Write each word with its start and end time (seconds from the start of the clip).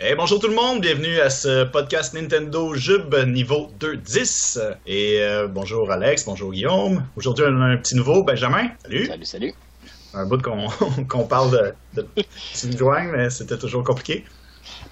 Hey, 0.00 0.14
bonjour 0.14 0.38
tout 0.38 0.46
le 0.46 0.54
monde, 0.54 0.80
bienvenue 0.80 1.18
à 1.18 1.28
ce 1.28 1.64
podcast 1.64 2.14
Nintendo 2.14 2.72
Jub 2.72 3.12
niveau 3.26 3.68
2.10. 3.80 4.76
Et 4.86 5.20
euh, 5.20 5.48
bonjour 5.48 5.90
Alex, 5.90 6.24
bonjour 6.24 6.52
Guillaume. 6.52 7.04
Aujourd'hui, 7.16 7.44
on 7.48 7.60
a 7.60 7.64
un 7.64 7.76
petit 7.78 7.96
nouveau, 7.96 8.22
Benjamin. 8.22 8.68
Salut. 8.80 9.06
Salut, 9.06 9.24
salut. 9.24 9.54
Un 10.14 10.24
bout 10.24 10.40
qu'on 10.40 10.68
qu'on 11.08 11.26
parle 11.26 11.74
de, 11.96 12.00
de 12.00 12.78
joins, 12.78 13.10
mais 13.10 13.28
c'était 13.28 13.58
toujours 13.58 13.82
compliqué. 13.82 14.24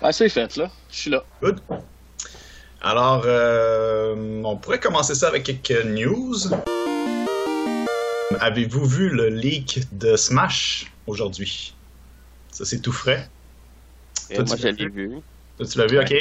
Ah, 0.02 0.10
c'est 0.10 0.28
fait, 0.28 0.56
là. 0.56 0.72
Je 0.90 0.96
suis 0.96 1.10
là. 1.12 1.22
Good. 1.40 1.60
Alors, 2.82 3.22
euh, 3.26 4.42
on 4.44 4.56
pourrait 4.56 4.80
commencer 4.80 5.14
ça 5.14 5.28
avec 5.28 5.44
quelques 5.44 5.84
news. 5.84 6.34
Avez-vous 8.40 8.84
vu 8.86 9.10
le 9.10 9.28
leak 9.28 9.82
de 9.92 10.16
Smash 10.16 10.90
aujourd'hui? 11.06 11.76
Ça, 12.50 12.64
c'est 12.64 12.80
tout 12.80 12.90
frais. 12.90 13.28
Et 14.30 14.36
moi, 14.38 14.44
tu 14.56 14.62
je 14.62 14.66
l'as 14.66 14.72
l'ai 14.72 14.88
vu? 14.88 15.10
Toi, 15.56 15.66
tu 15.66 15.78
l'as 15.78 15.86
vu, 15.86 15.98
ok. 16.00 16.14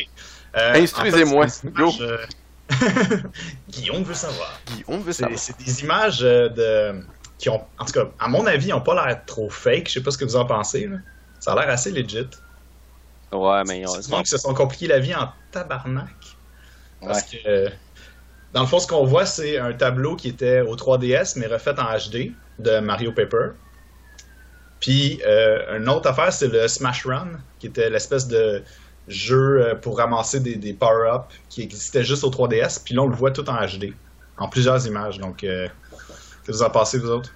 Euh, 0.58 0.74
Instruisez-moi. 0.76 1.46
en 1.46 1.48
fait, 1.48 1.54
c'est 1.54 1.74
des 1.74 1.82
images, 1.82 2.02
euh, 2.02 2.26
Guillaume 3.70 4.04
veut 4.04 4.14
savoir. 4.14 4.60
Guillaume 4.68 5.02
veut 5.02 5.12
C'est 5.14 5.22
savoir. 5.24 5.40
c'est 5.40 5.58
des 5.58 5.82
images 5.84 6.24
euh, 6.24 6.50
de 6.50 7.06
qui 7.38 7.50
ont, 7.50 7.62
en 7.78 7.86
tout 7.86 7.92
cas, 7.92 8.06
à 8.20 8.28
mon 8.30 8.46
avis, 8.46 8.70
n'ont 8.70 8.82
pas 8.82 8.96
l'air 9.06 9.26
trop 9.26 9.50
fake. 9.50 9.88
Je 9.90 9.94
sais 9.94 10.02
pas 10.04 10.12
ce 10.12 10.18
que 10.18 10.24
vous 10.26 10.38
en 10.38 10.46
pensez. 10.46 10.88
là. 10.88 10.98
Ça 11.40 11.52
a 11.54 11.60
l'air 11.60 11.70
assez 11.70 11.92
legit. 11.92 12.30
Ouais, 13.34 13.64
mais 13.68 13.82
ils 13.82 13.88
ont- 13.88 14.02
C'est 14.02 14.26
se 14.26 14.38
sont 14.38 14.54
compliqués 14.54 14.88
la 14.88 15.00
vie 15.00 15.14
en 15.14 15.30
tabarnak. 15.52 16.16
Parce 17.02 17.24
Ouais. 17.34 17.40
que, 17.44 17.70
dans 18.54 18.62
le 18.62 18.68
fond, 18.68 18.80
ce 18.80 18.88
qu'on 18.88 19.04
voit, 19.06 19.26
c'est 19.26 19.58
un 19.58 19.74
tableau 19.74 20.16
qui 20.16 20.30
était 20.30 20.62
au 20.62 20.76
3DS, 20.78 21.36
mais 21.36 21.48
refait 21.48 21.78
en 21.78 21.94
HD 21.98 22.32
de 22.60 22.80
Mario 22.80 23.12
Paper. 23.12 23.50
Puis, 24.86 25.20
euh, 25.26 25.80
une 25.80 25.90
autre 25.90 26.08
affaire, 26.08 26.32
c'est 26.32 26.48
le 26.48 26.68
Smash 26.68 27.08
Run, 27.08 27.40
qui 27.58 27.66
était 27.66 27.90
l'espèce 27.90 28.28
de 28.28 28.64
jeu 29.08 29.64
euh, 29.66 29.74
pour 29.74 29.98
ramasser 29.98 30.40
des, 30.40 30.58
des 30.58 30.74
power-ups 30.76 31.34
qui 31.50 31.64
existait 31.64 32.04
juste 32.04 32.24
au 32.24 32.30
3DS. 32.30 32.84
Puis 32.84 32.94
là, 32.94 33.02
on 33.02 33.08
le 33.08 33.16
voit 33.16 33.32
tout 33.32 33.50
en 33.50 33.56
HD, 33.66 33.96
en 34.38 34.48
plusieurs 34.48 34.86
images. 34.86 35.18
Donc, 35.18 35.44
euh, 35.44 35.68
que 36.46 36.52
vous 36.52 36.62
en 36.62 36.70
pensez, 36.70 37.00
vous 37.00 37.10
autres? 37.10 37.34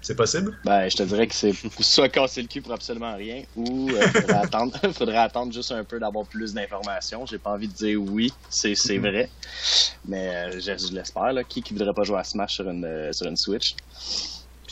C'est 0.00 0.14
possible? 0.14 0.56
Ben, 0.64 0.88
je 0.88 0.96
te 0.96 1.02
dirais 1.02 1.26
que 1.26 1.34
c'est 1.34 1.52
soit 1.80 2.08
casser 2.08 2.40
le 2.40 2.46
cul 2.46 2.62
pour 2.62 2.72
absolument 2.72 3.16
rien, 3.16 3.42
ou 3.56 3.90
euh, 3.90 4.00
faudrait, 4.02 4.34
attendre, 4.44 4.78
faudrait 4.92 5.16
attendre 5.16 5.52
juste 5.52 5.72
un 5.72 5.82
peu 5.82 5.98
d'avoir 5.98 6.28
plus 6.28 6.54
d'informations. 6.54 7.26
J'ai 7.26 7.40
pas 7.40 7.50
envie 7.50 7.66
de 7.66 7.74
dire 7.74 8.00
oui, 8.00 8.32
c'est 8.48 8.76
c'est 8.76 8.98
vrai. 8.98 9.28
Mais 10.04 10.28
euh, 10.28 10.60
je, 10.60 10.86
je 10.86 10.94
l'espère. 10.94 11.32
Qui 11.48 11.64
qui 11.64 11.74
voudrait 11.74 11.94
pas 11.94 12.04
jouer 12.04 12.18
à 12.20 12.24
Smash 12.24 12.54
sur 12.54 12.70
une, 12.70 13.12
sur 13.12 13.26
une 13.26 13.36
Switch? 13.36 13.74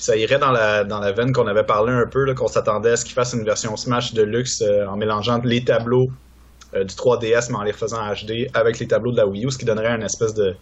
Puis 0.00 0.06
ça 0.06 0.16
irait 0.16 0.38
dans 0.38 0.50
la, 0.50 0.82
dans 0.82 0.98
la 0.98 1.12
veine 1.12 1.30
qu'on 1.30 1.46
avait 1.46 1.62
parlé 1.62 1.92
un 1.92 2.06
peu, 2.06 2.32
qu'on 2.34 2.48
s'attendait 2.48 2.92
à 2.92 2.96
ce 2.96 3.04
qu'ils 3.04 3.12
fassent 3.12 3.34
une 3.34 3.44
version 3.44 3.76
Smash 3.76 4.14
de 4.14 4.22
luxe 4.22 4.62
euh, 4.62 4.86
en 4.86 4.96
mélangeant 4.96 5.42
les 5.44 5.62
tableaux 5.62 6.08
euh, 6.72 6.84
du 6.84 6.94
3DS, 6.94 7.50
mais 7.50 7.58
en 7.58 7.62
les 7.64 7.72
refaisant 7.72 8.00
en 8.00 8.14
HD 8.14 8.48
avec 8.54 8.78
les 8.78 8.88
tableaux 8.88 9.12
de 9.12 9.18
la 9.18 9.26
Wii 9.26 9.44
U, 9.44 9.50
ce 9.50 9.58
qui 9.58 9.66
donnerait 9.66 9.94
une 9.94 10.02
espèce 10.02 10.32
de. 10.32 10.56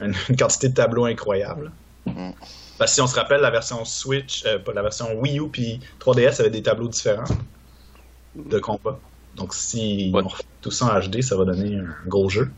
une, 0.00 0.12
une 0.28 0.36
quantité 0.36 0.70
de 0.70 0.74
tableaux 0.74 1.04
incroyable. 1.04 1.70
Mhm. 2.04 2.32
Parce 2.76 2.90
que 2.90 2.94
si 2.96 3.00
on 3.00 3.06
se 3.06 3.14
rappelle, 3.14 3.42
la 3.42 3.50
version 3.52 3.84
Switch, 3.84 4.44
euh, 4.44 4.58
la 4.74 4.82
version 4.82 5.06
Wii 5.20 5.38
U 5.38 5.48
puis 5.50 5.78
3DS 6.00 6.40
avait 6.40 6.50
des 6.50 6.62
tableaux 6.64 6.88
différents 6.88 7.22
de 8.34 8.58
combat. 8.58 8.98
Donc 9.36 9.54
si 9.54 10.10
Ouais. 10.12 10.20
on 10.24 10.26
refait 10.26 10.42
tout 10.62 10.72
ça 10.72 10.86
en 10.86 10.98
HD, 10.98 11.22
ça 11.22 11.36
va 11.36 11.44
donner 11.44 11.76
un 11.76 12.08
gros 12.08 12.28
jeu. 12.28 12.50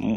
Mm. 0.00 0.16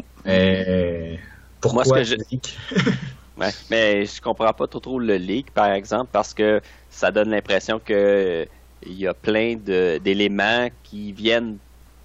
Pourquoi 1.60 1.84
Moi, 1.84 2.04
ce 2.04 2.16
que? 2.16 2.36
Ouais, 3.40 3.54
mais 3.70 4.04
je 4.04 4.20
comprends 4.20 4.52
pas 4.52 4.66
trop, 4.68 4.80
trop 4.80 4.98
le 4.98 5.16
leak, 5.16 5.52
par 5.52 5.72
exemple, 5.72 6.10
parce 6.12 6.34
que 6.34 6.60
ça 6.90 7.10
donne 7.10 7.30
l'impression 7.30 7.80
que 7.80 7.92
euh, 7.94 8.46
il 8.82 8.92
y 8.94 9.06
a 9.06 9.14
plein 9.14 9.56
d'éléments 9.56 10.68
qui 10.82 11.12
viennent 11.12 11.58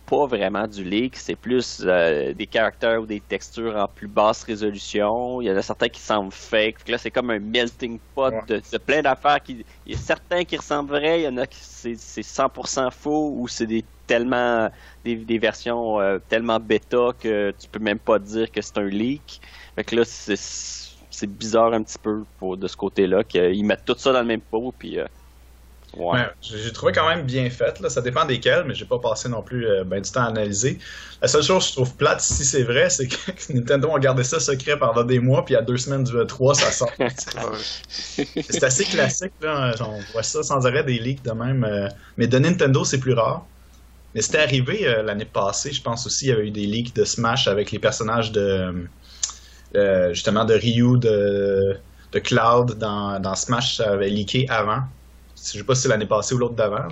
pas 0.05 0.27
vraiment 0.27 0.67
du 0.67 0.83
leak, 0.85 1.17
c'est 1.17 1.35
plus 1.35 1.81
euh, 1.83 2.33
des 2.33 2.47
caractères 2.47 3.01
ou 3.01 3.05
des 3.07 3.19
textures 3.21 3.75
en 3.75 3.87
plus 3.87 4.07
basse 4.07 4.43
résolution. 4.43 5.41
Il 5.41 5.47
y 5.47 5.51
en 5.51 5.57
a 5.57 5.61
certains 5.63 5.89
qui 5.89 5.99
semblent 5.99 6.31
fake. 6.31 6.77
Fait 6.79 6.83
que 6.85 6.91
là, 6.91 6.97
c'est 6.99 7.11
comme 7.11 7.31
un 7.31 7.39
melting 7.39 7.99
pot 8.13 8.31
Ouais. 8.31 8.45
de, 8.47 8.63
de 8.71 8.77
plein 8.77 9.01
d'affaires. 9.01 9.41
Qui, 9.43 9.65
il 9.85 9.91
y 9.93 9.95
a 9.95 9.97
certains 9.97 10.43
qui 10.45 10.55
ressemblent 10.57 10.91
vrais, 10.91 11.21
il 11.21 11.23
y 11.23 11.27
en 11.27 11.37
a 11.37 11.47
qui 11.47 11.59
c'est 11.61 11.95
c'est 11.95 12.23
100% 12.23 12.91
faux 12.91 13.33
ou 13.35 13.47
c'est 13.47 13.67
des 13.67 13.89
tellement 14.05 14.69
des, 15.03 15.15
des 15.25 15.39
versions 15.39 15.99
euh, 15.99 16.19
tellement 16.19 16.59
bêta 16.59 17.11
que 17.19 17.51
tu 17.51 17.67
peux 17.67 17.79
même 17.79 17.99
pas 17.99 18.19
dire 18.19 18.51
que 18.51 18.61
c'est 18.61 18.77
un 18.77 18.85
leak. 18.87 19.41
Fait 19.75 19.83
que 19.83 19.95
là, 19.95 20.05
c'est 20.05 20.35
c'est 21.15 21.27
bizarre 21.27 21.73
un 21.73 21.83
petit 21.83 21.97
peu 22.01 22.23
pour, 22.37 22.57
de 22.57 22.67
ce 22.67 22.75
côté-là, 22.75 23.23
qu'ils 23.23 23.65
mettent 23.65 23.85
tout 23.85 23.95
ça 23.97 24.11
dans 24.13 24.21
le 24.21 24.25
même 24.27 24.41
pot, 24.41 24.73
puis... 24.77 24.99
euh, 24.99 25.05
ouais. 25.97 26.19
Ouais, 26.19 26.25
j'ai 26.41 26.73
trouvé 26.73 26.91
quand 26.91 27.07
même 27.07 27.25
bien 27.25 27.49
fait. 27.49 27.79
Là. 27.79 27.89
Ça 27.89 28.01
dépend 28.01 28.25
desquels, 28.25 28.65
mais 28.65 28.73
j'ai 28.75 28.85
pas 28.85 28.99
passé 28.99 29.29
non 29.29 29.41
plus 29.41 29.65
euh, 29.67 29.83
ben 29.85 30.01
du 30.01 30.11
temps 30.11 30.23
à 30.23 30.27
analyser. 30.27 30.77
La 31.21 31.27
seule 31.29 31.43
chose 31.43 31.63
que 31.63 31.69
je 31.69 31.73
trouve 31.75 31.95
plate, 31.95 32.19
si 32.21 32.43
c'est 32.43 32.63
vrai, 32.63 32.89
c'est 32.89 33.07
que 33.07 33.15
Nintendo 33.53 33.95
a 33.95 33.99
gardé 33.99 34.23
ça 34.25 34.39
secret 34.39 34.77
pendant 34.77 35.03
des 35.03 35.19
mois, 35.19 35.45
puis 35.45 35.55
à 35.55 35.61
deux 35.61 35.77
semaines 35.77 36.03
du 36.03 36.11
E3, 36.13 36.53
ça 36.55 36.71
sort. 36.71 36.91
c'est 38.49 38.63
assez 38.63 38.83
classique. 38.85 39.33
Là. 39.41 39.73
On 39.81 39.99
voit 40.11 40.23
ça 40.23 40.43
sans 40.43 40.65
arrêt 40.67 40.83
des 40.83 40.99
leaks 40.99 41.23
de 41.23 41.31
même. 41.31 41.63
euh, 41.63 41.87
Mais 42.17 42.27
de 42.27 42.37
Nintendo, 42.39 42.83
c'est 42.83 42.99
plus 42.99 43.13
rare. 43.13 43.45
Mais 44.13 44.21
c'était 44.21 44.39
arrivé 44.39 45.01
l'année 45.03 45.25
passée, 45.25 45.71
je 45.73 45.81
pense 45.81 46.05
aussi, 46.05 46.25
il 46.25 46.29
y 46.29 46.31
avait 46.31 46.47
eu 46.47 46.51
des 46.51 46.65
leaks 46.65 46.95
de 46.95 47.03
Smash 47.03 47.47
avec 47.47 47.71
les 47.71 47.79
personnages 47.79 48.31
de 48.31 48.87
euh, 49.75 50.13
justement 50.13 50.45
de 50.45 50.53
Ryu, 50.53 50.97
de, 50.97 51.77
de 52.11 52.19
Cloud 52.19 52.77
dans, 52.77 53.19
dans 53.19 53.35
Smash, 53.35 53.77
ça 53.77 53.91
avait 53.91 54.09
leaké 54.09 54.47
avant. 54.49 54.81
Je 55.37 55.59
sais 55.59 55.63
pas 55.63 55.75
si 55.75 55.83
c'est 55.83 55.89
l'année 55.89 56.07
passée 56.07 56.33
ou 56.35 56.37
l'autre 56.37 56.55
d'avant. 56.55 56.87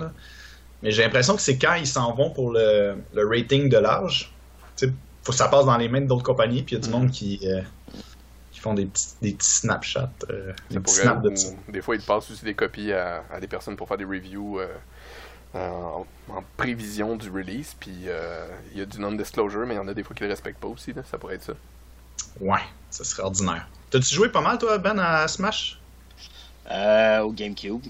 Mais 0.82 0.90
j'ai 0.90 1.02
l'impression 1.02 1.34
que 1.34 1.42
c'est 1.42 1.56
quand 1.58 1.74
ils 1.74 1.86
s'en 1.86 2.14
vont 2.14 2.30
pour 2.30 2.52
le, 2.52 2.96
le 3.14 3.26
rating 3.26 3.68
de 3.68 3.78
l'âge. 3.78 4.32
Faut 5.22 5.32
que 5.32 5.38
ça 5.38 5.48
passe 5.48 5.64
dans 5.64 5.78
les 5.78 5.88
mains 5.88 6.02
d'autres 6.02 6.22
compagnies, 6.22 6.62
puis 6.62 6.76
il 6.76 6.78
y 6.78 6.82
a 6.82 6.84
du 6.86 6.90
monde 6.90 7.10
qui, 7.10 7.40
euh, 7.44 7.62
qui 8.52 8.60
font 8.60 8.74
des 8.74 8.84
petits, 8.84 9.06
des 9.22 9.32
petits 9.32 9.50
Snapchats. 9.50 10.10
euh, 10.30 10.52
des 10.70 10.78
petits 10.80 10.96
snaps 10.96 11.22
de 11.22 11.72
des 11.72 11.80
fois, 11.80 11.96
ils 11.96 12.02
passent 12.02 12.30
aussi 12.30 12.44
des 12.44 12.54
copies 12.54 12.92
à, 12.92 13.24
à 13.32 13.40
des 13.40 13.48
personnes 13.48 13.76
pour 13.76 13.88
faire 13.88 13.96
des 13.96 14.04
reviews 14.04 14.60
en, 15.54 16.04
en 16.28 16.44
prévision 16.58 17.16
du 17.16 17.30
release. 17.30 17.74
Puis 17.80 18.02
euh, 18.08 18.46
il 18.72 18.78
y 18.78 18.82
a 18.82 18.86
du 18.86 19.00
non-disclosure, 19.00 19.64
mais 19.66 19.74
il 19.74 19.78
y 19.78 19.80
en 19.80 19.88
a 19.88 19.94
des 19.94 20.02
fois 20.04 20.14
qui 20.14 20.22
le 20.24 20.28
respectent 20.28 20.60
pas 20.60 20.68
aussi. 20.68 20.92
Là. 20.92 21.02
Ça 21.10 21.16
pourrait 21.16 21.36
être 21.36 21.44
ça. 21.44 21.54
Ouais, 22.40 22.60
ça 22.90 23.04
serait 23.04 23.22
ordinaire. 23.22 23.68
T'as-tu 23.90 24.14
joué 24.14 24.28
pas 24.28 24.40
mal, 24.40 24.58
toi, 24.58 24.78
Ben, 24.78 24.98
à 24.98 25.26
Smash? 25.28 25.78
Euh, 26.70 27.20
au 27.20 27.32
GameCube. 27.32 27.82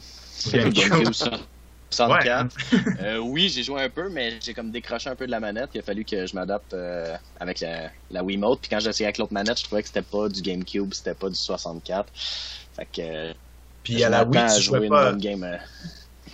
GameCube. 0.52 1.12
64. 1.90 2.56
Euh, 2.98 3.18
oui, 3.18 3.48
j'ai 3.48 3.62
joué 3.62 3.80
un 3.82 3.88
peu, 3.90 4.08
mais 4.08 4.40
j'ai 4.40 4.52
comme 4.52 4.72
décroché 4.72 5.08
un 5.08 5.14
peu 5.14 5.26
de 5.26 5.30
la 5.30 5.38
manette. 5.38 5.70
Il 5.74 5.78
a 5.78 5.82
fallu 5.82 6.04
que 6.04 6.26
je 6.26 6.34
m'adapte 6.34 6.74
euh, 6.74 7.16
avec 7.38 7.60
la, 7.60 7.90
la 8.10 8.24
Wiimote. 8.24 8.60
Puis 8.62 8.68
quand 8.68 8.80
j'ai 8.80 8.88
essayé 8.90 9.06
avec 9.06 9.18
l'autre 9.18 9.32
manette, 9.32 9.58
je 9.58 9.64
trouvais 9.64 9.82
que 9.82 9.88
c'était 9.88 10.02
pas 10.02 10.28
du 10.28 10.42
GameCube, 10.42 10.92
c'était 10.92 11.14
pas 11.14 11.28
du 11.28 11.36
64. 11.36 12.12
Fait 12.74 12.86
que. 12.86 13.00
euh, 13.00 13.32
Puis 13.84 14.00
je 14.00 14.04
à 14.04 14.10
la 14.10 14.24
Wii, 14.24 14.44
tu 14.56 14.60
jouer 14.62 14.78
jouais 14.78 14.86
une 14.88 14.92
pas. 14.92 15.10
bonne 15.12 15.18
game. 15.20 15.44
euh. 15.44 15.56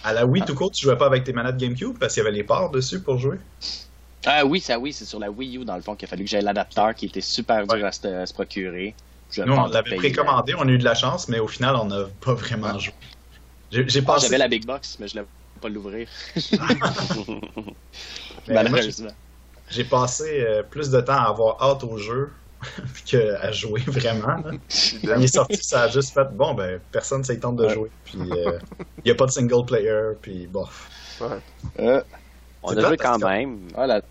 À 0.03 0.13
la 0.13 0.27
Wii, 0.27 0.45
tout 0.45 0.55
court, 0.55 0.71
tu 0.71 0.85
jouais 0.85 0.97
pas 0.97 1.07
avec 1.07 1.25
tes 1.25 1.33
manettes 1.33 1.57
GameCube 1.57 1.99
parce 1.99 2.15
qu'il 2.15 2.23
y 2.23 2.27
avait 2.27 2.37
les 2.37 2.45
ports 2.45 2.71
dessus 2.71 3.03
pour 3.03 3.19
jouer? 3.19 3.39
Ah 4.27 4.45
oui, 4.45 4.61
ça 4.61 4.79
oui, 4.79 4.93
c'est 4.93 5.05
sur 5.07 5.19
la 5.19 5.31
Wii 5.31 5.57
U 5.59 5.65
dans 5.65 5.77
le 5.77 5.83
fond 5.83 5.97
qu'il 5.97 6.07
a 6.07 6.11
fallu 6.11 6.25
que 6.25 6.31
j'aie 6.31 6.43
l'adapteur 6.43 6.95
qui 6.95 7.07
était 7.07 7.21
super 7.23 7.67
dur 7.67 7.85
à 7.85 7.93
se, 7.93 8.07
à 8.07 8.27
se 8.27 8.35
procurer. 8.35 8.95
Je 9.31 9.43
Nous, 9.43 9.53
on 9.55 9.67
l'avait 9.67 9.97
précommandé, 9.97 10.55
on 10.59 10.63
a 10.69 10.71
eu 10.71 10.79
de 10.79 10.85
la 10.85 10.95
chance, 10.95 11.29
mais 11.29 11.39
au 11.39 11.47
final, 11.49 11.77
on 11.77 11.85
n'a 11.87 12.05
pas 12.21 12.35
vraiment 12.35 12.79
joué. 12.79 12.93
J'ai. 13.71 13.87
Ah, 14.01 14.03
passé. 14.03 14.27
J'avais 14.27 14.39
la 14.39 14.49
Big 14.49 14.67
Box, 14.67 14.97
mais 14.99 15.07
je 15.09 15.15
l'avais 15.17 15.29
pas 15.61 15.69
l'ouvrir, 15.69 16.09
moi, 16.59 17.73
malheureusement. 18.49 19.11
J'ai 19.71 19.85
passé 19.85 20.41
euh, 20.41 20.63
plus 20.65 20.91
de 20.91 21.01
temps 21.01 21.13
à 21.15 21.29
avoir 21.29 21.63
hâte 21.63 21.85
au 21.85 21.97
jeu 21.97 22.31
qu'à 23.07 23.53
jouer 23.53 23.81
vraiment. 23.87 24.37
là. 24.39 24.51
Quand 25.05 25.17
il 25.17 25.23
est 25.25 25.27
sorti, 25.35 25.59
ça 25.63 25.83
a 25.83 25.89
juste 25.89 26.13
fait 26.13 26.27
bon, 26.33 26.55
ben 26.55 26.81
personne 26.91 27.23
s'y 27.23 27.39
tente 27.39 27.57
de 27.57 27.67
Ouais. 27.67 27.75
jouer. 27.75 27.91
Puis 28.05 28.19
euh, 28.21 28.59
il 28.99 29.05
n'y 29.07 29.11
a 29.13 29.15
pas 29.15 29.27
de 29.27 29.31
single 29.31 29.65
player, 29.67 30.13
puis 30.21 30.47
bon. 30.49 30.67
Euh, 31.79 32.03
On 32.63 32.77
a 32.77 32.81
joué 32.87 32.97
quand 32.97 33.19
que- 33.19 33.25
même. 33.27 33.69
voilà. 33.75 34.03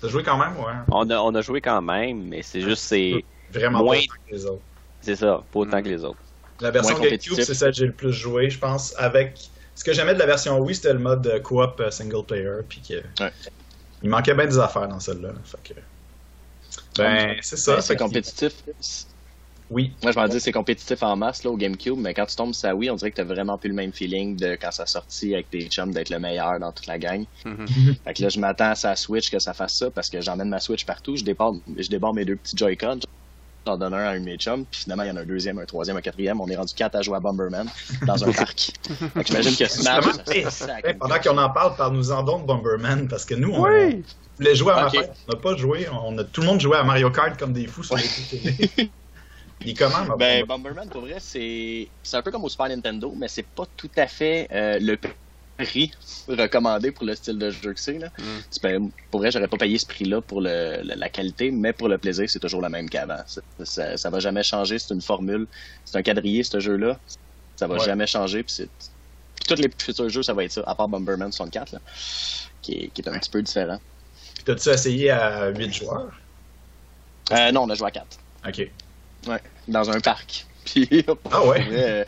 T'as 0.00 0.08
joué 0.08 0.22
quand 0.22 0.38
même, 0.38 0.56
ouais. 0.58 0.72
On 0.90 1.08
a, 1.10 1.18
on 1.18 1.34
a 1.34 1.42
joué 1.42 1.60
quand 1.60 1.82
même, 1.82 2.24
mais 2.28 2.42
c'est 2.42 2.60
juste, 2.62 2.82
c'est 2.84 3.24
Vraiment 3.52 3.82
Moins- 3.82 3.96
pas 3.96 4.02
autant 4.02 4.14
que 4.28 4.34
les 4.34 4.46
autres. 4.46 4.62
c'est 5.02 5.16
ça, 5.16 5.42
pas 5.52 5.58
autant 5.58 5.78
Mm. 5.78 5.82
que 5.82 5.88
les 5.88 6.04
autres. 6.04 6.18
La 6.60 6.70
version 6.70 6.98
GameCube, 6.98 7.34
c'est 7.34 7.54
celle 7.54 7.72
que 7.72 7.76
j'ai 7.78 7.86
le 7.86 7.92
plus 7.92 8.12
joué, 8.12 8.48
je 8.48 8.58
pense. 8.58 8.94
Avec 8.96 9.38
ce 9.74 9.82
que 9.84 9.92
j'aimais 9.92 10.14
de 10.14 10.18
la 10.18 10.26
version 10.26 10.58
Wii, 10.58 10.74
c'était 10.74 10.92
le 10.92 10.98
mode 11.00 11.42
coop 11.42 11.80
euh, 11.80 11.90
single 11.90 12.24
player, 12.24 12.58
puis 12.68 12.80
que 12.80 13.22
Ouais. 13.22 13.32
il 14.02 14.08
manquait 14.08 14.34
bien 14.34 14.46
des 14.46 14.58
affaires 14.58 14.88
dans 14.88 15.00
celle-là. 15.00 15.30
Fait 15.44 15.74
que 15.74 15.80
ben 16.96 17.36
c'est 17.42 17.56
ça. 17.56 17.80
C'est 17.80 17.96
compétitif. 17.96 18.52
Oui. 19.70 19.92
Moi, 20.02 20.10
je 20.12 20.18
m'en 20.18 20.26
dis 20.26 20.40
c'est 20.40 20.50
compétitif 20.52 21.02
en 21.02 21.14
masse 21.16 21.44
là, 21.44 21.50
au 21.50 21.56
GameCube, 21.56 21.96
mais 21.96 22.12
quand 22.12 22.26
tu 22.26 22.34
tombes 22.34 22.52
sur 22.54 22.68
la 22.68 22.74
Wii, 22.74 22.90
on 22.90 22.96
dirait 22.96 23.12
que 23.12 23.16
t'as 23.16 23.24
vraiment 23.24 23.56
plus 23.56 23.68
le 23.68 23.74
même 23.76 23.92
feeling 23.92 24.36
de 24.36 24.58
quand 24.60 24.72
ça 24.72 24.84
sortit 24.84 25.34
avec 25.34 25.48
tes 25.50 25.60
chums 25.68 25.92
d'être 25.92 26.10
le 26.10 26.18
meilleur 26.18 26.58
dans 26.58 26.72
toute 26.72 26.86
la 26.86 26.98
gang. 26.98 27.24
Mhm. 27.44 27.66
Fait 28.04 28.14
que 28.14 28.22
là, 28.22 28.28
je 28.28 28.40
m'attends 28.40 28.70
à 28.70 28.74
sa 28.74 28.96
Switch 28.96 29.30
que 29.30 29.38
ça 29.38 29.54
fasse 29.54 29.76
ça 29.76 29.90
parce 29.90 30.10
que 30.10 30.20
j'emmène 30.20 30.48
ma 30.48 30.58
Switch 30.58 30.84
partout, 30.84 31.16
je 31.16 31.22
débarre, 31.22 31.52
je 31.76 32.12
mes 32.14 32.24
deux 32.24 32.36
petits 32.36 32.56
Joy-Con, 32.56 32.98
j'en 33.66 33.76
donne 33.78 33.94
un 33.94 33.98
à 33.98 34.10
un 34.10 34.18
de 34.20 34.24
mes 34.24 34.36
chums, 34.36 34.64
puis 34.66 34.80
finalement, 34.80 35.04
il 35.04 35.08
y 35.08 35.10
en 35.12 35.16
a 35.16 35.20
un 35.20 35.26
deuxième, 35.26 35.58
un 35.58 35.66
troisième, 35.66 35.96
un 35.96 36.00
quatrième. 36.00 36.40
On 36.40 36.48
est 36.48 36.56
rendu 36.56 36.74
quatre 36.74 36.96
à 36.96 37.02
jouer 37.02 37.16
à 37.16 37.20
Bomberman 37.20 37.68
dans 38.06 38.24
un 38.24 38.32
parc. 38.32 38.72
Fait 39.14 39.20
que 39.22 39.26
j'imagine 39.28 39.56
que 39.56 39.68
Smash, 39.68 40.04
ça 40.50 40.78
hey, 40.80 40.94
pendant 40.98 41.18
qu'on 41.20 41.38
en 41.38 41.50
parle, 41.50 41.76
parle-nous-en 41.76 42.24
donc 42.24 42.42
de 42.42 42.46
Bomberman, 42.46 43.06
parce 43.06 43.24
que 43.24 43.34
nous, 43.34 43.52
on, 43.52 43.62
Oui! 43.62 44.02
on 44.02 44.36
voulait 44.38 44.54
jouer 44.56 44.72
à 44.72 44.86
Ok. 44.88 44.94
ma 44.94 45.00
fête, 45.02 45.12
on 45.28 45.32
n'a 45.32 45.40
pas 45.40 45.56
joué, 45.56 45.86
on 46.04 46.18
a 46.18 46.24
tout 46.24 46.40
le 46.40 46.48
monde 46.48 46.60
joué 46.60 46.76
à 46.76 46.82
Mario 46.82 47.10
Kart 47.10 47.38
comme 47.38 47.52
des 47.52 47.66
fous 47.68 47.84
sur 47.84 47.96
les 47.96 48.02
télé. 48.30 48.90
Il 49.62 49.70
est 49.70 49.74
comment, 49.74 50.04
Ben, 50.16 50.44
Bomberman? 50.44 50.46
Bomberman, 50.46 50.88
pour 50.88 51.02
vrai, 51.02 51.16
c'est 51.20 51.90
c'est 52.02 52.16
un 52.16 52.22
peu 52.22 52.30
comme 52.30 52.44
au 52.44 52.48
Super 52.48 52.68
Nintendo, 52.68 53.12
mais 53.16 53.28
c'est 53.28 53.42
pas 53.46 53.64
tout 53.76 53.90
à 53.96 54.06
fait 54.06 54.48
euh, 54.52 54.78
le 54.80 54.98
prix 55.58 55.92
recommandé 56.28 56.90
pour 56.92 57.04
le 57.04 57.14
style 57.14 57.36
de 57.38 57.50
jeu 57.50 57.74
que 57.74 57.80
c'est. 57.80 57.98
là. 57.98 58.08
Mm. 58.18 58.22
Tu 58.50 58.60
payes- 58.60 58.78
Pour 59.10 59.20
vrai, 59.20 59.30
j'aurais 59.30 59.48
pas 59.48 59.58
payé 59.58 59.76
ce 59.76 59.84
prix-là 59.84 60.22
pour 60.22 60.40
le- 60.40 60.80
le- 60.82 60.94
la 60.94 61.08
qualité, 61.10 61.50
mais 61.50 61.74
pour 61.74 61.88
le 61.88 61.98
plaisir, 61.98 62.24
c'est 62.30 62.38
toujours 62.38 62.62
la 62.62 62.70
même 62.70 62.88
qu'avant. 62.88 63.22
Ça, 63.26 63.42
ça, 63.64 63.96
ça 63.98 64.08
va 64.10 64.20
jamais 64.20 64.42
changer, 64.42 64.78
c'est 64.78 64.94
une 64.94 65.02
formule. 65.02 65.46
C'est 65.84 65.98
un 65.98 66.02
quadrillé, 66.02 66.42
ce 66.42 66.58
jeu-là. 66.60 66.98
Ça 67.56 67.66
va 67.66 67.74
Ouais. 67.74 67.84
jamais 67.84 68.06
changer. 68.06 68.42
Puis 68.42 68.54
c'est- 68.54 68.70
puis 69.36 69.44
tous 69.54 69.60
les 69.60 69.70
futurs 69.78 70.08
jeux, 70.08 70.22
ça 70.22 70.32
va 70.32 70.44
être 70.44 70.52
ça, 70.52 70.62
à 70.66 70.74
part 70.74 70.88
Bomberman 70.88 71.30
64, 71.30 71.72
là, 71.72 71.80
qui, 72.62 72.72
est, 72.84 72.88
qui 72.88 73.02
est 73.02 73.08
un 73.08 73.18
petit 73.18 73.28
peu 73.30 73.42
différent. 73.42 73.78
Puis 74.36 74.44
T'as-tu 74.44 74.70
essayé 74.70 75.10
à 75.10 75.48
8 75.50 75.74
joueurs? 75.74 76.18
Euh, 77.32 77.52
non, 77.52 77.64
on 77.64 77.68
a 77.70 77.74
joué 77.74 77.88
à 77.88 77.90
4. 77.90 78.16
Ok. 78.48 78.66
Dans 79.68 79.90
un 79.90 80.00
parc. 80.00 80.46
Puis, 80.64 81.04
Ah 81.30 81.44
ouais? 81.46 81.66
euh, 81.70 82.04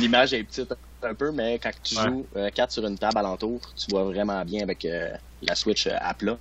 l'image 0.00 0.34
est 0.34 0.44
petite 0.44 0.72
un 1.02 1.14
peu, 1.14 1.32
mais 1.32 1.58
quand 1.58 1.70
tu 1.82 1.94
Ouais. 1.96 2.02
joues 2.02 2.26
4 2.54 2.70
sur 2.72 2.86
une 2.86 2.98
table 2.98 3.18
alentour, 3.18 3.60
tu 3.74 3.90
vois 3.90 4.04
vraiment 4.04 4.44
bien 4.44 4.62
avec 4.62 4.84
euh, 4.84 5.10
la 5.42 5.54
Switch 5.54 5.86
euh, 5.86 5.96
à 6.00 6.14
plat. 6.14 6.38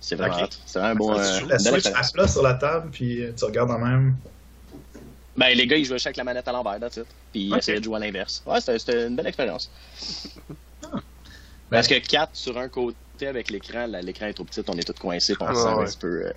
C'est 0.00 0.16
vraiment, 0.16 0.46
c'est 0.66 0.78
vraiment 0.78 0.92
un 0.92 0.94
bon. 0.94 1.14
tu 1.14 1.20
euh, 1.20 1.40
joues 1.40 1.48
la 1.48 1.58
Switch 1.58 1.86
à 1.86 2.02
plat 2.12 2.28
sur 2.28 2.42
la 2.42 2.54
table, 2.54 2.90
puis 2.90 3.22
euh, 3.22 3.32
tu 3.36 3.44
regardes 3.44 3.70
en 3.70 3.78
même. 3.78 4.16
Ben, 5.36 5.56
les 5.56 5.66
gars, 5.66 5.76
ils 5.76 5.84
jouaient 5.84 5.98
avec 6.04 6.16
la 6.16 6.24
manette 6.24 6.46
à 6.46 6.52
l'envers, 6.52 6.76
it. 6.76 7.04
Puis 7.32 7.40
ils 7.42 7.56
essayaient 7.56 7.78
de 7.80 7.84
jouer 7.84 7.96
à 7.96 7.98
l'inverse. 8.00 8.42
Ouais, 8.46 8.60
c'était 8.60 8.78
c'était 8.78 9.06
une 9.08 9.16
belle 9.16 9.26
expérience. 9.26 9.70
Ben, 11.70 11.78
Parce 11.78 11.88
que 11.88 11.98
4 11.98 12.36
sur 12.36 12.56
un 12.58 12.68
côté 12.68 13.26
avec 13.26 13.50
l'écran, 13.50 13.86
là, 13.86 14.00
l'écran 14.02 14.26
est 14.26 14.34
trop 14.34 14.44
petit, 14.44 14.60
on 14.68 14.76
est 14.78 14.84
tous 14.84 14.98
coincés, 15.00 15.34
on 15.40 15.46
Ah, 15.46 15.76
ouais. 15.76 15.82
un 15.82 15.86
petit 15.86 15.98
peu. 15.98 16.26
euh, 16.26 16.32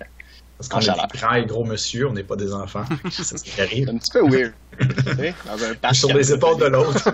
Parce 0.58 0.68
qu'on 0.68 0.80
est 0.80 1.12
des 1.12 1.18
grands 1.18 1.34
et 1.34 1.46
gros 1.46 1.64
monsieur, 1.64 2.08
on 2.08 2.12
n'est 2.12 2.24
pas 2.24 2.34
des 2.36 2.52
enfants. 2.52 2.84
C'est 3.10 3.38
ce 3.38 3.44
qui 3.44 3.60
arrive. 3.60 3.88
un 3.88 3.96
petit 3.96 4.10
peu 4.10 4.22
weird. 4.28 4.52
tu 4.80 4.86
sais, 5.14 5.34
dans 5.46 5.64
un 5.64 5.74
parc. 5.74 5.94
Sur 5.94 6.12
les 6.12 6.32
épaules 6.32 6.58
de 6.58 6.66
l'autre. 6.66 7.08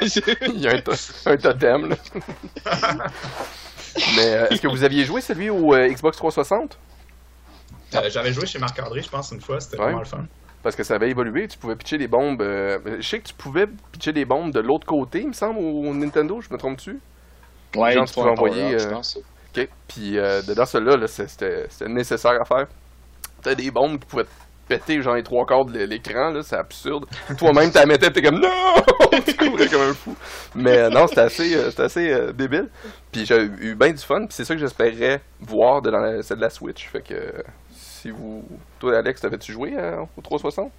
Il 0.54 0.60
y 0.60 0.68
a 0.68 0.72
un, 0.74 0.80
to- 0.80 0.92
un 1.26 1.36
totem, 1.36 1.88
là. 1.90 1.96
Mais 4.16 4.34
euh, 4.34 4.48
est-ce 4.50 4.60
que 4.60 4.68
vous 4.68 4.84
aviez 4.84 5.04
joué 5.04 5.20
celui 5.20 5.50
au 5.50 5.74
euh, 5.74 5.88
Xbox 5.88 6.16
360? 6.18 6.78
Euh, 7.94 8.10
J'avais 8.10 8.32
joué 8.32 8.46
chez 8.46 8.58
Marc-André, 8.58 9.02
je 9.02 9.08
pense, 9.08 9.30
une 9.32 9.40
fois, 9.40 9.58
c'était 9.60 9.78
Ouais. 9.78 9.84
vraiment 9.84 10.00
le 10.00 10.04
fun. 10.04 10.24
Parce 10.62 10.76
que 10.76 10.82
ça 10.84 10.96
avait 10.96 11.10
évolué, 11.10 11.48
tu 11.48 11.56
pouvais 11.58 11.76
pitcher 11.76 11.96
des 11.98 12.08
bombes. 12.08 12.42
euh, 12.42 12.78
je 13.00 13.08
sais 13.08 13.20
que 13.20 13.28
tu 13.28 13.34
pouvais 13.34 13.66
pitcher 13.92 14.12
des 14.12 14.24
bombes 14.24 14.52
de 14.52 14.60
l'autre 14.60 14.86
côté, 14.86 15.20
il 15.20 15.28
me 15.28 15.32
semble, 15.32 15.58
au 15.58 15.94
Nintendo, 15.94 16.40
je 16.40 16.52
me 16.52 16.58
trompe 16.58 16.76
dessus. 16.76 16.98
Ouais, 17.74 17.92
Genre, 17.92 18.04
il 18.06 18.12
tu 18.12 18.20
un 18.20 18.24
envoyer, 18.24 18.62
power-up, 18.62 18.80
je 18.80 18.86
euh, 18.86 18.90
pense. 18.90 19.18
Ok. 19.56 19.68
Puis 19.88 20.18
euh, 20.18 20.42
dedans, 20.42 20.66
celui-là, 20.66 20.96
là, 20.96 21.06
c'est- 21.06 21.28
c'était 21.28 21.88
nécessaire 21.88 22.40
à 22.40 22.44
faire. 22.44 22.66
T'as 23.42 23.54
des 23.54 23.70
bombes 23.70 23.98
qui 23.98 24.06
pouvaient 24.06 24.24
te 24.24 24.28
péter 24.68 25.00
genre 25.00 25.14
les 25.14 25.22
trois 25.22 25.46
quarts 25.46 25.64
de 25.64 25.78
l'écran, 25.84 26.30
là, 26.30 26.42
c'est 26.42 26.56
absurde. 26.56 27.06
Toi-même, 27.38 27.70
t'as 27.70 27.86
mettais, 27.86 28.10
t'es 28.10 28.22
comme 28.22 28.40
non! 28.40 28.48
tu 29.26 29.36
courais 29.36 29.68
comme 29.68 29.82
un 29.82 29.94
fou. 29.94 30.16
Mais 30.54 30.78
euh, 30.78 30.90
non, 30.90 31.06
c'était 31.06 31.20
assez, 31.20 31.54
euh, 31.54 31.70
assez 31.78 32.32
débile. 32.34 32.68
Puis 33.12 33.24
j'ai 33.24 33.42
eu 33.60 33.74
bien 33.76 33.90
du 33.92 33.98
fun, 34.02 34.26
puis 34.26 34.28
c'est 34.34 34.44
ça 34.44 34.54
que 34.54 34.60
j'espérais 34.60 35.20
voir 35.40 35.80
de 35.82 35.90
la, 35.90 36.22
celle 36.22 36.38
de 36.38 36.42
la 36.42 36.50
Switch. 36.50 36.88
Fait 36.88 37.02
que 37.02 37.14
si 37.72 38.10
vous. 38.10 38.44
Toi, 38.80 38.98
Alex, 38.98 39.20
t'avais-tu 39.20 39.52
joué 39.52 39.74
au 40.16 40.20
360? 40.22 40.70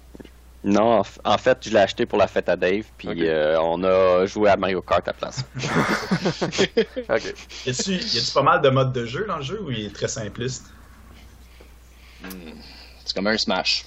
Non, 0.64 0.98
en, 0.98 1.02
f- 1.02 1.18
en 1.24 1.38
fait, 1.38 1.58
je 1.64 1.70
l'ai 1.70 1.78
acheté 1.78 2.04
pour 2.04 2.18
la 2.18 2.26
fête 2.26 2.48
à 2.48 2.56
Dave, 2.56 2.90
puis 2.96 3.26
euh, 3.28 3.60
on 3.60 3.82
a 3.84 4.26
joué 4.26 4.50
à 4.50 4.56
Mario 4.56 4.82
Kart 4.82 5.06
à 5.06 5.10
la 5.10 5.14
place. 5.14 5.44
Ok. 7.08 7.34
Y 7.66 7.70
a-tu 7.70 7.92
y 7.92 8.18
a-tu 8.18 8.32
pas 8.32 8.42
mal 8.42 8.60
de 8.60 8.68
modes 8.68 8.92
de 8.92 9.04
jeu 9.06 9.24
dans 9.26 9.36
le 9.36 9.42
jeu 9.42 9.62
ou 9.62 9.70
il 9.70 9.86
est 9.86 9.94
très 9.94 10.08
simpliste? 10.08 10.66
C'est 13.04 13.14
comme 13.14 13.26
un 13.26 13.36
Smash. 13.38 13.84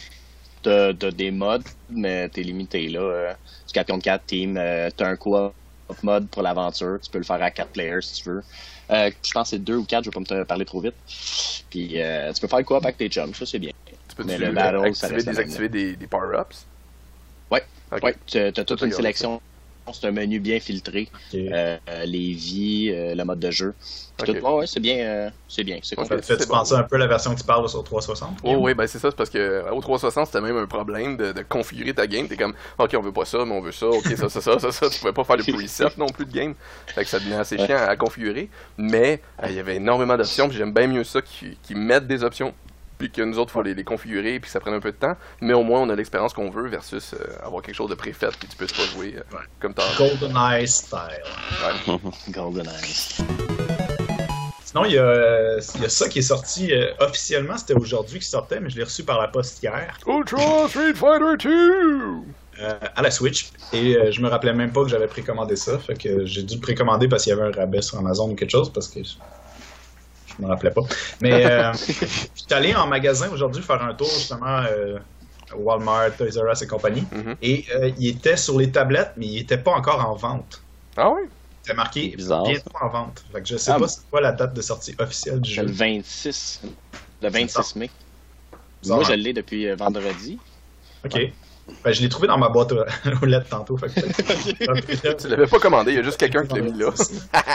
T'as 0.61 0.93
t'as 0.93 1.11
des 1.11 1.31
modes, 1.31 1.63
mais 1.89 2.29
t'es 2.29 2.43
limité 2.43 2.87
là. 2.89 2.99
Euh, 3.01 3.33
du 3.33 3.73
4 3.73 3.87
contre 3.87 4.03
4 4.03 4.25
team, 4.27 4.57
euh, 4.57 4.89
t'as 4.95 5.07
un 5.09 5.15
co-op 5.17 5.55
mode 6.03 6.29
pour 6.29 6.41
l'aventure. 6.43 6.99
Tu 7.01 7.09
peux 7.11 7.17
le 7.19 7.23
faire 7.23 7.41
à 7.41 7.51
4 7.51 7.71
players 7.71 8.01
si 8.01 8.23
tu 8.23 8.29
veux. 8.29 8.41
Euh, 8.91 9.11
je 9.25 9.31
pense 9.33 9.49
que 9.49 9.57
c'est 9.57 9.63
2 9.63 9.75
ou 9.77 9.85
4, 9.85 10.03
je 10.05 10.09
vais 10.11 10.23
pas 10.23 10.35
me 10.35 10.45
parler 10.45 10.65
trop 10.65 10.81
vite. 10.81 10.95
Puis 11.69 12.01
euh, 12.01 12.31
tu 12.33 12.41
peux 12.41 12.47
faire 12.47 12.59
le 12.59 12.65
co-op 12.65 12.83
avec 12.85 12.97
tes 12.97 13.09
chums, 13.09 13.33
ça 13.33 13.45
c'est 13.45 13.59
bien. 13.59 13.71
Tu 14.15 14.23
peux 14.23 14.31
activer, 14.83 15.23
désactiver 15.23 15.69
des, 15.69 15.95
des 15.95 16.07
power-ups? 16.07 16.65
Ouais. 17.49 17.63
Ouais, 17.91 18.15
t'as 18.31 18.51
t'as 18.51 18.63
toute 18.63 18.81
une 18.81 18.91
sélection. 18.91 19.41
C'est 19.93 20.07
un 20.07 20.11
menu 20.11 20.39
bien 20.39 20.59
filtré. 20.61 21.09
Euh, 21.33 21.77
les 22.05 22.31
vies, 22.33 22.91
euh, 22.93 23.13
le 23.15 23.25
mode 23.25 23.39
de 23.39 23.51
jeu. 23.51 23.73
Tout, 24.17 24.31
ouais, 24.31 24.39
ouais, 24.41 24.67
c'est 24.67 24.79
bien. 24.79 24.97
euh, 24.99 25.29
c'est 25.49 25.63
bien. 25.63 25.79
C'est 25.81 25.95
complet. 25.95 26.21
fait 26.21 26.37
bon. 26.47 26.53
penser 26.59 26.75
un 26.75 26.83
peu 26.83 26.95
à 26.95 26.99
la 26.99 27.07
version 27.07 27.33
que 27.33 27.39
tu 27.39 27.45
parles 27.45 27.67
sur 27.67 27.83
360? 27.83 28.37
Oh 28.43 28.55
oui, 28.59 28.73
ben 28.75 28.85
c'est 28.87 28.99
ça, 28.99 29.09
c'est 29.09 29.17
parce 29.17 29.31
que 29.31 29.39
euh, 29.39 29.71
au 29.71 29.81
360, 29.81 30.27
c'était 30.27 30.39
même 30.39 30.55
un 30.55 30.67
problème 30.67 31.17
de, 31.17 31.31
de 31.33 31.41
configurer 31.41 31.93
ta 31.93 32.05
game. 32.07 32.27
T'es 32.27 32.37
comme, 32.37 32.53
ok, 32.77 32.91
on 32.97 33.01
veut 33.01 33.11
pas 33.11 33.25
ça, 33.25 33.43
mais 33.43 33.51
on 33.53 33.61
veut 33.61 33.71
ça, 33.71 33.87
ok, 33.87 34.05
ça, 34.15 34.29
ça, 34.29 34.39
ça, 34.39 34.59
ça, 34.59 34.71
ça. 34.71 34.89
Tu 34.89 34.99
pouvais 34.99 35.11
pas 35.13 35.23
faire 35.23 35.37
le 35.37 35.43
preset 35.51 35.85
non 35.97 36.05
plus 36.07 36.25
de 36.25 36.31
game. 36.31 36.53
Fait 36.87 37.03
que 37.03 37.09
ça 37.09 37.19
devenait 37.19 37.35
assez 37.37 37.57
Ouais. 37.57 37.65
chiant 37.65 37.79
à, 37.79 37.97
configurer. 37.97 38.49
Mais 38.77 39.21
euh, 39.43 39.47
il 39.49 39.55
y 39.55 39.59
avait 39.59 39.75
énormément 39.77 40.15
d'options, 40.15 40.47
puis 40.47 40.57
j'aime 40.57 40.73
bien 40.73 40.87
mieux 40.87 41.03
ça 41.03 41.21
qu'ils 41.21 41.57
qu'ils 41.63 41.77
mettent 41.77 42.07
des 42.07 42.23
options, 42.23 42.53
puis 43.01 43.09
que 43.11 43.21
nous 43.23 43.39
autres, 43.39 43.51
faut 43.51 43.63
les, 43.63 43.73
les 43.73 43.83
configurer, 43.83 44.39
puis 44.39 44.51
ça 44.51 44.59
prenne 44.59 44.75
un 44.75 44.79
peu 44.79 44.91
de 44.91 44.97
temps. 44.97 45.15
Mais 45.41 45.53
au 45.53 45.63
moins, 45.63 45.81
on 45.81 45.89
a 45.89 45.95
l'expérience 45.95 46.33
qu'on 46.33 46.51
veut 46.51 46.67
versus 46.67 47.13
euh, 47.13 47.17
avoir 47.43 47.63
quelque 47.63 47.73
chose 47.73 47.89
de 47.89 47.95
préfait, 47.95 48.27
puis 48.39 48.47
tu 48.47 48.55
peux 48.55 48.67
pas 48.67 48.83
jouer 48.93 49.15
euh, 49.17 49.35
Ouais. 49.35 49.43
comme 49.59 49.73
t'as. 49.73 49.83
GoldenEye 49.97 50.67
style. 50.67 50.99
Ouais. 51.87 51.95
GoldenEye. 52.29 53.17
Sinon, 54.63 54.85
il 54.85 54.91
y, 54.93 54.97
a, 54.99 55.03
euh, 55.03 55.59
il 55.75 55.81
y 55.81 55.85
a 55.85 55.89
ça 55.89 56.07
qui 56.07 56.19
est 56.19 56.21
sorti 56.21 56.71
euh, 56.71 56.91
officiellement, 56.99 57.57
c'était 57.57 57.73
aujourd'hui 57.73 58.19
qui 58.19 58.25
sortait, 58.27 58.59
mais 58.59 58.69
je 58.69 58.77
l'ai 58.77 58.83
reçu 58.83 59.03
par 59.03 59.19
la 59.19 59.27
poste 59.27 59.61
hier, 59.63 59.97
Ultra 60.07 60.67
Street 60.69 60.93
Fighter 60.93 61.35
2! 61.49 62.01
euh, 62.61 62.73
à 62.95 63.01
la 63.01 63.09
Switch. 63.11 63.49
Et 63.73 63.97
euh, 63.97 64.11
je 64.11 64.21
me 64.21 64.29
rappelais 64.29 64.53
même 64.53 64.71
pas 64.71 64.83
que 64.83 64.89
j'avais 64.89 65.07
précommandé 65.07 65.55
ça, 65.55 65.77
fait 65.79 65.95
que 66.01 66.25
j'ai 66.25 66.43
dû 66.43 66.55
le 66.55 66.61
précommander 66.61 67.07
parce 67.09 67.23
qu'il 67.23 67.31
y 67.31 67.33
avait 67.33 67.49
un 67.49 67.51
rabais 67.51 67.81
sur 67.81 67.97
Amazon 67.97 68.29
ou 68.29 68.35
quelque 68.35 68.51
chose, 68.51 68.71
parce 68.71 68.87
que 68.87 68.99
je, 70.31 70.35
je 70.37 70.41
me 70.41 70.47
rappelais 70.47 70.71
pas. 70.71 70.81
Mais 71.19 71.45
euh, 71.45 71.73
j'étais 72.35 72.55
allé 72.55 72.75
en 72.75 72.87
magasin 72.87 73.29
aujourd'hui 73.31 73.63
faire 73.63 73.81
un 73.81 73.93
tour, 73.93 74.07
justement, 74.19 74.63
euh, 74.63 74.99
Walmart, 75.55 76.15
Toys 76.17 76.37
R 76.41 76.51
Us 76.51 76.61
et 76.61 76.67
compagnie. 76.67 77.07
Mhm. 77.11 77.35
Et 77.41 77.65
euh, 77.75 77.91
il 77.97 78.07
était 78.17 78.37
sur 78.37 78.57
les 78.59 78.71
tablettes, 78.71 79.13
mais 79.17 79.27
il 79.27 79.37
était 79.39 79.57
pas 79.57 79.71
encore 79.71 80.05
en 80.05 80.15
vente. 80.15 80.67
Ah 80.97 81.09
ouais? 81.11 81.21
C'était 81.63 81.75
marqué 81.75 82.15
Bizarre, 82.15 82.43
bientôt 82.43 82.71
en 82.81 82.89
vente. 82.89 83.23
Fait 83.31 83.41
que 83.41 83.47
je 83.47 83.57
sais 83.57 83.71
Ah, 83.71 83.79
pas 83.79 83.87
c'est 83.87 84.07
quoi 84.09 84.21
la 84.21 84.31
date 84.31 84.53
de 84.53 84.61
sortie 84.61 84.95
officielle 84.99 85.41
du 85.41 85.51
jeu. 85.51 85.63
le 85.63 85.71
26. 85.71 86.61
Le 87.21 87.29
26 87.29 87.75
mai. 87.75 87.89
Bizarre, 88.81 88.97
Moi, 88.97 89.05
hein? 89.05 89.09
je 89.09 89.13
l'ai 89.13 89.33
depuis 89.33 89.71
vendredi. 89.75 90.39
Ok. 91.05 91.17
Ben, 91.83 91.93
je 91.93 92.01
l'ai 92.01 92.09
trouvé 92.09 92.27
dans 92.27 92.37
ma 92.37 92.49
boîte 92.49 92.71
aux 92.73 93.25
lettres 93.25 93.49
tantôt. 93.49 93.77
Fait 93.77 93.87
que 93.87 95.13
Tu 95.21 95.27
l'avais 95.27 95.47
pas 95.47 95.59
commandé, 95.59 95.91
il 95.91 95.95
y 95.97 95.99
a 95.99 96.03
juste 96.03 96.17
quelqu'un 96.17 96.45
qui 96.45 96.55
l'a 96.55 96.61
mis 96.61 96.77
là. 96.77 96.91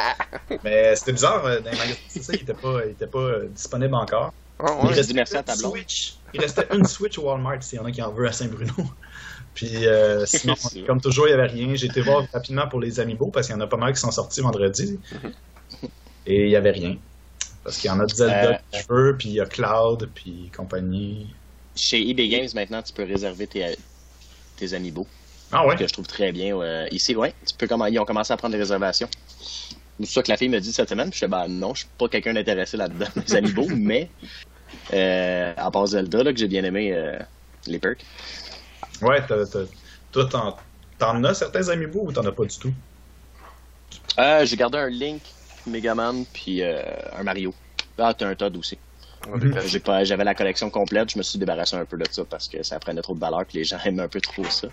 Mais 0.64 0.96
c'était 0.96 1.12
bizarre, 1.12 1.44
euh, 1.44 1.60
dans 1.60 1.70
les 1.70 1.76
magasins, 1.76 1.94
c'est 2.08 2.22
ça, 2.22 2.32
il 2.34 2.42
était 2.42 2.54
pas, 2.54 2.84
il 2.84 2.92
était 2.92 3.06
pas 3.06 3.18
euh, 3.18 3.48
disponible 3.48 3.94
encore. 3.94 4.32
Ah 4.58 4.78
Il 4.82 4.88
ouais? 4.88 5.00
Dit 5.00 5.14
merci 5.14 5.36
à 5.36 5.42
ta. 5.42 5.54
Switch. 5.54 6.16
Il 6.32 6.40
restait 6.40 6.66
une 6.72 6.84
Switch 6.84 7.18
au 7.18 7.22
Walmart 7.22 7.62
s'il 7.62 7.78
y 7.78 7.82
en 7.82 7.84
a 7.84 7.90
qui 7.90 8.02
en 8.02 8.10
veut 8.12 8.26
à 8.26 8.32
Saint-Bruno. 8.32 8.72
Puis 9.54 9.86
euh, 9.86 10.24
sinon, 10.26 10.54
comme 10.86 11.00
toujours, 11.00 11.26
il 11.28 11.34
n'y 11.34 11.40
avait 11.40 11.50
rien. 11.50 11.74
J'ai 11.74 11.86
été 11.86 12.00
voir 12.00 12.24
rapidement 12.32 12.68
pour 12.68 12.80
les 12.80 13.00
Amiibo 13.00 13.28
parce 13.28 13.46
qu'il 13.46 13.56
y 13.56 13.58
en 13.58 13.62
a 13.62 13.66
pas 13.66 13.76
mal 13.76 13.92
qui 13.92 14.00
sont 14.00 14.10
sortis 14.10 14.40
vendredi. 14.40 14.98
Et 16.26 16.44
il 16.44 16.48
n'y 16.48 16.56
avait 16.56 16.72
rien. 16.72 16.96
Parce 17.64 17.78
qu'il 17.78 17.88
y 17.88 17.92
en 17.92 18.00
a 18.00 18.06
de 18.06 18.12
Zelda 18.12 18.50
Euh, 18.50 18.54
que 18.54 18.78
je 18.78 18.84
veux, 18.88 19.16
puis 19.16 19.28
il 19.30 19.34
y 19.34 19.40
a 19.40 19.46
Cloud, 19.46 20.08
puis 20.14 20.50
compagnie. 20.56 21.34
Chez 21.74 22.08
eBay 22.08 22.28
Games, 22.28 22.48
maintenant, 22.54 22.82
tu 22.82 22.92
peux 22.92 23.04
réserver 23.04 23.46
tes, 23.46 23.76
tes 24.56 24.74
amiibo. 24.74 25.06
Ah 25.52 25.66
ouais? 25.66 25.76
Que 25.76 25.86
je 25.86 25.92
trouve 25.92 26.06
très 26.06 26.32
bien. 26.32 26.56
euh, 26.58 26.86
ici, 26.90 27.14
ouais. 27.16 27.34
Tu 27.46 27.54
peux 27.56 27.66
commen- 27.66 27.90
ils 27.92 27.98
ont 27.98 28.04
commencé 28.04 28.32
à 28.32 28.36
prendre 28.36 28.52
des 28.52 28.58
réservations. 28.58 29.08
C'est 30.00 30.06
ça 30.06 30.22
que 30.22 30.30
la 30.30 30.36
fille 30.36 30.48
me 30.48 30.60
dit 30.60 30.72
cette 30.72 30.88
semaine. 30.88 31.10
Puis 31.10 31.16
je 31.20 31.24
fais, 31.24 31.28
ben 31.28 31.48
non, 31.48 31.74
je 31.74 31.80
suis 31.80 31.90
pas 31.98 32.08
quelqu'un 32.08 32.34
d'intéressé 32.34 32.76
là-dedans, 32.76 33.06
les 33.28 33.36
amiibo, 33.36 33.66
mais 33.70 34.10
euh, 34.92 35.54
à 35.56 35.70
part 35.70 35.86
Zelda, 35.88 36.22
là, 36.22 36.32
que 36.32 36.38
j'ai 36.38 36.48
bien 36.48 36.64
aimé 36.64 36.92
euh, 36.92 37.18
les 37.66 37.78
perks. 37.78 38.04
Ouais, 39.02 39.24
t'as, 39.26 39.46
t'as- 39.46 39.66
toi, 40.10 40.24
t'en, 40.26 40.56
t'en 40.98 41.22
as 41.24 41.34
certains 41.34 41.68
Amiibo 41.68 42.06
ou 42.06 42.12
t'en 42.12 42.24
as 42.24 42.32
pas 42.32 42.44
du 42.44 42.58
tout? 42.58 42.72
Euh, 44.18 44.44
j'ai 44.46 44.56
gardé 44.56 44.78
un 44.78 44.88
Link, 44.88 45.22
Megaman, 45.66 46.24
puis 46.32 46.62
euh, 46.62 46.82
un 47.12 47.22
Mario. 47.22 47.54
Ah, 47.98 48.14
t'as 48.14 48.26
un 48.28 48.34
Todd 48.34 48.56
aussi. 48.56 48.78
Classiques. 49.50 49.70
J'ai 49.70 49.80
pas, 49.80 50.04
j'avais 50.04 50.24
la 50.24 50.34
collection 50.34 50.70
complète, 50.70 51.10
je 51.12 51.18
me 51.18 51.22
suis 51.22 51.38
débarrassé 51.38 51.76
un 51.76 51.84
peu 51.86 51.96
de 51.98 52.06
ça 52.10 52.24
parce 52.24 52.48
que 52.48 52.62
ça 52.62 52.78
prenait 52.80 53.02
trop 53.02 53.14
de 53.14 53.20
valeur 53.20 53.44
puis 53.46 53.58
les 53.58 53.64
gens 53.64 53.78
aiment 53.84 54.00
un 54.00 54.08
peu 54.08 54.20
trop 54.20 54.50
ça. 54.50 54.68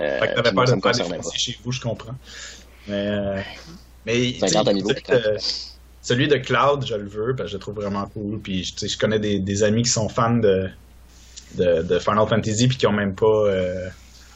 euh, 0.00 0.18
Fait 0.20 0.28
que 0.28 0.34
t'avais 0.34 0.50
puis 0.50 0.52
moi, 0.52 0.64
peur 0.64 0.68
ça 0.68 0.72
de 0.72 0.76
me 0.76 0.80
faire 0.82 0.94
défoncer 0.94 1.38
chez 1.38 1.56
vous, 1.64 1.72
je 1.72 1.80
comprends. 1.80 2.16
Mais. 2.86 3.06
euh, 3.08 3.42
mais 4.06 4.34
50 4.38 4.40
tu 4.40 4.48
sais, 4.48 4.68
à 4.68 4.72
niveau. 4.72 4.88
peut-être, 4.88 5.10
euh, 5.10 5.38
celui 6.02 6.28
de 6.28 6.36
Cloud, 6.36 6.84
je 6.86 6.94
le 6.94 7.08
veux, 7.08 7.36
parce 7.36 7.48
que 7.48 7.52
je 7.52 7.56
le 7.56 7.60
trouve 7.60 7.76
vraiment 7.76 8.06
cool. 8.08 8.40
Puis 8.40 8.64
je 8.80 8.98
connais 8.98 9.18
des, 9.20 9.40
des 9.40 9.62
amis 9.62 9.82
qui 9.82 9.90
sont 9.90 10.08
fans 10.08 10.36
de, 10.36 10.70
de, 11.54 11.82
de 11.82 11.98
Final 11.98 12.26
Fantasy 12.28 12.68
puis 12.68 12.78
qui 12.78 12.86
ont 12.86 12.92
même 12.92 13.14
pas 13.14 13.26
euh, 13.26 13.88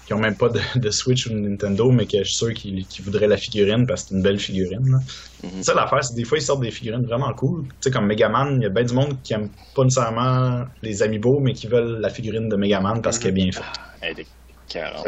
qui 0.06 0.12
ont 0.14 0.18
même 0.18 0.36
pas 0.36 0.48
de, 0.50 0.60
de 0.78 0.90
Switch 0.90 1.26
ou 1.26 1.30
de 1.30 1.38
Nintendo, 1.38 1.90
mais 1.90 2.06
que 2.06 2.18
je 2.18 2.24
suis 2.24 2.34
sûr 2.34 2.52
qu'ils 2.54 2.86
voudraient 3.04 3.26
la 3.26 3.36
figurine 3.38 3.86
parce 3.86 4.02
que 4.02 4.08
c'est 4.10 4.14
une 4.16 4.22
belle 4.22 4.38
figurine. 4.38 4.86
là. 4.90 4.98
Mhm. 5.42 5.62
Ça 5.62 5.74
l'affaire, 5.74 6.04
c'est 6.04 6.12
que 6.14 6.18
des 6.18 6.24
fois 6.24 6.38
ils 6.38 6.42
sortent 6.42 6.62
des 6.62 6.70
figurines 6.70 7.04
vraiment 7.06 7.32
cool. 7.34 7.64
Tu 7.68 7.74
sais, 7.82 7.90
comme 7.90 8.06
Megaman, 8.06 8.56
il 8.60 8.62
y 8.62 8.66
a 8.66 8.70
bien 8.70 8.84
du 8.84 8.94
monde 8.94 9.20
qui 9.22 9.32
aime 9.34 9.50
pas 9.74 9.84
nécessairement 9.84 10.64
les 10.82 11.02
amiibo, 11.02 11.40
mais 11.40 11.52
qui 11.54 11.66
veulent 11.68 11.98
la 12.00 12.10
figurine 12.10 12.48
de 12.48 12.56
Megaman 12.56 13.00
parce 13.02 13.18
qu'elle 13.18 13.30
est 13.30 13.32
bien 13.44 13.52
faite. 13.52 13.64
Elle 14.00 14.12
était 14.12 14.26
carrément. 14.68 15.02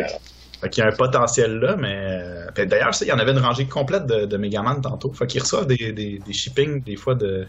Fait 0.61 0.71
qu'il 0.71 0.83
y 0.83 0.87
a 0.87 0.91
un 0.91 0.97
potentiel 0.97 1.59
là, 1.59 1.77
mais. 1.77 1.95
euh, 1.95 2.47
fait 2.57 2.65
D'ailleurs, 2.67 2.95
ça, 2.95 3.05
il 3.05 3.09
y 3.09 3.13
en 3.13 3.19
avait 3.19 3.33
une 3.33 3.39
rangée 3.39 3.69
complète 3.69 4.07
de, 4.07 4.25
de 4.25 4.37
Megaman 4.39 4.81
tantôt. 4.81 5.13
Fait 5.13 5.27
qu'ils 5.27 5.43
reçoivent 5.43 5.67
des, 5.67 5.93
des, 5.93 6.19
des 6.19 6.33
shippings, 6.33 6.83
des 6.83 6.97
fois, 6.97 7.15
de, 7.15 7.47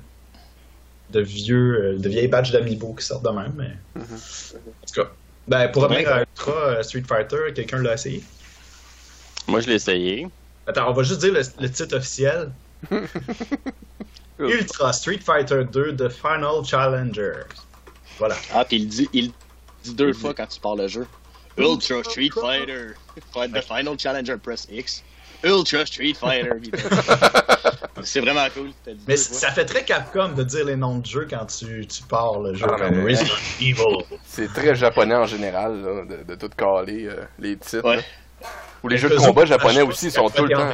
de 1.10 1.22
vieux 1.22 1.96
euh, 1.96 2.00
de 2.00 2.10
vieilles 2.10 2.28
badges 2.28 2.52
d'Amiibo 2.52 2.94
qui 2.96 3.06
sortent 3.06 3.24
de 3.26 3.30
même. 3.32 3.54
Mais... 3.56 4.02
Mhm. 4.02 4.04
En 4.84 4.86
tout 4.94 5.02
cas. 5.02 5.10
Ben, 5.48 5.70
pour 5.70 5.84
revenir 5.84 6.12
à 6.12 6.20
Ultra 6.22 6.52
euh, 6.52 6.84
Street 6.84 7.04
Fighter, 7.08 7.54
quelqu'un 7.56 7.82
l'a 7.82 7.94
essayé. 7.94 8.24
Moi, 9.48 9.62
je 9.62 9.68
l'ai 9.68 9.76
essayé. 9.76 10.28
Attends, 10.66 10.90
on 10.90 10.94
va 10.94 11.04
juste 11.04 11.22
dire 11.22 11.34
le, 11.34 11.42
le 11.60 11.72
titre 11.72 11.96
officiel. 11.96 12.52
Ultra 14.40 14.94
Street 14.94 15.20
Fighter 15.20 15.64
2 15.64 15.96
The 15.96 16.10
Final 16.10 16.64
Challenger. 16.66 17.44
Voilà. 18.20 18.36
Ah, 18.54 18.66
puis 18.66 18.78
il 18.78 18.88
dit, 18.88 19.10
il 19.14 19.32
dit 19.84 19.94
deux 19.96 20.14
fois 20.14 20.34
quand 20.34 20.48
tu 20.48 20.60
parles 20.60 20.82
le 20.82 20.88
jeu. 20.88 21.08
Ultra 21.58 22.04
Street 22.04 22.30
Fighter. 22.34 22.94
Fight 23.34 23.54
the 23.54 23.62
Final 23.62 23.98
Challenger, 23.98 24.38
press 24.38 24.68
X. 24.70 25.04
Ultra 25.44 25.86
Street 25.86 26.14
Fighter. 26.14 26.50
C'est 28.04 28.20
vraiment 28.22 28.48
cool. 28.54 28.68
dit 28.86 29.04
Mais 29.08 29.16
deux 29.16 29.18
ça 29.18 29.52
fait 29.52 29.66
très 29.66 29.84
Capcom 29.84 30.30
de 30.30 30.44
dire 30.44 30.66
les 30.66 30.76
noms 30.76 31.00
de 31.00 31.06
jeux 31.06 31.28
quand 31.30 31.46
tu, 31.46 31.86
tu 31.88 32.04
pars 32.04 32.40
le 32.40 32.54
jeu 32.54 32.66
Ah, 32.70 32.76
comme 32.78 32.96
mais- 32.96 33.12
Resident 33.12 33.34
Evil. 33.60 34.06
C'est 34.26 34.54
très 34.54 34.76
japonais 34.76 35.16
en 35.16 35.26
général, 35.26 35.82
là, 35.82 36.06
de, 36.06 36.24
de 36.24 36.36
tout 36.36 36.50
caler 36.56 37.08
euh, 37.08 37.24
les 37.40 37.58
titres. 37.58 37.84
Ouais. 37.88 38.04
Ou 38.84 38.88
les 38.90 38.98
jeux 38.98 39.10
de 39.10 39.16
combat 39.18 39.46
japonais 39.46 39.82
aussi 39.82 40.12
sont 40.12 40.30
tout 40.30 40.46
le 40.46 40.50
temps. 40.50 40.70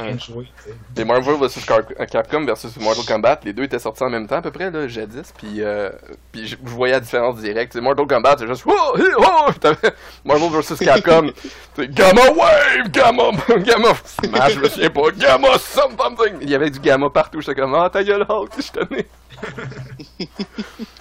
Les 0.96 1.04
Marvel 1.04 1.36
vs 1.36 1.64
Car- 1.66 2.06
Capcom 2.10 2.44
versus 2.44 2.76
Mortal 2.76 3.04
Kombat, 3.04 3.40
les 3.44 3.52
deux 3.52 3.64
étaient 3.64 3.78
sortis 3.78 4.02
en 4.02 4.10
même 4.10 4.26
temps 4.26 4.36
à 4.36 4.42
peu 4.42 4.50
près, 4.50 4.70
là, 4.70 4.86
jadis, 4.88 5.32
puis, 5.36 5.62
euh, 5.62 5.90
puis 6.32 6.46
je 6.46 6.56
voyais 6.62 6.94
la 6.94 7.00
différence 7.00 7.36
directe. 7.36 7.76
Mortal 7.76 8.06
Kombat, 8.06 8.36
c'est 8.38 8.46
juste 8.46 8.64
oh, 8.66 8.96
hi, 8.98 9.02
oh! 9.18 9.50
Marvel 10.24 10.50
vs 10.50 10.84
Capcom, 10.84 11.30
c'est 11.76 11.90
Gamma 11.92 12.30
Wave, 12.30 12.90
Gamma, 12.90 13.30
Gamma 13.58 13.94
Smash, 14.04 14.54
je 14.54 14.60
me 14.60 14.68
souviens 14.68 14.90
pas, 14.90 15.10
Gamma 15.10 15.58
something. 15.58 16.38
Il 16.42 16.50
y 16.50 16.54
avait 16.54 16.70
du 16.70 16.80
Gamma 16.80 17.08
partout, 17.10 17.40
j'étais 17.40 17.60
comme, 17.60 17.74
ah, 17.74 17.88
ta 17.90 18.04
gueule, 18.04 18.26
Hulk, 18.28 18.52
je 18.58 18.72
tenais. 18.72 19.06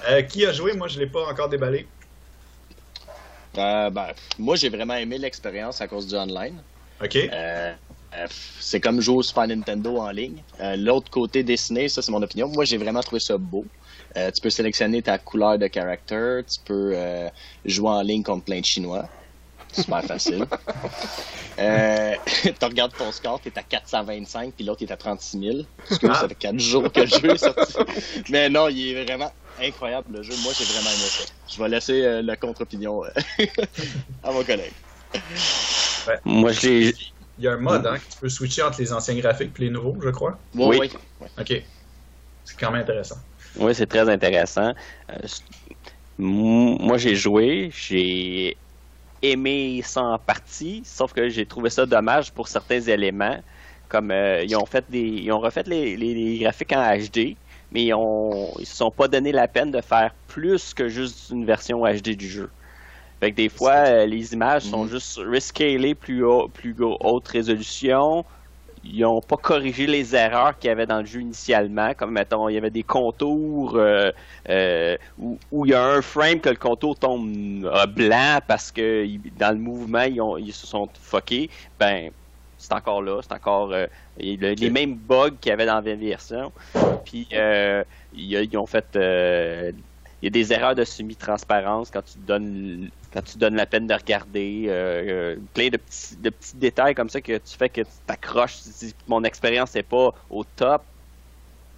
Euh, 0.09 0.21
qui 0.23 0.45
a 0.45 0.51
joué? 0.51 0.73
Moi, 0.73 0.87
je 0.87 0.99
l'ai 0.99 1.07
pas 1.07 1.25
encore 1.29 1.49
déballé. 1.49 1.87
Euh, 3.57 3.89
ben, 3.89 4.07
moi, 4.39 4.55
j'ai 4.55 4.69
vraiment 4.69 4.95
aimé 4.95 5.17
l'expérience 5.17 5.79
à 5.81 5.87
cause 5.87 6.07
du 6.07 6.15
online. 6.15 6.61
Ok. 7.01 7.15
Euh, 7.15 7.73
euh, 8.15 8.27
c'est 8.59 8.79
comme 8.79 9.01
jouer 9.01 9.15
au 9.17 9.23
Super 9.23 9.47
Nintendo 9.47 9.97
en 9.97 10.09
ligne. 10.11 10.43
Euh, 10.59 10.75
L'autre 10.75 11.09
côté 11.09 11.43
dessiné, 11.43 11.87
ça 11.89 12.01
c'est 12.01 12.11
mon 12.11 12.21
opinion. 12.21 12.47
Moi 12.49 12.65
j'ai 12.65 12.77
vraiment 12.77 13.01
trouvé 13.01 13.19
ça 13.19 13.37
beau. 13.37 13.65
Euh, 14.15 14.29
tu 14.31 14.41
peux 14.41 14.49
sélectionner 14.51 15.01
ta 15.01 15.17
couleur 15.17 15.57
de 15.57 15.67
character, 15.73 16.41
tu 16.47 16.59
peux 16.63 16.91
euh, 16.93 17.29
jouer 17.65 17.89
en 17.89 18.01
ligne 18.01 18.21
contre 18.23 18.45
plein 18.45 18.59
de 18.59 18.65
Chinois. 18.65 19.07
Super 19.71 20.03
facile. 20.07 20.45
euh, 21.57 22.13
tu 22.43 22.65
regardes 22.65 22.95
ton 22.95 23.11
score, 23.11 23.39
t'es 23.39 23.51
à 23.57 23.63
425, 23.63 24.53
puis 24.53 24.63
l'autre 24.65 24.83
est 24.83 24.91
à 24.91 24.97
36 24.97 25.39
000. 25.39 25.57
Excuse, 25.89 26.09
Ah. 26.13 26.19
ça 26.21 26.27
fait 26.29 26.35
4 26.35 26.59
jours 26.59 26.91
que 26.91 26.99
le 27.01 27.07
jeu 27.07 27.31
est 27.31 27.37
sorti. 27.39 27.73
Mais 28.29 28.49
non, 28.49 28.69
il 28.69 28.95
est 28.95 29.03
vraiment 29.03 29.31
incroyable 29.59 30.17
le 30.17 30.21
jeu. 30.23 30.33
Moi 30.43 30.53
j'ai 30.55 30.65
vraiment 30.65 30.91
aimé 30.91 31.07
ça. 31.09 31.23
Je 31.51 31.61
vais 31.63 31.69
laisser 31.69 32.21
la 32.21 32.35
contre-opinion 32.35 33.01
à 34.23 34.31
mon 34.31 34.43
collègue. 34.43 34.73
Moi, 36.25 36.51
je 36.51 36.67
l'ai. 36.67 36.93
Il 37.37 37.43
y 37.43 37.47
a 37.47 37.53
un 37.53 37.57
mode 37.57 37.85
hein, 37.87 37.97
que 37.97 38.05
tu 38.05 38.19
peux 38.19 38.29
switcher 38.29 38.61
entre 38.61 38.79
les 38.79 38.93
anciens 38.93 39.15
graphiques 39.15 39.59
et 39.59 39.63
les 39.63 39.69
nouveaux, 39.69 39.99
je 40.01 40.09
crois. 40.09 40.39
Oui. 40.53 40.77
ouais. 40.77 41.29
Ok. 41.37 41.53
C'est 42.43 42.59
quand 42.59 42.71
même 42.71 42.81
intéressant. 42.81 43.17
Oui, 43.55 43.75
c'est 43.75 43.87
très 43.87 44.09
intéressant. 44.09 44.73
Euh, 45.11 45.17
moi, 46.17 46.97
j'ai 46.97 47.15
joué, 47.15 47.69
j'ai 47.73 48.61
aimé 49.21 49.81
ça 49.83 50.03
en 50.03 50.19
partie, 50.19 50.83
sauf 50.85 51.13
que 51.13 51.29
j'ai 51.29 51.47
trouvé 51.47 51.69
ça 51.69 51.85
dommage 51.85 52.33
pour 52.33 52.47
certains 52.47 52.81
éléments. 52.81 53.43
Comme 53.89 54.11
euh, 54.11 54.43
ils 54.43 54.55
ont 54.57 54.65
fait 54.65 54.89
des, 54.89 55.01
ils 55.01 55.31
ont 55.31 55.39
refait 55.39 55.63
les, 55.67 55.97
les- 55.97 56.15
les 56.15 56.39
graphiques 56.39 56.73
en 56.73 56.83
HD, 56.97 57.39
mais 57.71 57.85
ils 57.85 57.93
ont, 57.93 58.53
ils 58.59 58.65
se 58.67 58.75
sont 58.75 58.91
pas 58.91 59.07
donné 59.07 59.31
la 59.31 59.47
peine 59.47 59.71
de 59.71 59.81
faire 59.81 60.15
plus 60.27 60.73
que 60.73 60.89
juste 60.89 61.29
une 61.29 61.45
version 61.45 61.85
HD 61.85 62.15
du 62.15 62.29
jeu. 62.29 62.53
Fait 63.23 63.31
que 63.31 63.37
des 63.37 63.47
fois, 63.47 63.71
euh, 63.87 64.05
les 64.05 64.33
images 64.33 64.63
sont 64.63 64.83
Mhm. 64.83 64.89
juste 64.89 65.17
rescalées 65.23 65.95
plus 65.95 66.25
haut, 66.25 66.49
plus 66.49 66.75
haute 66.81 67.25
résolution. 67.29 68.25
Ils 68.83 68.99
n'ont 69.03 69.21
pas 69.21 69.37
corrigé 69.37 69.87
les 69.87 70.13
erreurs 70.13 70.59
qu'il 70.59 70.67
y 70.67 70.71
avait 70.71 70.85
dans 70.85 70.99
le 70.99 71.05
jeu 71.05 71.21
initialement, 71.21 71.93
comme 71.93 72.11
mettons, 72.11 72.49
il 72.49 72.55
y 72.55 72.57
avait 72.57 72.69
des 72.69 72.83
contours 72.83 73.77
euh, 73.77 74.11
euh, 74.49 74.97
où, 75.17 75.39
où 75.51 75.65
il 75.65 75.71
y 75.71 75.73
a 75.73 75.81
un 75.85 76.01
frame 76.01 76.41
que 76.41 76.49
le 76.49 76.57
contour 76.57 76.99
tombe 76.99 77.31
blanc 77.95 78.39
parce 78.45 78.73
que 78.73 79.05
dans 79.37 79.53
le 79.53 79.59
mouvement 79.59 80.01
ils, 80.03 80.19
ont- 80.21 80.37
ils 80.37 80.51
se 80.53 80.67
sont 80.67 80.89
fuckés. 80.99 81.49
Ben, 81.79 82.11
c'est 82.57 82.73
encore 82.73 83.01
là, 83.01 83.21
c'est 83.21 83.33
encore 83.33 83.71
euh, 83.71 83.87
les 84.17 84.69
mêmes 84.69 84.95
bugs 84.97 85.37
qu'il 85.39 85.49
y 85.51 85.53
avait 85.53 85.65
dans 85.65 85.79
la 85.79 85.95
version. 85.95 86.51
Puis 87.05 87.27
euh, 87.33 87.83
ils 88.11 88.57
ont 88.57 88.65
fait 88.65 88.95
euh, 88.97 89.71
il 90.21 90.25
y 90.25 90.27
a 90.27 90.31
des 90.31 90.53
erreurs 90.53 90.75
de 90.75 90.85
semi-transparence 90.85 91.91
quand 91.91 92.01
tu 92.01 92.17
donnes 92.19 92.89
quand 93.13 93.21
tu 93.21 93.37
donnes 93.37 93.55
la 93.55 93.65
peine 93.67 93.85
de 93.87 93.93
regarder, 93.93 94.65
euh, 94.67 95.35
euh, 95.35 95.37
plein 95.53 95.69
de 95.69 95.77
petits, 95.77 96.17
de 96.17 96.29
petits 96.31 96.57
détails 96.57 96.95
comme 96.95 97.09
ça 97.09 97.21
que 97.21 97.37
tu 97.37 97.55
fais 97.55 97.69
que 97.69 97.81
tu 97.81 97.91
t'accroches. 98.07 98.61
Tu 98.63 98.69
dis, 98.87 98.95
Mon 99.07 99.23
expérience 99.23 99.75
n'est 99.75 99.83
pas 99.83 100.13
au 100.29 100.43
top 100.43 100.83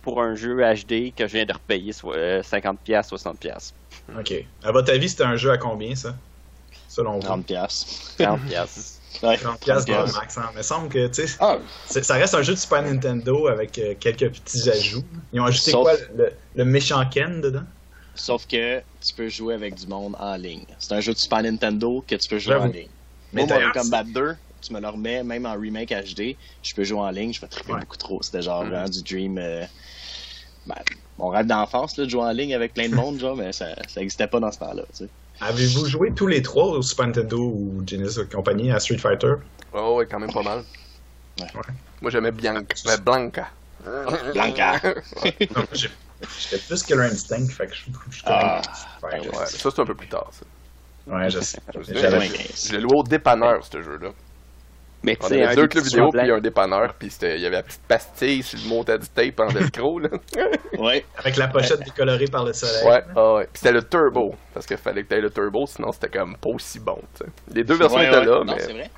pour 0.01 0.21
un 0.21 0.35
jeu 0.35 0.57
HD 0.61 1.13
que 1.13 1.27
je 1.27 1.33
viens 1.33 1.45
de 1.45 1.53
repayer 1.53 1.91
soit, 1.91 2.15
euh, 2.15 2.41
50$, 2.41 3.03
60$. 3.07 3.73
Ok. 4.17 4.33
À 4.63 4.71
votre 4.71 4.91
avis, 4.93 5.09
c'était 5.09 5.23
un 5.23 5.35
jeu 5.35 5.51
à 5.51 5.57
combien, 5.57 5.95
ça? 5.95 6.15
Selon 6.87 7.13
vous? 7.15 7.19
30 7.21 7.45
piastres. 7.45 8.15
40$. 8.19 8.99
Ouais, 9.23 9.37
30 9.37 9.59
piastres 9.59 9.91
30 9.91 10.07
dans 10.07 10.13
max. 10.13 10.37
hein. 10.37 10.51
Mais 10.53 10.61
il 10.61 10.63
semble 10.63 10.89
que, 10.89 11.07
tu 11.07 11.27
sais, 11.27 11.37
Ah, 11.39 11.57
ça 11.87 12.13
reste 12.15 12.35
un 12.35 12.41
jeu 12.43 12.53
de 12.53 12.59
Super 12.59 12.83
Nintendo 12.83 13.47
avec 13.47 13.77
euh, 13.79 13.95
quelques 13.99 14.29
petits 14.31 14.69
ajouts. 14.69 15.03
Ils 15.33 15.39
ont 15.41 15.45
ajouté 15.45 15.71
Sauf- 15.71 15.83
quoi? 15.83 15.93
Le, 16.15 16.31
le 16.53 16.65
méchant 16.65 17.03
Ken 17.09 17.41
dedans? 17.41 17.63
Sauf 18.15 18.45
que 18.47 18.79
tu 19.05 19.13
peux 19.15 19.27
jouer 19.29 19.53
avec 19.53 19.75
du 19.75 19.87
monde 19.87 20.15
en 20.19 20.35
ligne. 20.35 20.65
C'est 20.79 20.93
un 20.93 20.99
jeu 21.01 21.13
de 21.13 21.17
Super 21.17 21.43
Nintendo 21.43 22.03
que 22.07 22.15
tu 22.15 22.27
peux 22.29 22.39
jouer 22.39 22.55
en 22.55 22.65
ligne. 22.65 22.89
Mais 23.33 23.45
Moi, 23.45 23.59
Mortal 23.59 23.81
Kombat 23.83 24.03
2, 24.05 24.35
tu 24.61 24.73
me 24.73 24.79
le 24.79 24.87
remets 24.87 25.23
même 25.23 25.45
en 25.45 25.53
remake 25.53 25.89
HD, 25.91 26.37
je 26.63 26.73
peux 26.73 26.83
jouer 26.83 26.99
en 26.99 27.09
ligne, 27.11 27.33
je 27.33 27.41
vais 27.41 27.47
triper 27.47 27.73
Ouais. 27.73 27.79
beaucoup 27.81 27.97
trop. 27.97 28.21
C'était 28.23 28.41
genre 28.41 28.63
Mhm. 28.63 28.69
vraiment 28.69 28.89
du 28.89 29.03
dream. 29.03 29.37
euh, 29.37 29.65
ben, 30.65 30.75
mon 31.17 31.27
rêve 31.27 31.45
d'enfance, 31.45 31.95
de 31.95 32.07
jouer 32.09 32.23
en 32.23 32.31
ligne 32.31 32.55
avec 32.55 32.73
plein 32.73 32.89
de 32.89 32.95
monde, 32.95 33.19
genre, 33.19 33.35
mais 33.35 33.51
ça 33.53 33.75
ça 33.87 34.01
existait 34.01 34.27
pas 34.27 34.39
dans 34.39 34.51
ce 34.51 34.59
temps-là. 34.59 34.83
Tu 34.95 35.05
sais. 35.05 35.09
Avez-vous 35.41 35.85
joué 35.85 36.13
tous 36.13 36.27
les 36.27 36.41
trois 36.41 36.65
au 36.69 36.81
Super 36.81 37.07
Nintendo 37.07 37.37
ou 37.37 37.83
Genesis 37.85 38.21
et 38.21 38.25
compagnie 38.33 38.71
à 38.71 38.79
Street 38.79 38.97
Fighter? 38.97 39.33
Oh, 39.73 39.95
ouais, 39.97 40.07
quand 40.07 40.19
même 40.19 40.31
pas 40.31 40.41
mal. 40.43 40.63
Ouais. 41.39 41.47
Moi, 42.01 42.09
j'aimais 42.09 42.31
Bianca. 42.31 42.63
Blanca. 43.03 43.49
Blanca! 44.33 44.81
Non, 45.55 45.63
j'ai- 45.73 45.89
J'étais 46.39 46.63
plus 46.65 46.83
Killer 46.83 47.03
Instinct, 47.05 47.47
fait 47.47 47.67
que 47.67 47.73
je, 47.75 47.83
je 48.09 48.21
Ah. 48.25 48.61
Fighter. 49.01 49.29
Ouais, 49.29 49.45
ça, 49.45 49.69
c'est 49.71 49.79
un 49.79 49.85
peu 49.85 49.95
plus 49.95 50.07
tard, 50.07 50.29
ça. 50.31 50.45
Ouais, 51.13 51.29
je 51.29 51.39
sais. 51.39 51.59
Je 51.75 51.83
sais. 51.83 51.93
J'avais- 51.95 52.27
95. 52.29 52.67
Je 52.69 52.75
l'ai 52.75 52.81
loué 52.81 52.95
au 52.97 53.03
dépanneur, 53.03 53.63
ce 53.65 53.81
jeu-là. 53.81 54.09
Mais 55.03 55.15
tu 55.17 55.25
On 55.25 55.27
sais, 55.27 55.43
avait 55.43 55.51
un 55.51 55.55
deux 55.55 55.67
clubs 55.67 55.83
vidéo, 55.83 56.09
puis 56.09 56.31
un 56.31 56.39
dépanneur, 56.39 56.95
puis 56.97 57.11
c'était- 57.11 57.35
il 57.35 57.41
y 57.41 57.45
avait 57.45 57.57
la 57.57 57.63
petite 57.63 57.83
pastille 57.87 58.41
sur 58.41 58.57
le 58.57 58.67
montant 58.67 58.97
du 58.97 59.07
tape 59.07 59.39
en 59.39 59.47
velcro, 59.47 59.99
là. 59.99 60.09
Ouais, 60.79 61.05
Avec 61.17 61.37
la 61.37 61.47
pochette 61.47 61.79
décolorée 61.81 62.25
par 62.25 62.43
le 62.43 62.53
soleil. 62.53 62.87
Ouais, 62.87 63.03
ah 63.15 63.33
ouais. 63.35 63.43
Puis 63.43 63.51
c'était 63.61 63.73
le 63.73 63.83
turbo, 63.83 64.33
parce 64.51 64.65
qu'il 64.65 64.77
fallait 64.77 65.03
que 65.03 65.09
t'aies 65.09 65.21
le 65.21 65.29
turbo, 65.29 65.67
sinon 65.67 65.91
c'était 65.91 66.09
comme 66.09 66.35
pas 66.37 66.49
aussi 66.49 66.79
bon, 66.79 66.97
tu 67.15 67.23
sais. 67.23 67.31
Les 67.53 67.63
deux 67.63 67.75
versions 67.75 67.99
ouais, 67.99 68.07
étaient 68.07 68.17
ouais. 68.17 68.25
là, 68.25 68.43
Non, 68.43 68.55
c'est 68.57 68.73
mais... 68.73 68.89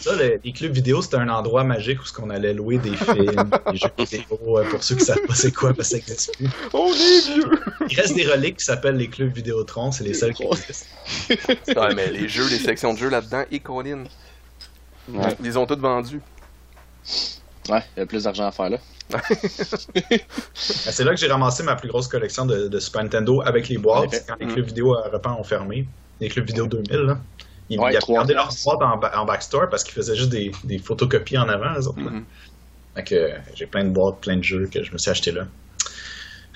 Ça, 0.00 0.16
le- 0.16 0.40
les 0.42 0.52
clubs 0.52 0.72
vidéo, 0.72 1.02
c'était 1.02 1.16
un 1.18 1.28
endroit 1.28 1.62
magique 1.64 2.00
où 2.00 2.04
ce 2.06 2.12
qu'on 2.12 2.30
allait 2.30 2.52
louer 2.54 2.78
des 2.78 2.96
films, 2.96 3.50
des 3.70 3.76
jeux 3.78 3.88
vidéo. 3.98 4.58
euh, 4.58 4.64
Pour 4.70 4.82
ceux 4.82 4.96
qui 4.96 5.04
savent 5.04 5.24
pas 5.26 5.34
c'est 5.34 5.52
quoi, 5.52 5.72
parce 5.74 5.90
que 5.90 6.12
ça 6.12 6.32
plus. 6.32 6.48
On 6.72 6.92
est 6.92 7.32
vieux! 7.32 7.50
Il 7.90 8.00
reste 8.00 8.14
des 8.14 8.26
reliques 8.26 8.56
qui 8.58 8.64
s'appellent 8.64 8.96
les 8.96 9.08
clubs 9.08 9.32
Vidéotron, 9.32 9.92
c'est 9.92 10.04
les 10.04 10.14
seuls 10.14 10.34
qui 10.34 10.44
existent. 10.44 10.86
ouais, 11.80 11.94
mais 11.94 12.10
les 12.10 12.28
jeux, 12.28 12.48
les 12.48 12.58
sections 12.58 12.92
de 12.94 12.98
jeux 12.98 13.08
là-dedans, 13.10 13.44
et 13.50 13.60
Colin. 13.60 14.04
Ouais. 15.08 15.36
Ils 15.40 15.44
les 15.46 15.56
ont 15.56 15.66
tous 15.66 15.78
vendus. 15.78 16.20
Ouais, 17.70 17.82
il 17.96 18.00
y 18.00 18.02
a 18.02 18.06
plus 18.06 18.24
d'argent 18.24 18.46
à 18.46 18.52
faire 18.52 18.70
là. 18.70 18.78
Ben, 19.10 19.20
C'est 20.54 21.04
là 21.04 21.10
que 21.12 21.16
j'ai 21.20 21.28
ramassé 21.28 21.62
ma 21.62 21.76
plus 21.76 21.88
grosse 21.88 22.08
collection 22.08 22.44
de, 22.46 22.68
de 22.68 22.78
Super 22.80 23.02
Nintendo 23.02 23.40
avec 23.42 23.68
les 23.68 23.78
boîtes, 23.78 24.24
quand 24.28 24.34
les 24.40 24.46
Mm. 24.46 24.52
clubs 24.52 24.66
vidéo 24.66 24.94
à 24.94 25.08
repas 25.08 25.32
ont 25.38 25.44
fermé. 25.44 25.86
Les 26.20 26.28
clubs 26.28 26.46
vidéo 26.46 26.66
2000, 26.66 26.96
là. 27.00 27.18
Ils, 27.70 27.78
Ouais, 27.78 27.92
ils 27.94 27.98
piastres. 27.98 28.64
boîtes 28.64 28.82
en, 28.82 28.96
ba- 28.96 29.12
en 29.20 29.24
backstore 29.26 29.68
parce 29.68 29.84
qu'ils 29.84 29.94
faisaient 29.94 30.16
juste 30.16 30.30
des, 30.30 30.52
des 30.64 30.78
photocopies 30.78 31.36
en 31.38 31.48
avant, 31.48 31.74
eux 31.78 31.86
autres. 31.88 32.00
là. 32.00 32.10
Mhm. 32.10 32.24
Fait 32.94 33.04
que 33.04 33.14
euh, 33.14 33.38
j'ai 33.54 33.66
plein 33.66 33.84
de 33.84 33.90
boîtes, 33.90 34.20
plein 34.20 34.36
de 34.36 34.42
jeux 34.42 34.66
que 34.72 34.82
je 34.82 34.92
me 34.92 34.98
suis 34.98 35.10
acheté 35.10 35.32
là. 35.32 35.46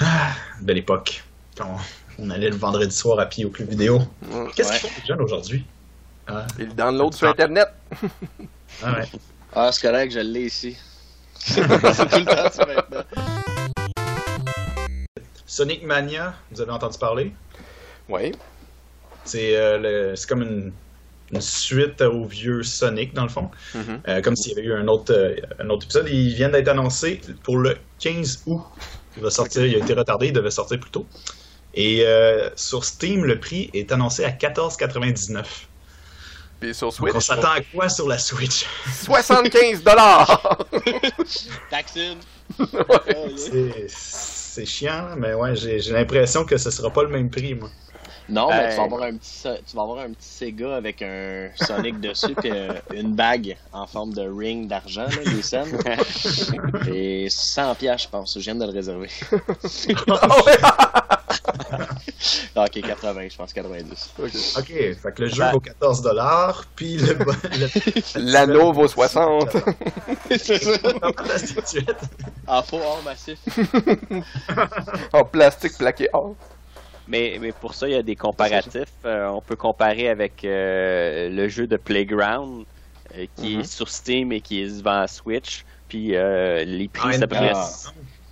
Ah, 0.00 0.32
belle 0.62 0.78
époque. 0.78 1.22
Quand 1.56 1.76
on 2.18 2.30
allait 2.30 2.48
le 2.48 2.56
vendredi 2.56 2.94
soir 2.96 3.18
à 3.20 3.26
pied 3.26 3.44
au 3.44 3.50
club 3.50 3.68
vidéo. 3.68 4.00
Qu'est-ce 4.56 4.70
Ouais. 4.70 4.78
qu'ils 4.78 4.88
font 4.90 5.00
les 5.00 5.06
jeunes 5.06 5.20
aujourd'hui? 5.20 5.66
Ah, 6.26 6.46
download 6.76 7.12
sur 7.14 7.28
Internet. 7.28 7.68
ah 8.82 8.92
ouais. 8.98 9.04
Ah, 9.54 9.70
c'est 9.70 9.86
correct, 9.86 10.10
je 10.12 10.20
l'ai 10.20 10.46
ici. 10.46 10.78
c'est 11.38 11.60
tout 11.62 11.68
le 11.68 12.24
temps 12.24 12.50
ça 12.50 12.64
maintenant. 12.64 13.02
Sonic 15.44 15.82
Mania, 15.84 16.34
vous 16.50 16.62
avez 16.62 16.70
entendu 16.72 16.96
parler? 16.98 17.32
Ouais. 18.08 18.32
C'est 19.26 19.54
euh, 19.56 19.78
le- 20.10 20.16
c'est 20.16 20.26
comme 20.26 20.40
une, 20.42 20.72
une 21.32 21.40
suite 21.40 22.00
au 22.02 22.24
vieux 22.24 22.62
Sonic, 22.62 23.14
dans 23.14 23.22
le 23.22 23.28
fond. 23.28 23.50
Mhm. 23.74 24.02
Euh, 24.08 24.20
comme 24.20 24.36
s'il 24.36 24.52
y 24.52 24.58
avait 24.58 24.68
eu 24.68 24.74
un 24.74 24.86
autre, 24.88 25.12
euh, 25.12 25.36
un 25.58 25.68
autre 25.70 25.84
épisode. 25.84 26.08
Il 26.08 26.34
vient 26.34 26.48
d'être 26.48 26.68
annoncé 26.68 27.20
pour 27.42 27.58
le 27.58 27.76
15 28.00 28.42
août. 28.46 28.62
Il 29.16 29.22
va 29.22 29.30
sortir, 29.30 29.64
il 29.66 29.74
a 29.74 29.78
été 29.78 29.92
retardé, 29.94 30.28
il 30.28 30.32
devait 30.32 30.50
sortir 30.50 30.78
plus 30.78 30.90
tôt. 30.90 31.06
Et 31.74 32.04
euh, 32.04 32.50
sur 32.54 32.84
Steam, 32.84 33.24
le 33.24 33.40
prix 33.40 33.70
est 33.72 33.92
annoncé 33.92 34.24
à 34.24 34.30
14,99. 34.30 35.44
Puis 36.60 36.74
sur 36.74 36.88
Donc 36.88 36.94
Switch, 36.94 37.14
on 37.14 37.20
s'attend 37.20 37.50
à 37.50 37.60
quoi 37.60 37.88
sur 37.88 38.08
la 38.08 38.18
Switch? 38.18 38.66
75 39.04 39.82
dollars. 39.82 40.66
Vaccine. 41.70 42.18
C'est 43.36 43.88
c'est 44.54 44.66
chiant, 44.66 45.16
mais 45.16 45.32
ouais, 45.32 45.56
j'ai 45.56 45.80
j'ai 45.80 45.92
l'impression 45.92 46.44
que 46.44 46.58
ce 46.58 46.70
sera 46.70 46.90
pas 46.90 47.02
le 47.02 47.08
même 47.08 47.30
prix, 47.30 47.54
moi. 47.54 47.70
Non, 48.28 48.48
mais 48.50 48.64
Hey. 48.64 48.70
tu 48.70 48.76
vas, 48.76 48.82
avoir 48.84 49.02
un 49.02 49.16
petit, 49.16 49.30
so- 49.30 49.56
tu 49.68 49.76
vas 49.76 49.82
avoir 49.82 49.98
un 49.98 50.10
petit 50.12 50.28
Sega 50.28 50.76
avec 50.76 51.02
un 51.02 51.50
Sonic 51.56 52.00
dessus 52.00 52.34
puis 52.36 52.50
euh, 52.52 52.72
une 52.94 53.14
bague 53.14 53.56
en 53.72 53.86
forme 53.86 54.12
de 54.14 54.22
ring 54.22 54.68
d'argent, 54.68 55.06
là, 55.06 55.22
les 55.24 55.42
scènes. 55.42 55.76
Et 56.92 57.28
100 57.28 57.74
pièces, 57.74 58.02
je 58.02 58.08
pense. 58.08 58.34
Je 58.38 58.40
viens 58.44 58.54
de 58.54 58.64
le 58.64 58.72
réserver. 58.72 59.08
Ah 60.08 60.28
ouais? 60.46 60.56
Ok, 62.54 62.80
80, 62.82 63.28
je 63.30 63.36
pense 63.36 63.52
90. 63.52 64.10
Ok. 64.18 64.66
Fait 64.66 64.96
que 65.14 65.22
le 65.22 65.28
jeu 65.28 65.44
vaut 65.50 65.60
14$, 65.60 66.62
puis 66.76 66.96
le, 66.98 67.14
le, 67.14 68.30
L'anneau 68.32 68.72
vaut 68.72 68.86
60. 68.86 69.56
C'est 70.38 70.62
ça. 70.62 70.78
En 72.46 72.62
faux 72.62 72.78
or 72.78 73.00
massif. 73.04 73.38
en 75.12 75.24
plastique 75.24 75.78
plaqué 75.78 76.08
or. 76.12 76.34
Mais, 77.12 77.38
mais 77.40 77.52
pour 77.52 77.74
ça, 77.74 77.88
il 77.88 77.92
y 77.92 77.94
a 77.94 78.02
des 78.02 78.16
comparatifs. 78.16 78.94
Euh, 79.04 79.28
on 79.28 79.42
peut 79.42 79.56
comparer 79.56 80.08
avec 80.08 80.44
euh, 80.44 81.28
le 81.28 81.46
jeu 81.48 81.66
de 81.66 81.76
Playground 81.76 82.64
euh, 83.14 83.26
qui 83.36 83.56
Mhm. 83.56 83.60
est 83.60 83.64
sur 83.64 83.88
Steam 83.88 84.32
et 84.32 84.40
qui 84.40 84.62
est 84.62 84.78
devant 84.78 85.06
Switch. 85.06 85.64
Puis 85.88 86.16
euh, 86.16 86.64
les 86.64 86.88
prix, 86.88 87.16
Ah, 87.20 87.22
à 87.24 87.26
près 87.26 87.52
ah. 87.54 87.70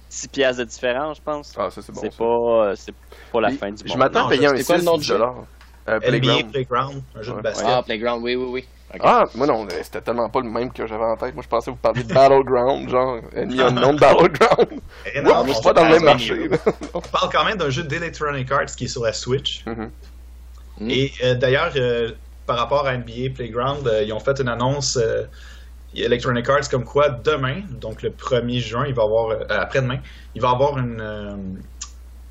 6 0.08 0.28
piastres 0.28 0.60
de 0.60 0.64
différence, 0.64 1.18
je 1.18 1.22
pense. 1.22 1.52
Ah, 1.56 1.70
ça 1.70 1.82
c'est 1.82 1.92
bon. 1.92 2.00
c'est 2.00 2.10
ça. 2.10 2.16
pas, 2.18 2.76
c'est 2.76 2.94
pas 3.30 3.40
la 3.40 3.50
fin 3.50 3.70
du 3.70 3.82
Je 3.84 3.88
monde. 3.90 3.98
m'attends 3.98 4.26
à 4.26 4.30
payer 4.30 4.46
un 4.46 4.50
c'était 4.50 4.64
quoi 4.64 4.76
le 4.76 4.80
6 4.82 4.86
nom 4.86 4.96
du 4.96 5.04
jeu? 5.04 5.14
dollars. 5.14 5.46
Euh, 5.88 6.00
NBA 6.00 6.08
Playground. 6.08 6.52
Playground, 6.52 7.02
un 7.14 7.22
jeu 7.22 7.30
Ouais. 7.32 7.36
de 7.38 7.42
basket. 7.42 7.66
Ah, 7.68 7.82
Playground, 7.84 8.22
oui, 8.24 8.34
oui, 8.34 8.46
oui. 8.50 8.68
Ah, 9.00 9.26
moi 9.34 9.46
non, 9.46 9.66
c'était 9.82 10.00
tellement 10.00 10.28
pas 10.28 10.40
le 10.40 10.50
même 10.50 10.72
que 10.72 10.86
j'avais 10.86 11.04
en 11.04 11.16
tête. 11.16 11.34
Moi 11.34 11.44
je 11.44 11.48
pensais 11.48 11.70
vous 11.70 11.76
parler 11.76 12.02
de 12.02 12.12
Battleground, 12.12 12.88
genre 12.88 13.20
Enemy 13.36 13.60
Unknown 13.60 13.96
Battleground. 14.00 14.80
Eh 15.14 15.20
non, 15.20 15.42
Oups, 15.42 15.62
va 15.62 15.72
dans 15.72 15.84
le 15.84 15.90
même 15.90 16.00
pas 16.00 16.04
marché. 16.06 16.50
On 16.94 17.00
parle 17.00 17.30
quand 17.32 17.44
même 17.44 17.56
d'un 17.56 17.70
jeu 17.70 17.84
d'Electronic 17.84 18.50
Arts 18.50 18.74
qui 18.76 18.84
est 18.84 18.88
sur 18.88 19.04
la 19.04 19.12
Switch. 19.12 19.64
Mhm. 19.66 19.90
Mm. 20.80 20.90
Et 20.90 21.12
euh, 21.22 21.34
d'ailleurs, 21.34 21.72
euh, 21.76 22.12
par 22.46 22.58
rapport 22.58 22.86
à 22.86 22.96
NBA 22.96 23.34
Playground, 23.34 23.86
euh, 23.86 24.02
ils 24.02 24.12
ont 24.12 24.18
fait 24.20 24.40
une 24.40 24.48
annonce 24.48 24.96
euh, 24.96 25.24
Electronic 25.94 26.48
Arts 26.48 26.68
comme 26.70 26.84
quoi 26.84 27.10
demain, 27.10 27.62
donc 27.70 28.02
le 28.02 28.10
1er 28.10 28.58
juin, 28.60 28.84
il 28.86 28.94
va 28.94 29.02
y 29.02 29.06
avoir, 29.06 29.30
euh, 29.30 29.44
après-demain, 29.48 29.98
il 30.34 30.42
va 30.42 30.48
y 30.48 30.52
avoir 30.52 30.78
une, 30.78 31.00
euh, 31.00 31.36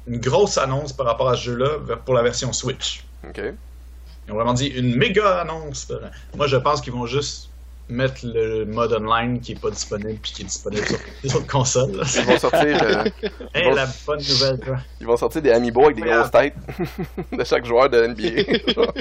une 0.08 0.20
grosse 0.20 0.58
annonce 0.58 0.94
par 0.94 1.06
rapport 1.06 1.30
à 1.30 1.36
ce 1.36 1.44
jeu-là 1.44 1.96
pour 2.06 2.14
la 2.14 2.22
version 2.24 2.52
Switch. 2.54 3.04
Ok. 3.28 3.42
Ils 4.30 4.34
ont 4.34 4.36
vraiment 4.36 4.54
dit 4.54 4.68
une 4.68 4.96
méga 4.96 5.40
annonce. 5.42 5.92
Moi, 6.38 6.46
je 6.46 6.56
pense 6.58 6.82
qu'ils 6.82 6.94
vont 6.94 7.08
juste 7.08 7.50
mettre 7.90 8.18
le 8.24 8.66
mode 8.66 8.94
online 8.94 9.40
qui 9.40 9.54
est 9.54 9.60
pas 9.60 9.72
disponible 9.72 10.20
puis 10.22 10.32
qui 10.32 10.42
est 10.44 10.46
disponible 10.46 10.86
sur 10.86 11.00
les 11.24 11.36
autres 11.36 11.48
consoles. 11.48 11.94
là. 11.98 12.04
Ils 12.16 12.26
vont 12.26 12.38
sortir, 12.38 12.84
euh, 12.84 13.04
Hey, 13.56 13.74
la 13.74 13.88
bonne 14.06 14.20
nouvelle, 14.20 14.60
quoi. 14.64 14.78
ils 15.02 15.08
vont 15.08 15.18
sortir 15.18 15.42
des 15.42 15.50
amiibo 15.50 15.86
avec 15.86 15.96
des 15.96 16.04
grosses 16.04 16.30
têtes 16.30 16.54
de 17.32 17.44
chaque 17.44 17.66
joueur 17.66 17.90
de 17.90 18.06
NBA. 18.06 18.74
Genre. 18.76 18.94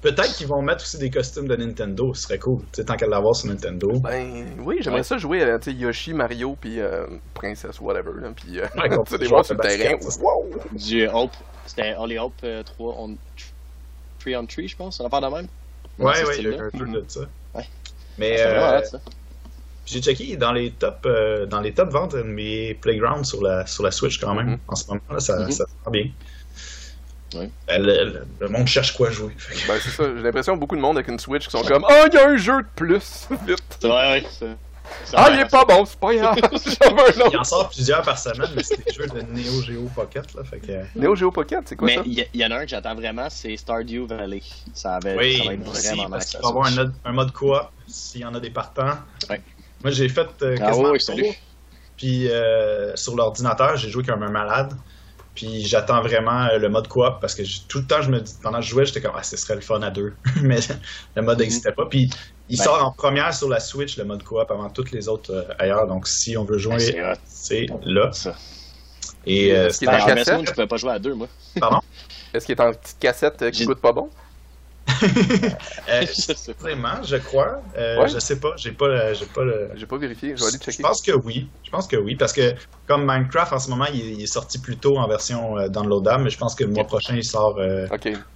Peut-être 0.00 0.34
qu'ils 0.36 0.46
vont 0.46 0.60
mettre 0.62 0.82
aussi 0.84 0.98
des 0.98 1.10
costumes 1.10 1.46
de 1.48 1.56
Nintendo, 1.56 2.12
ce 2.14 2.22
serait 2.22 2.38
cool. 2.38 2.60
Tu 2.64 2.76
sais, 2.76 2.84
tant 2.84 2.94
qu'à 2.96 3.06
l'avoir 3.06 3.34
sur 3.34 3.48
Nintendo. 3.48 3.88
ben 4.00 4.46
oui, 4.64 4.76
j'aimerais 4.80 5.00
Ouais. 5.00 5.04
ça 5.04 5.16
jouer 5.18 5.42
à 5.42 5.58
tu 5.58 5.70
sais, 5.70 5.76
Yoshi, 5.76 6.12
Mario, 6.12 6.56
puis 6.60 6.78
euh, 6.80 7.06
Princesse, 7.34 7.80
whatever. 7.80 8.10
Là, 8.20 8.28
puis 8.36 8.58
euh, 8.58 8.66
Ouais, 8.76 8.88
contre 8.90 9.04
tu 9.06 9.12
sais, 9.12 9.18
des 9.18 9.26
joueurs 9.26 9.44
sur 9.46 9.54
le 9.54 9.60
terrain. 9.60 9.96
Wow! 10.20 10.44
Du 10.72 11.06
Hope. 11.08 11.32
C'était 11.66 11.94
Only 11.98 12.18
Hope 12.18 12.34
euh, 12.44 12.62
3 12.62 12.94
on 12.98 13.16
3 14.32 14.38
on 14.42 14.46
3, 14.46 14.66
je 14.66 14.76
pense. 14.76 14.96
Ça 14.98 15.04
va 15.04 15.10
faire 15.10 15.20
de 15.30 15.34
même. 15.36 15.46
Ouais, 15.98 16.06
ouais, 16.06 16.38
il 16.38 16.44
y 16.44 16.48
a 16.48 16.52
style-là. 16.52 16.64
un 16.64 16.70
truc 16.70 16.90
de 16.92 17.04
ça. 17.08 17.20
Ouais. 17.54 17.64
Mais 18.18 18.36
vraiment 18.42 18.66
euh, 18.72 18.98
j'ai 19.86 20.00
checké 20.00 20.36
dans 20.36 20.52
les 20.52 20.70
top 20.70 21.00
euh, 21.06 21.44
dans 21.46 21.60
les 21.60 21.72
top 21.74 21.90
ventes 21.90 22.14
NBA 22.14 22.74
Playground 22.80 23.24
sur 23.26 23.42
la 23.42 23.66
sur 23.66 23.82
la 23.84 23.90
Switch 23.90 24.18
quand 24.18 24.34
même 24.34 24.46
Mhm. 24.52 24.58
en 24.68 24.76
ce 24.76 24.86
moment 24.88 25.00
là, 25.10 25.20
ça, 25.20 25.50
ça 25.50 25.64
va 25.84 25.90
bien. 25.90 26.06
Ouais. 27.34 27.50
Euh, 27.70 28.22
Le, 28.40 28.48
monde 28.48 28.66
cherche 28.68 28.96
quoi 28.96 29.10
jouer. 29.10 29.34
Ben 29.66 29.74
c'est 29.82 29.90
ça, 29.90 30.04
j'ai 30.16 30.22
l'impression 30.22 30.54
que 30.54 30.60
beaucoup 30.60 30.76
de 30.76 30.80
monde 30.80 30.96
avec 30.96 31.08
une 31.08 31.18
Switch 31.18 31.46
qui 31.46 31.50
sont 31.50 31.62
comme 31.64 31.84
Ah, 31.88 32.04
il 32.06 32.14
y 32.14 32.16
a 32.16 32.28
un 32.28 32.36
jeu 32.36 32.62
de 32.62 32.68
plus! 32.76 33.26
Vite! 33.46 33.62
C'est 33.80 33.88
vrai, 33.88 34.22
ouais. 34.40 34.48
Ah, 35.14 35.28
il 35.32 35.40
est 35.40 35.48
ça. 35.48 35.64
pas 35.64 35.64
bon, 35.64 35.84
c'est 35.84 35.98
pas 35.98 36.14
grave! 36.14 36.36
J'en 36.42 36.94
veux 36.94 37.24
un 37.24 37.30
Il 37.30 37.36
en 37.38 37.44
sort 37.44 37.68
plusieurs 37.70 38.02
par 38.02 38.18
semaine, 38.18 38.50
mais 38.54 38.62
c'est 38.62 38.84
des 38.84 38.92
jeux 38.92 39.06
de 39.06 39.22
Neo 39.22 39.62
Geo 39.62 39.88
Pocket 39.94 40.34
là, 40.34 40.44
fait 40.44 40.60
que 40.60 40.72
Neo 40.98 41.14
Geo 41.14 41.30
Pocket, 41.30 41.60
c'est 41.66 41.76
quoi 41.76 41.86
Mais 41.86 41.96
ça? 41.96 42.02
il 42.04 42.18
y, 42.18 42.28
il 42.34 42.40
y 42.40 42.44
en 42.44 42.50
a 42.50 42.56
un 42.56 42.62
que 42.62 42.68
j'attends 42.68 42.94
vraiment, 42.94 43.28
c'est 43.30 43.56
Stardew 43.56 44.06
Valley. 44.06 44.42
Ça, 44.74 44.96
avait, 44.96 45.16
oui, 45.16 45.38
ça 45.38 45.44
va 45.44 45.54
être 45.54 45.68
aussi, 45.70 45.86
vraiment 45.88 46.10
parce 46.10 46.26
qu'il 46.26 46.40
va 46.40 46.48
avoir 46.48 46.66
un, 46.66 46.92
un 47.04 47.12
mode 47.12 47.32
coop 47.32 47.56
s'il 47.86 48.20
y 48.20 48.24
en 48.24 48.34
a 48.34 48.40
des 48.40 48.50
partants. 48.50 48.98
Ouais. 49.30 49.40
Moi 49.82 49.90
j'ai 49.90 50.08
fait 50.08 50.28
euh, 50.42 50.56
Ah 50.60 50.66
quasiment 50.66 50.90
oui, 50.90 51.00
salut. 51.00 51.26
Puis 51.96 52.28
euh, 52.28 52.94
sur 52.96 53.16
l'ordinateur, 53.16 53.76
j'ai 53.76 53.90
joué 53.90 54.02
comme 54.04 54.22
un 54.22 54.30
malade. 54.30 54.72
Puis 55.34 55.66
j'attends 55.66 56.00
vraiment 56.00 56.44
euh, 56.44 56.58
le 56.58 56.68
mode 56.68 56.86
coop 56.88 57.18
parce 57.20 57.34
que 57.34 57.42
tout 57.68 57.78
le 57.78 57.86
temps, 57.86 58.00
je 58.02 58.10
me 58.10 58.20
dis, 58.20 58.34
pendant 58.40 58.58
que 58.58 58.64
je 58.64 58.70
jouais, 58.70 58.86
j'étais 58.86 59.00
comme, 59.00 59.14
ah, 59.16 59.22
ce 59.22 59.36
serait 59.36 59.56
le 59.56 59.60
fun 59.60 59.82
à 59.82 59.90
deux. 59.90 60.14
Mais 60.42 60.60
le 61.16 61.22
mode 61.22 61.38
n'existait 61.40 61.72
pas. 61.72 61.86
Puis 61.86 62.08
il 62.48 62.58
Ben. 62.58 62.64
sort 62.64 62.84
en 62.84 62.92
première 62.92 63.32
sur 63.34 63.48
la 63.48 63.60
Switch, 63.60 63.96
le 63.96 64.04
mode 64.04 64.22
coop, 64.22 64.50
avant 64.50 64.68
toutes 64.70 64.90
les 64.92 65.08
autres 65.08 65.32
euh, 65.32 65.44
ailleurs. 65.58 65.86
Donc 65.86 66.06
si 66.06 66.36
on 66.36 66.44
veut 66.44 66.58
jouer, 66.58 66.78
C'est 66.78 67.02
hot, 67.02 67.14
c'est 67.26 67.66
là. 67.84 68.12
ça. 68.12 68.34
Et 69.26 69.52
euh, 69.52 69.68
Est-ce 69.68 69.78
qu'il 69.78 69.88
c'est 69.88 69.94
est 69.94 70.02
en 70.02 70.06
cassette? 70.06 70.34
Moon, 70.36 70.44
je 70.46 70.50
pouvais 70.52 70.66
pas 70.66 70.76
jouer 70.76 70.92
à 70.92 70.98
deux, 70.98 71.14
moi. 71.14 71.28
Pardon? 71.58 71.80
Est-ce 72.34 72.46
qu'il 72.46 72.54
est 72.56 72.60
en 72.60 72.72
petite 72.72 72.98
cassette 72.98 73.40
euh, 73.42 73.50
qui 73.50 73.64
goûte 73.64 73.80
pas 73.80 73.92
bon? 73.92 74.10
Euh, 75.88 76.02
Je. 76.02 76.52
Vraiment, 76.60 77.02
je 77.02 77.16
crois. 77.16 77.60
Euh, 77.76 78.00
Ouais. 78.02 78.08
Je 78.08 78.18
sais 78.18 78.38
pas. 78.38 78.52
J'ai 78.56 78.72
pas, 78.72 79.12
j'ai 79.14 79.26
pas 79.26 79.44
le. 79.44 79.70
J'ai 79.76 79.86
pas 79.86 79.98
vérifié, 79.98 80.36
je 80.36 80.42
vais 80.42 80.48
aller 80.48 80.58
Je 80.60 80.70
checker. 80.70 80.82
pense 80.82 81.00
que 81.02 81.12
oui. 81.12 81.48
Je 81.62 81.70
pense 81.70 81.86
que 81.86 81.96
oui, 81.96 82.16
parce 82.16 82.32
que 82.32 82.54
comme 82.86 83.04
Minecraft 83.06 83.52
en 83.52 83.58
ce 83.58 83.70
moment, 83.70 83.86
il 83.92 84.00
est, 84.00 84.12
il 84.14 84.22
est 84.22 84.26
sorti 84.26 84.58
plus 84.58 84.76
tôt 84.76 84.98
en 84.98 85.06
version 85.08 85.58
euh, 85.58 85.68
downloadable, 85.68 86.24
mais 86.24 86.30
je 86.30 86.38
pense 86.38 86.54
que 86.54 86.64
le 86.64 86.70
mois 86.70 86.84
prochain, 86.84 87.14
il 87.16 87.24
sort 87.24 87.56
euh, 87.58 87.86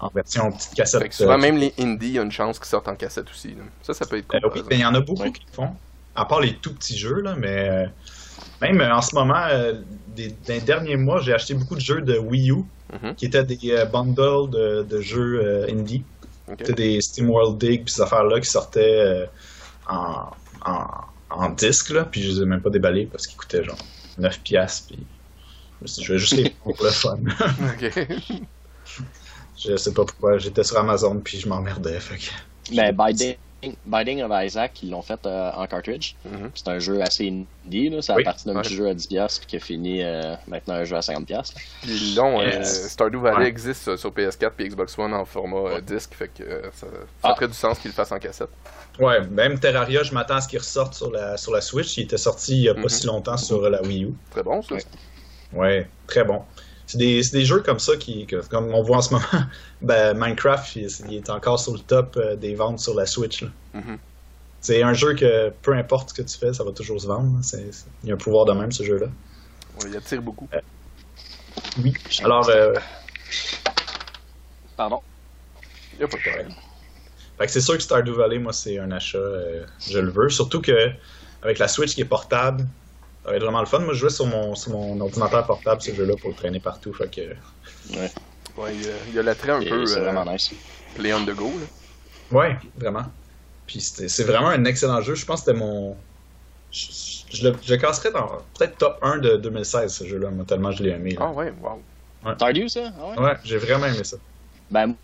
en 0.00 0.08
version 0.14 0.50
petite 0.52 0.74
cassette. 0.74 1.02
Fait 1.02 1.08
que 1.08 1.14
souvent, 1.14 1.32
euh, 1.34 1.38
même 1.38 1.56
les 1.58 1.72
indies, 1.78 2.08
il 2.08 2.12
y 2.14 2.18
a 2.18 2.22
une 2.22 2.32
chance 2.32 2.58
qu'ils 2.58 2.68
sortent 2.68 2.88
en 2.88 2.96
cassette 2.96 3.30
aussi. 3.30 3.48
là. 3.48 3.64
Ça, 3.82 3.94
ça 3.94 4.06
peut 4.06 4.16
être 4.18 4.26
cool. 4.28 4.40
oui, 4.54 4.62
mais 4.70 4.76
il 4.76 4.80
y 4.80 4.84
en 4.86 4.94
a 4.94 5.00
beaucoup 5.00 5.22
Ouais. 5.22 5.32
qui 5.32 5.42
le 5.46 5.52
font. 5.52 5.70
À 6.14 6.24
part 6.24 6.40
les 6.40 6.54
tout 6.56 6.74
petits 6.74 6.98
jeux, 6.98 7.20
là, 7.20 7.34
mais 7.38 7.86
même 8.60 8.80
en 8.80 9.02
ce 9.02 9.14
moment, 9.14 9.46
des, 10.16 10.28
dans 10.28 10.54
les 10.54 10.60
derniers 10.60 10.96
mois, 10.96 11.20
j'ai 11.20 11.32
acheté 11.32 11.54
beaucoup 11.54 11.74
de 11.76 11.80
jeux 11.80 12.00
de 12.00 12.18
Wii 12.18 12.50
U 12.50 12.64
Mhm. 13.02 13.14
qui 13.16 13.26
étaient 13.26 13.44
des 13.44 13.84
bundles 13.92 14.48
de, 14.50 14.82
de 14.82 15.00
jeux 15.02 15.66
indie. 15.70 16.02
C'était 16.48 16.72
des 16.72 17.00
Steam 17.00 17.30
World 17.30 17.58
Dig 17.58 17.84
puis 17.84 17.92
ces 17.92 18.02
affaires-là 18.02 18.40
qui 18.40 18.48
sortaient 18.48 19.00
euh, 19.00 19.26
en, 19.88 20.30
en, 20.64 20.86
en 21.30 21.50
disque, 21.50 21.90
là, 21.90 22.04
puis 22.04 22.22
je 22.22 22.30
les 22.30 22.42
ai 22.42 22.46
même 22.46 22.60
pas 22.60 22.70
déballés 22.70 23.06
parce 23.06 23.26
qu'ils 23.26 23.36
coûtaient 23.36 23.64
genre 23.64 23.78
9 24.18 24.40
piastres, 24.40 24.88
puis 24.88 25.06
je 25.84 26.12
vais 26.12 26.18
juste 26.18 26.34
les 26.34 26.50
prendre 26.50 26.76
pour 26.76 26.84
le 26.84 26.90
fun. 26.90 27.18
Ok. 27.74 29.02
je 29.58 29.76
sais 29.76 29.92
pas 29.92 30.04
pourquoi, 30.04 30.38
j'étais 30.38 30.64
sur 30.64 30.78
Amazon 30.78 31.20
puis 31.22 31.38
je 31.38 31.48
m'emmerdais, 31.48 32.00
fait 32.00 32.16
que... 32.16 32.74
Mais 32.74 32.92
Binding, 32.92 33.36
Binding 33.86 34.22
of 34.22 34.30
Isaac, 34.32 34.82
ils 34.82 34.90
l'ont 34.90 35.02
fait 35.02 35.18
euh, 35.26 35.50
en 35.52 35.66
cartridge. 35.66 36.14
Mhm. 36.24 36.50
C'est 36.54 36.68
un 36.68 36.78
jeu 36.78 37.02
assez 37.02 37.26
indie, 37.66 37.88
là. 37.90 38.00
Ça 38.02 38.14
Oui. 38.14 38.22
a 38.22 38.26
parti 38.26 38.46
d'un 38.46 38.54
Ouais. 38.54 38.62
petit 38.62 38.74
jeu 38.74 38.86
à 38.88 38.94
10$ 38.94 39.38
puis 39.38 39.46
qui 39.46 39.56
a 39.56 39.60
fini 39.60 40.02
euh, 40.02 40.36
maintenant 40.46 40.74
un 40.74 40.84
jeu 40.84 40.96
à 40.96 41.00
50$. 41.02 41.52
là. 41.54 41.60
Puis 41.82 42.14
non, 42.16 42.40
euh. 42.40 42.62
Stardew 42.62 43.18
Valley 43.20 43.38
Ouais. 43.38 43.48
existe 43.48 43.96
sur 43.96 44.12
PS4 44.12 44.52
et 44.60 44.68
Xbox 44.68 44.96
One 44.98 45.12
en 45.12 45.24
format 45.24 45.56
euh, 45.76 45.80
disque, 45.80 46.14
fait 46.14 46.28
que 46.28 46.42
euh, 46.44 46.62
ça, 46.72 46.86
ça 46.86 46.96
Ah. 47.24 47.34
ferait 47.34 47.48
du 47.48 47.54
sens 47.54 47.78
qu'ils 47.80 47.90
le 47.90 47.94
fassent 47.94 48.12
en 48.12 48.18
cassette. 48.18 48.50
Ouais, 49.00 49.20
même 49.28 49.58
Terraria, 49.58 50.02
je 50.02 50.12
m'attends 50.14 50.36
à 50.36 50.40
ce 50.40 50.48
qu'il 50.48 50.58
ressorte 50.60 50.94
sur 50.94 51.10
la, 51.10 51.36
sur 51.36 51.52
la 51.52 51.60
Switch. 51.60 51.96
Il 51.98 52.04
était 52.04 52.16
sorti 52.16 52.56
il 52.56 52.62
y 52.64 52.68
a 52.68 52.74
pas 52.74 52.80
Mhm. 52.82 52.88
si 52.88 53.06
longtemps 53.06 53.36
sur 53.36 53.68
la 53.68 53.82
Wii 53.82 54.04
U. 54.04 54.14
Très 54.30 54.42
bon, 54.42 54.62
ça. 54.62 54.74
Ouais. 54.74 54.82
Ouais, 55.52 55.88
très 56.06 56.24
bon. 56.24 56.42
C'est 56.88 56.96
des, 56.96 57.22
c'est 57.22 57.36
des 57.36 57.44
jeux 57.44 57.60
comme 57.60 57.78
ça 57.78 57.96
qui, 57.96 58.26
que- 58.26 58.44
comme 58.48 58.72
on 58.74 58.82
voit 58.82 58.96
en 58.96 59.02
ce 59.02 59.12
moment, 59.12 59.26
ben, 59.82 60.14
Minecraft, 60.18 60.74
il, 60.76 60.88
il 61.10 61.14
est 61.16 61.28
encore 61.30 61.60
sur 61.60 61.74
le 61.74 61.80
top 61.80 62.16
euh, 62.16 62.34
des 62.34 62.54
ventes 62.54 62.80
sur 62.80 62.94
la 62.94 63.04
Switch. 63.04 63.44
Mhm. 63.74 63.98
C'est 64.62 64.82
un 64.82 64.94
jeu 64.94 65.14
que 65.14 65.50
peu 65.50 65.74
importe 65.74 66.08
ce 66.10 66.14
que 66.14 66.22
tu 66.22 66.36
fais, 66.36 66.52
ça 66.54 66.64
va 66.64 66.72
toujours 66.72 67.00
se 67.00 67.06
vendre. 67.06 67.40
il 68.02 68.08
y 68.08 68.10
a 68.10 68.14
un 68.14 68.16
pouvoir 68.16 68.46
de 68.46 68.52
même, 68.52 68.72
ce 68.72 68.82
jeu-là. 68.82 69.06
On 69.78 69.86
y 69.86 69.96
attire 69.96 70.22
beaucoup. 70.22 70.48
Oui. 71.82 71.92
Alors, 72.24 72.48
euh, 72.48 72.72
Pardon? 74.76 75.00
Y 76.00 76.04
a 76.04 76.08
pas 76.08 76.16
de 76.16 76.22
problème. 76.22 76.54
fait 77.36 77.46
que 77.46 77.52
c'est 77.52 77.60
sûr 77.60 77.74
que 77.76 77.82
Stardew 77.82 78.14
Valley, 78.14 78.38
moi, 78.38 78.52
c'est 78.54 78.78
un 78.78 78.90
achat, 78.92 79.18
euh, 79.18 79.66
je 79.86 79.98
le 79.98 80.10
veux. 80.10 80.28
Surtout 80.30 80.62
que 80.62 80.90
avec 81.42 81.58
la 81.58 81.68
Switch 81.68 81.94
qui 81.94 82.00
est 82.00 82.06
portable, 82.06 82.66
ça 83.24 83.30
va 83.30 83.36
être 83.36 83.42
vraiment 83.42 83.60
le 83.60 83.66
fun. 83.66 83.80
Moi, 83.80 83.92
je 83.94 83.98
jouais 83.98 84.10
sur 84.10 84.26
mon, 84.26 84.54
sur 84.54 84.72
mon 84.72 85.00
ordinateur 85.00 85.46
portable 85.46 85.80
ce 85.82 85.94
jeu-là 85.94 86.14
pour 86.20 86.30
le 86.30 86.36
traîner 86.36 86.60
partout. 86.60 86.92
Fait 86.94 87.10
que, 87.10 87.20
Ouais, 88.56 88.74
il 88.74 89.14
y 89.14 89.18
a- 89.18 89.20
a 89.20 89.22
l'attrait 89.22 89.52
un 89.52 89.60
Et 89.60 89.68
peu 89.68 89.86
C'est 89.86 89.98
euh, 89.98 90.04
vraiment 90.04 90.24
nice. 90.32 90.50
play 90.94 91.12
on 91.14 91.24
the 91.24 91.30
go. 91.34 91.50
Là. 91.50 92.38
ouais, 92.38 92.56
vraiment. 92.76 93.04
Puis 93.66 93.80
c'était- 93.80 94.08
c'est 94.08 94.24
vraiment 94.24 94.48
un 94.48 94.64
excellent 94.64 95.00
jeu. 95.00 95.14
Je 95.14 95.24
pense 95.24 95.40
que 95.42 95.46
c'était 95.46 95.58
mon. 95.58 95.96
Je, 96.72 96.86
je 97.32 97.48
le, 97.48 97.56
je 97.62 97.72
le 97.74 97.80
casserais 97.80 98.10
dans 98.10 98.26
peut-être 98.58 98.76
top 98.78 98.98
1 99.02 99.18
de 99.18 99.36
2016, 99.36 99.92
ce 99.94 100.04
jeu-là, 100.04 100.30
moi, 100.30 100.44
tellement 100.46 100.70
je 100.72 100.82
l'ai 100.82 100.90
aimé. 100.90 101.10
là. 101.12 101.26
Ah 101.28 101.30
ouais, 101.32 101.52
wow. 101.62 101.80
Stardew, 102.34 102.68
ça? 102.68 102.92
Ah 103.00 103.10
ouais? 103.20 103.26
Ouais, 103.26 103.36
j'ai 103.44 103.58
vraiment 103.58 103.86
aimé 103.86 104.02
ça. 104.04 104.16
Ben, 104.70 104.94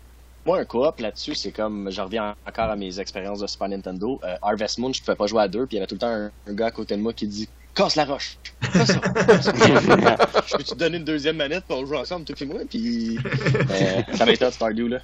moi, 0.45 0.59
un 0.59 0.65
coop 0.65 0.99
là-dessus, 0.99 1.33
c'est 1.33 1.51
comme, 1.51 1.89
je 1.89 2.01
reviens 2.01 2.35
encore 2.47 2.69
à 2.69 2.75
mes 2.75 2.99
expériences 2.99 3.39
de 3.39 3.47
Super 3.47 3.69
Nintendo. 3.69 4.19
Euh, 4.23 4.35
Harvest 4.41 4.77
Moon, 4.77 4.91
je 4.93 5.01
pouvais 5.01 5.15
pas 5.15 5.25
jouer 5.27 5.41
à 5.41 5.47
deux, 5.47 5.65
puis 5.65 5.77
il 5.77 5.79
y 5.79 5.81
avait 5.81 5.87
tout 5.87 5.95
le 5.95 5.99
temps 5.99 6.07
un, 6.11 6.31
un 6.47 6.53
gars 6.53 6.67
à 6.67 6.71
côté 6.71 6.95
de 6.95 7.01
moi 7.01 7.13
qui 7.13 7.27
dit 7.27 7.47
Casse 7.75 7.95
la 7.95 8.05
roche! 8.05 8.37
Fais 8.71 8.85
ça! 8.85 8.93
Je 9.03 10.57
peux-tu 10.57 10.71
te 10.71 10.75
donner 10.75 10.97
une 10.97 11.03
deuxième 11.03 11.35
manette 11.35 11.65
pour 11.65 11.85
jouer 11.85 11.97
ensemble, 11.97 12.25
toi 12.25 12.35
et 12.39 12.45
moi? 12.45 12.59
Puis, 12.69 13.17
euh, 13.17 14.01
ça 14.13 14.25
m'étonne, 14.25 14.51
Stardew, 14.51 14.87
là. 14.87 14.99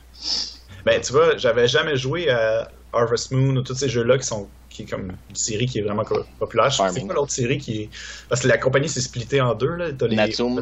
Ben, 0.86 1.00
tu 1.02 1.12
vois, 1.12 1.38
j'avais 1.38 1.68
jamais 1.68 1.98
joué 1.98 2.30
à 2.30 2.72
Harvest 2.94 3.32
Moon 3.32 3.56
ou 3.58 3.62
tous 3.62 3.76
ces 3.76 3.90
jeux-là 3.90 4.18
qui 4.18 4.26
sont 4.26 4.48
qui 4.70 4.84
est 4.84 4.86
comme 4.86 5.12
une 5.30 5.36
série 5.36 5.66
qui 5.66 5.80
est 5.80 5.82
vraiment 5.82 6.06
populaire. 6.40 6.70
Je 6.70 6.78
sais 6.78 6.84
Farming. 6.84 7.08
pas 7.08 7.14
l'autre 7.14 7.32
série 7.34 7.58
qui 7.58 7.84
est. 7.84 7.90
Parce 8.30 8.42
que 8.42 8.48
la 8.48 8.58
compagnie 8.58 8.88
s'est 8.88 9.02
splittée 9.02 9.42
en 9.42 9.54
deux, 9.54 9.76
là. 9.76 9.92
T'as 9.92 10.08
les... 10.08 10.16
Natsum. 10.16 10.62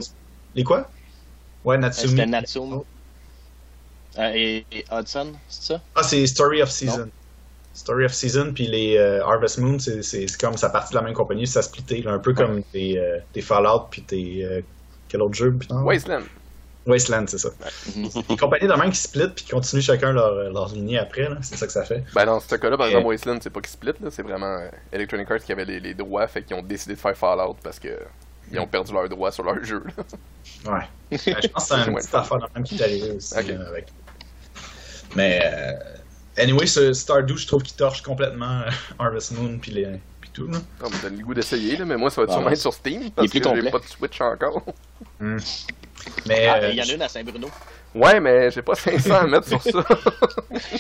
Les 0.56 0.64
quoi? 0.64 0.90
Ouais, 1.64 1.76
Euh, 1.76 1.80
Natsumi. 1.80 2.10
C'était 2.10 2.26
Natsum. 2.26 2.84
Euh, 4.18 4.32
et, 4.34 4.66
et 4.72 4.86
Hudson, 4.92 5.34
c'est 5.48 5.74
ça? 5.74 5.82
Ah, 5.96 6.02
c'est 6.02 6.26
Story 6.26 6.62
of 6.64 6.72
Season. 6.72 7.10
Story 7.74 8.06
of 8.06 8.14
Season, 8.14 8.52
puis 8.54 8.68
les 8.68 8.98
euh, 8.98 9.24
Harvest 9.26 9.58
Moon, 9.60 9.80
c'est 9.80 10.02
c'est- 10.04 10.28
c'est 10.28 10.40
comme 10.42 10.58
ça 10.58 10.70
partie 10.70 10.92
de 10.94 10.98
la 10.98 11.04
même 11.04 11.14
compagnie, 11.14 11.48
ça 11.48 11.60
a 11.60 11.64
splitté, 11.64 12.02
là, 12.02 12.12
un 12.12 12.20
peu 12.20 12.34
comme 12.34 12.62
tes, 12.64 12.98
euh, 13.00 13.20
tes 13.34 13.42
Fallout, 13.42 13.88
puis 13.90 14.02
tes. 14.04 14.44
euh, 14.44 14.62
quel 15.08 15.22
autre 15.22 15.36
jeu? 15.36 15.52
putain? 15.54 15.82
Wasteland. 15.84 16.24
Wasteland, 16.86 17.26
c'est 17.28 17.38
ça. 17.38 17.50
Mhm. 17.96 18.10
Les 18.30 18.38
compagnies 18.38 18.68
de 18.68 18.74
même 18.74 18.90
qui 18.90 18.98
split, 18.98 19.28
puis 19.36 19.46
qui 19.46 19.52
continuent 19.52 19.82
chacun 19.82 20.12
leur, 20.12 20.52
leur 20.52 20.70
lignée 20.74 20.98
après, 20.98 21.30
là, 21.30 21.38
c'est 21.42 21.56
ça 21.56 21.68
que 21.68 21.72
ça 21.74 21.84
fait. 21.84 22.04
Ben 22.16 22.26
dans 22.26 22.40
ce 22.40 22.56
cas-là, 22.56 22.78
par 22.78 22.88
Et- 22.88 22.90
exemple, 22.90 23.08
Wasteland, 23.08 23.38
c'est 23.42 23.50
pas 23.52 23.60
qu'ils 23.62 23.70
split, 23.70 23.94
là, 24.02 24.10
c'est 24.10 24.24
vraiment 24.24 24.58
euh, 24.58 24.70
Electronic 24.92 25.30
Arts 25.30 25.40
qui 25.44 25.52
avait 25.52 25.66
les, 25.66 25.80
les 25.80 25.94
droits, 25.94 26.28
fait 26.28 26.42
qu'ils 26.44 26.56
ont 26.56 26.64
décidé 26.64 26.96
de 26.96 27.00
faire 27.00 27.16
Fallout 27.16 27.58
parce 27.64 27.80
que 27.80 27.90
ils 28.52 28.60
ont 28.60 28.66
perdu 28.68 28.92
leurs 28.94 29.08
droits 29.08 29.32
sur 29.32 29.44
leur 29.44 29.64
jeu. 29.64 29.84
là. 30.66 30.74
Ouais. 30.74 30.86
Ben, 31.12 31.18
je 31.42 31.48
pense 31.50 31.70
que 31.70 31.76
c'est 31.76 31.84
une 31.88 31.94
Ouais. 31.94 32.02
petite 32.02 32.16
affaire 32.16 32.38
de 32.40 32.46
même 32.56 32.64
qui 32.64 32.76
est 32.78 32.84
arrivée 32.84 33.12
aussi 33.12 33.36
avec. 33.36 33.88
Mais 35.16 35.40
euh, 35.44 35.74
anyway, 36.40 36.66
ce 36.66 36.94
Stardew, 36.94 37.36
je 37.38 37.48
trouve 37.48 37.64
qu'il 37.64 37.76
torche 37.76 38.02
complètement 38.02 38.62
euh, 38.62 38.70
Harvest 39.00 39.32
Moon 39.32 39.58
puis 39.60 39.72
les 39.72 39.88
puis 40.22 40.30
tout. 40.34 40.48
Là. 40.48 40.58
Ça 40.82 40.90
me 40.90 41.02
donne 41.02 41.18
le 41.18 41.24
goût 41.24 41.34
d'essayer, 41.34 41.78
là, 41.78 41.86
mais 41.86 41.98
moi, 41.98 42.10
ça 42.10 42.22
va 42.22 42.28
Ah, 42.30 42.34
sûrement 42.34 42.48
ouais. 42.48 42.54
être 42.54 42.60
sur 42.60 42.74
Steam 42.74 43.10
parce 43.12 43.30
plus 43.30 43.40
que 43.42 43.62
j'ai 43.62 43.70
pas 43.72 43.80
de 43.80 43.86
Switch 43.86 44.22
encore. 44.22 44.64
Mais 45.20 46.48
Ah, 46.48 46.56
euh, 46.64 46.70
il 46.72 46.76
y 46.78 46.82
en 46.82 46.86
a 46.90 46.94
une 46.94 47.02
à 47.02 47.08
Saint-Bruno. 47.08 47.50
Ouais, 47.96 48.20
mais 48.20 48.52
j'ai 48.52 48.62
pas 48.62 48.76
500 48.76 49.14
à 49.16 49.28
mettre 49.28 49.48
sur 49.48 49.62
ça. 49.62 49.72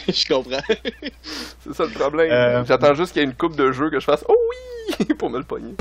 je 0.07 0.27
comprends. 0.27 0.61
c'est 1.63 1.73
ça 1.73 1.83
le 1.85 1.91
problème. 1.91 2.31
Euh, 2.31 2.63
J'attends 2.65 2.93
juste 2.93 3.13
qu'il 3.13 3.21
y 3.21 3.25
ait 3.25 3.27
une 3.27 3.35
coupe 3.35 3.55
de 3.55 3.71
jeux 3.71 3.89
que 3.89 3.99
je 3.99 4.05
fasse. 4.05 4.23
Oh 4.27 4.35
oui! 4.99 5.05
pour 5.17 5.29
me 5.29 5.39
le 5.39 5.43
pogner. 5.43 5.73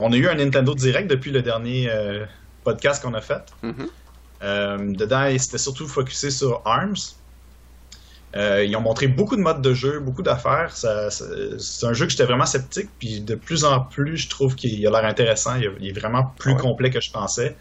on 0.00 0.12
a 0.12 0.16
eu 0.16 0.28
un 0.28 0.34
Nintendo 0.34 0.74
Direct 0.74 1.08
depuis 1.08 1.30
le 1.30 1.42
dernier 1.42 1.88
euh, 1.90 2.24
podcast 2.64 3.02
qu'on 3.04 3.14
a 3.14 3.20
fait. 3.20 3.42
Mhm. 3.62 3.88
Euh, 4.42 4.78
dedans, 4.92 5.30
c'était 5.38 5.58
surtout 5.58 5.86
focusé 5.86 6.30
sur 6.30 6.60
ARMS. 6.64 7.14
Euh, 8.36 8.64
ils 8.64 8.74
ont 8.76 8.80
montré 8.80 9.06
beaucoup 9.08 9.36
de 9.36 9.40
modes 9.42 9.62
de 9.62 9.74
jeu, 9.74 10.00
beaucoup 10.00 10.22
d'affaires. 10.22 10.76
C'est 10.76 11.86
un 11.86 11.92
jeu 11.92 12.06
que 12.06 12.10
j'étais 12.10 12.24
vraiment 12.24 12.46
sceptique, 12.46 12.90
puis 12.98 13.22
de 13.22 13.36
plus 13.36 13.64
en 13.64 13.80
plus, 13.86 14.16
je 14.16 14.28
trouve 14.28 14.56
qu'il 14.56 14.84
a 14.86 14.90
l'air 14.90 15.04
intéressant. 15.04 15.54
Il, 15.56 15.70
il 15.80 15.88
est 15.90 15.92
vraiment 16.00 16.34
plus 16.38 16.54
Ouais. 16.54 16.56
complet 16.56 16.90
que 16.90 17.00
je 17.00 17.10
pensais. 17.12 17.56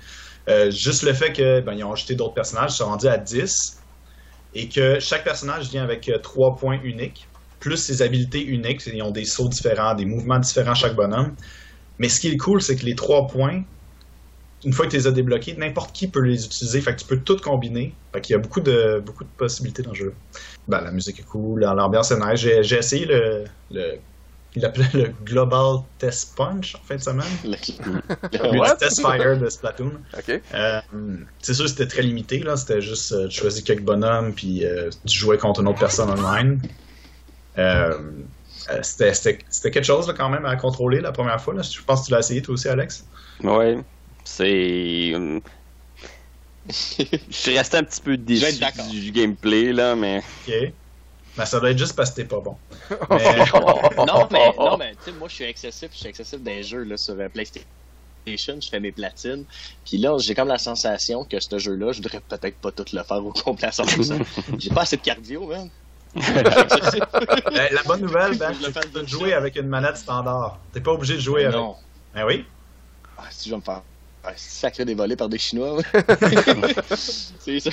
Euh, 0.49 0.71
juste 0.71 1.03
le 1.03 1.13
fait 1.13 1.33
que 1.33 1.61
ben, 1.61 1.81
ont 1.83 1.93
ajouté 1.93 2.15
d'autres 2.15 2.33
personnages, 2.33 2.71
ils 2.73 2.77
sont 2.77 2.85
rendus 2.87 3.07
à 3.07 3.17
10, 3.17 3.85
et 4.53 4.69
que 4.69 4.99
chaque 4.99 5.23
personnage 5.23 5.69
vient 5.69 5.83
avec 5.83 6.09
euh, 6.09 6.19
trois 6.19 6.55
points 6.55 6.79
uniques, 6.83 7.31
plus 7.59 7.77
ses 7.77 8.01
habilités 8.01 8.43
uniques. 8.45 8.81
Ils 8.87 9.01
ont 9.03 9.11
des 9.11 9.25
sauts 9.25 9.49
différents, 9.49 9.95
des 9.95 10.05
mouvements 10.05 10.39
différents 10.39 10.75
chaque 10.75 10.95
bonhomme. 10.95 11.35
Mais 11.99 12.09
ce 12.09 12.19
qui 12.19 12.29
est 12.29 12.37
cool, 12.37 12.61
c'est 12.61 12.75
que 12.77 12.85
les 12.85 12.95
trois 12.95 13.27
points, 13.27 13.63
une 14.65 14.73
fois 14.73 14.85
que 14.85 14.91
tu 14.91 14.97
les 14.97 15.07
as 15.07 15.11
débloqués, 15.11 15.55
n'importe 15.57 15.93
qui 15.93 16.07
peut 16.07 16.21
les 16.21 16.45
utiliser. 16.45 16.81
Fait 16.81 16.93
que 16.93 16.99
tu 17.01 17.05
peux 17.05 17.19
tout 17.19 17.37
combiner. 17.37 17.93
Fait 18.13 18.21
qu'il 18.21 18.33
y 18.33 18.35
a 18.35 18.39
beaucoup 18.39 18.61
de, 18.61 19.01
beaucoup 19.05 19.23
de 19.23 19.29
possibilités 19.37 19.83
dans 19.83 19.91
le 19.91 19.95
jeu. 19.95 20.13
Ben, 20.67 20.81
la 20.81 20.91
musique 20.91 21.19
est 21.19 21.23
cool, 21.23 21.61
l'ambiance 21.61 22.11
est 22.11 22.19
nice. 22.19 22.39
J'ai, 22.39 22.63
j'ai 22.63 22.77
essayé 22.77 23.05
le, 23.05 23.45
le, 23.71 23.97
il 24.55 24.61
l'appelait 24.61 24.89
le 24.93 25.13
Global 25.25 25.77
Test 25.97 26.35
Punch 26.35 26.75
en 26.75 26.79
fin 26.79 26.95
de 26.95 27.01
semaine. 27.01 27.25
Le-? 27.43 28.77
Test 28.77 29.01
Fire 29.01 29.37
de 29.37 29.49
Splatoon. 29.49 29.93
Ok. 30.17 30.41
Euh, 30.53 30.81
c'est 31.41 31.53
sûr, 31.53 31.67
c'était 31.67 31.87
très 31.87 32.03
limité. 32.03 32.39
Là. 32.39 32.55
C'était 32.55 32.81
juste, 32.81 33.11
euh, 33.13 33.27
tu 33.27 33.39
choisis 33.41 33.63
quelques 33.63 33.83
bonhommes, 33.83 34.33
puis 34.33 34.65
euh, 34.65 34.89
tu 35.05 35.17
jouais 35.17 35.37
contre 35.37 35.61
une 35.61 35.67
autre 35.67 35.79
personne 35.79 36.09
online. 36.09 36.61
Euh, 37.57 37.97
c'était, 38.81 39.13
c'était, 39.13 39.39
c'était 39.49 39.71
quelque 39.71 39.85
chose 39.85 40.07
là, 40.07 40.13
quand 40.13 40.29
même 40.29 40.45
à 40.45 40.55
contrôler 40.55 41.01
la 41.01 41.11
première 41.11 41.41
fois. 41.41 41.55
Là. 41.55 41.63
Je 41.63 41.81
pense 41.81 42.01
que 42.01 42.05
tu 42.07 42.11
l'as 42.11 42.19
essayé 42.19 42.41
toi 42.41 42.53
aussi, 42.53 42.69
Alex? 42.69 43.05
Ouais, 43.43 43.77
c'est. 44.23 45.13
hum, 45.15 45.41
Je 46.69 47.05
suis 47.29 47.57
resté 47.57 47.77
un 47.77 47.83
petit 47.83 48.01
peu 48.01 48.15
déçu 48.15 48.59
du 48.89 49.11
gameplay, 49.11 49.73
là, 49.73 49.95
mais. 49.95 50.19
Ok. 50.47 50.73
Ben, 51.35 51.45
ça 51.45 51.59
doit 51.59 51.71
être 51.71 51.77
juste 51.77 51.95
parce 51.95 52.11
que 52.11 52.17
t'es 52.17 52.25
pas 52.25 52.39
bon. 52.39 52.55
Mais, 53.09 53.35
non, 54.05 54.27
mais, 54.29 54.53
non, 54.55 54.77
mais 54.77 54.91
tu 54.93 55.05
sais, 55.05 55.11
moi, 55.13 55.27
je 55.27 55.33
suis 55.33 55.43
excessif. 55.45 55.89
Je 55.91 55.97
suis 55.97 56.07
excessif 56.07 56.39
dans 56.39 56.51
les 56.51 56.61
jeux 56.61 56.83
là, 56.83 56.95
sur 56.95 57.15
euh, 57.19 57.27
PlayStation. 57.27 57.65
Je 58.27 58.69
fais 58.69 58.79
mes 58.79 58.91
platines. 58.91 59.43
Puis 59.83 59.97
là, 59.97 60.15
j'ai 60.19 60.35
comme 60.35 60.47
la 60.47 60.59
sensation 60.59 61.25
que 61.25 61.39
ce 61.39 61.57
jeu-là, 61.57 61.91
je 61.91 61.97
voudrais 61.97 62.21
peut-être 62.21 62.57
pas 62.59 62.71
tout 62.71 62.85
le 62.93 63.01
faire 63.01 63.25
au 63.25 63.33
complet 63.33 63.67
à 63.67 63.71
100%. 63.71 64.23
J'ai 64.59 64.69
pas 64.69 64.81
assez 64.81 64.97
de 64.97 65.01
cardio, 65.01 65.47
man. 65.47 65.69
Ben, 66.13 67.69
la 67.71 67.83
bonne 67.83 68.01
nouvelle, 68.01 68.37
ben, 68.37 68.53
c'est 68.53 68.71
que 68.71 68.79
tu 68.81 68.89
peux 68.89 69.07
jouer 69.07 69.33
avec 69.33 69.55
une 69.55 69.67
manette 69.67 69.97
standard. 69.97 70.59
T'es 70.71 70.81
pas 70.81 70.91
obligé 70.91 71.15
de 71.15 71.19
jouer 71.21 71.45
avec. 71.45 71.55
non. 71.55 71.75
Ben 72.13 72.25
oui. 72.25 72.45
Ah, 73.17 73.23
si 73.31 73.49
je 73.49 73.55
vais 73.55 73.57
me 73.57 73.63
faire 73.63 73.81
ah, 74.23 74.31
sacré 74.35 74.85
des 74.85 74.93
volets 74.95 75.15
par 75.15 75.29
des 75.29 75.37
Chinois. 75.37 75.81
c'est 77.39 77.59
ça. 77.59 77.69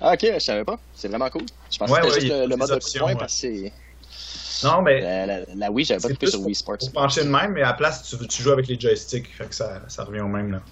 Ah, 0.00 0.12
ok, 0.14 0.26
je 0.34 0.38
savais 0.38 0.64
pas. 0.64 0.78
C'est 0.94 1.08
vraiment 1.08 1.28
cool. 1.30 1.42
Je 1.70 1.78
pensais 1.78 1.92
Ouais, 1.92 2.00
que 2.00 2.10
c'était 2.10 2.20
juste 2.26 2.48
le, 2.48 2.56
mode 2.56 2.68
de 2.68 2.74
options, 2.74 3.00
point 3.00 3.12
ouais. 3.12 3.18
parce 3.18 3.34
que 3.40 3.40
c'est. 3.40 4.66
Non, 4.66 4.82
mais 4.82 5.00
La, 5.00 5.26
la, 5.26 5.40
la 5.54 5.70
Wii, 5.70 5.84
j'avais 5.84 6.00
pas 6.08 6.14
plus 6.14 6.30
sur 6.30 6.40
Wii 6.40 6.54
Sports. 6.54 6.78
pour 6.78 6.92
pencher 6.92 7.24
de 7.24 7.28
même, 7.28 7.52
mais 7.52 7.62
à 7.62 7.66
la 7.68 7.72
place, 7.74 8.02
tu, 8.04 8.16
tu 8.28 8.42
joues 8.42 8.52
avec 8.52 8.66
les 8.68 8.78
joysticks. 8.78 9.28
Fait 9.34 9.46
que 9.46 9.54
ça, 9.54 9.82
ça 9.88 10.04
revient 10.04 10.20
au 10.20 10.28
même. 10.28 10.52
Là. 10.52 10.62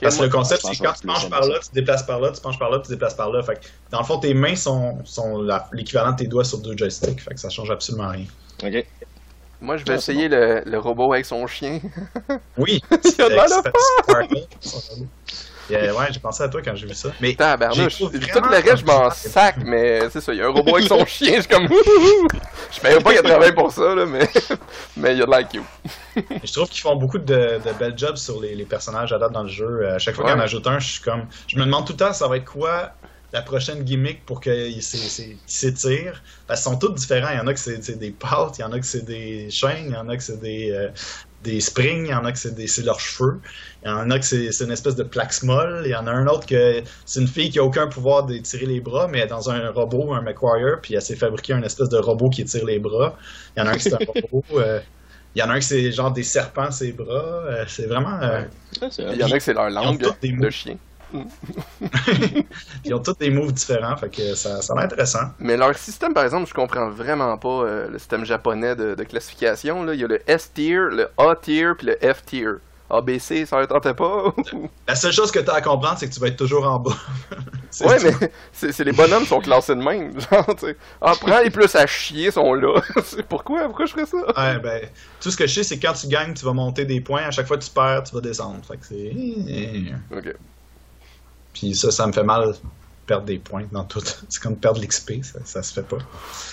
Parce 0.00 0.16
que 0.16 0.22
le 0.22 0.28
concept, 0.30 0.62
c'est 0.64 0.82
quand 0.82 0.92
tu 0.94 1.06
penches 1.06 1.28
par 1.28 1.46
là, 1.46 1.58
tu 1.62 1.68
te 1.68 1.74
déplaces 1.74 2.04
par 2.04 2.20
là, 2.20 2.30
tu 2.32 2.40
penches 2.40 2.58
par 2.58 2.70
là, 2.70 2.78
tu 2.78 2.84
te 2.84 2.88
déplaces 2.92 3.14
par 3.14 3.30
là. 3.30 3.42
Fait 3.42 3.56
que, 3.56 3.66
dans 3.90 3.98
le 4.00 4.04
fond, 4.04 4.18
tes 4.18 4.32
mains 4.34 4.56
sont, 4.56 4.98
sont 5.04 5.46
l'équivalent 5.72 6.12
de 6.12 6.16
tes 6.16 6.26
doigts 6.26 6.44
sur 6.44 6.58
deux 6.58 6.76
joysticks. 6.76 7.20
Fait 7.20 7.34
que 7.34 7.40
ça 7.40 7.50
change 7.50 7.70
absolument 7.70 8.08
rien. 8.08 8.26
Ok. 8.62 8.86
Moi, 9.62 9.76
je 9.76 9.84
vais 9.84 9.92
Ah, 9.92 9.96
essayer 9.96 10.28
le, 10.28 10.62
le 10.66 10.78
robot 10.78 11.12
avec 11.12 11.24
son 11.24 11.46
chien. 11.46 11.80
Oui, 12.58 12.82
Il 12.90 13.22
a 13.22 13.28
de. 13.28 14.42
Yeah, 15.70 15.94
ouais, 15.94 16.06
j'ai 16.10 16.18
pensé 16.20 16.42
à 16.42 16.48
toi 16.48 16.60
quand 16.62 16.74
j'ai 16.74 16.86
vu 16.88 16.94
ça. 16.94 17.10
Mais. 17.20 17.36
J'ai 17.72 17.86
trouvé 17.88 18.18
Tout 18.18 18.40
le 18.40 18.48
reste, 18.50 18.78
je 18.78 18.84
m'en 18.84 19.08
sac, 19.10 19.56
mais 19.64 20.10
c'est 20.10 20.20
ça, 20.20 20.32
il 20.34 20.40
y 20.40 20.42
a 20.42 20.46
un 20.46 20.50
robot 20.50 20.74
avec 20.76 20.88
son 20.88 21.04
chien, 21.06 21.36
je 21.36 21.40
suis 21.42 21.48
comme! 21.48 21.68
Je 21.68 22.80
paye 22.80 23.00
pas 23.00 23.14
80 23.14 23.52
pour 23.52 23.70
ça, 23.72 23.94
là, 23.94 24.04
mais, 24.04 24.28
mais 24.96 25.12
il 25.12 25.18
y 25.18 25.22
a 25.22 25.26
de 25.26 25.30
la 25.30 25.44
cute. 25.44 25.62
je 26.42 26.52
trouve 26.52 26.68
qu'ils 26.68 26.82
font 26.82 26.96
beaucoup 26.96 27.18
de, 27.18 27.24
de 27.24 27.72
belles 27.78 27.96
jobs 27.96 28.16
sur 28.16 28.40
les, 28.40 28.54
les 28.56 28.64
personnages 28.64 29.12
à 29.12 29.18
date 29.18 29.32
dans 29.32 29.44
le 29.44 29.48
jeu. 29.48 29.86
À 29.88 29.98
chaque 29.98 30.16
fois 30.16 30.24
Ouais. 30.24 30.32
qu'on 30.32 30.38
en 30.40 30.42
ajoute 30.42 30.66
un, 30.66 30.78
je 30.80 30.92
suis 30.94 31.00
comme. 31.02 31.26
Je 31.46 31.56
me 31.56 31.64
demande 31.64 31.86
tout 31.86 31.92
le 31.92 31.98
temps, 31.98 32.12
ça 32.12 32.26
va 32.28 32.36
être 32.36 32.44
quoi 32.44 32.90
la 33.32 33.42
prochaine 33.42 33.82
gimmick 33.82 34.24
pour 34.26 34.40
qu'ils 34.40 34.82
s'é- 34.82 34.98
s'é- 34.98 35.24
qu'ils 35.24 35.38
s'étirent. 35.46 36.22
Parce 36.46 36.62
qu'ils 36.62 36.72
sont 36.72 36.78
tous 36.78 36.92
différents. 36.94 37.30
Il 37.32 37.38
y 37.38 37.40
en 37.40 37.46
a 37.46 37.54
que 37.54 37.60
c'est 37.60 37.98
des 37.98 38.10
pattes, 38.10 38.58
il 38.58 38.62
y 38.62 38.64
en 38.64 38.72
a 38.72 38.78
que 38.78 38.86
c'est 38.86 39.04
des 39.04 39.50
chaînes, 39.50 39.86
il 39.88 39.92
y 39.92 39.96
en 39.96 40.08
a 40.08 40.16
que 40.16 40.22
c'est 40.22 40.40
des, 40.40 40.70
euh, 40.70 40.88
des 41.42 41.60
springs, 41.60 42.04
il 42.06 42.10
y 42.10 42.14
en 42.14 42.24
a 42.24 42.30
que 42.32 42.38
c'est 42.38 42.54
des- 42.54 42.66
c'est 42.68 42.82
leurs 42.82 43.00
cheveux. 43.00 43.40
Il 43.84 43.88
y 43.88 43.90
en 43.92 44.10
a 44.10 44.18
que 44.18 44.24
c'est 44.24 44.50
une 44.60 44.70
espèce 44.70 44.94
de 44.96 45.02
plaque 45.02 45.42
molle. 45.42 45.82
Il 45.86 45.90
y 45.90 45.94
en 45.96 46.06
a 46.06 46.10
un 46.12 46.26
autre 46.26 46.46
que 46.46 46.82
c'est 47.06 47.20
une 47.20 47.26
fille 47.26 47.50
qui 47.50 47.58
a 47.58 47.64
aucun 47.64 47.86
pouvoir 47.88 48.24
d'étirer 48.26 48.66
les 48.66 48.80
bras, 48.80 49.08
mais 49.08 49.18
elle 49.18 49.24
est 49.24 49.28
dans 49.28 49.50
un 49.50 49.70
robot, 49.70 50.12
un 50.14 50.20
McWarrior, 50.22 50.80
puis 50.82 50.94
elle 50.94 51.02
s'est 51.02 51.16
fabriqué 51.16 51.52
un 51.54 51.62
espèce 51.62 51.88
de 51.88 51.96
robot 51.98 52.28
qui 52.30 52.42
étire 52.42 52.64
les 52.66 52.78
bras. 52.78 53.16
Il 53.56 53.60
y 53.60 53.62
en 53.62 53.66
a 53.66 53.70
un 53.70 53.76
qui 53.76 53.82
c'est 53.84 53.94
un 53.94 53.98
robot. 54.06 54.44
euh, 54.58 54.78
il 55.34 55.40
y 55.40 55.42
en 55.42 55.48
a 55.48 55.54
un 55.54 55.58
qui 55.60 55.66
c'est 55.66 55.90
genre 55.90 56.12
des 56.12 56.22
serpents 56.22 56.70
ses 56.70 56.92
bras. 56.92 57.06
euh, 57.46 57.64
c'est 57.66 57.86
vraiment. 57.86 58.20
euh, 58.22 58.42
Il 59.14 59.18
y 59.18 59.24
en 59.24 59.26
a 59.32 59.38
que 59.38 59.42
c'est 59.42 59.54
leur 59.54 59.70
langue 59.70 59.98
de 60.42 60.50
chien. 60.50 60.76
Ils 62.84 62.94
ont 62.94 63.00
tous 63.00 63.16
des 63.18 63.30
moves 63.30 63.52
différents, 63.52 63.96
fait 63.96 64.10
que 64.10 64.34
ça, 64.34 64.62
ça 64.62 64.72
a 64.72 64.76
l'air 64.76 64.84
intéressant. 64.86 65.30
Mais 65.38 65.56
leur 65.56 65.76
système, 65.76 66.14
par 66.14 66.24
exemple, 66.24 66.48
je 66.48 66.54
comprends 66.54 66.88
vraiment 66.90 67.36
pas 67.38 67.48
euh, 67.48 67.88
le 67.88 67.98
système 67.98 68.24
japonais 68.24 68.76
de, 68.76 68.94
de 68.94 69.04
classification. 69.04 69.84
Là. 69.84 69.94
Il 69.94 70.00
y 70.00 70.04
a 70.04 70.08
le 70.08 70.20
S-tier, 70.28 70.76
le 70.90 71.08
A-tier, 71.18 71.72
puis 71.76 71.88
le 71.88 71.96
F-tier. 72.14 72.48
ABC, 72.92 73.46
ça 73.46 73.58
ne 73.58 73.64
tentait 73.64 73.94
pas. 73.94 74.34
La 74.86 74.94
seule 74.94 75.12
chose 75.12 75.30
que 75.32 75.38
tu 75.38 75.48
as 75.50 75.54
à 75.54 75.60
comprendre, 75.62 75.96
c'est 75.98 76.08
que 76.08 76.12
tu 76.14 76.20
vas 76.20 76.26
être 76.28 76.36
toujours 76.36 76.66
en 76.66 76.78
bas. 76.78 76.92
Ouais, 77.80 77.98
tout. 77.98 78.18
mais 78.20 78.30
c'est 78.52 78.84
les 78.84 78.92
bonhommes 78.92 79.24
sont 79.24 79.40
classés 79.40 79.74
de 79.74 79.80
même. 79.80 80.12
Genre, 80.20 80.44
tu 80.56 80.66
sais. 80.66 80.76
Ah, 81.00 81.14
prends 81.18 81.40
les 81.40 81.48
plus 81.48 81.74
à 81.74 81.86
chier 81.86 82.30
sont 82.30 82.52
là. 82.52 82.82
Pourquoi? 83.30 83.64
Pourquoi 83.64 83.86
je 83.86 83.92
ferais 83.92 84.04
ça? 84.04 84.18
Ouais, 84.18 84.58
ben, 84.58 84.90
tout 85.22 85.30
ce 85.30 85.38
que 85.38 85.46
je 85.46 85.54
sais, 85.54 85.62
c'est 85.62 85.78
que 85.78 85.86
quand 85.86 85.94
tu 85.94 86.06
gagnes, 86.06 86.34
tu 86.34 86.44
vas 86.44 86.52
monter 86.52 86.84
des 86.84 87.00
points. 87.00 87.22
À 87.22 87.30
chaque 87.30 87.46
fois 87.46 87.56
que 87.56 87.64
tu 87.64 87.70
perds, 87.70 88.02
tu 88.02 88.14
vas 88.14 88.20
descendre. 88.20 88.60
Fait 88.68 88.76
que 88.76 88.84
c'est. 88.84 90.14
Ok. 90.14 90.36
Puis 91.52 91.74
ça, 91.74 91.90
ça 91.90 92.06
me 92.06 92.12
fait 92.12 92.22
mal 92.24 92.54
perdre 93.06 93.24
des 93.26 93.38
points 93.38 93.64
dans 93.72 93.84
tout. 93.84 94.00
C'est 94.28 94.42
comme 94.42 94.56
perdre 94.56 94.80
l'XP, 94.80 95.22
ça, 95.22 95.40
ça 95.44 95.62
se 95.62 95.72
fait 95.72 95.82
pas. 95.82 95.98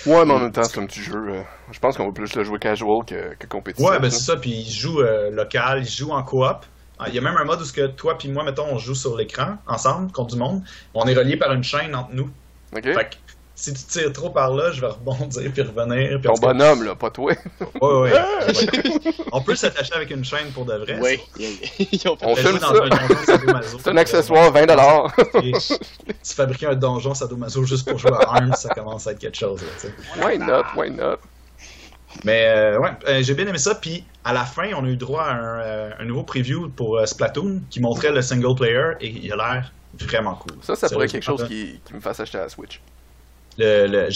Ouais, 0.06 0.24
mais 0.24 0.32
en 0.32 0.38
même 0.40 0.52
temps, 0.52 0.64
c'est 0.64 0.80
un 0.80 0.86
petit 0.86 1.00
jeu. 1.02 1.14
euh, 1.28 1.42
je 1.70 1.78
pense 1.78 1.96
qu'on 1.96 2.06
va 2.06 2.12
plus 2.12 2.34
le 2.34 2.44
jouer 2.44 2.58
casual 2.58 3.04
que, 3.06 3.34
que 3.36 3.46
compétitif. 3.46 3.88
Ouais, 3.88 3.98
ben 4.00 4.10
c'est 4.10 4.24
ça. 4.24 4.36
Puis 4.36 4.50
il 4.50 4.70
joue 4.70 5.00
euh, 5.00 5.30
local, 5.30 5.82
il 5.82 5.88
joue 5.88 6.10
en 6.10 6.22
coop. 6.22 6.64
Ah, 6.98 7.06
Il 7.08 7.14
y 7.14 7.18
a 7.18 7.22
même 7.22 7.36
un 7.36 7.44
mode 7.44 7.60
où 7.62 7.64
ce 7.64 7.72
que 7.72 7.86
toi 7.86 8.18
puis 8.18 8.28
moi, 8.28 8.44
mettons, 8.44 8.66
on 8.70 8.78
joue 8.78 8.94
sur 8.94 9.16
l'écran 9.16 9.56
ensemble 9.66 10.12
contre 10.12 10.34
du 10.34 10.40
monde. 10.40 10.62
On 10.92 11.06
est 11.06 11.14
reliés 11.14 11.36
par 11.38 11.52
une 11.52 11.62
chaîne 11.64 11.94
entre 11.94 12.10
nous. 12.12 12.28
Ok. 12.76 12.82
Fait 12.84 12.94
que 13.10 13.16
si 13.60 13.74
tu 13.74 13.82
tires 13.84 14.12
trop 14.12 14.30
par 14.30 14.54
là, 14.54 14.72
je 14.72 14.80
vais 14.80 14.86
rebondir 14.86 15.52
puis 15.52 15.62
revenir. 15.62 16.18
Puis 16.18 16.22
Ton 16.28 16.34
cas- 16.34 16.40
bonhomme, 16.52 16.82
là, 16.84 16.94
pas 16.94 17.10
toi. 17.10 17.32
Ouais, 17.60 17.66
ouais, 17.82 18.10
ouais. 18.12 19.12
On 19.32 19.42
peut 19.42 19.54
s'attacher 19.54 19.92
avec 19.94 20.10
une 20.10 20.24
chaîne 20.24 20.50
pour 20.52 20.64
de 20.64 20.74
vrai. 20.74 20.98
Oui, 21.00 21.20
ils 21.92 22.08
ont 22.08 22.16
fait 22.16 22.26
On 22.26 22.34
filme 22.34 22.50
jouer 22.52 22.60
dans 22.60 22.74
ça. 22.74 22.82
un 22.84 22.88
donjon 22.88 23.24
sadomaso. 23.26 23.78
C'est 23.82 23.90
un 23.90 23.96
accessoire, 23.98 24.52
20$. 24.52 25.44
Et 25.44 25.52
Tu 26.22 26.34
fabriquer 26.34 26.66
un 26.68 26.74
donjon 26.74 27.12
sadomaso 27.12 27.62
juste 27.64 27.86
pour 27.88 27.98
jouer 27.98 28.12
à 28.12 28.36
Arms, 28.36 28.54
ça 28.54 28.70
commence 28.74 29.06
à 29.06 29.12
être 29.12 29.18
quelque 29.18 29.36
chose. 29.36 29.60
Là. 29.62 30.26
Why 30.26 30.38
not? 30.38 30.62
Why 30.76 30.90
not? 30.90 31.18
Mais 32.24 32.46
euh, 32.48 32.78
ouais, 32.80 32.90
euh, 33.08 33.22
j'ai 33.22 33.34
bien 33.34 33.46
aimé 33.46 33.58
ça. 33.58 33.74
Puis 33.74 34.04
à 34.24 34.32
la 34.32 34.44
fin, 34.44 34.70
on 34.74 34.84
a 34.84 34.88
eu 34.88 34.96
droit 34.96 35.22
à 35.22 35.32
un, 35.32 35.60
euh, 35.60 35.90
un 35.98 36.04
nouveau 36.06 36.24
preview 36.24 36.68
pour 36.70 36.98
euh, 36.98 37.06
Splatoon 37.06 37.60
qui 37.70 37.80
montrait 37.80 38.10
le 38.10 38.22
single 38.22 38.54
player 38.56 38.92
et 39.00 39.08
il 39.08 39.32
a 39.32 39.36
l'air 39.36 39.72
vraiment 39.98 40.34
cool. 40.34 40.56
Ça, 40.62 40.74
ça 40.76 40.88
pourrait 40.88 41.04
être 41.06 41.12
quelque 41.12 41.22
chose 41.24 41.44
qui, 41.46 41.78
qui 41.84 41.94
me 41.94 42.00
fasse 42.00 42.18
acheter 42.20 42.38
la 42.38 42.48
Switch. 42.48 42.80
Le, 43.60 43.86
le- 43.86 44.08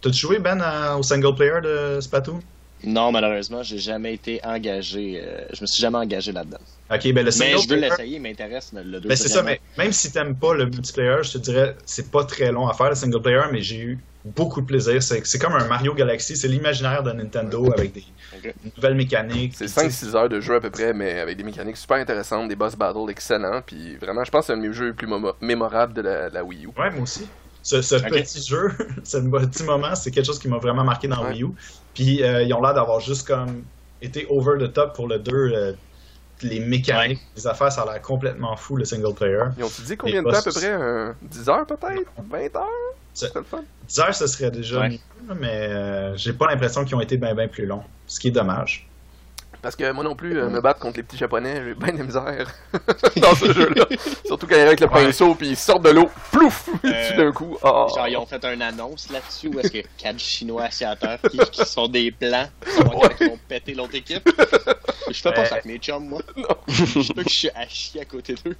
T'as-tu 0.00 0.18
joué, 0.18 0.38
Ben, 0.38 0.60
à- 0.60 0.96
au 0.96 1.02
single 1.02 1.34
player 1.34 1.60
de 1.62 2.00
Splatoon? 2.00 2.40
Non, 2.82 3.12
malheureusement, 3.12 3.62
j'ai 3.62 3.78
jamais 3.78 4.14
été 4.14 4.40
engagé. 4.44 5.20
euh, 5.22 5.44
je 5.52 5.60
me 5.60 5.66
suis 5.66 5.82
jamais 5.82 5.98
engagé 5.98 6.32
là-dedans. 6.32 6.58
Ok, 6.90 7.12
ben 7.12 7.24
le 7.24 7.30
Mais 7.30 7.30
single 7.30 7.62
je 7.62 7.68
veux 7.68 7.76
l'essayer, 7.76 8.16
il 8.16 8.22
m'intéresse 8.22 8.72
le 8.72 9.00
2. 9.00 9.08
Ben 9.08 9.16
c'est 9.16 9.28
ça, 9.28 9.42
mais 9.42 9.60
même 9.76 9.92
si 9.92 10.10
t'aimes 10.12 10.38
pas 10.38 10.54
le 10.54 10.64
multiplayer, 10.64 11.22
je 11.22 11.32
te 11.32 11.38
dirais, 11.38 11.76
c'est 11.84 12.10
pas 12.10 12.24
très 12.24 12.50
long 12.52 12.68
à 12.68 12.74
faire 12.74 12.88
le 12.88 12.94
single 12.94 13.20
player, 13.22 13.42
mais 13.52 13.60
j'ai 13.62 13.80
eu 13.80 14.04
beaucoup 14.24 14.60
de 14.62 14.66
plaisir. 14.66 15.02
C'est 15.02 15.38
comme 15.38 15.52
un 15.54 15.66
Mario 15.68 15.94
Galaxy, 15.94 16.36
c'est 16.36 16.48
l'imaginaire 16.48 17.02
de 17.02 17.12
Nintendo 17.12 17.70
avec 17.70 17.92
des 17.92 18.04
nouvelles 18.76 18.94
mécaniques. 18.94 19.54
C'est 19.56 19.66
Puis, 19.66 19.72
tu 19.74 19.80
sais, 19.80 19.90
5-6 19.90 20.14
heures 20.16 20.28
de 20.28 20.40
jeu 20.40 20.54
à 20.54 20.60
peu 20.60 20.70
près, 20.70 20.92
mais 20.94 21.20
avec 21.20 21.36
des 21.36 21.44
mécaniques 21.44 21.76
super 21.76 21.98
intéressantes, 21.98 22.48
des 22.48 22.56
boss 22.56 22.76
battles 22.76 23.10
excellents, 23.10 23.62
puis 23.62 23.96
vraiment, 23.98 24.24
je 24.24 24.30
pense 24.30 24.42
que 24.42 24.46
c'est 24.48 24.52
un 24.54 24.56
de 24.62 24.66
mes 24.66 24.72
jeux 24.72 24.88
les 24.88 24.92
plus 24.94 25.08
mémorables 25.40 25.92
de 25.92 26.00
la, 26.00 26.28
la 26.30 26.44
Wii 26.44 26.64
U. 26.66 26.68
Ouais, 26.76 26.90
moi 26.90 27.02
aussi. 27.02 27.30
Ce, 27.62 27.76
petit 27.96 28.42
jeu, 28.42 28.70
ce 29.04 29.18
petit 29.18 29.62
moment, 29.64 29.94
c'est 29.94 30.10
quelque 30.10 30.26
chose 30.26 30.38
qui 30.38 30.48
m'a 30.48 30.58
vraiment 30.58 30.84
marqué 30.84 31.08
dans 31.08 31.22
Ouais. 31.24 31.32
Wii 31.32 31.42
U. 31.44 31.48
Puis 31.94 32.22
euh, 32.22 32.42
ils 32.42 32.52
ont 32.54 32.62
l'air 32.62 32.74
d'avoir 32.74 33.00
juste 33.00 33.26
comme 33.26 33.64
été 34.00 34.26
over 34.30 34.58
the 34.58 34.72
top 34.72 34.94
pour 34.94 35.08
le 35.08 35.18
2. 35.18 35.32
euh, 35.32 35.72
les 36.42 36.58
mécaniques, 36.60 37.20
les 37.36 37.46
affaires, 37.46 37.70
ça 37.70 37.82
a 37.82 37.92
l'air 37.92 38.00
complètement 38.00 38.56
fou 38.56 38.76
le 38.76 38.86
single 38.86 39.12
player. 39.14 39.42
Ils 39.58 39.64
ont-tu 39.64 39.82
dit 39.82 39.96
combien 39.98 40.22
de 40.22 40.30
temps 40.30 40.38
à 40.38 40.42
peu 40.42 40.50
près? 40.52 40.70
un 40.72 41.14
10 41.20 41.48
heures 41.50 41.66
peut-être? 41.66 42.10
20 42.30 42.56
heures? 42.56 42.66
C'est 43.12 43.34
le 43.34 43.42
fun. 43.42 43.62
10 43.86 43.98
heures, 44.00 44.14
ce 44.14 44.26
serait 44.26 44.50
déjà 44.50 44.80
Ouais. 44.80 44.88
mieux, 44.88 45.34
mais 45.38 45.66
euh, 45.68 46.16
j'ai 46.16 46.32
pas 46.32 46.46
l'impression 46.46 46.84
qu'ils 46.86 46.94
ont 46.96 47.00
été 47.02 47.18
bien 47.18 47.34
bien 47.34 47.46
plus 47.48 47.66
longs. 47.66 47.82
Ce 48.06 48.18
qui 48.18 48.28
est 48.28 48.30
dommage. 48.30 48.88
Parce 49.62 49.76
que 49.76 49.90
moi 49.92 50.04
non 50.04 50.14
plus, 50.14 50.38
euh, 50.38 50.48
me 50.48 50.60
battre 50.62 50.80
contre 50.80 50.96
les 50.98 51.02
petits 51.02 51.16
japonais, 51.18 51.62
j'ai 51.64 51.74
bien 51.74 51.92
de 51.92 51.98
la 51.98 52.04
misère 52.04 52.54
dans 53.16 53.34
ce 53.34 53.52
jeu-là. 53.52 53.84
Surtout 54.24 54.46
quand 54.46 54.54
il 54.54 54.60
arrive 54.60 54.68
avec 54.68 54.80
le 54.80 54.86
Ouais. 54.88 55.06
pinceau, 55.06 55.34
puis 55.34 55.48
ils 55.50 55.56
sortent 55.56 55.84
de 55.84 55.90
l'eau, 55.90 56.08
plouf! 56.32 56.68
Euh, 56.84 57.16
d'un 57.16 57.32
coup. 57.32 57.56
Ah. 57.62 57.86
Genre, 57.94 58.08
ils 58.08 58.16
ont 58.16 58.26
fait 58.26 58.42
une 58.44 58.62
annonce 58.62 59.10
là-dessus 59.10 59.48
où 59.48 59.58
est-ce 59.60 59.68
qu'il 59.68 59.80
y 59.80 59.84
a 59.84 59.86
quatre 59.98 60.18
Chinois 60.18 60.64
assis 60.64 60.84
à 60.84 60.96
terre 60.96 61.18
qui, 61.30 61.38
qui 61.38 61.64
sont 61.64 61.88
des 61.88 62.10
plans, 62.10 62.48
qui 62.64 62.82
vont, 62.82 63.00
qui 63.18 63.24
vont 63.28 63.38
péter 63.48 63.74
l'autre 63.74 63.94
équipe. 63.94 64.28
Je 65.10 65.12
fais 65.20 65.32
pas 65.32 65.40
Ouais. 65.40 65.46
ça 65.46 65.54
avec 65.54 65.64
mes 65.66 65.78
chums, 65.78 66.06
moi. 66.08 66.20
Non. 66.36 66.44
Je 66.68 67.12
peux 67.12 67.22
que 67.24 67.30
je 67.30 67.34
suis 67.36 67.50
à 67.50 67.66
chier 67.68 68.00
à 68.00 68.04
côté 68.04 68.34
d'eux. 68.44 68.54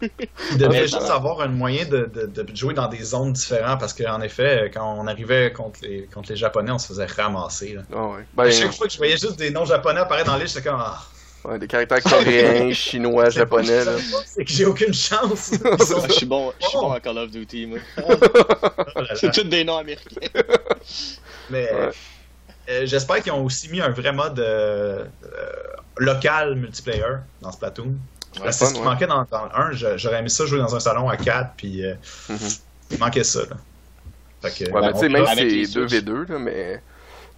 Il 0.53 0.59
devrait 0.59 0.83
juste 0.83 1.11
avoir 1.11 1.41
un 1.41 1.49
moyen 1.49 1.85
de, 1.87 2.11
de- 2.13 2.27
de 2.43 2.57
jouer 2.57 2.75
dans 2.75 2.89
des 2.89 3.03
zones 3.03 3.33
différentes 3.33 3.81
parce 3.81 3.93
qu'en 3.95 4.21
effet, 4.21 4.71
quand 4.73 4.97
on 4.99 5.07
arrivait 5.07 5.53
contre 5.53 5.81
les, 5.83 6.09
contre 6.13 6.31
les 6.31 6.37
Japonais, 6.37 6.71
on 6.73 6.79
se 6.79 6.89
faisait 6.89 7.07
ramasser. 7.07 7.75
là. 7.75 7.83
Ah 7.95 8.07
ouais. 8.09 8.25
Ben, 8.35 8.51
chaque 8.51 8.73
fois 8.75 8.87
que 8.87 8.93
je 8.93 8.99
voyais 8.99 9.17
juste 9.17 9.37
des 9.39 9.51
noms 9.51 9.65
japonais 9.65 10.01
apparaître 10.01 10.31
dans 10.31 10.37
liste, 10.37 10.55
j'étais 10.57 10.69
comme 10.69 10.81
ouais, 11.45 11.59
des 11.59 11.67
caractères 11.67 12.03
coréens, 12.03 12.73
chinois, 12.75 13.31
japonais, 13.31 13.85
là. 13.85 13.93
C'est 14.27 14.45
que 14.45 14.51
j'ai 14.51 14.65
aucune 14.67 14.95
chance. 14.95 15.53
Je 16.09 16.13
suis 16.13 16.27
bon, 16.27 16.53
je 16.61 16.67
suis 16.67 16.77
Oh. 16.79 16.83
bon 16.83 16.93
à 16.93 17.01
Call 17.01 17.19
of 17.19 17.31
Duty, 17.31 17.67
moi. 17.67 17.79
Oh. 18.09 19.03
C'est 19.17 19.31
tous 19.33 19.45
des 19.45 19.65
noms 19.65 19.79
américains. 19.79 20.29
Mais 21.51 21.71
Ouais. 21.73 21.91
euh, 22.69 22.87
j'espère 22.87 23.23
qu'ils 23.23 23.33
ont 23.33 23.45
aussi 23.45 23.69
mis 23.71 23.81
un 23.81 23.91
vrai 23.91 24.13
mode 24.13 24.39
euh, 24.41 25.05
local 25.97 26.55
multiplayer 26.57 27.03
dans 27.41 27.53
Splatoon. 27.53 27.95
Parce 28.39 28.47
que 28.47 28.53
c'est 28.53 28.67
ce 28.67 28.75
qui 28.75 28.79
ouais. 28.81 28.85
manquait 28.87 29.07
dans, 29.09 29.27
dans 29.31 29.45
le 29.47 29.51
1. 29.57 29.73
je- 29.73 29.97
J'aurais 29.97 30.21
aimé 30.21 30.29
ça 30.29 30.47
jouer 30.47 30.61
dans 30.61 30.75
un 30.77 30.81
salon 30.81 31.09
à 31.09 31.17
4, 31.17 31.51
puis 31.57 31.85
euh, 31.85 31.95
Mhm. 32.29 32.39
il 32.93 32.99
manquait 32.99 33.25
ça. 33.25 33.41
Là. 33.41 33.57
Fait 34.43 34.65
que, 34.67 34.71
Ouais, 34.71 34.81
mais 34.81 34.89
on 34.89 34.93
tu 34.93 34.99
sais, 35.01 35.09
même 35.09 35.27
c'est 35.35 35.65
Switch. 35.67 35.75
2v2, 35.75 36.29
là, 36.33 36.39
mais 36.39 36.81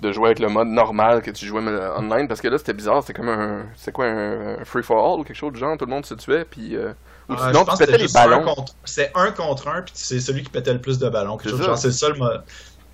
de 0.02 0.12
jouer 0.12 0.26
avec 0.26 0.38
le 0.40 0.48
mode 0.48 0.68
normal 0.68 1.22
que 1.22 1.30
tu 1.30 1.46
jouais 1.46 1.62
euh, 1.66 1.96
online, 1.96 2.28
parce 2.28 2.40
que 2.40 2.48
là, 2.48 2.58
c'était 2.58 2.72
bizarre, 2.74 3.00
c'était 3.02 3.14
comme 3.14 3.28
un. 3.28 3.64
C'est 3.76 3.92
quoi, 3.92 4.06
un, 4.06 4.58
un 4.60 4.64
free-for-all 4.64 5.20
ou 5.20 5.24
quelque 5.24 5.36
chose 5.36 5.52
du 5.52 5.58
genre, 5.60 5.76
tout 5.78 5.86
le 5.86 5.90
monde 5.90 6.04
se 6.04 6.14
tuait, 6.14 6.44
puis. 6.44 6.76
euh, 6.76 6.92
ou 7.28 7.34
Ah, 7.38 7.48
sinon, 7.52 7.64
je 7.66 7.70
tu 7.72 7.78
pétais 7.86 7.98
les 7.98 8.12
ballons. 8.12 8.42
contre- 8.44 8.74
C'est 8.84 9.12
un 9.14 9.30
contre 9.30 9.68
un, 9.68 9.82
puis 9.82 9.92
c'est 9.94 10.18
celui 10.20 10.42
qui 10.42 10.50
pétait 10.50 10.72
le 10.72 10.80
plus 10.80 10.98
de 10.98 11.08
ballons. 11.08 11.36
quelque 11.36 11.44
C'est 11.44 11.50
chose 11.50 11.58
de 11.60 11.64
ça. 11.64 11.68
genre. 11.70 11.78
C'est 11.78 11.86
le 11.88 11.92
seul 11.94 12.18
mode 12.18 12.42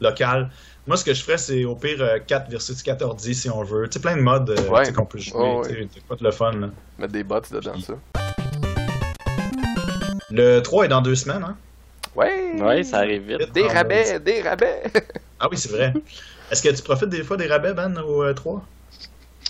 local. 0.01 0.51
Moi, 0.87 0.97
ce 0.97 1.05
que 1.05 1.12
je 1.14 1.23
ferais, 1.23 1.38
c'est 1.38 1.64
au 1.64 1.75
pire 1.75 1.99
euh, 2.01 2.18
4 2.27 2.49
versus 2.51 2.83
14 2.83 3.23
si 3.33 3.51
on 3.51 3.62
veut. 3.62 3.88
Tu 3.88 3.94
sais, 3.94 4.01
plein 4.01 4.16
de 4.16 4.23
modes 4.23 4.51
euh, 4.51 4.68
Ouais. 4.71 4.90
qu'on 4.92 5.05
peut 5.07 5.18
jouer. 5.18 5.35
Oh, 5.42 5.62
tu 5.66 5.75
sais, 5.75 5.88
C'est 5.94 6.03
pas 6.05 6.14
de 6.14 6.25
le 6.25 6.31
fun. 6.31 6.53
Là. 6.53 6.68
Mettre 6.99 7.12
des 7.12 7.25
bots 7.25 7.40
dedans, 7.51 7.75
ça. 7.81 7.94
Le 10.31 10.61
3 10.61 10.85
est 10.85 10.88
dans 10.88 11.01
deux 11.03 11.14
semaines. 11.14 11.42
Hein? 11.42 11.57
Ouais! 12.14 12.53
Oui, 12.59 12.85
ça 12.85 12.99
arrive 12.99 13.23
vite. 13.23 13.53
Des 13.53 13.66
rabais, 13.66 14.18
des 14.21 14.40
rabais! 14.42 14.83
Ah 15.40 15.47
oui, 15.51 15.57
c'est 15.57 15.71
vrai. 15.71 15.92
Est-ce 16.51 16.63
que 16.63 16.69
tu 16.75 16.83
profites 16.83 17.09
des 17.11 17.23
fois 17.23 17.37
des 17.37 17.47
rabais, 17.47 17.75
Ben, 17.75 17.97
au 17.99 18.23
euh, 18.23 18.33
3 18.35 18.65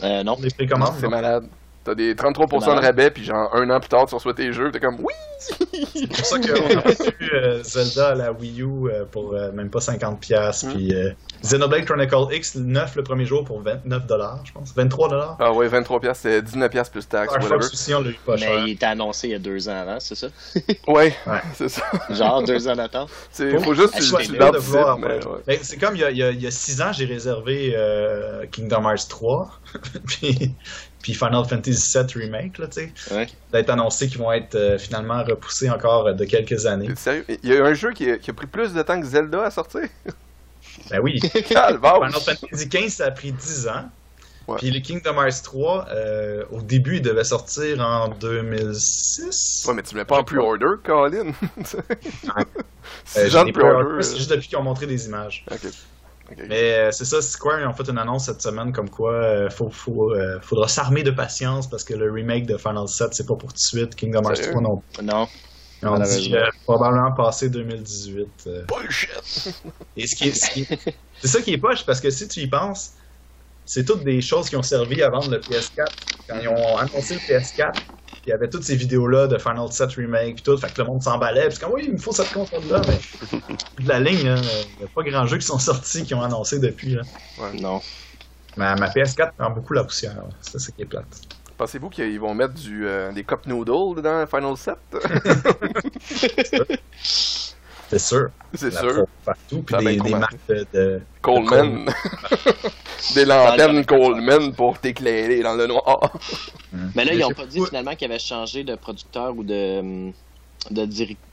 Euh, 0.02 0.22
non. 0.22 0.36
Des 0.36 0.50
précommandes 0.50 0.94
C'est 1.00 1.08
malade. 1.08 1.44
T'as 1.84 1.94
des 1.94 2.14
33% 2.14 2.60
C'est 2.60 2.66
de 2.74 2.80
rabais, 2.80 3.10
puis 3.10 3.24
genre 3.24 3.54
un 3.54 3.70
an 3.70 3.80
plus 3.80 3.88
tard, 3.88 4.06
tu 4.06 4.14
reçois 4.14 4.34
tes 4.34 4.52
jeux, 4.52 4.70
t'es 4.70 4.80
comme 4.80 4.96
oui! 5.00 5.14
C'est 5.38 6.06
pour 6.08 6.24
ça 6.26 6.38
qu'on 6.38 6.76
a 6.76 6.80
reçu 6.80 7.14
euh, 7.32 7.62
Zelda 7.62 8.08
à 8.08 8.14
la 8.14 8.32
Wii 8.32 8.60
U 8.62 8.66
euh, 8.90 9.04
pour 9.10 9.32
euh, 9.32 9.52
même 9.52 9.70
pas 9.70 9.78
50$. 9.78 10.16
piastres, 10.18 10.66
Mm. 10.66 10.72
Puis 10.74 10.94
euh, 10.94 11.10
Xenoblade 11.42 11.84
Chronicle 11.84 12.26
X 12.32 12.56
9 12.56 12.96
le 12.96 13.02
premier 13.02 13.24
jour 13.24 13.44
pour 13.44 13.62
29$, 13.62 14.40
je 14.44 14.52
pense. 14.52 14.74
23$. 14.74 15.36
Ah 15.38 15.52
ouais, 15.52 15.68
23$, 15.68 16.00
piastres, 16.00 16.22
c'est 16.22 16.40
19$ 16.42 16.68
piastres 16.68 16.92
plus 16.92 17.08
taxes, 17.08 17.32
Firefox 17.32 17.88
whatever. 17.88 18.16
on 18.26 18.36
cher. 18.36 18.50
Mais 18.54 18.62
il 18.62 18.72
était 18.72 18.86
annoncé 18.86 19.28
il 19.28 19.30
y 19.32 19.34
a 19.34 19.38
deux 19.38 19.68
ans 19.68 19.76
avant, 19.80 20.00
c'est 20.00 20.14
ça? 20.14 20.28
Ouais, 20.86 21.14
Ouais. 21.26 21.40
c'est 21.54 21.68
ça. 21.68 21.82
Genre 22.10 22.42
deux 22.42 22.66
ans 22.68 22.76
d'attente. 22.76 23.10
C'est, 23.30 23.58
Faut 23.60 23.74
juste 23.74 23.94
que 23.94 24.22
tu, 24.22 24.32
ouais. 25.28 25.40
Ben, 25.46 25.58
c'est 25.62 25.76
comme 25.78 25.94
il 25.94 26.00
y, 26.00 26.04
a, 26.04 26.10
il, 26.10 26.16
y 26.16 26.22
a, 26.22 26.30
il 26.30 26.42
y 26.42 26.46
a 26.46 26.50
six 26.50 26.80
ans, 26.82 26.92
j'ai 26.92 27.04
réservé 27.04 27.74
euh, 27.76 28.46
Kingdom 28.50 28.82
Hearts 28.88 29.08
3, 29.08 29.50
puis, 30.06 30.54
puis 31.02 31.14
Final 31.14 31.44
Fantasy 31.48 31.98
VII 31.98 32.22
Remake, 32.24 32.58
là, 32.58 32.66
tu 32.66 32.80
sais. 32.80 33.14
Ouais. 33.14 33.26
D'être 33.52 33.70
annoncé 33.70 34.08
qu'ils 34.08 34.18
vont 34.18 34.32
être 34.32 34.54
euh, 34.54 34.78
finalement 34.78 35.22
repoussés 35.24 35.70
encore 35.70 36.06
euh, 36.08 36.12
de 36.12 36.24
quelques 36.24 36.66
années. 36.66 36.88
Sérieux? 36.96 37.24
Il 37.28 37.50
y 37.50 37.56
a 37.56 37.64
un 37.64 37.74
jeu 37.74 37.92
qui 37.92 38.10
a, 38.10 38.18
qui 38.18 38.30
a 38.30 38.34
pris 38.34 38.46
plus 38.46 38.72
de 38.72 38.82
temps 38.82 39.00
que 39.00 39.06
Zelda 39.06 39.44
à 39.44 39.50
sortir? 39.50 39.82
Ben 40.90 41.00
oui. 41.00 41.20
Final 41.32 41.78
Fantasy 42.12 42.68
XV, 42.68 42.88
ça 42.88 43.06
a 43.06 43.10
pris 43.10 43.32
10 43.32 43.68
ans. 43.68 43.84
Ouais. 44.46 44.56
Puis 44.56 44.70
le 44.70 44.80
Kingdom 44.80 45.20
Hearts 45.22 45.42
3, 45.42 45.88
euh, 45.90 46.44
au 46.50 46.62
début, 46.62 46.96
il 46.96 47.02
devait 47.02 47.24
sortir 47.24 47.80
en 47.80 48.08
2006. 48.08 49.66
Ouais, 49.68 49.74
mais 49.74 49.82
tu 49.82 49.94
mets 49.94 50.06
pas 50.06 50.18
en 50.18 50.24
pre-order, 50.24 50.76
Colin! 50.84 51.32
Euh, 53.16 53.28
C'est 53.28 53.28
pre-order. 53.28 53.52
pre-orders, 53.52 54.02
C'est 54.02 54.16
juste 54.16 54.30
depuis 54.30 54.48
qu'ils 54.48 54.56
ont 54.56 54.62
montré 54.62 54.86
des 54.86 55.06
images. 55.06 55.44
Mais 56.48 56.72
euh, 56.72 56.90
c'est 56.90 57.04
ça, 57.04 57.22
Square 57.22 57.60
ils 57.60 57.66
ont 57.66 57.72
fait 57.72 57.88
une 57.88 57.98
annonce 57.98 58.26
cette 58.26 58.42
semaine 58.42 58.72
comme 58.72 58.90
quoi 58.90 59.12
euh, 59.12 59.50
faut, 59.50 59.70
faut, 59.70 60.12
euh, 60.12 60.38
faudra 60.42 60.68
s'armer 60.68 61.02
de 61.02 61.10
patience 61.10 61.68
parce 61.68 61.84
que 61.84 61.94
le 61.94 62.10
remake 62.10 62.46
de 62.46 62.56
Final 62.58 62.86
7 62.86 63.14
c'est 63.14 63.26
pas 63.26 63.34
pour 63.34 63.50
tout 63.50 63.56
de 63.56 63.60
suite. 63.60 63.94
Kingdom 63.94 64.22
Hearts 64.24 64.36
Sérieux? 64.36 64.52
3 64.52 64.62
non. 64.62 64.82
Non. 65.02 65.26
Ils 65.82 65.88
ont 65.88 65.98
dit 65.98 66.34
euh, 66.34 66.48
probablement 66.64 67.12
passé 67.12 67.48
2018. 67.50 68.28
euh. 68.46 68.64
Bullshit! 68.66 69.54
Et 69.96 70.06
ce 70.06 70.16
qui 70.16 70.28
est, 70.28 70.32
ce 70.32 70.50
qui 70.50 70.60
est- 70.62 70.78
c'est 71.20 71.28
ça 71.28 71.40
qui 71.42 71.52
est 71.52 71.58
poche 71.58 71.84
parce 71.86 72.00
que 72.00 72.10
si 72.10 72.26
tu 72.28 72.40
y 72.40 72.46
penses, 72.48 72.92
c'est 73.64 73.84
toutes 73.84 74.02
des 74.04 74.20
choses 74.20 74.48
qui 74.48 74.56
ont 74.56 74.62
servi 74.62 75.02
à 75.02 75.10
vendre 75.10 75.30
le 75.30 75.38
PS4. 75.38 75.86
Quand 76.28 76.38
ils 76.40 76.48
ont 76.48 76.76
annoncé 76.78 77.14
le 77.14 77.20
PS4, 77.20 77.72
il 78.26 78.30
y 78.30 78.32
avait 78.32 78.48
toutes 78.48 78.64
ces 78.64 78.76
vidéos-là 78.76 79.26
de 79.28 79.38
Final 79.38 79.70
7 79.70 79.92
Remake 79.92 80.34
puis 80.36 80.42
tout, 80.42 80.56
fait 80.58 80.72
que 80.72 80.80
le 80.82 80.86
monde 80.88 81.02
s'emballait. 81.02 81.42
Parce 81.44 81.58
que 81.58 81.66
oui, 81.66 81.84
il 81.86 81.92
me 81.92 81.98
faut 81.98 82.12
cette 82.12 82.32
console-là, 82.32 82.82
mais 82.88 83.84
de 83.84 83.88
la 83.88 84.00
ligne, 84.00 84.18
il 84.18 84.78
n'y 84.78 84.84
a 84.84 84.88
pas 84.94 85.02
grand 85.02 85.26
jeu 85.26 85.38
qui 85.38 85.46
sont 85.46 85.58
sortis 85.58 86.02
qui 86.04 86.14
ont 86.14 86.22
annoncé 86.22 86.58
depuis. 86.58 86.94
Là. 86.96 87.02
Non. 87.60 87.80
Ma, 88.56 88.74
ma 88.74 88.88
PS4 88.88 89.32
prend 89.36 89.50
beaucoup 89.50 89.72
la 89.74 89.84
poussière. 89.84 90.16
là. 90.16 90.28
C'est 90.40 90.58
ça 90.58 90.72
qui 90.72 90.82
est 90.82 90.86
plate. 90.86 91.06
Pensez-vous 91.58 91.90
qu'ils 91.90 92.20
vont 92.20 92.34
mettre 92.34 92.54
du, 92.54 92.86
euh, 92.86 93.10
des 93.12 93.24
cup 93.24 93.44
noodles 93.46 94.00
dans 94.00 94.26
Final 94.28 94.56
7 94.56 94.76
C'est 97.90 97.98
sûr. 97.98 98.28
C'est 98.54 98.70
sûr. 98.70 99.06
Partout, 99.24 99.62
puis 99.62 99.76
des, 99.76 99.96
des 99.96 100.10
marques 100.10 100.36
de. 100.48 100.66
de- 100.72 101.00
Coleman. 101.22 101.86
des 103.14 103.24
lanternes 103.24 103.84
Coleman 103.84 104.52
pour 104.54 104.78
t'éclairer 104.78 105.42
dans 105.42 105.54
le 105.54 105.66
noir. 105.66 106.12
Mais 106.94 107.04
là, 107.04 107.14
ils 107.14 107.24
ont 107.24 107.30
je 107.30 107.34
pas 107.34 107.46
dit 107.46 107.64
finalement 107.64 107.94
qu'ils 107.94 108.10
avaient 108.10 108.18
changé 108.18 108.62
de 108.62 108.74
producteur 108.76 109.34
ou 109.36 109.42
de, 109.42 109.80
hum, 109.80 110.12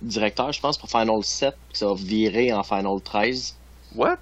directeur, 0.02 0.52
je 0.54 0.62
pense, 0.62 0.78
pour 0.78 0.90
Final 0.90 1.22
7, 1.24 1.54
que 1.72 1.78
ça 1.78 1.88
va 1.88 1.94
virer 1.94 2.54
en 2.54 2.64
Final 2.64 3.02
13. 3.04 3.56
What? 3.96 4.18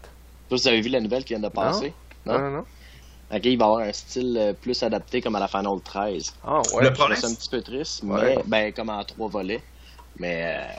Vous 0.49 0.67
avez 0.67 0.81
vu 0.81 0.89
la 0.89 1.01
nouvelle 1.01 1.23
qui 1.23 1.33
vient 1.33 1.41
de 1.41 1.53
passer. 1.53 1.93
Non, 2.25 2.39
non, 2.39 2.49
non. 2.49 2.65
Ok, 3.33 3.45
il 3.45 3.57
va 3.57 3.65
avoir 3.65 3.79
un 3.81 3.93
style 3.93 4.37
euh, 4.37 4.53
plus 4.53 4.83
adapté 4.83 5.21
comme 5.21 5.35
à 5.35 5.39
la 5.39 5.47
Final 5.47 5.81
13. 5.83 6.33
Ah, 6.43 6.61
ouais. 6.73 6.83
Le 6.83 6.93
problème, 6.93 7.17
ça 7.19 7.27
un 7.27 7.33
petit 7.33 7.49
peu 7.49 7.61
triste, 7.61 8.03
Ouais. 8.03 8.35
mais 8.35 8.43
ben, 8.45 8.73
comme 8.73 8.89
en 8.89 9.03
trois 9.03 9.29
volets. 9.29 9.63
Mais 10.19 10.55
euh, 10.55 10.73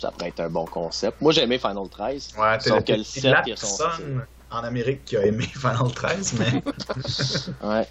ça 0.00 0.10
pourrait 0.10 0.30
être 0.30 0.40
un 0.40 0.50
bon 0.50 0.66
concept. 0.66 1.20
Moi, 1.20 1.32
j'ai 1.32 1.42
aimé 1.42 1.58
Final 1.58 1.88
13. 1.88 2.32
Ouais, 2.36 2.58
Sauf 2.60 2.84
que 2.84 2.92
le 2.92 2.98
t'es 2.98 3.04
7, 3.04 3.24
la 3.24 3.42
il 3.46 3.52
a 3.52 3.56
son 3.56 3.66
personne 3.68 4.26
en 4.50 4.64
Amérique 4.64 5.04
qui 5.04 5.16
a 5.16 5.24
aimé 5.24 5.44
Final 5.54 5.92
13, 5.94 6.34
mais. 6.38 6.62
Ouais. 7.62 7.86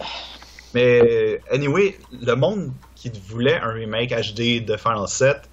mais, 0.74 1.42
anyway, 1.52 1.98
le 2.12 2.34
monde 2.36 2.74
qui 2.96 3.10
voulait 3.30 3.60
un 3.60 3.72
remake 3.72 4.12
HD 4.12 4.60
de 4.66 4.78
Final 4.78 5.08
7 5.08 5.50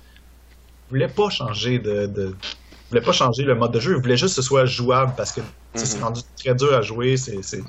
voulait 0.88 1.08
pas 1.08 1.30
changer 1.30 1.78
de. 1.78 2.06
de 2.06 2.36
voulait 2.90 3.02
pas 3.02 3.12
changer 3.12 3.42
le 3.44 3.54
mode 3.54 3.72
de 3.72 3.80
jeu, 3.80 3.92
il 3.96 4.00
voulait 4.02 4.16
juste 4.16 4.36
que 4.36 4.42
ce 4.42 4.48
soit 4.48 4.64
jouable 4.66 5.14
parce 5.16 5.32
que 5.32 5.40
tu 5.40 5.48
sais, 5.76 5.86
c'est 5.86 5.98
Mhm. 5.98 6.04
rendu 6.04 6.22
très 6.42 6.54
dur 6.54 6.72
à 6.74 6.82
jouer, 6.82 7.16
c'est 7.16 7.42
c'est 7.42 7.68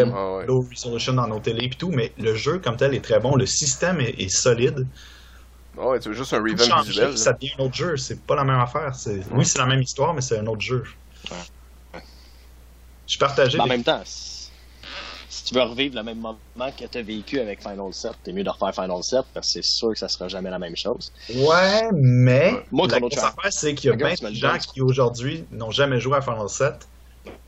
très 0.00 0.12
Ah, 0.14 0.36
ouais. 0.36 0.46
low 0.46 0.62
resolution 0.70 1.12
dans 1.14 1.26
nos 1.28 1.40
télés 1.40 1.66
et 1.66 1.70
tout, 1.70 1.90
mais 1.90 2.12
le 2.18 2.34
jeu 2.34 2.58
comme 2.58 2.76
tel 2.76 2.94
est 2.94 3.00
très 3.04 3.20
bon, 3.20 3.36
le 3.36 3.46
système 3.46 4.00
est, 4.00 4.14
est 4.20 4.28
solide. 4.28 4.86
Ah 5.78 5.88
ouais, 5.88 5.98
c'est 6.00 6.12
juste 6.12 6.32
un 6.34 6.38
revamp 6.42 6.82
visuel. 6.82 7.16
ça 7.16 7.32
devient 7.32 7.52
un 7.58 7.64
autre 7.64 7.74
jeu, 7.74 7.96
c'est 7.96 8.20
pas 8.26 8.34
la 8.36 8.44
même 8.44 8.60
affaire. 8.60 8.94
c'est- 8.94 9.22
Oui, 9.32 9.44
c'est 9.46 9.58
la 9.58 9.66
même 9.66 9.82
histoire, 9.82 10.14
mais 10.14 10.20
c'est 10.20 10.38
un 10.38 10.46
autre 10.46 10.60
jeu. 10.60 10.84
Ouais. 11.30 12.02
Je 13.06 13.18
partageais 13.18 13.58
Mais 13.58 13.64
en 13.64 13.66
même 13.66 13.82
temps, 13.84 14.02
si, 14.04 14.50
tu 15.44 15.54
veux 15.54 15.62
revivre 15.62 15.96
le 15.96 16.02
même 16.02 16.18
moment 16.18 16.38
que 16.78 16.84
tu 16.86 16.98
as 16.98 17.02
vécu 17.02 17.40
avec 17.40 17.60
Final 17.62 17.92
7, 17.92 18.12
t'es 18.22 18.32
mieux 18.32 18.44
de 18.44 18.50
refaire 18.50 18.74
Final 18.74 19.02
7 19.02 19.24
parce 19.34 19.46
que 19.48 19.52
c'est 19.54 19.64
sûr 19.64 19.90
que 19.92 19.98
ça 19.98 20.08
sera 20.08 20.28
jamais 20.28 20.50
la 20.50 20.58
même 20.58 20.76
chose. 20.76 21.12
Ouais, 21.34 21.88
mais 21.92 22.64
Moi, 22.70 22.86
la 22.88 23.00
grosse 23.00 23.18
affaire, 23.18 23.52
c'est 23.52 23.74
qu'il 23.74 23.90
y 23.90 23.92
a 23.92 23.96
plein 23.96 24.14
tu 24.14 24.24
de 24.24 24.32
gens 24.34 24.58
qui 24.58 24.80
aujourd'hui 24.80 25.46
n'ont 25.50 25.70
jamais 25.70 26.00
joué 26.00 26.16
à 26.16 26.20
Final 26.22 26.48
7, 26.48 26.88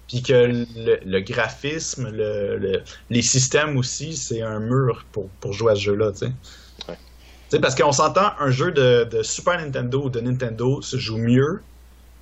puis 0.09 0.23
que 0.23 0.33
le, 0.33 0.99
le 1.05 1.21
graphisme, 1.21 2.11
le, 2.11 2.57
le- 2.59 2.83
les 3.11 3.23
systèmes 3.23 3.77
aussi, 3.79 4.17
c'est 4.17 4.43
un 4.43 4.61
mur 4.61 5.07
pour, 5.13 5.29
pour 5.41 5.53
jouer 5.53 5.73
à 5.73 5.75
ce 5.77 5.81
jeu-là, 5.83 6.13
tu 6.13 6.19
sais. 6.19 6.33
Ouais. 6.89 6.97
Tu 6.97 7.57
sais, 7.57 7.61
parce 7.61 7.75
qu'on 7.75 7.93
s'entend, 7.93 8.33
un 8.39 8.51
jeu 8.51 8.73
de, 8.73 9.05
de 9.05 9.23
Super 9.23 9.59
Nintendo 9.59 10.05
ou 10.05 10.11
de 10.11 10.21
Nintendo 10.21 10.83
se 10.83 10.97
joue 10.99 11.19
mieux 11.19 11.63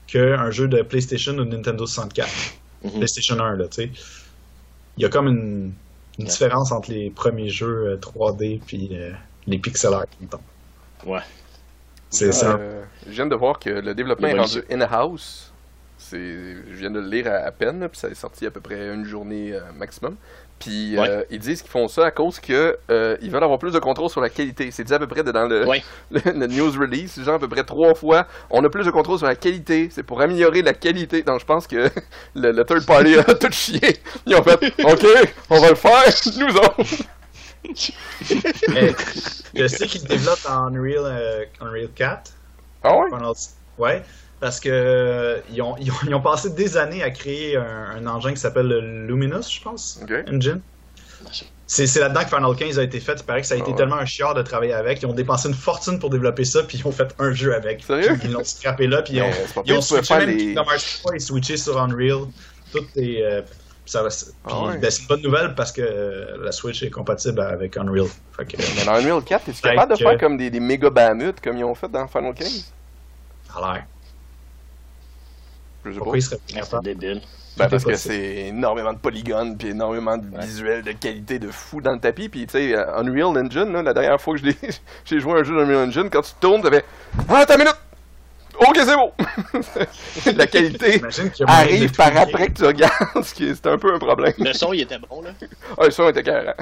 qu'un 0.06 0.50
jeu 0.50 0.68
de 0.68 0.82
PlayStation 0.82 1.32
ou 1.34 1.44
de 1.44 1.56
Nintendo 1.56 1.86
64. 1.86 2.28
Mhm. 2.84 2.90
PlayStation 2.98 3.38
1, 3.40 3.56
là, 3.56 3.68
tu 3.68 3.82
sais. 3.84 3.90
Il 4.96 5.02
y 5.02 5.06
a 5.06 5.08
comme 5.08 5.28
une, 5.28 5.74
une 6.18 6.24
Ouais. 6.24 6.30
différence 6.30 6.72
entre 6.72 6.90
les 6.90 7.10
premiers 7.10 7.48
jeux 7.50 7.86
euh, 7.92 7.96
3D 7.96 8.60
puis 8.66 8.90
euh, 8.92 9.12
les 9.46 9.58
pixel 9.58 9.94
art, 9.94 10.04
mettons. 10.20 10.40
Ouais. 11.06 11.20
C'est 12.10 12.44
un 12.44 12.58
Euh, 12.58 12.84
je 13.06 13.12
viens 13.12 13.26
de 13.26 13.34
voir 13.34 13.58
que 13.58 13.70
le 13.70 13.94
développement 13.94 14.28
est 14.28 14.38
rendu 14.38 14.62
in-house. 14.70 15.51
C'est, 16.02 16.18
je 16.18 16.74
viens 16.76 16.90
de 16.90 17.00
le 17.00 17.08
lire 17.08 17.26
à, 17.28 17.36
à 17.46 17.50
peine, 17.52 17.80
là, 17.80 17.88
puis 17.88 17.98
ça 17.98 18.08
est 18.08 18.14
sorti 18.14 18.44
à 18.46 18.50
peu 18.50 18.60
près 18.60 18.92
une 18.92 19.04
journée 19.04 19.52
euh, 19.54 19.60
maximum. 19.78 20.16
Puis 20.58 20.96
Ouais. 20.98 21.08
euh, 21.08 21.24
ils 21.30 21.38
disent 21.40 21.60
qu'ils 21.62 21.70
font 21.70 21.88
ça 21.88 22.06
à 22.06 22.10
cause 22.12 22.38
que 22.38 22.76
euh, 22.90 23.16
ils 23.20 23.30
veulent 23.30 23.42
avoir 23.42 23.58
plus 23.58 23.72
de 23.72 23.78
contrôle 23.80 24.08
sur 24.10 24.20
la 24.20 24.28
qualité. 24.28 24.70
C'est 24.70 24.84
dit 24.84 24.94
à 24.94 24.98
peu 24.98 25.08
près 25.08 25.24
dans 25.24 25.46
le, 25.48 25.66
Ouais. 25.66 25.82
le, 26.10 26.20
le 26.24 26.46
news 26.46 26.70
release, 26.70 27.20
genre 27.22 27.34
à 27.34 27.38
peu 27.40 27.48
près 27.48 27.64
trois 27.64 27.94
fois. 27.94 28.26
On 28.50 28.62
a 28.64 28.68
plus 28.70 28.84
de 28.84 28.90
contrôle 28.92 29.18
sur 29.18 29.26
la 29.26 29.34
qualité. 29.34 29.88
C'est 29.90 30.02
pour 30.04 30.20
améliorer 30.20 30.62
la 30.62 30.72
qualité. 30.74 31.22
Donc 31.22 31.40
je 31.40 31.44
pense 31.46 31.66
que 31.66 31.88
le, 32.36 32.52
le 32.52 32.64
third 32.64 32.86
party 32.86 33.16
a 33.16 33.24
tout 33.34 33.50
chié. 33.50 33.80
Ils 34.26 34.36
ont 34.36 34.42
fait 34.44 34.72
OK, 34.84 35.06
on 35.50 35.60
va 35.60 35.68
le 35.70 35.74
faire, 35.74 36.04
nous 36.38 36.56
autres. 36.56 37.04
Mais 38.68 38.92
je 39.54 39.66
sais 39.66 39.86
qu'ils 39.86 40.04
développent 40.04 40.46
en 40.48 40.66
Unreal, 40.74 41.04
euh, 41.06 41.44
Unreal 41.60 41.88
4. 41.94 42.30
Ah 42.84 42.96
ouais? 42.96 43.10
Ouais, 43.78 44.02
parce 44.42 44.60
que 44.60 44.68
euh, 44.70 45.38
ils, 45.50 45.62
ont, 45.62 45.74
ils, 45.80 45.90
ont, 45.90 45.94
ils 46.06 46.14
ont 46.14 46.20
passé 46.20 46.50
des 46.50 46.76
années 46.76 47.02
à 47.02 47.10
créer 47.10 47.56
un, 47.56 47.96
un 47.96 48.06
engin 48.06 48.32
qui 48.34 48.40
s'appelle 48.40 48.66
le 48.66 49.06
Luminous, 49.06 49.48
je 49.50 49.62
pense. 49.62 49.98
Ok. 50.02 50.12
Engine. 50.30 50.60
C'est 51.66 51.86
c'est 51.86 52.00
là-dedans 52.00 52.24
que 52.24 52.28
Final 52.28 52.54
15 52.54 52.78
a 52.78 52.82
été 52.82 53.00
fait. 53.00 53.14
Il 53.18 53.22
paraît 53.24 53.40
que 53.40 53.46
ça 53.46 53.54
a 53.54 53.56
été 53.56 53.64
Ah 53.68 53.70
ouais. 53.70 53.76
tellement 53.76 53.96
un 53.96 54.04
chiard 54.04 54.34
de 54.34 54.42
travailler 54.42 54.74
avec. 54.74 55.00
Ils 55.00 55.06
ont 55.06 55.14
dépensé 55.14 55.48
une 55.48 55.54
fortune 55.54 55.98
pour 55.98 56.10
développer 56.10 56.44
ça, 56.44 56.64
puis 56.64 56.76
ils 56.78 56.86
ont 56.86 56.92
fait 56.92 57.14
un 57.18 57.32
jeu 57.32 57.54
avec. 57.54 57.84
Sérieux? 57.84 58.16
Puis 58.18 58.28
Ils 58.28 58.32
l'ont 58.32 58.44
scrappé 58.44 58.86
là, 58.88 59.00
puis 59.02 59.14
ils 59.14 59.22
ont, 59.22 59.30
ils 59.64 59.72
ont 59.72 59.80
switché 59.80 60.14
même 60.18 60.28
les- 60.28 60.36
Kingdom 60.36 60.64
Hearts 60.64 60.98
3 61.02 61.14
et 61.14 61.18
switché 61.20 61.56
sur 61.56 61.80
Unreal. 61.80 62.24
Tout 62.72 62.84
est. 62.96 63.22
euh, 63.22 63.40
ça 63.86 64.06
Ah 64.44 64.64
ouais. 64.64 64.78
ben, 64.78 64.90
c'est 64.90 65.02
une 65.02 65.08
bonne 65.08 65.22
nouvelle 65.22 65.54
parce 65.54 65.72
que 65.72 65.80
euh, 65.82 66.44
la 66.44 66.52
Switch 66.52 66.82
est 66.82 66.90
compatible 66.90 67.40
avec 67.40 67.76
Unreal. 67.76 68.06
Fait 68.36 68.44
que, 68.44 68.56
Mais 68.58 68.84
dans 68.84 68.92
Unreal 68.94 69.22
4, 69.24 69.48
es-tu 69.48 69.60
capable 69.62 69.92
de 69.92 69.96
faire 69.98 70.18
comme 70.18 70.36
des, 70.36 70.50
des 70.50 70.60
méga 70.60 70.90
bamuts 70.90 71.34
comme 71.42 71.56
ils 71.58 71.64
ont 71.64 71.74
fait 71.74 71.88
dans 71.90 72.06
Final 72.08 72.34
15? 72.34 72.72
ça 73.48 73.58
a 73.60 73.72
l'air. 73.74 73.84
Je 75.84 75.90
sais 75.92 75.98
pas. 75.98 76.04
Pourquoi 76.04 76.20
pas 76.20 76.20
C'est 76.20 76.54
capables? 76.54 76.84
débile. 76.84 77.20
Ben, 77.58 77.68
parce 77.68 77.84
que 77.84 77.96
c'est 77.96 78.46
énormément 78.48 78.94
de 78.94 78.98
polygones 78.98 79.58
puis 79.58 79.68
énormément 79.68 80.16
de 80.16 80.26
Ouais. 80.34 80.42
visuels 80.46 80.82
de 80.82 80.92
qualité 80.92 81.38
de 81.38 81.50
fou 81.50 81.82
dans 81.82 81.92
le 81.92 82.00
tapis 82.00 82.30
puis 82.30 82.46
tu 82.46 82.52
sais 82.52 82.74
euh, 82.74 82.96
Unreal 82.96 83.36
Engine 83.36 83.70
là, 83.70 83.82
la 83.82 83.92
dernière 83.92 84.18
fois 84.18 84.38
que 84.38 84.40
j'ai 85.04 85.20
joué 85.20 85.32
à 85.34 85.36
un 85.40 85.44
jeu 85.44 85.54
d'Unreal 85.54 85.86
Engine 85.88 86.08
quand 86.08 86.22
tu 86.22 86.32
tournes 86.40 86.62
t'avais 86.62 86.82
ah 87.28 87.44
une 87.46 87.58
minute 87.58 87.76
ok 88.54 88.76
c'est 88.76 88.96
bon 88.96 89.12
la 90.34 90.46
qualité 90.46 91.02
arrive 91.46 91.92
par 91.92 92.16
après 92.16 92.46
que 92.46 92.52
tu 92.54 92.64
regardes 92.64 92.94
ce 93.22 93.34
qui 93.34 93.44
est 93.44 93.54
c'est 93.54 93.66
un 93.66 93.76
peu 93.76 93.94
un 93.94 93.98
problème 93.98 94.32
Le 94.38 94.54
son, 94.54 94.72
il 94.72 94.80
était 94.80 94.98
bon, 95.10 95.20
là. 95.20 95.32
ah 95.76 95.84
le 95.84 95.90
son 95.90 96.08
était 96.08 96.22
carré 96.22 96.54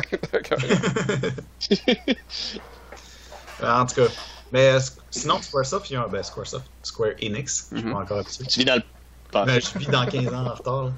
en 3.63 3.87
tout 3.87 3.95
cas. 3.95 4.09
Mais 4.53 4.73
euh, 4.73 4.81
sinon, 5.11 5.41
Squaresoft, 5.43 5.91
il 5.91 5.93
y 5.93 5.97
a 5.97 6.03
un. 6.03 6.09
Ben, 6.09 6.23
Squaresoft, 6.23 6.65
Square 6.83 7.11
Enix, 7.23 7.69
je 7.71 7.77
suis 7.79 7.87
Mhm. 7.87 7.93
pas 7.93 7.99
encore 8.01 8.19
habitué. 8.19 8.45
Tu 8.47 8.59
vis 8.61 8.65
dans 8.65 8.75
le 8.77 8.83
Ben, 9.33 9.61
je 9.61 9.79
vis 9.79 9.87
dans 9.87 10.07
15 10.07 10.29
ans 10.35 10.47
en 10.47 10.55
retard. 10.55 10.91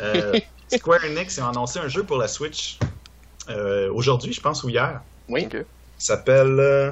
Euh, 0.00 0.38
Square 0.74 1.04
Enix 1.04 1.38
a 1.38 1.48
annoncé 1.48 1.78
un 1.78 1.88
jeu 1.88 2.02
pour 2.02 2.16
la 2.18 2.28
Switch 2.28 2.78
euh, 3.50 3.90
aujourd'hui, 3.92 4.32
je 4.32 4.40
pense, 4.40 4.62
ou 4.64 4.68
hier. 4.70 5.00
Oui. 5.28 5.44
Ok. 5.46 5.54
Il 5.54 5.64
s'appelle. 6.04 6.58
euh, 6.58 6.90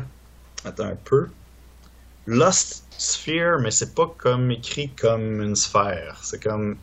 Attends 0.65 0.85
un 0.85 0.97
peu. 0.97 1.29
Lost 2.27 2.85
Sphere, 2.99 3.59
mais 3.61 3.71
c'est 3.71 3.95
pas 3.95 4.13
comme 4.19 4.51
écrit 4.51 4.91
comme 4.91 5.41
une 5.41 5.57
sphère. 5.57 6.19
C'est 6.23 6.43
comme 6.43 6.77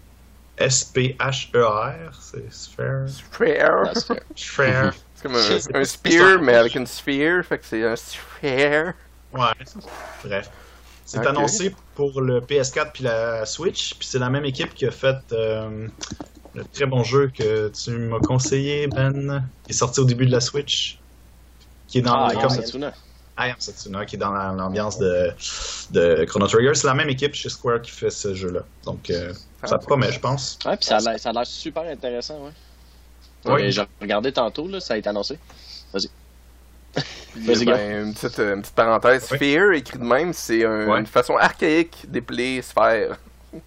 S-P-H-E-R. 0.57 2.13
C'est 2.19 2.51
Sphere. 2.51 3.07
Sphere 3.09 3.93
c'est- 3.95 4.23
Sphere. 4.35 4.93
c'est 5.15 5.23
comme 5.23 5.35
un, 5.35 5.81
un 5.81 5.83
spear 5.85 6.41
mais 6.41 6.55
avec 6.55 6.75
une 6.75 6.87
sphere 6.87 7.43
fait 7.43 7.59
que 7.59 7.65
c'est 7.65 7.85
un 7.85 7.95
sphere 7.95 8.93
Ouais. 9.33 9.45
Bref. 10.23 10.49
C'est 11.07 11.25
annoncé 11.25 11.73
pour 11.95 12.21
le 12.21 12.41
PS4 12.41 12.91
puis 12.93 13.03
la 13.05 13.45
Switch, 13.45 13.95
puis 13.97 14.07
c'est 14.07 14.19
la 14.19 14.29
même 14.29 14.43
équipe 14.45 14.73
qui 14.75 14.85
a 14.85 14.91
fait 14.91 15.15
euh, 15.31 15.87
le 16.53 16.65
très 16.65 16.85
bon 16.85 17.03
jeu 17.03 17.29
que 17.29 17.69
tu 17.69 17.91
m'as 17.91 18.19
conseillé, 18.19 18.87
Ben, 18.87 19.49
qui 19.65 19.71
est 19.71 19.75
sorti 19.75 20.01
au 20.01 20.05
début 20.05 20.25
de 20.25 20.31
la 20.31 20.41
Switch, 20.41 20.99
qui 21.87 21.99
est 21.99 22.01
dans 22.01 22.25
Ah, 22.25 22.33
comme 22.33 22.49
Setsuna. 22.49 22.93
I 23.39 23.51
Am 23.51 23.55
Setsuna, 23.59 24.05
qui 24.05 24.15
est 24.15 24.19
dans 24.19 24.31
la- 24.33 24.51
l'ambiance 24.51 24.97
de, 24.99 25.31
de 25.91 26.25
Chrono 26.25 26.47
Trigger. 26.47 26.73
C'est 26.73 26.87
la 26.87 26.93
même 26.95 27.09
équipe 27.09 27.33
chez 27.35 27.49
Square 27.49 27.81
qui 27.81 27.91
fait 27.91 28.09
ce 28.09 28.33
jeu-là. 28.33 28.63
Donc 28.83 29.09
euh, 29.09 29.31
ça 29.63 29.75
Ah, 29.75 29.77
promet, 29.77 30.11
je 30.11 30.19
pense. 30.19 30.59
Ouais, 30.65 30.75
puis 30.75 30.87
ça 30.87 30.97
a 30.97 30.99
l'air- 30.99 31.19
ça 31.19 31.45
super 31.45 31.83
intéressant, 31.83 32.43
ouais. 32.43 32.51
Oui. 33.45 33.71
J'ai 33.71 33.83
regardé 34.01 34.33
tantôt, 34.33 34.67
là, 34.67 34.79
ça 34.81 34.95
a 34.95 34.97
été 34.97 35.07
annoncé. 35.07 35.39
Puis, 35.93 36.09
Vas-y, 37.35 37.65
ben, 37.65 38.05
une, 38.07 38.13
petite, 38.13 38.39
une 38.39 38.61
petite 38.61 38.75
parenthèse, 38.75 39.27
Oui. 39.31 39.37
Sphere, 39.37 39.71
écrit 39.73 39.99
de 39.99 40.03
même, 40.03 40.33
c'est 40.33 40.65
un- 40.65 40.87
Ouais. 40.87 40.99
une 40.99 41.05
façon 41.05 41.35
archaïque 41.37 42.05
d'épeler 42.07 42.61
sphère. 42.61 43.17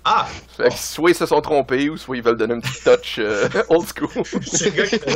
Ah! 0.04 0.26
Fait 0.56 0.68
que 0.68 0.74
soit 0.74 1.10
ils 1.10 1.14
se 1.16 1.24
sont 1.26 1.40
trompés, 1.40 1.88
ou 1.88 1.96
soit 1.96 2.16
ils 2.16 2.22
veulent 2.22 2.36
donner 2.36 2.54
un 2.54 2.60
petit 2.60 2.82
touch 2.84 3.16
euh, 3.18 3.48
old 3.70 3.86
school. 3.88 4.10
C'est 4.42 4.66
le 4.66 4.70
gars 4.72 4.86
qui 4.86 4.98
fait 4.98 5.10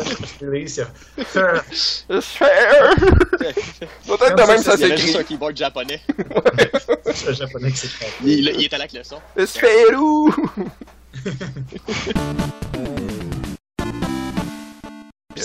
Sphère! 2.20 2.95
Peut-être 2.99 4.37
de 4.37 4.43
même 4.47 4.62
ça 4.62 4.74
Il 4.76 4.81
y 4.81 4.85
avait 4.85 4.97
juste 4.97 5.16
un 5.16 5.18
s'écrit. 5.18 5.24
keyboard 5.35 5.57
japonais. 5.57 6.01
C'est 7.12 7.26
le 7.29 7.35
japonais 7.35 7.70
qui 7.72 7.76
s'est 7.76 7.89
trompé. 7.89 8.12
Il, 8.24 8.49
il 8.49 8.64
était 8.64 8.79
là 8.79 8.85
avec 8.85 8.95
le 8.95 9.05
son. 9.05 9.20
Sphère 9.47 10.01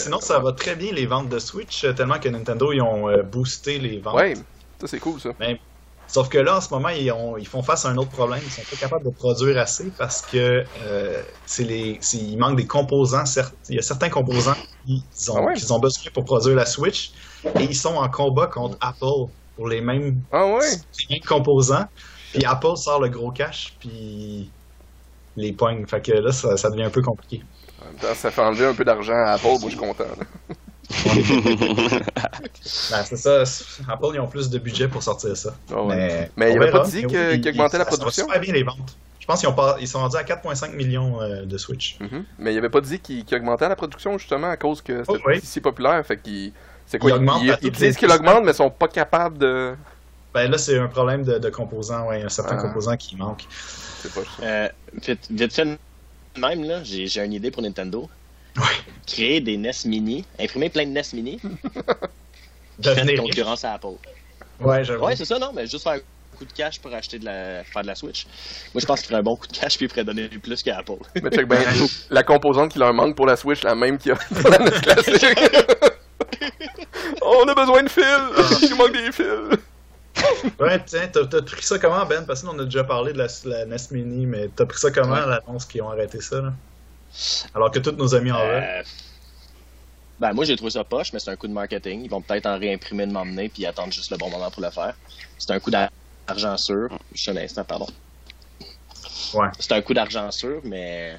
Sinon, 0.04 0.20
ça 0.20 0.40
va 0.40 0.54
très 0.54 0.76
bien 0.76 0.92
les 0.92 1.06
ventes 1.06 1.30
de 1.30 1.40
Switch, 1.40 1.84
euh, 1.84 1.94
tellement 1.94 2.20
que 2.20 2.30
Nintendo 2.30 2.72
ils 2.72 2.82
ont 2.82 3.10
euh, 3.10 3.24
boosté 3.24 3.80
les 3.80 4.00
ventes. 4.00 4.16
Ouais, 4.18 4.36
ça 4.80 4.88
c'est 4.88 5.00
cool 5.00 5.20
ça. 5.20 5.34
Sauf 6.08 6.28
que 6.30 6.40
là, 6.40 6.58
en 6.58 6.62
ce 6.62 6.74
moment, 6.74 6.90
ils, 6.90 7.12
ont- 7.12 7.38
ils 7.38 7.48
font 7.48 7.62
face 7.62 7.86
à 7.86 7.90
un 7.90 7.98
autre 7.98 8.10
problème. 8.10 8.42
Ils 8.44 8.52
sont 8.52 8.64
pas 8.66 8.76
capables 8.78 9.06
de 9.06 9.12
produire 9.12 9.60
assez 9.60 9.92
parce 9.92 10.24
que 10.24 10.66
euh, 10.82 11.24
c'est 11.46 11.64
les, 11.64 12.00
c'est- 12.02 12.18
il 12.18 12.38
manque 12.38 12.58
des 12.58 12.66
composants. 12.66 13.26
certes. 13.28 13.54
Il 13.70 13.76
y 13.76 13.80
a 13.80 13.84
certains 13.84 14.10
composants 14.10 14.56
qu'ils 14.84 15.32
ont, 15.32 15.38
Ah 15.38 15.42
ouais? 15.46 15.54
qu'ils 15.54 15.72
ont 15.72 15.80
besoin 15.80 16.10
pour 16.14 16.26
produire 16.26 16.56
la 16.56 16.66
Switch 16.66 17.12
et 17.60 17.64
ils 17.64 17.76
sont 17.76 17.94
en 17.96 18.10
combat 18.10 18.48
contre 18.48 18.76
Apple 18.82 19.06
pour 19.56 19.68
les 19.68 19.82
mêmes, 19.82 20.24
Ah 20.32 20.48
ouais? 20.48 20.70
les 21.10 21.16
mêmes 21.16 21.24
composants. 21.28 21.86
Puis 22.34 22.44
Apple 22.46 22.76
sort 22.76 23.00
le 23.02 23.10
gros 23.10 23.32
cash, 23.32 23.78
puis 23.80 24.56
les 25.36 25.54
poignes. 25.54 25.86
Fait 25.88 26.02
que 26.02 26.12
là, 26.12 26.32
ça, 26.32 26.58
ça 26.58 26.70
devient 26.72 26.84
un 26.84 26.90
peu 26.92 27.02
compliqué. 27.02 27.44
En 27.82 27.86
même 27.86 27.96
temps, 27.96 28.14
ça 28.16 28.32
fait 28.32 28.42
enlever 28.42 28.66
un 28.66 28.74
peu 28.74 28.84
d'argent 28.86 29.14
à 29.16 29.32
Apple, 29.34 29.46
moi 29.48 29.60
je 29.64 29.70
suis 29.70 29.78
content. 29.78 30.04
là. 30.04 30.26
Ben, 32.92 33.04
c'est 33.06 33.18
ça. 33.18 33.44
Apple, 33.88 34.08
ils 34.14 34.20
ont 34.20 34.28
plus 34.28 34.50
de 34.50 34.58
budget 34.60 34.88
pour 34.88 35.04
sortir 35.04 35.36
ça. 35.38 35.54
Ah 35.72 35.82
ouais. 35.84 35.96
Mais, 35.96 36.32
Mais 36.36 36.52
il 36.54 36.58
on 36.60 36.62
avait 36.62 36.72
pas 36.72 36.84
dit 36.86 37.04
Mais 37.06 37.14
que- 37.14 37.32
oui, 37.34 37.42
qu'il 37.42 37.52
augmentait 37.52 37.78
la 37.78 37.84
ça- 37.86 37.92
ça 37.92 37.98
va 37.98 38.04
production? 38.04 38.28
bien 38.42 38.54
les 38.54 38.64
ventes. 38.64 38.98
Je 39.20 39.26
pense 39.28 39.42
qu'ils 39.78 39.88
sont 39.88 40.00
rendus 40.00 40.18
à 40.18 40.24
4,5 40.24 40.74
millions 40.76 41.22
euh, 41.22 41.46
de 41.46 41.58
Switch. 41.58 41.98
Mhm. 42.00 42.26
Mais 42.40 42.54
il 42.54 42.58
avait 42.58 42.70
pas 42.70 42.82
dit 42.82 43.00
qu'il 43.00 43.24
qu'il 43.26 43.38
augmentait 43.38 43.70
la 43.70 43.76
production 43.76 44.18
justement 44.18 44.50
à 44.50 44.58
cause 44.58 44.82
que 44.82 45.04
c'était 45.04 45.20
Oh, 45.24 45.28
oui. 45.28 45.40
si 45.44 45.62
populaire. 45.62 46.04
Fait. 46.06 46.20
C'est 46.88 46.98
quoi? 46.98 47.12
Il 47.12 47.14
Ils, 47.14 47.18
augmente 47.18 47.42
ils- 47.62 47.72
disent 47.72 47.96
qu'ils 47.98 48.08
l'augmentent, 48.10 48.44
mais 48.44 48.52
ils 48.52 48.56
sont 48.56 48.72
pas 48.72 48.88
capables 48.88 49.38
de. 49.38 49.76
Ben 50.34 50.50
là, 50.50 50.58
c'est 50.58 50.78
un 50.80 50.88
problème 50.88 51.24
de, 51.24 51.38
de 51.38 51.50
composants. 51.50 52.08
Ouais, 52.08 52.18
il 52.18 52.20
y 52.22 52.24
a 52.24 52.26
un 52.26 52.30
certain 52.30 52.56
Ah. 52.58 52.62
composant 52.64 52.98
qui 52.98 53.16
manque. 53.16 53.46
C'est 54.02 54.12
pas 54.14 54.22
ça. 54.22 54.44
Euh, 54.44 54.68
vite, 54.96 55.28
vite 55.30 55.54
fait, 55.54 55.78
de 56.40 56.46
même, 56.48 56.64
là, 56.64 56.84
j'ai 56.84 57.08
j'ai 57.08 57.24
une 57.24 57.34
idée 57.34 57.52
pour 57.52 57.62
Nintendo. 57.62 58.10
Ouais. 58.58 58.64
Créer 59.06 59.42
des 59.42 59.58
NES 59.58 59.72
Mini, 59.86 60.26
imprimer 60.40 60.70
plein 60.70 60.86
de 60.86 60.92
NES 60.92 61.02
Mini, 61.14 61.40
faire 62.84 63.06
riche. 63.06 63.20
concurrence 63.20 63.64
à 63.64 63.74
Apple. 63.74 63.98
Ouais, 64.60 64.84
j'avoue. 64.84 65.06
Ouais, 65.06 65.16
c'est 65.16 65.26
ça, 65.26 65.40
non, 65.40 65.52
mais 65.54 65.68
juste 65.68 65.84
faire 65.84 65.94
un 65.94 66.38
coup 66.38 66.46
de 66.46 66.52
cash 66.54 66.80
pour 66.80 66.94
acheter 66.94 67.20
de 67.20 67.26
la, 67.26 67.64
faire 67.64 67.82
de 67.82 67.88
la 67.88 67.96
Switch. 67.96 68.26
Moi, 68.74 68.82
je 68.82 68.86
pense 68.86 69.00
qu'il 69.00 69.08
ferait 69.08 69.20
un 69.20 69.24
bon 69.24 69.36
coup 69.36 69.48
de 69.48 69.56
cash 69.56 69.78
puis 69.78 69.86
il 69.86 69.90
pourrait 69.90 70.04
donner 70.04 70.28
plus 70.28 70.64
qu'à 70.64 70.80
Apple. 70.80 70.98
Mais 71.22 71.30
check 71.30 71.48
bien, 71.48 71.60
la 72.10 72.24
composante 72.24 72.72
qui 72.72 72.80
leur 72.80 72.94
manque 72.94 73.16
pour 73.16 73.26
la 73.26 73.36
Switch, 73.36 73.64
la 73.64 73.76
même 73.76 73.98
qu'il 73.98 74.10
y 74.10 74.12
a 74.12 74.16
pour 74.42 74.50
la 74.50 74.60
NES 74.60 74.72
classique. 74.82 75.26
On 77.22 77.48
a 77.48 77.54
besoin 77.54 77.84
de 77.84 77.90
fils! 77.90 78.70
Il 78.70 78.76
manque 78.76 78.94
des 78.94 79.12
fils! 79.12 79.60
Ouais, 80.60 80.84
tiens, 80.86 81.08
t'as 81.12 81.26
t'as 81.26 81.42
pris 81.42 81.64
ça 81.64 81.80
comment, 81.80 82.06
Ben? 82.06 82.26
Parce 82.26 82.42
que 82.42 82.48
nous, 82.48 82.54
on 82.54 82.60
a 82.60 82.66
déjà 82.66 82.84
parlé 82.84 83.14
de 83.14 83.18
la, 83.18 83.28
la 83.46 83.66
NES 83.66 83.78
Mini, 83.92 84.26
mais 84.26 84.50
t'as 84.50 84.66
pris 84.66 84.80
ça 84.80 84.92
comment, 84.92 85.14
Ouais. 85.14 85.26
l'annonce 85.26 85.66
qu'ils 85.66 85.82
ont 85.82 85.90
arrêté 85.90 86.22
ça, 86.22 86.42
là? 86.42 86.54
Alors 87.54 87.72
que 87.72 87.80
tous 87.80 87.92
nos 87.94 88.14
amis 88.16 88.32
en 88.32 88.40
veulent. 88.40 88.64
Euh, 88.64 88.84
ben, 90.20 90.34
moi, 90.34 90.46
j'ai 90.46 90.56
trouvé 90.56 90.72
ça 90.72 90.84
poche, 90.84 91.14
mais 91.14 91.20
c'est 91.20 91.32
un 91.32 91.36
coup 91.36 91.48
de 91.48 91.54
marketing. 91.54 92.04
Ils 92.04 92.10
vont 92.10 92.22
peut-être 92.22 92.46
en 92.46 92.58
réimprimer 92.60 93.08
de 93.08 93.12
m'emmener 93.12 93.50
puis 93.50 93.66
attendre 93.66 93.92
juste 93.94 94.12
le 94.12 94.18
bon 94.18 94.30
moment 94.30 94.52
pour 94.52 94.62
le 94.62 94.70
faire. 94.70 94.94
C'est 95.38 95.52
un 95.52 95.60
coup 95.60 95.72
d'argent 95.72 96.58
sûr. 96.58 96.90
Juste 97.14 97.30
un 97.30 97.38
instant, 97.38 97.64
pardon. 97.64 97.88
Ouais. 99.34 99.48
C'est 99.60 99.72
un 99.74 99.82
coup 99.82 99.94
d'argent 99.94 100.30
sûr, 100.32 100.62
mais 100.64 101.18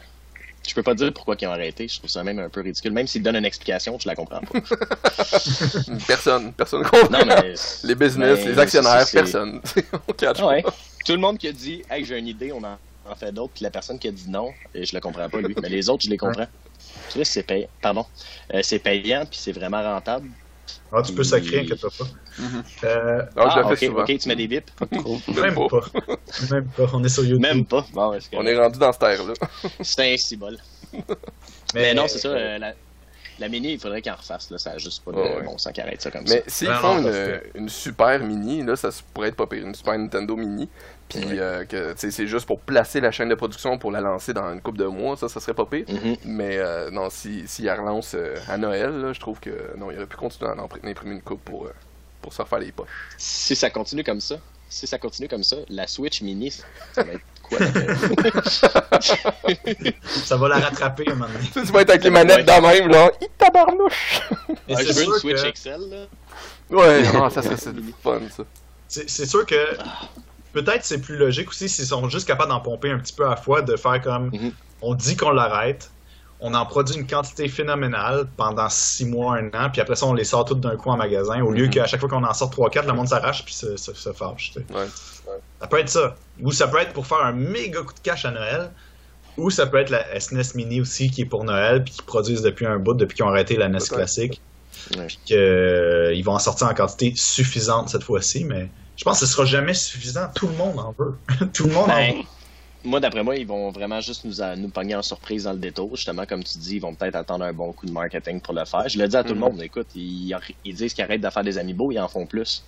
je 0.69 0.75
peux 0.75 0.83
pas 0.83 0.95
dire 0.95 1.13
pourquoi 1.13 1.37
ils 1.41 1.47
ont 1.47 1.53
arrêté. 1.53 1.89
Je 1.89 1.99
trouve 1.99 2.11
ça 2.11 2.23
même 2.23 2.39
un 2.39 2.49
peu 2.49 2.61
ridicule. 2.61 2.93
Même 2.93 3.07
s'ils 3.07 3.23
donnent 3.23 3.37
une 3.37 3.45
explication, 3.45 3.99
je 3.99 4.07
la 4.07 4.15
comprends 4.15 4.41
pas. 4.41 4.61
Personne, 6.07 6.53
personne 6.53 6.83
comprend. 6.83 7.11
Non, 7.11 7.25
mais. 7.25 7.55
Les 7.85 7.95
business, 7.95 8.41
mais 8.45 8.53
les 8.53 8.59
actionnaires, 8.59 9.07
c'est- 9.07 9.07
c'est- 9.07 9.19
personne. 9.19 9.61
On 10.09 10.13
catch 10.13 10.41
ouais. 10.43 10.63
pas. 10.63 10.75
Tout 11.05 11.13
le 11.13 11.19
monde 11.19 11.39
qui 11.39 11.49
a 11.49 11.53
dit, 11.53 11.83
hey, 11.91 12.05
j'ai 12.05 12.19
une 12.19 12.29
idée, 12.29 12.53
on 12.53 12.63
en, 12.63 13.15
fait 13.17 13.33
d'autres, 13.33 13.53
puis 13.55 13.65
la 13.65 13.71
personne 13.71 13.99
qui 13.99 14.07
a 14.09 14.13
dit 14.13 14.29
non, 14.29 14.53
et 14.75 14.85
je 14.85 14.95
le 14.95 15.01
comprends 15.01 15.29
pas, 15.29 15.41
lui. 15.41 15.55
Mais 15.63 15.69
les 15.69 15.89
autres, 15.89 16.05
je 16.05 16.11
les 16.11 16.19
comprends. 16.19 16.47
Tu 17.11 17.19
vois, 17.19 17.25
c'est 17.25 17.43
payant. 17.43 17.69
Pardon. 17.81 18.05
Euh, 18.55 18.61
c'est 18.63 18.79
payant, 18.79 19.25
puis 19.29 19.39
c'est 19.41 19.53
vraiment 19.53 19.83
rentable. 19.83 20.29
Ah, 20.93 21.03
tu 21.03 21.13
peux 21.13 21.25
sacrer, 21.25 21.61
inquiète 21.61 21.81
pas. 21.81 21.89
Mhm. 22.41 22.63
Euh, 22.85 23.23
Ah, 23.37 23.51
je 23.55 23.59
le 23.61 23.65
ok, 23.67 23.77
fais 23.77 23.87
souvent. 23.87 24.03
ok, 24.03 24.19
tu 24.19 24.29
mets 24.29 24.37
des 24.37 24.49
bips. 24.49 24.71
Même 25.41 25.55
pas. 25.55 25.81
Même 26.51 26.67
pas. 26.69 26.87
On 26.93 27.05
est 27.05 27.09
sur 27.09 27.25
YouTube. 27.25 27.41
Même 27.43 27.65
pas. 27.67 27.85
Bon, 27.93 28.17
c'est 28.21 28.37
On 28.37 28.47
est 28.47 28.59
rendu 28.59 28.79
dans 28.79 28.93
cette 28.93 29.03
ère-là. 29.03 29.35
C'était 29.81 30.13
un 30.13 30.17
cibole. 30.17 30.59
Mais, 31.75 31.95
non, 31.95 32.07
c'est 32.09 32.19
ça. 32.19 32.29
euh, 32.29 32.59
la, 32.59 32.73
la 33.39 33.49
mini, 33.49 33.73
il 33.75 33.79
faudrait 33.81 34.03
qu'il 34.03 34.11
en 34.13 34.17
refasse. 34.17 34.51
Là. 34.51 34.59
Ça 34.59 34.73
a 34.73 34.79
juste 34.79 35.05
pas 35.05 35.13
de 35.13 35.17
Ouais, 35.17 35.37
ouais. 35.37 35.43
bon 35.45 35.57
sens 35.57 35.73
arrête 35.79 36.03
ça 36.03 36.11
comme 36.11 36.25
Mais 36.29 36.43
s'ils 36.47 36.69
Vraiment, 36.69 36.97
font 36.97 37.03
parce 37.05 37.17
une, 37.55 37.63
une 37.63 37.69
super 37.69 38.19
mini, 38.21 38.63
là, 38.63 38.77
ça 38.77 38.91
pourrait 39.15 39.29
être 39.29 39.37
pas 39.37 39.47
pire. 39.47 39.65
Une 39.67 39.75
super 39.75 39.97
Nintendo 39.99 40.37
mini. 40.37 40.69
Puis 41.09 41.41
euh, 41.41 41.65
que 41.65 41.93
c'est 41.97 42.27
juste 42.29 42.47
pour 42.47 42.61
placer 42.61 43.01
la 43.01 43.11
chaîne 43.11 43.29
de 43.29 43.35
production 43.35 43.79
pour 43.79 43.91
la 43.91 44.01
lancer 44.01 44.33
dans 44.33 44.53
une 44.53 44.61
couple 44.61 44.79
de 44.79 44.85
mois, 44.87 45.17
ça, 45.17 45.29
ça 45.29 45.41
serait 45.41 45.55
pas 45.55 45.67
pire. 45.67 45.85
ça. 45.89 45.95
Mhm. 45.95 46.17
Mais 46.25 46.59
euh, 46.59 46.91
non, 46.91 47.09
si, 47.11 47.47
si 47.49 47.67
elle 47.67 47.81
relance 47.81 48.15
euh, 48.15 48.37
à 48.49 48.57
Noël, 48.59 48.91
là, 49.01 49.13
je 49.13 49.19
trouve 49.21 49.41
que 49.41 49.51
non, 49.77 49.91
il 49.91 49.97
aurait 49.97 50.07
pu 50.07 50.17
continuer 50.17 50.51
à 50.51 50.55
en 50.55 50.69
imprimer 50.85 51.15
une 51.15 51.23
coupe 51.23 51.45
pour, 51.45 51.67
euh, 51.67 51.73
pour 52.23 52.33
se 52.33 52.43
refaire 52.43 52.59
les 52.59 52.73
poches. 52.73 52.89
Si 53.19 53.55
ça 53.57 53.71
continue 53.71 54.05
comme 54.05 54.21
ça, 54.21 54.37
si 54.69 54.87
ça 54.87 54.99
continue 54.99 55.29
comme 55.29 55.45
ça, 55.45 55.57
la 55.69 55.87
Switch 55.87 56.23
mini, 56.23 56.51
ça 56.51 57.03
va 57.03 57.13
être 57.13 57.21
quoi? 57.43 57.59
la- 57.59 59.01
Ça 60.25 60.37
va 60.37 60.49
la 60.49 60.59
rattraper 60.59 61.05
un 61.09 61.15
moment 61.15 61.27
donné. 61.33 61.47
Tu 61.47 61.53
sais, 61.61 61.63
tu 61.67 61.73
vas 61.73 61.83
être 61.83 61.91
avec 61.91 62.05
les 62.05 62.11
manettes 62.11 62.47
dans 62.47 62.61
même, 62.63 62.93
genre, 62.93 63.11
Hi, 63.21 63.27
tabarnouche! 63.37 64.21
Et 64.69 64.75
Ah, 64.77 64.83
je 64.83 64.87
veux 64.89 64.93
sûr 64.93 65.15
une 65.15 65.19
Switch 65.21 65.43
que- 65.43 65.51
XL. 65.53 65.91
Là. 65.91 66.07
Ouais, 66.71 67.03
non, 67.13 67.29
ça 67.31 67.43
serait 67.43 67.57
c'est 67.57 67.73
fun, 68.03 68.21
ça. 68.37 68.45
C'est 68.87 69.09
c'est 69.11 69.27
sûr 69.27 69.45
que 69.47 69.77
peut-être 70.53 70.85
c'est 70.85 71.01
plus 71.01 71.17
logique 71.17 71.49
aussi 71.51 71.69
s'ils 71.69 71.87
sont 71.87 72.09
juste 72.09 72.27
capables 72.27 72.51
d'en 72.51 72.61
pomper 72.61 72.91
un 72.91 72.99
petit 72.99 73.13
peu 73.13 73.27
à 73.27 73.31
la 73.31 73.37
fois, 73.37 73.63
de 73.63 73.77
faire 73.77 74.01
comme 74.03 74.31
Mhm. 74.33 74.53
on 74.83 74.95
dit 74.95 75.17
qu'on 75.17 75.31
l'arrête, 75.31 75.91
on 76.43 76.55
en 76.55 76.65
produit 76.67 76.97
une 76.97 77.07
quantité 77.07 77.49
phénoménale 77.49 78.27
pendant 78.37 78.69
six 78.69 79.05
mois, 79.05 79.37
un 79.37 79.49
an, 79.49 79.71
puis 79.71 79.81
après 79.81 79.95
ça 79.97 80.07
on 80.07 80.15
les 80.15 80.25
sort 80.25 80.45
toutes 80.45 80.61
d'un 80.61 80.77
coup 80.77 80.89
en 80.91 80.97
magasin, 80.97 81.43
au 81.43 81.51
lieu 81.51 81.65
Mhm. 81.65 81.71
qu'à 81.71 81.87
chaque 81.87 82.01
fois 82.01 82.09
qu'on 82.09 82.25
en 82.25 82.33
sort 82.35 82.51
3-4, 82.51 82.87
le 82.87 82.93
monde 82.95 83.09
s'arrache 83.09 83.45
puis 83.45 83.55
se, 83.55 83.77
se, 83.77 83.93
se 83.95 84.13
fâche. 84.13 84.53
tu 84.55 84.61
sais. 84.61 84.75
Ouais. 84.75 84.87
Ça 85.61 85.67
peut 85.67 85.79
être 85.79 85.89
ça. 85.91 86.17
Ou 86.43 86.51
ça 86.53 86.67
peut 86.69 86.79
être 86.79 86.93
pour 86.93 87.07
faire 87.07 87.23
un 87.25 87.33
méga 87.33 87.83
coup 87.83 87.93
de 87.95 88.01
cash 88.03 88.25
à 88.25 88.31
Noël. 88.31 88.71
Ou 89.37 89.49
ça 89.51 89.67
peut 89.67 89.79
être 89.79 89.91
la 89.91 90.19
SNES 90.19 90.55
Mini 90.57 90.81
aussi 90.81 91.11
qui 91.11 91.23
est 91.23 91.27
pour 91.27 91.45
Noël 91.45 91.85
puis 91.85 91.95
qui 91.95 92.03
produisent 92.03 92.43
depuis 92.43 92.67
un 92.67 92.79
bout, 92.79 92.95
depuis 92.95 93.17
qu'ils 93.17 93.25
ont 93.25 93.29
arrêté 93.29 93.57
la 93.57 93.69
NES 93.69 93.79
classique. 93.89 94.41
Ouais. 94.97 95.07
Puis 95.07 95.19
que, 95.29 95.35
euh, 95.35 96.15
ils 96.15 96.23
vont 96.25 96.33
en 96.35 96.39
sortir 96.39 96.67
en 96.67 96.75
quantité 96.75 97.13
suffisante 97.15 97.91
cette 97.91 98.03
fois-ci, 98.03 98.45
mais 98.45 98.69
je 98.97 99.05
pense 99.05 99.21
que 99.21 99.27
ce 99.27 99.33
sera 99.33 99.45
jamais 99.45 99.75
suffisant. 99.75 100.29
Tout 100.35 100.49
le 100.49 100.55
monde 100.55 100.79
en 100.81 100.95
veut. 100.99 101.15
Tout 101.53 101.67
le 101.69 101.73
monde 101.75 101.85
en 101.91 101.95
Ben, 101.95 102.15
veut. 102.17 102.23
Moi, 102.85 103.01
d'après 103.01 103.23
moi, 103.23 103.37
ils 103.37 103.47
vont 103.47 103.71
vraiment 103.71 104.01
juste 104.01 104.25
nous, 104.25 104.35
nous 104.57 104.69
pogner 104.71 104.95
en 104.95 105.03
surprise 105.03 105.45
dans 105.45 105.53
le 105.53 105.59
détour. 105.59 105.95
Justement, 105.97 106.25
comme 106.27 106.43
tu 106.43 106.59
dis, 106.59 106.77
ils 106.77 106.81
vont 106.81 106.95
peut-être 106.95 107.17
attendre 107.17 107.45
un 107.45 107.53
bon 107.53 107.73
coup 107.73 107.87
de 107.87 107.93
marketing 107.93 108.41
pour 108.41 108.55
le 108.55 108.65
faire. 108.65 108.89
Je 108.89 108.99
le 108.99 109.07
dis 109.09 109.17
à 109.17 109.23
tout 109.23 109.35
le 109.35 109.41
Mhm. 109.41 109.41
monde, 109.41 109.63
écoute, 109.63 109.89
ils, 109.95 110.35
ils 110.65 110.75
disent 110.75 110.95
qu'ils 110.95 111.05
arrêtent 111.05 111.21
de 111.21 111.31
faire 111.31 111.45
des 111.45 111.59
amiibo, 111.59 111.93
ils 111.93 111.99
en 111.99 112.09
font 112.09 112.27
plus. 112.27 112.65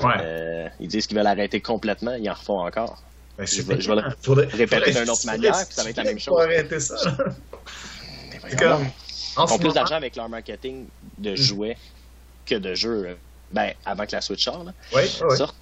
Ouais. 0.00 0.14
Euh, 0.20 0.68
ils 0.78 0.88
disent 0.88 1.06
qu'ils 1.06 1.16
veulent 1.16 1.26
arrêter 1.26 1.60
complètement, 1.60 2.14
ils 2.14 2.28
en 2.30 2.34
refont 2.34 2.60
encore. 2.64 3.02
Ben, 3.36 3.46
je 3.46 3.62
vais- 3.62 3.80
je 3.80 3.88
vais 3.88 4.00
le. 4.00 4.02
Faudrait- 4.22 4.46
répéter 4.46 4.92
d'une 4.92 5.10
autre 5.10 5.26
manière, 5.26 5.52
puis 5.66 5.74
ça 5.74 5.82
va 5.84 5.90
être 5.90 5.96
la 5.98 6.04
même 6.04 6.18
chose. 6.18 6.40
arrêter 6.40 6.80
ça. 6.80 6.96
Mais 8.32 8.40
Ils 8.52 9.48
font 9.48 9.58
plus 9.58 9.74
d'argent 9.74 9.94
avec 9.96 10.16
leur 10.16 10.28
marketing 10.28 10.86
de 11.18 11.34
jouets 11.36 11.76
que 12.46 12.54
de 12.54 12.74
jeux. 12.74 13.06
euh, 13.08 13.14
Ben, 13.52 13.72
avant 13.84 14.06
que 14.06 14.12
la 14.12 14.20
Switch 14.20 14.44
sorte, 14.44 14.64
là, 14.64 14.72
sorte, 15.36 15.56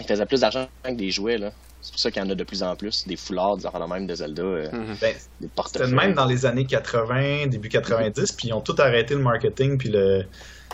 ils 0.00 0.06
faisaient 0.06 0.26
plus 0.26 0.40
d'argent 0.40 0.68
avec 0.84 0.96
des 0.96 1.10
jouets. 1.10 1.38
là. 1.38 1.52
C'est 1.82 1.90
pour 1.92 2.00
ça 2.00 2.10
qu'il 2.12 2.22
y 2.22 2.24
en 2.26 2.30
a 2.30 2.34
de 2.34 2.44
plus 2.44 2.62
en 2.62 2.74
plus. 2.76 3.06
Des 3.06 3.16
foulards, 3.16 3.56
des 3.56 3.64
de 3.64 3.88
même 3.92 4.06
de 4.06 4.14
Zelda, 4.14 4.42
euh, 4.42 4.70
Mhm. 4.72 4.96
Ben, 5.00 5.14
des 5.40 5.48
portefeuilles. 5.48 5.92
même 5.92 6.14
dans 6.14 6.26
les 6.26 6.46
années 6.46 6.64
80, 6.64 7.48
début 7.48 7.68
90, 7.68 8.32
puis 8.32 8.48
ils 8.48 8.52
ont 8.52 8.60
tout 8.60 8.76
arrêté 8.78 9.14
le 9.14 9.20
marketing, 9.20 9.76
puis 9.78 9.88
le, 9.90 10.24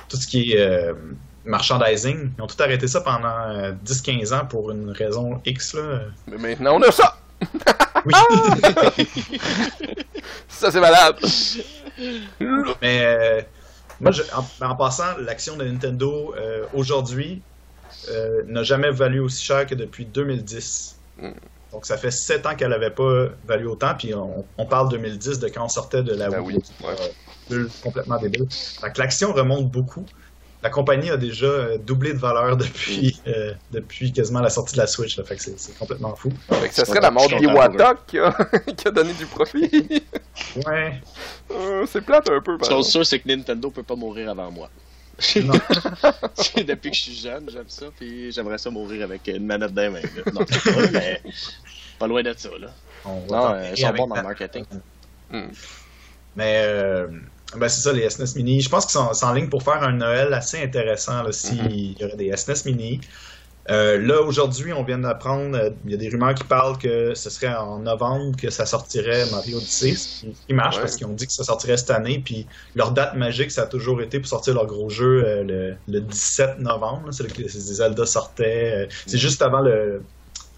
tout 0.09 0.17
ce 0.19 0.27
qui 0.27 0.53
est 0.53 0.61
euh, 0.61 0.93
merchandising. 1.47 2.33
Ils 2.37 2.43
ont 2.43 2.47
tout 2.47 2.63
arrêté 2.63 2.87
ça 2.87 3.01
pendant 3.01 3.29
euh, 3.49 3.73
10-15 3.87 4.35
ans 4.35 4.45
pour 4.47 4.71
une 4.71 4.91
raison 4.91 5.41
X. 5.47 5.75
Là. 5.75 6.01
Mais 6.27 6.37
maintenant, 6.37 6.77
on 6.77 6.83
a 6.83 6.93
ça! 6.93 7.17
Oui. 8.07 8.15
Ça, 10.49 10.71
c'est 10.71 10.81
malade! 10.81 11.17
Mais 12.81 13.01
euh, 13.05 13.43
moi, 14.01 14.13
je- 14.13 14.23
en, 14.35 14.67
en 14.67 14.77
passant, 14.77 15.17
l'action 15.19 15.57
de 15.57 15.65
Nintendo 15.65 16.35
euh, 16.37 16.65
aujourd'hui 16.75 17.43
euh, 18.11 18.43
n'a 18.47 18.63
jamais 18.63 18.91
valu 18.91 19.21
aussi 19.21 19.45
cher 19.45 19.67
que 19.67 19.75
depuis 19.75 20.05
2010. 20.05 20.98
Donc 21.73 21.85
ça 21.85 21.99
fait 21.99 22.11
7 22.11 22.47
ans 22.47 22.55
qu'elle 22.57 22.71
n'avait 22.71 22.91
pas 22.91 23.27
valu 23.47 23.67
autant, 23.67 23.95
puis 23.97 24.15
on, 24.15 24.45
on 24.57 24.67
parle 24.67 24.89
2010 24.89 25.39
de 25.39 25.49
quand 25.49 25.65
on 25.65 25.69
sortait 25.69 26.03
de 26.03 26.15
la 26.15 26.31
Ben 26.31 26.41
Wii. 26.41 26.57
oui, 26.57 26.87
ouais. 26.87 26.95
Euh, 26.99 27.09
bulle 27.49 27.71
complètement 27.83 28.19
débile. 28.19 28.47
Fait 28.51 28.93
que 28.93 28.99
l'action 28.99 29.33
remonte 29.33 29.71
beaucoup. 29.71 30.05
La 30.63 30.71
compagnie 30.71 31.11
a 31.11 31.17
déjà 31.17 31.47
euh, 31.47 31.79
doublé 31.79 32.13
de 32.13 32.19
valeur 32.19 32.57
depuis, 32.57 33.21
euh, 33.29 33.55
depuis 33.71 34.13
quasiment 34.13 34.41
la 34.41 34.51
sortie 34.51 34.75
de 34.75 34.81
la 34.81 34.89
Switch. 34.89 35.17
Là. 35.17 35.25
Fait 35.25 35.37
que 35.37 35.43
c'est, 35.43 35.79
complètement 35.79 36.17
fou. 36.17 36.33
Fait 36.51 36.69
que 36.69 36.75
ça 36.75 36.85
serait 36.85 37.01
la 37.01 37.13
mort 37.13 37.29
d'Iwata 37.29 37.95
qui 38.07 38.19
a, 38.19 38.33
qui 38.77 38.89
a 38.89 38.91
donné 38.91 39.13
du 39.13 39.27
profit. 39.27 40.03
Ouais. 40.67 41.01
Euh, 41.53 41.87
c'est 41.87 42.01
plate 42.01 42.29
un 42.31 42.41
peu, 42.41 42.59
par 42.59 42.69
Chose 42.69 42.89
sûre, 42.89 43.07
c'est 43.07 43.21
que 43.21 43.29
Nintendo 43.29 43.71
peut 43.71 43.85
pas 43.85 43.95
mourir 43.95 44.31
avant 44.31 44.51
moi. 44.51 44.69
Depuis 46.57 46.91
que 46.91 46.97
je 46.97 47.03
suis 47.03 47.15
jeune, 47.17 47.49
j'aime 47.51 47.69
ça, 47.69 47.87
puis 47.97 48.31
j'aimerais 48.31 48.59
ça 48.59 48.71
mourir 48.71 49.03
avec 49.05 49.27
une 49.29 49.45
manette 49.47 49.73
dans 49.75 49.83
les 49.83 49.89
mains. 49.91 50.01
là. 50.01 50.33
Non, 50.33 50.45
pas, 50.45 50.91
mais 50.93 51.21
pas 51.99 52.07
loin 52.07 52.23
de 52.23 52.33
ça, 52.37 52.51
là. 52.59 52.69
On 53.05 53.27
Non, 53.27 53.55
euh, 53.55 53.71
ils 53.75 53.79
sont 53.79 53.93
bons 53.93 54.07
dans 54.07 54.17
le 54.17 54.23
marketing. 54.23 54.65
Mais 56.37 56.63
euh, 56.67 57.09
ben 57.57 57.69
c'est 57.69 57.81
ça, 57.81 57.93
les 57.93 58.09
SNES 58.09 58.37
Mini. 58.37 58.61
Je 58.61 58.69
pense 58.69 58.85
qu'ils 58.87 58.93
sont, 58.93 59.13
sont 59.13 59.27
en 59.27 59.33
ligne 59.33 59.49
pour 59.49 59.63
faire 59.63 59.83
un 59.83 59.93
Noël 59.93 60.33
assez 60.35 60.63
intéressant 60.63 61.23
là, 61.23 61.33
s'il 61.33 61.63
Mhm. 61.65 61.71
y 61.99 62.05
aurait 62.05 62.17
des 62.17 62.37
SNES 62.37 62.65
Mini. 62.67 63.01
Euh, 63.71 63.99
là, 64.01 64.23
aujourd'hui, 64.23 64.73
on 64.73 64.83
vient 64.83 64.99
d'apprendre, 64.99 65.55
euh, 65.59 65.71
il 65.85 65.91
y 65.91 65.95
a 65.95 65.99
des 65.99 66.09
rumeurs 66.09 66.35
qui 66.35 66.45
parlent 66.45 66.79
que 66.79 67.15
ce 67.15 67.29
serait 67.29 67.55
en 67.55 67.81
novembre 67.81 68.35
que 68.37 68.49
ça 68.49 68.65
sortirait 68.65 69.25
Mario 69.31 69.59
Odyssey, 69.59 69.95
ce 69.95 70.21
qui, 70.21 70.35
qui 70.47 70.55
marche 70.55 70.77
Ouais. 70.77 70.83
parce 70.83 70.97
qu'ils 70.97 71.07
ont 71.07 71.13
dit 71.13 71.27
que 71.27 71.33
ça 71.35 71.45
sortirait 71.45 71.77
cette 71.77 71.91
année, 71.91 72.23
puis 72.25 72.47
leur 72.75 72.93
date 72.93 73.15
magique, 73.15 73.51
ça 73.51 73.63
a 73.63 73.67
toujours 73.67 74.01
été 74.01 74.21
pour 74.21 74.29
sortir 74.29 74.55
leur 74.55 74.65
gros 74.67 74.89
jeu 74.89 75.23
euh, 75.27 75.43
le, 75.45 75.77
le 75.93 76.01
17 76.01 76.61
novembre, 76.61 77.13
c'est 77.13 77.25
là 77.25 77.29
que 77.29 77.43
les 77.43 77.49
Zelda 77.49 78.07
sortaient. 78.07 78.87
euh, 78.87 78.87
c'est 79.07 79.19
juste 79.19 79.43
avant 79.43 79.61
le, 79.61 80.03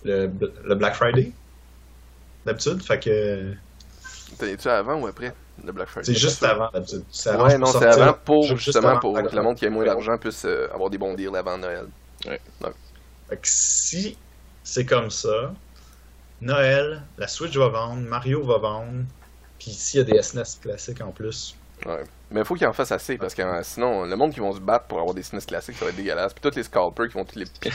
le, 0.04 0.30
le 0.64 0.74
Black 0.76 0.94
Friday, 0.94 1.32
d'habitude, 2.46 2.80
fait 2.82 3.00
que 3.00 3.52
T'es-tu 4.38 4.68
avant 4.68 5.00
ou 5.02 5.06
après 5.08 5.34
le 5.64 5.72
Black 5.72 5.88
Friday? 5.88 6.12
C'est 6.12 6.18
juste 6.18 6.42
avant, 6.44 6.70
d'habitude. 6.72 7.02
C'est 7.10 7.30
avant 7.30 7.46
Ouais, 7.46 7.50
pour 7.58 7.58
non, 7.58 7.66
c'est 7.66 7.86
avant 7.86 8.14
pour 8.24 8.44
juste 8.44 8.62
justement 8.64 8.98
pour 9.00 9.12
Black 9.14 9.30
que 9.30 9.36
le 9.36 9.42
monde 9.42 9.56
qui 9.56 9.66
a 9.66 9.70
moins 9.70 9.84
Friday. 9.84 9.94
d'argent 9.96 10.18
puisse 10.18 10.44
euh, 10.44 10.68
avoir 10.72 10.88
des 10.90 10.98
bons 10.98 11.14
deals 11.14 11.34
avant 11.34 11.58
Noël. 11.58 11.86
Fait 13.30 13.36
que 13.36 13.40
si 13.48 14.18
c'est 14.64 14.84
comme 14.84 15.10
ça, 15.10 15.54
Noël, 16.42 17.02
la 17.16 17.28
Switch 17.28 17.56
va 17.56 17.68
vendre, 17.68 18.02
Mario 18.02 18.44
va 18.44 18.58
vendre, 18.58 19.04
puis 19.58 19.70
s'il 19.70 19.98
y 19.98 20.02
a 20.02 20.04
des 20.04 20.20
SNES 20.22 20.42
classiques 20.60 21.00
en 21.00 21.10
plus. 21.12 21.54
Ouais. 21.86 22.04
Mais 22.30 22.40
il 22.40 22.46
faut 22.46 22.54
qu'ils 22.54 22.66
en 22.66 22.72
fassent 22.72 22.92
assez 22.92 23.16
parce 23.16 23.34
que 23.34 23.40
euh, 23.42 23.60
sinon, 23.62 24.04
le 24.04 24.14
monde 24.16 24.32
qui 24.34 24.40
vont 24.40 24.52
se 24.52 24.60
battre 24.60 24.84
pour 24.86 24.98
avoir 24.98 25.14
des 25.14 25.22
SNES 25.22 25.40
classiques, 25.46 25.76
ça 25.78 25.84
va 25.86 25.90
être 25.90 25.96
dégueulasse. 25.96 26.32
Puis 26.34 26.42
tous 26.50 26.56
les 26.56 26.62
scalpers 26.62 27.08
qui 27.08 27.14
vont 27.14 27.24
tous 27.24 27.38
les 27.38 27.44
piquer. 27.60 27.70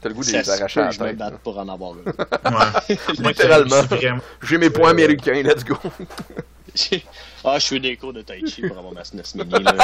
T'as 0.00 0.08
le 0.08 0.14
goût 0.14 0.24
de 0.24 0.30
les 0.32 0.50
arracher 0.50 0.80
à 0.80 0.84
la 0.86 0.90
je 0.90 1.00
me 1.00 1.12
là. 1.12 1.30
pour 1.44 1.56
en 1.58 1.68
avoir 1.68 1.92
un. 1.92 2.72
Littéralement. 3.28 3.78
suis 3.86 3.86
vraiment- 3.96 4.20
J'ai 4.42 4.58
mes 4.58 4.70
points 4.70 4.88
Euh, 4.88 4.92
américains, 4.92 5.40
let's 5.44 5.64
go. 5.64 5.76
ah, 7.44 7.58
je 7.60 7.66
fais 7.66 7.78
des 7.80 7.96
cours 7.96 8.12
de 8.12 8.22
Tai 8.22 8.42
Chi 8.46 8.66
pour 8.66 8.76
avoir 8.78 8.92
ma 8.92 9.04
SNES 9.04 9.22
Mini. 9.36 9.62
Là. 9.62 9.76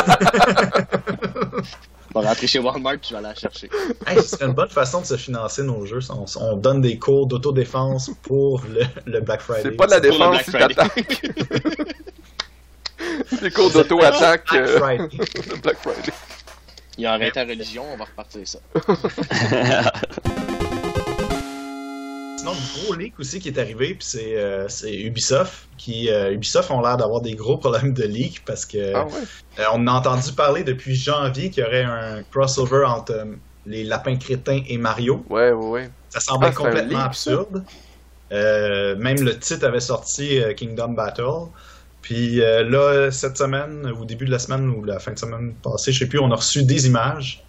Je 2.15 2.21
vais 2.21 2.27
rentrer 2.27 2.47
chez 2.47 2.59
Walmart 2.59 2.99
puis 2.99 3.11
je 3.11 3.15
vais 3.15 3.19
aller 3.19 3.29
la 3.29 3.35
chercher. 3.35 3.71
Hey, 4.07 4.17
ce 4.17 4.29
serait 4.29 4.47
une 4.47 4.55
bonne 4.55 4.71
façon 4.71 5.01
de 5.01 5.07
se 5.07 5.17
financer 5.17 5.63
nos 5.63 5.85
jeux. 5.87 6.01
On, 6.11 6.25
on 6.41 6.57
donne 6.57 6.81
des 6.81 6.99
cours 6.99 7.27
d'autodéfense 7.27 8.11
pour 8.23 8.63
le, 8.69 8.83
le 9.07 9.21
Black 9.21 9.41
Friday. 9.41 9.63
C'est 9.65 9.71
pas 9.73 9.87
de 9.87 9.93
la 9.93 10.01
défense 10.01 10.45
t'attaques. 10.47 11.23
Des 13.43 13.51
cours 13.51 13.71
d'auto-attaque. 13.71 14.49
Black 14.51 14.69
euh, 14.69 14.79
Friday. 14.79 15.09
Black 15.63 15.77
Friday. 15.79 16.13
Il 16.97 17.07
a 17.07 17.13
arrêté 17.13 17.41
la 17.41 17.47
religion, 17.47 17.85
on 17.93 17.97
va 17.97 18.05
repartir 18.05 18.43
ça. 18.45 18.59
Sinon, 22.55 22.85
gros 22.85 22.95
leak 22.95 23.19
aussi 23.21 23.41
qui 23.41 23.49
est 23.49 23.59
arrivé, 23.59 23.95
puis 23.95 24.07
c'est 24.07 24.37
euh, 24.37 24.67
Ubisoft. 24.85 25.69
Qui, 25.77 26.11
euh, 26.11 26.33
Ubisoft 26.33 26.71
ont 26.71 26.81
l'air 26.81 26.97
d'avoir 26.97 27.21
des 27.21 27.35
gros 27.35 27.59
problèmes 27.59 27.93
de 27.93 28.05
leak 28.05 28.45
parce 28.45 28.67
que 28.67 28.95
Ah 28.95 29.05
ouais? 29.05 29.23
euh, 29.59 29.65
on 29.75 29.87
a 29.87 29.93
entendu 29.93 30.33
parler 30.33 30.65
depuis 30.65 30.95
janvier 30.95 31.51
qu'il 31.51 31.63
y 31.63 31.67
aurait 31.67 31.85
un 31.85 32.23
crossover 32.25 32.85
entre 32.85 33.27
les 33.67 33.85
lapins 33.85 34.17
crétins 34.17 34.61
et 34.67 34.79
Mario. 34.79 35.25
Ouais, 35.29 35.53
ouais, 35.53 35.69
ouais. 35.69 35.91
Ça 36.09 36.21
semblait 36.21 36.51
Ah, 36.53 36.57
complètement 36.57 36.99
leak, 36.99 37.07
absurde. 37.07 37.65
Même 38.31 39.23
le 39.23 39.39
titre 39.39 39.67
avait 39.67 39.81
sorti 39.81 40.41
Kingdom 40.57 40.91
Battle. 40.91 41.51
Puis 42.03 42.37
là, 42.37 43.11
cette 43.11 43.37
semaine, 43.37 43.93
au 44.01 44.05
début 44.05 44.25
de 44.25 44.31
la 44.31 44.39
semaine 44.39 44.69
ou 44.71 44.85
la 44.85 44.99
fin 44.99 45.13
de 45.13 45.19
semaine 45.19 45.55
passée, 45.63 45.93
je 45.93 45.99
sais 46.01 46.07
plus, 46.09 46.19
on 46.19 46.31
a 46.31 46.37
reçu 46.37 46.65
des 46.65 46.87
images 46.87 47.48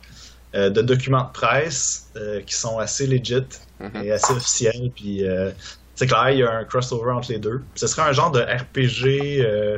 euh, 0.55 0.69
de 0.69 0.81
documents 0.81 1.23
de 1.23 1.31
presse 1.31 2.07
euh, 2.15 2.41
qui 2.41 2.55
sont 2.55 2.79
assez 2.79 3.05
legit 3.07 3.43
Mhm. 3.79 4.03
et 4.03 4.11
assez 4.11 4.33
officiels. 4.33 4.91
Puis 4.95 5.25
euh, 5.27 5.51
c'est 5.95 6.07
clair, 6.07 6.29
il 6.31 6.39
y 6.39 6.43
a 6.43 6.51
un 6.51 6.63
crossover 6.65 7.11
entre 7.11 7.31
les 7.31 7.39
deux. 7.39 7.61
Ce 7.75 7.87
serait 7.87 8.01
un 8.03 8.11
genre 8.13 8.31
de 8.31 8.41
RPG. 8.41 9.41
euh, 9.45 9.77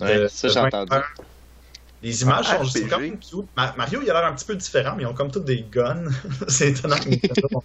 Ouais, 0.00 0.20
de- 0.20 0.28
ça, 0.28 0.48
j'ai 0.48 0.54
20 0.60 0.66
entendu. 0.74 1.02
Les 2.02 2.22
images 2.22 2.46
Ah, 2.48 2.64
sont 2.64 2.72
cute. 2.72 3.46
Ma- 3.54 3.74
Mario, 3.76 4.00
il 4.02 4.10
a 4.10 4.14
l'air 4.14 4.24
un 4.30 4.32
petit 4.32 4.46
peu 4.46 4.54
différent, 4.54 4.94
mais 4.96 5.02
ils 5.02 5.06
ont 5.06 5.12
comme 5.12 5.30
tous 5.30 5.40
des 5.40 5.66
guns. 5.70 6.04
c'est 6.48 6.70
étonnant 6.70 6.96
Nintendo 6.96 7.48
ont 7.52 7.62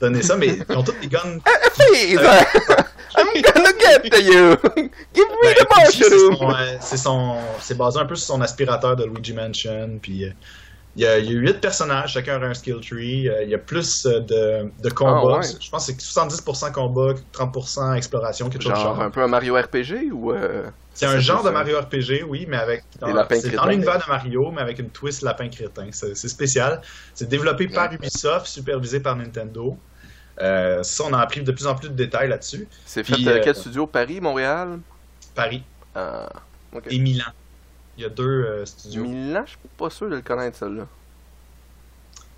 donné 0.00 0.22
ça, 0.22 0.36
mais 0.36 0.46
ils 0.68 0.76
ont 0.76 0.82
tous 0.82 0.92
des 1.02 1.08
guns. 1.08 1.38
Please! 1.76 2.18
I'm 3.16 3.28
gonna 3.42 3.70
get 3.78 4.10
to 4.10 4.18
you! 4.20 4.56
Give 5.14 5.28
me 5.28 5.42
Ben, 5.42 5.54
the 5.54 5.66
mushroom! 5.76 6.54
c'est 7.60 7.76
basé 7.76 7.98
un 8.00 8.06
peu 8.06 8.16
sur 8.16 8.26
son 8.34 8.40
aspirateur 8.40 8.96
de 8.96 9.04
Luigi 9.04 9.34
Mansion. 9.34 9.98
Puis 10.00 10.24
il 10.96 11.02
y 11.02 11.06
a, 11.06 11.16
8 11.18 11.60
personnages, 11.60 12.12
chacun 12.12 12.40
a 12.40 12.46
un 12.46 12.54
skill 12.54 12.80
tree. 12.80 13.28
euh, 13.28 13.42
il 13.42 13.48
y 13.50 13.54
a 13.54 13.58
plus 13.58 14.06
euh, 14.06 14.20
de, 14.20 14.70
de 14.82 14.90
combats. 14.90 15.40
Ah, 15.42 15.46
ouais. 15.46 15.46
Je 15.60 15.68
pense 15.70 15.86
que 15.90 15.92
c'est 16.00 16.20
70% 16.20 16.72
combat, 16.72 17.14
30% 17.32 17.94
exploration, 17.96 18.48
quelque 18.48 18.62
chose 18.62 18.72
de 18.72 18.76
Genre 18.76 18.94
genre. 18.94 19.02
un 19.02 19.10
peu 19.10 19.22
un 19.22 19.26
Mario 19.28 19.54
RPG 19.56 20.12
ou. 20.12 20.32
euh, 20.32 20.68
C'est 20.92 21.06
un 21.06 21.18
genre 21.18 21.42
de 21.42 21.50
Mario 21.50 21.80
RPG, 21.80 22.22
oui, 22.28 22.46
mais 22.48 22.56
avec. 22.58 22.84
C'est 23.30 23.50
dans 23.50 23.66
l'univers 23.66 23.98
de 23.98 24.08
Mario, 24.08 24.50
mais 24.52 24.60
avec 24.62 24.78
une 24.78 24.90
twist 24.90 25.22
lapin 25.22 25.48
crétin. 25.48 25.88
C'est 25.90 26.14
spécial. 26.28 26.80
C'est 27.12 27.28
développé 27.28 27.66
par 27.68 27.92
Ubisoft, 27.92 28.46
supervisé 28.46 29.00
par 29.00 29.16
Nintendo. 29.16 29.76
Euh, 30.40 30.82
ça, 30.82 31.04
on 31.08 31.12
a 31.12 31.18
appris 31.20 31.42
de 31.42 31.52
plus 31.52 31.66
en 31.66 31.74
plus 31.76 31.88
de 31.88 31.94
détails 31.94 32.28
là-dessus. 32.28 32.68
C'est 32.84 33.04
fait 33.04 33.14
Puis, 33.14 33.28
euh, 33.28 33.40
quel 33.42 33.54
studio? 33.54 33.86
Paris, 33.86 34.20
Montréal? 34.20 34.80
Paris 35.34 35.62
Ah, 35.94 36.28
et 36.90 36.98
Milan. 36.98 37.24
Il 37.96 38.02
y 38.02 38.06
a 38.06 38.08
deux 38.08 38.24
euh, 38.24 38.66
studios. 38.66 39.04
Milan, 39.04 39.42
je 39.44 39.50
suis 39.50 39.58
pas 39.76 39.90
sûr 39.90 40.08
de 40.10 40.16
le 40.16 40.22
connaître, 40.22 40.58
celle-là. 40.58 40.86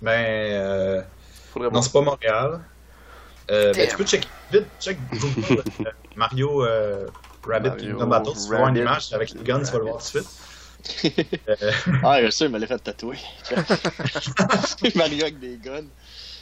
Ben, 0.01 0.11
euh, 0.11 1.01
Faudrait 1.51 1.71
non, 1.71 1.81
c'est 1.81 1.91
pas 1.91 2.01
Montréal. 2.01 2.61
Euh, 3.49 3.73
ben, 3.73 3.87
tu 3.89 3.95
peux 3.95 4.03
check 4.05 4.27
vite, 4.51 4.65
check 4.79 4.97
Google 5.09 5.63
euh, 5.79 5.91
Mario 6.15 6.65
euh, 6.65 7.07
Rabbit 7.47 7.77
Kingdom 7.77 8.07
Battle. 8.07 8.33
Tu 8.33 8.49
vas 8.49 8.57
voir 8.57 8.69
une 8.69 8.77
image 8.77 9.13
avec 9.13 9.33
le 9.33 9.41
gun, 9.41 9.59
tu 9.59 9.71
vas 9.71 9.77
le 9.77 9.83
voir 9.85 9.97
tout 9.97 10.19
de 10.19 10.23
suite. 10.23 10.27
Euh, 11.47 11.71
Ah, 12.03 12.21
je 12.23 12.29
sais, 12.29 12.45
il 12.45 12.51
me 12.51 12.59
l'a 12.59 12.67
fait 12.67 12.77
tatouer. 12.77 13.17
Mario 14.95 15.23
avec 15.23 15.39
des 15.39 15.57
guns. 15.57 15.87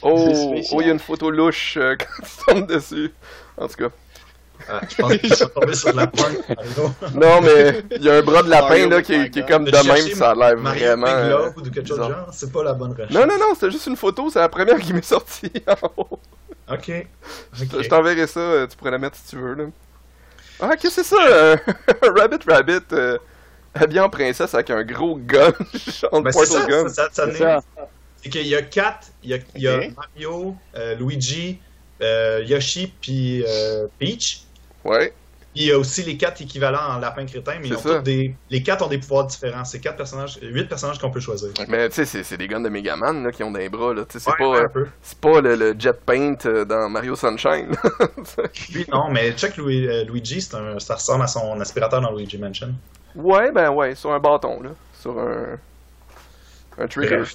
Oh, 0.02 0.62
oh, 0.72 0.80
il 0.80 0.86
y 0.86 0.90
a 0.90 0.92
une 0.92 0.98
photo 0.98 1.30
louche 1.30 1.78
euh, 1.78 1.96
quand 1.96 2.22
tu 2.26 2.44
tombes 2.46 2.66
dessus. 2.66 3.12
En 3.56 3.68
tout 3.68 3.76
cas. 3.76 3.88
Ah, 4.68 4.80
je 4.88 4.96
pense 4.96 5.12
que 5.12 5.16
tu 5.18 5.28
vas 5.28 5.46
tomber 5.46 5.74
sur 5.74 5.92
de 5.92 5.96
la 5.96 6.06
pointe. 6.06 6.38
Non, 7.14 7.40
mais 7.40 7.82
il 7.96 8.02
y 8.02 8.10
a 8.10 8.14
un 8.16 8.22
bras 8.22 8.42
de 8.42 8.48
lapin 8.50 8.68
Mario 8.68 8.88
là, 8.90 9.02
qui, 9.02 9.12
est- 9.14 9.30
qui 9.30 9.44
comme 9.46 9.64
De 9.64 9.70
de 9.70 9.76
même, 9.76 10.14
ça 10.16 10.30
a 10.30 10.34
l'air 10.34 10.56
vraiment. 10.56 11.06
euh, 11.06 11.50
ou 11.56 11.62
quelque 11.62 11.86
chose 11.86 11.98
de 11.98 12.02
genre, 12.04 12.28
c'est 12.32 12.52
pas 12.52 12.64
la 12.64 12.72
bonne 12.74 12.92
recherche. 12.92 13.12
Non, 13.12 13.26
non, 13.26 13.38
non, 13.38 13.54
c'était 13.54 13.70
juste 13.70 13.86
une 13.86 13.96
photo, 13.96 14.28
c'est 14.30 14.38
la 14.40 14.48
première 14.48 14.78
qui 14.78 14.92
m'est 14.92 15.02
sortie 15.04 15.52
en 15.68 15.90
haut. 16.02 16.18
Ok. 16.72 16.90
Je 17.52 17.64
je 17.64 17.88
t'enverrai 17.88 18.26
ça, 18.26 18.40
euh, 18.40 18.66
tu 18.66 18.76
pourrais 18.76 18.90
la 18.90 18.98
mettre 18.98 19.16
si 19.16 19.28
tu 19.28 19.36
veux. 19.36 19.54
Là. 19.54 19.64
Ah, 20.60 20.76
qu'est-ce 20.76 20.96
que 20.96 21.02
c'est 21.02 21.14
ça? 21.16 21.22
euh, 21.28 21.56
Un 22.02 22.12
Rabbit 22.20 22.38
Rabbit 22.48 22.80
euh, 22.92 23.18
habillé 23.74 24.00
en 24.00 24.08
princesse 24.08 24.52
avec 24.54 24.70
un 24.70 24.82
gros 24.82 25.16
gun, 25.16 25.52
Ben, 26.12 26.32
c'est 26.32 26.46
ça, 26.46 26.66
gun. 26.66 26.88
ça, 26.88 27.08
ça, 27.12 27.32
ça 27.32 27.32
C'est. 27.32 27.82
C'est 28.24 28.30
qu'il 28.30 28.46
y 28.48 28.56
a 28.56 28.62
quatre, 28.62 29.08
il 29.22 29.30
y 29.30 29.34
a, 29.68 29.84
y. 29.84 29.94
Mario, 29.94 30.56
euh, 30.74 30.94
Luigi, 30.96 31.60
euh, 32.02 32.42
Yoshi, 32.44 32.92
puis 33.00 33.44
euh, 33.46 33.86
Peach. 34.00 34.45
Ouais, 34.86 35.12
il 35.58 35.64
y 35.64 35.72
a 35.72 35.78
aussi 35.78 36.02
les 36.02 36.18
quatre 36.18 36.42
équivalents 36.42 36.86
en 36.96 36.98
lapin 36.98 37.24
crétin, 37.24 37.58
mais 37.62 37.68
ils 37.68 37.74
ont 37.74 37.80
tous 37.80 38.02
des, 38.02 38.34
les 38.50 38.62
quatre 38.62 38.84
ont 38.84 38.88
des 38.88 38.98
pouvoirs 38.98 39.26
différents. 39.26 39.64
C'est 39.64 39.80
quatre 39.80 39.96
personnages, 39.96 40.38
huit 40.42 40.68
personnages 40.68 40.98
qu'on 40.98 41.10
peut 41.10 41.20
choisir. 41.20 41.48
mais 41.68 41.88
tu 41.88 41.94
sais, 41.94 42.04
c'est- 42.04 42.22
c'est 42.24 42.36
des 42.36 42.46
guns 42.46 42.60
de 42.60 42.68
Megaman 42.68 43.24
là, 43.24 43.32
qui 43.32 43.42
ont 43.42 43.50
des 43.50 43.68
bras. 43.70 43.94
là. 43.94 44.04
Tu 44.06 44.18
sais, 44.18 44.24
C'est 44.24 44.30
Ouais, 44.32 44.36
pas, 44.38 44.44
euh, 44.60 44.64
un 44.64 44.68
peu. 44.68 44.86
c'est 45.00 45.18
pas 45.18 45.40
le, 45.40 45.54
le 45.56 45.74
jet 45.78 45.98
paint 46.04 46.36
euh, 46.44 46.66
dans 46.66 46.90
Mario 46.90 47.16
Sunshine. 47.16 47.74
Lui, 48.74 48.84
non, 48.92 49.08
mais 49.10 49.32
check 49.32 49.56
Louis- 49.56 49.88
euh, 49.88 50.04
Luigi, 50.04 50.42
c'est 50.42 50.56
un, 50.56 50.78
ça 50.78 50.94
ressemble 50.96 51.24
à 51.24 51.26
son 51.26 51.58
aspirateur 51.60 52.02
dans 52.02 52.12
Luigi 52.14 52.36
Mansion. 52.38 52.74
ouais, 53.14 53.50
ben 53.50 53.70
ouais, 53.70 53.94
sur 53.94 54.12
un 54.12 54.20
bâton, 54.20 54.60
là. 54.62 54.70
Sur 55.00 55.18
un. 55.18 55.58
Un 56.78 56.86
trigger. 56.86 57.16
Bref. 57.16 57.32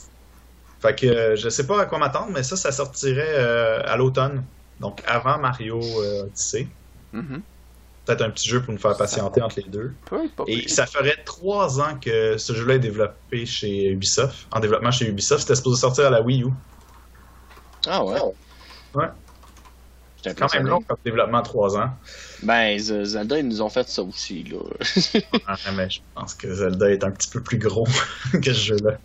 Fait 0.82 0.95
que 0.95 1.08
euh, 1.08 1.36
je 1.36 1.49
sais 1.49 1.66
pas 1.68 1.82
à 1.82 1.86
quoi 1.86 1.97
m'attendre, 1.97 2.30
mais 2.32 2.43
ça, 2.43 2.56
ça 2.56 2.72
sortirait 2.72 3.34
euh, 3.36 3.82
à 3.86 3.97
l'automne. 3.97 4.43
Donc 4.80 5.02
avant 5.06 5.38
Mario 5.39 5.80
euh, 5.80 6.24
Peut-être 7.12 8.22
un 8.24 8.32
petit 8.32 8.49
jeu 8.49 8.62
pour 8.62 8.74
nous 8.74 8.80
faire 8.80 8.97
patienter 8.97 9.41
entre 9.41 9.59
les 9.59 9.70
deux. 9.70 9.93
Pas 10.09 10.24
Et 10.47 10.68
ça 10.68 10.88
ferait 10.88 11.18
trois 11.24 11.80
ans 11.80 11.99
que 11.99 12.38
ce 12.38 12.53
jeu-là 12.53 12.76
est 12.76 12.80
développé 12.80 13.45
chez 13.45 13.89
Ubisoft. 13.89 14.47
En 14.51 14.59
développement 14.59 14.91
chez 14.91 15.07
Ubisoft, 15.07 15.41
c'était 15.41 15.55
supposé 15.55 15.82
sortir 15.82 16.07
à 16.07 16.09
la 16.09 16.22
Wii 16.22 16.43
U. 16.43 16.47
Ah 17.86 18.03
ouais? 18.03 18.20
Ouais. 18.95 19.05
J'étais 20.18 20.30
C'est 20.30 20.36
quand 20.36 20.53
même 20.53 20.68
long 20.68 20.82
comme 20.82 20.97
développement, 21.03 21.41
trois 21.41 21.78
ans. 21.78 21.89
Ben, 22.43 22.78
Zelda, 22.78 23.39
ils 23.39 23.47
nous 23.47 23.62
ont 23.62 23.70
fait 23.70 23.88
ça 23.88 24.03
aussi, 24.03 24.43
là. 24.43 24.59
Ah, 25.47 25.55
mais 25.76 25.89
je 25.89 25.99
pense 26.14 26.36
que 26.36 26.53
Zelda 26.53 26.91
est 26.91 27.03
un 27.03 27.12
petit 27.12 27.30
peu 27.30 27.41
plus 27.41 27.57
gros 27.57 27.88
que 28.32 28.53
ce 28.53 28.76
jeu-là. 28.76 28.99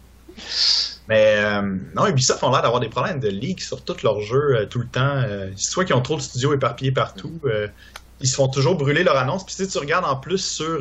Mais 1.09 1.36
euh, 1.38 1.62
non, 1.94 2.07
Ubisoft 2.07 2.42
ont 2.42 2.50
l'air 2.50 2.62
d'avoir 2.62 2.80
des 2.80 2.88
problèmes 2.88 3.20
de 3.20 3.28
leak 3.28 3.61
sur 3.61 3.82
tous 3.84 4.02
leurs 4.02 4.20
jeux 4.20 4.57
euh, 4.57 4.66
tout 4.66 4.80
le 4.80 4.86
temps. 4.88 5.00
Euh, 5.16 5.50
soit 5.57 5.84
qu'ils 5.84 5.94
ont 5.94 6.02
trop 6.02 6.16
de 6.16 6.22
studios 6.22 6.52
éparpillés 6.52 6.92
partout, 6.92 7.38
euh, 7.44 7.68
ils 8.20 8.28
se 8.28 8.34
font 8.34 8.48
toujours 8.48 8.76
brûler 8.76 9.04
leur 9.04 9.16
annonce. 9.16 9.44
Puis 9.44 9.54
si 9.54 9.68
tu 9.68 9.78
regardes 9.78 10.04
en 10.04 10.16
plus 10.16 10.44
sur 10.44 10.78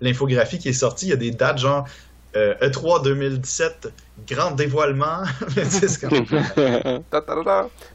l'infographie 0.00 0.58
qui 0.58 0.68
est 0.68 0.74
sortie, 0.74 1.06
il 1.06 1.10
y 1.10 1.12
a 1.12 1.16
des 1.16 1.30
dates 1.30 1.58
genre 1.58 1.86
euh, 2.36 2.54
E3 2.60 3.02
2017, 3.02 3.88
grand 4.28 4.50
dévoilement. 4.50 5.22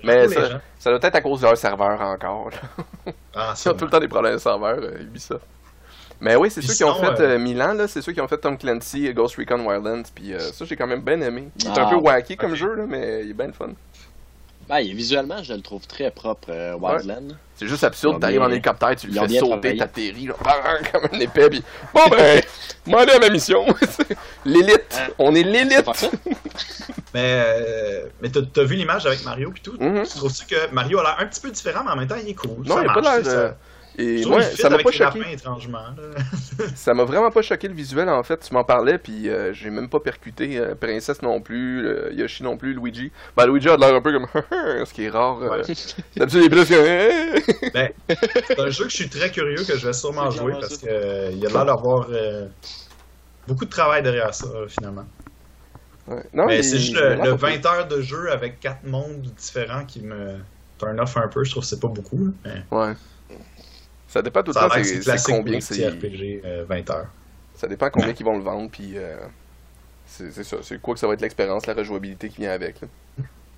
Mais 0.04 0.28
c'est 0.28 0.34
ça, 0.74 0.90
doit 0.90 1.00
être 1.02 1.16
à 1.16 1.22
cause 1.22 1.42
de 1.42 1.46
leur 1.46 1.58
serveur 1.58 2.02
encore. 2.02 2.50
Ah, 3.36 3.54
Ils 3.64 3.70
ont 3.70 3.74
tout 3.76 3.86
le 3.86 3.92
temps 3.92 4.00
des 4.00 4.08
problèmes 4.08 4.34
de 4.34 4.40
serveur, 4.40 4.80
Ubisoft. 5.00 5.46
Mais 6.22 6.36
oui, 6.36 6.52
c'est 6.52 6.62
ceux 6.62 6.74
qui 6.76 6.84
ont 6.84 6.94
fait 6.96 7.20
euh, 7.20 7.30
euh, 7.36 7.40
Milan, 7.40 7.74
là, 7.74 7.88
c'est 7.88 8.02
ceux 8.02 8.12
qui 8.14 8.22
ont 8.22 8.28
fait 8.28 8.38
Tom 8.38 8.58
Clancy 8.58 9.08
et 9.08 9.14
Ghost 9.14 9.36
Recon 9.38 9.66
Wildlands, 9.66 10.04
puis 10.14 10.34
euh, 10.34 10.40
ça 10.40 10.66
j'ai 10.66 10.76
quand 10.76 10.86
même 10.88 11.02
bien 11.02 11.20
aimé. 11.22 11.50
Il 11.60 11.66
est 11.66 11.70
un 11.70 11.74
Ah, 11.88 11.90
peu 11.90 11.96
wacky 11.96 12.38
comme 12.38 12.54
jeu, 12.56 12.76
là, 12.76 12.84
mais 12.88 13.22
il 13.24 13.32
est 13.32 13.34
bien 13.34 13.48
le 13.48 13.54
fun. 13.54 13.70
Ben, 14.70 14.78
et 14.78 14.94
visuellement, 14.94 15.42
je 15.44 15.54
le 15.54 15.62
trouve 15.62 15.86
très 15.88 16.12
propre, 16.12 16.50
euh, 16.52 16.76
Wildland. 16.80 17.36
C'est 17.56 17.68
juste 17.68 17.84
absurde, 17.84 18.22
t'arrives 18.22 18.42
en 18.42 18.50
hélicoptère, 18.50 18.96
tu 18.96 19.08
le 19.08 19.14
fais 19.28 19.40
sauter, 19.40 19.76
t'atterris, 19.78 20.28
là, 20.28 20.36
comme 20.92 21.10
une 21.12 21.22
épée, 21.24 21.50
puis 21.50 21.64
bon 21.94 22.08
ben, 22.10 22.42
m'en 22.88 23.00
aller 23.00 23.14
à 23.14 23.20
ma 23.20 23.30
mission. 23.30 23.66
l'élite, 24.46 24.96
Hein? 25.00 25.12
on 25.18 25.34
est 25.36 25.44
l'élite. 25.44 25.86
Mais, 27.14 27.44
euh, 27.46 28.06
mais 28.22 28.30
t'as 28.30 28.64
vu 28.64 28.76
l'image 28.76 29.06
avec 29.06 29.26
Mario 29.26 29.52
pis 29.52 29.60
tout? 29.62 29.76
Mhm. 29.78 30.04
Tu 30.04 30.18
trouves-tu 30.18 30.46
que 30.46 30.72
Mario 30.74 30.98
a 31.00 31.04
l'air 31.04 31.18
un 31.20 31.26
petit 31.26 31.42
peu 31.42 31.52
différent, 31.52 31.82
mais 31.84 31.92
en 31.92 31.96
même 31.98 32.08
temps, 32.08 32.16
il 32.16 32.30
est 32.30 32.34
cool? 32.34 32.64
Non, 32.66 32.76
Ça 32.76 32.84
il 32.84 32.90
a 32.90 32.94
pas 32.94 33.02
marche, 33.02 33.24
l'air. 33.26 33.56
Et 33.98 34.22
moi, 34.26 34.42
ça 34.56 34.70
m'a 34.70 34.78
pas 34.84 34.92
choqué. 35.14 35.20
Ça 36.76 36.94
m'a 36.94 37.04
vraiment 37.04 37.30
pas 37.32 37.42
choqué 37.42 37.68
le 37.68 37.74
visuel 37.74 38.08
en 38.10 38.24
fait. 38.24 38.38
Tu 38.40 38.54
m'en 38.54 38.64
parlais, 38.64 38.98
puis 38.98 39.28
euh, 39.30 39.52
j'ai 39.54 39.70
même 39.70 39.90
pas 39.90 40.00
percuté 40.00 40.58
euh, 40.58 40.76
Princesse 40.76 41.22
non 41.22 41.42
plus, 41.42 41.86
euh, 41.88 42.12
Yoshi 42.14 42.44
non 42.44 42.56
plus, 42.58 42.74
Luigi. 42.74 43.12
Ben 43.36 43.48
Luigi 43.48 43.68
a 43.70 43.78
l'air 43.78 43.94
un 43.96 44.02
peu 44.02 44.14
comme 44.14 44.28
ce 44.86 44.94
qui 44.94 45.04
est 45.06 45.10
rare. 45.10 45.42
Euh, 45.42 45.50
Ouais. 45.50 45.62
D'habitude, 46.16 46.42
il 46.42 46.46
est 46.46 46.50
plus 46.50 46.66
que. 46.70 47.72
Ben, 47.74 47.90
c'est 48.48 48.60
un 48.60 48.70
jeu 48.70 48.86
que 48.86 48.90
je 48.92 48.96
suis 48.96 49.10
très 49.10 49.30
curieux, 49.32 49.64
que 49.64 49.78
je 49.78 49.86
vais 49.88 49.94
sûrement 49.94 50.30
jouer, 50.32 50.54
parce 50.60 50.78
qu'il 50.78 50.90
a 50.90 51.30
l'air 51.32 51.66
d'avoir 51.66 52.08
euh, 52.12 52.48
beaucoup 53.48 53.66
de 53.66 53.70
travail 53.70 54.04
derrière 54.04 54.34
ça, 54.34 54.48
euh, 54.48 54.68
finalement. 54.68 55.06
Ouais. 56.08 56.24
Non, 56.34 56.46
mais 56.46 56.60
il- 56.60 56.64
c'est 56.64 56.78
juste 56.78 56.92
il 56.92 56.96
le, 57.00 57.08
vraiment 57.08 57.24
le 57.26 57.38
pas 57.38 57.48
pire. 57.52 57.62
20 57.62 57.70
heures 57.72 57.88
de 57.88 58.02
jeu 58.02 58.32
avec 58.32 58.60
quatre 58.60 58.84
mondes 58.86 59.22
différents 59.38 59.86
qui 59.86 60.02
me 60.02 60.38
turn 60.80 61.00
off 61.00 61.18
un 61.18 61.28
peu. 61.28 61.44
Je 61.44 61.52
trouve 61.52 61.64
que 61.64 61.70
c'est 61.70 61.80
pas 61.80 61.88
beaucoup. 61.88 62.34
mais 62.46 62.64
Ouais. 62.72 62.94
Ça 64.12 64.22
dépend 64.22 64.44
tout 64.44 64.52
le 64.52 64.60
temps, 64.60 65.18
c'est 65.18 65.32
combien 65.32 65.62
c'est. 65.62 65.88
RPG, 65.88 66.42
euh, 66.44 66.66
20 66.68 66.90
heures. 66.90 67.08
Ça 67.56 67.66
dépend 67.68 67.90
combien 67.90 68.12
qu'ils 68.12 68.26
vont 68.26 68.38
le 68.38 68.44
vendre, 68.44 68.70
puis 68.70 68.98
euh, 68.98 69.16
c'est 70.06 70.32
c'est 70.34 70.44
ça. 70.44 70.58
C'est 70.64 70.82
quoi 70.82 70.96
que 70.96 71.00
ça 71.00 71.08
va 71.08 71.14
être 71.14 71.22
l'expérience, 71.22 71.66
la 71.66 71.74
rejouabilité 71.74 72.28
qui 72.28 72.42
vient 72.42 72.52
avec. 72.52 72.82
là. 72.82 72.88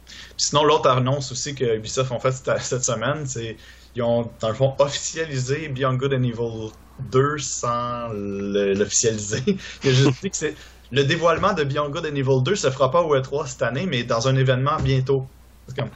Puis 0.06 0.36
sinon, 0.38 0.64
l'autre 0.64 0.88
annonce 0.90 1.32
aussi 1.32 1.56
que 1.56 1.78
Ubisoft 1.78 2.12
ont 2.12 2.20
fait 2.20 2.32
cette, 2.32 2.84
semaine, 2.84 3.26
c'est 3.26 3.58
ils 3.96 4.04
ont, 4.04 4.30
dans 4.42 4.50
le 4.50 4.54
fond, 4.54 4.76
officialisé 4.78 5.70
Beyond 5.70 5.96
Good 5.96 6.14
and 6.14 6.24
Evil 6.24 6.72
2 7.00 7.38
sans 7.40 8.10
l'officialiser. 8.14 9.42
Il 9.84 9.90
a 9.90 9.94
juste 9.94 10.22
dit 10.22 10.30
que 10.30 10.38
c'est 10.38 10.56
le 10.92 11.04
dévoilement 11.04 11.54
de 11.54 11.64
Beyond 11.64 11.90
Good 11.90 12.06
and 12.06 12.16
Evil 12.16 12.44
2 12.44 12.56
se 12.56 12.70
fera 12.70 12.92
pas 12.92 13.02
au 13.02 13.16
E3 13.16 13.48
cette 13.48 13.64
année, 13.64 13.88
mais 13.88 14.04
dans 14.04 14.28
un 14.28 14.36
événement 14.36 14.78
bientôt. 14.84 15.26
C'est 15.68 15.78
comme, 15.78 15.90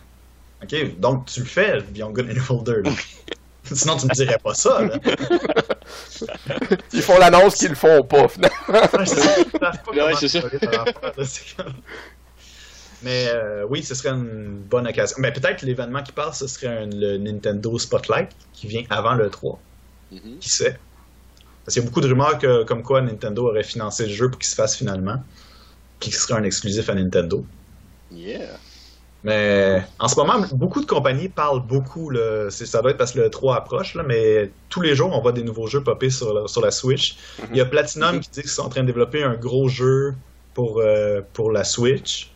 ok, 0.63 0.99
donc 0.99 1.27
tu 1.27 1.41
le 1.41 1.45
fais, 1.45 1.79
Beyond 1.91 2.09
Good 2.09 2.25
and 2.25 2.37
Evil 2.37 2.63
2. 2.63 2.83
Sinon, 3.73 3.97
tu 3.97 4.05
me 4.07 4.13
dirais 4.13 4.37
pas 4.43 4.53
ça. 4.53 4.81
Là. 4.81 4.97
Ils 6.93 7.01
font 7.01 7.17
l'annonce 7.17 7.55
qu'ils 7.55 7.69
le 7.69 7.75
font 7.75 8.03
pas, 8.03 8.27
finalement. 8.27 8.55
Ouais, 8.69 9.05
c'est 9.05 9.19
ça, 9.19 9.35
Ouais, 11.17 11.23
Mais 13.03 13.27
euh, 13.29 13.65
oui, 13.69 13.83
ce 13.83 13.93
serait 13.93 14.09
une 14.09 14.63
bonne 14.67 14.87
occasion. 14.87 15.15
Mais 15.19 15.31
peut-être 15.31 15.61
que 15.61 15.65
l'événement 15.65 16.01
qui 16.01 16.11
passe, 16.11 16.39
ce 16.39 16.47
serait 16.47 16.67
un- 16.67 16.89
le 16.91 17.17
Nintendo 17.17 17.77
Spotlight 17.77 18.31
qui 18.53 18.67
vient 18.67 18.83
avant 18.89 19.13
le 19.13 19.29
3. 19.29 19.59
Mhm. 20.11 20.39
Qui 20.39 20.49
sait? 20.49 20.79
Parce 21.63 21.73
qu'il 21.75 21.83
y 21.83 21.85
a 21.85 21.89
beaucoup 21.89 22.01
de 22.01 22.07
rumeurs 22.07 22.39
que, 22.39 22.63
comme 22.63 22.81
quoi 22.81 23.01
Nintendo 23.01 23.49
aurait 23.49 23.63
financé 23.63 24.05
le 24.07 24.13
jeu 24.13 24.29
pour 24.31 24.39
qu'il 24.39 24.49
se 24.49 24.55
fasse 24.55 24.75
finalement. 24.75 25.21
Puis 25.99 26.09
qu'il 26.09 26.15
serait 26.19 26.39
un 26.39 26.43
exclusif 26.43 26.89
à 26.89 26.95
Nintendo. 26.95 27.45
Yeah. 28.11 28.57
Mais 29.23 29.83
en 29.99 30.07
ce 30.07 30.15
moment, 30.15 30.45
beaucoup 30.53 30.81
de 30.81 30.85
compagnies 30.85 31.29
parlent 31.29 31.65
beaucoup. 31.65 32.09
Là, 32.09 32.49
ça 32.49 32.81
doit 32.81 32.91
être 32.91 32.97
parce 32.97 33.13
que 33.13 33.19
le 33.19 33.29
3 33.29 33.57
approche, 33.57 33.95
là, 33.95 34.03
mais 34.03 34.51
tous 34.69 34.81
les 34.81 34.95
jours, 34.95 35.11
on 35.13 35.21
voit 35.21 35.31
des 35.31 35.43
nouveaux 35.43 35.67
jeux 35.67 35.83
popper 35.83 36.09
sur 36.09 36.33
la, 36.33 36.47
sur 36.47 36.61
la 36.61 36.71
Switch. 36.71 37.17
Il 37.51 37.57
y 37.57 37.61
a 37.61 37.65
Platinum 37.65 38.19
qui 38.19 38.29
dit 38.29 38.41
qu'ils 38.41 38.49
sont 38.49 38.63
en 38.63 38.69
train 38.69 38.81
de 38.81 38.87
développer 38.87 39.23
un 39.23 39.35
gros 39.35 39.67
jeu 39.67 40.15
pour, 40.53 40.79
euh, 40.79 41.21
pour 41.33 41.51
la 41.51 41.63
Switch. 41.63 42.31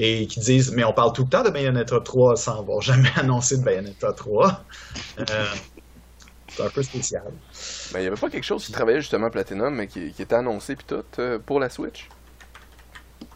Et 0.00 0.28
qui 0.28 0.38
disent, 0.38 0.70
mais 0.70 0.84
on 0.84 0.92
parle 0.92 1.12
tout 1.12 1.24
le 1.24 1.28
temps 1.28 1.42
de 1.42 1.50
Bayonetta 1.50 1.98
3 1.98 2.36
sans 2.36 2.60
avoir 2.60 2.80
jamais 2.80 3.10
annoncé 3.16 3.56
de 3.56 3.64
Bayonetta 3.64 4.12
3. 4.12 4.64
Euh, 5.18 5.24
c'est 6.46 6.62
un 6.62 6.70
peu 6.70 6.82
spécial. 6.84 7.24
Mais 7.92 8.02
il 8.02 8.04
y 8.04 8.06
avait 8.06 8.16
pas 8.16 8.30
quelque 8.30 8.44
chose 8.44 8.64
qui 8.64 8.70
travaillait 8.70 9.00
justement 9.00 9.28
Platinum, 9.28 9.74
mais 9.74 9.88
qui, 9.88 10.12
qui 10.12 10.22
était 10.22 10.36
annoncé 10.36 10.76
puis 10.76 10.86
tout 10.86 11.02
euh, 11.18 11.40
pour 11.44 11.58
la 11.58 11.68
Switch? 11.68 12.08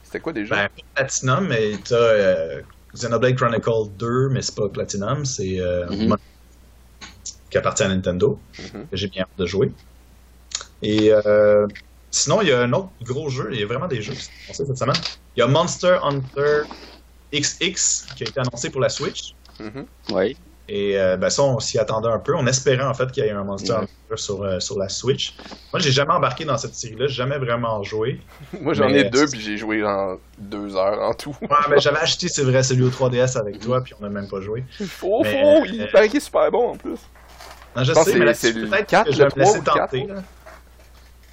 C'était 0.05 0.21
quoi 0.21 0.33
déjà? 0.33 0.55
Ben, 0.55 0.69
Platinum, 0.95 1.49
mais 1.49 1.73
t'as 1.85 2.61
Xenoblade 2.95 3.37
Chronicle 3.37 3.97
2, 3.97 4.29
mais 4.31 4.43
c'est 4.43 4.55
pas 4.55 4.69
Platinum, 4.69 5.25
c'est 5.25 5.61
euh, 5.61 5.87
Mhm. 5.87 6.17
qui 7.51 7.59
appartient 7.59 7.83
à 7.85 7.89
Nintendo, 7.89 8.43
que 8.91 8.97
j'ai 8.97 9.09
bien 9.09 9.23
hâte 9.23 9.39
de 9.39 9.47
jouer. 9.47 9.73
Et 10.83 11.13
euh, 11.13 11.67
sinon, 12.11 12.43
il 12.43 12.49
y 12.49 12.53
a 12.53 12.61
un 12.61 12.73
autre 12.73 12.93
gros 13.03 13.29
jeu, 13.29 13.49
il 13.53 13.61
y 13.61 13.63
a 13.63 13.67
vraiment 13.67 13.89
des 13.89 14.03
jeux 14.03 14.15
qui 14.15 14.25
sont 14.25 14.33
annoncés 14.47 14.67
cette 14.67 14.79
semaine. 14.79 15.01
Il 15.37 15.41
y 15.41 15.43
a 15.43 15.47
Monster 15.47 15.99
Hunter 16.03 16.63
XX 17.33 18.13
qui 18.17 18.25
a 18.25 18.27
été 18.29 18.41
annoncé 18.41 18.71
pour 18.71 18.81
la 18.81 18.89
Switch. 18.89 19.35
Mhm. 19.61 19.87
Oui. 20.09 20.37
Et 20.75 20.97
euh, 20.99 21.19
ben 21.19 21.29
ça, 21.29 21.43
on 21.43 21.61
s'y 21.61 21.79
attendait 21.79 22.09
un 22.09 22.19
peu. 22.19 22.35
On 22.35 22.47
espérait 22.47 22.83
en 22.85 22.95
fait 22.95 23.13
qu'il 23.13 23.23
y 23.23 23.27
ait 23.27 23.31
un 23.31 23.45
Monster 23.45 23.73
Ouais. 23.73 23.79
Hunter 23.81 24.17
sur, 24.17 24.43
euh, 24.43 24.59
sur 24.59 24.79
la 24.79 24.89
Switch. 24.89 25.35
Moi, 25.71 25.81
j'ai 25.81 25.91
jamais 25.93 26.15
embarqué 26.15 26.47
dans 26.47 26.57
cette 26.57 26.75
série-là, 26.75 27.09
j'ai 27.09 27.15
jamais 27.15 27.37
vraiment 27.37 27.83
joué. 27.83 28.21
Moi 28.61 28.73
j'en 28.73 28.89
ai 28.89 29.05
deux 29.05 29.27
c'est- 29.27 29.33
puis 29.33 29.41
j'ai 29.43 29.59
joué 29.59 29.85
en 29.85 30.17
deux 30.39 30.75
heures 30.75 31.03
en 31.03 31.13
tout. 31.13 31.37
Ouais, 31.43 31.49
mais 31.69 31.79
j'avais 31.79 31.99
acheté, 32.01 32.29
c'est 32.29 32.43
vrai, 32.45 32.63
celui 32.63 32.85
au 32.85 32.89
3DS 32.91 33.37
avec 33.37 33.61
toi, 33.61 33.83
puis 33.83 33.93
on 34.01 34.03
n'a 34.03 34.09
même 34.09 34.29
pas 34.29 34.41
joué. 34.41 34.65
Faux, 34.89 35.23
Mais, 35.25 35.43
faux, 35.43 35.65
il 35.67 35.83
euh, 35.83 35.87
paraît 35.93 36.09
qu'il 36.09 36.17
est 36.17 36.21
super 36.21 36.51
bon 36.51 36.71
en 36.71 36.77
plus. 36.77 36.97
Non, 37.77 37.85
je 37.85 37.93
pense 37.93 38.05
sais, 38.07 38.19
mais 38.19 38.25
là, 38.25 38.33
c'est- 38.35 38.53
peut-être 38.55 38.87
4, 38.87 39.07
que 39.07 39.13
je 39.13 39.19
vais 39.19 39.25
me 39.25 39.41
laisser 39.41 39.61
3 39.63 39.75
ou 39.75 39.77
le 39.77 39.81
tenter. 39.91 40.07
là. 40.07 40.23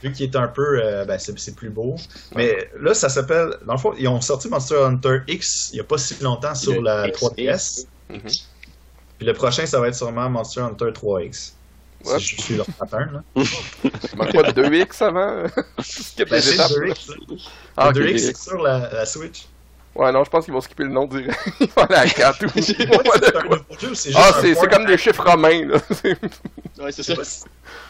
Vu 0.03 0.11
qu'il 0.11 0.25
est 0.29 0.35
un 0.35 0.47
peu, 0.47 0.81
euh, 0.83 1.05
ben, 1.05 1.17
c'est 1.17 1.37
c'est 1.39 1.55
plus 1.55 1.69
beau. 1.69 1.95
Mais 2.35 2.69
là, 2.79 2.93
ça 2.93 3.07
s'appelle, 3.09 3.55
dans 3.65 3.73
le 3.73 3.79
fond, 3.79 3.93
ils 3.97 4.07
ont 4.09 4.19
sorti 4.21 4.47
Monster 4.49 4.77
Hunter 4.83 5.19
X 5.27 5.69
il 5.71 5.75
n'y 5.75 5.79
a 5.81 5.83
pas 5.85 5.97
si 5.97 6.21
longtemps 6.23 6.55
sur 6.55 6.73
Le 6.73 6.81
la 6.81 7.09
XX. 7.09 7.17
3DS. 7.21 7.85
Mhm. 8.09 8.19
Puis 9.19 9.27
le 9.27 9.33
prochain, 9.33 9.65
ça 9.67 9.79
va 9.79 9.89
être 9.89 9.95
sûrement 9.95 10.27
Monster 10.29 10.61
Hunter 10.61 10.85
3X. 10.85 11.51
Ouais. 12.05 12.17
Si 12.19 12.35
je 12.37 12.41
suis 12.41 12.55
leur 12.55 12.65
pattern, 12.79 13.11
là. 13.35 13.43
Manques 14.15 14.31
quoi 14.31 14.43
de 14.51 14.61
2X 14.63 15.03
avant? 15.03 15.43
Skip 15.83 16.29
Ben, 16.29 16.37
les 16.37 16.41
c'est 16.41 16.53
étapes? 16.55 16.71
le 16.71 16.91
2X, 16.93 17.09
là. 17.09 17.35
Ah, 17.77 17.91
Le 17.91 18.01
ok. 18.01 18.07
2X, 18.09 18.17
c'est 18.19 18.37
sur 18.37 18.61
la, 18.63 18.89
la 18.93 19.05
Switch. 19.05 19.45
Ouais, 19.95 20.11
non, 20.13 20.23
je 20.23 20.29
pense 20.29 20.45
qu'ils 20.45 20.53
vont 20.53 20.61
skipper 20.61 20.83
le 20.83 20.91
nom 20.91 21.05
direct. 21.07 21.37
Ils 21.59 21.67
vont 21.67 21.81
aller 21.83 21.95
à 21.95 22.07
4 22.07 22.45
ou. 22.45 23.93
C'est 23.95 24.11
Ah, 24.15 24.31
c'est 24.39 24.55
comme 24.69 24.85
des 24.85 24.97
chiffres 24.97 25.23
romains, 25.29 25.65
là. 25.65 25.77
Ouais, 26.79 26.91
c'est 26.93 27.03
ça. 27.03 27.15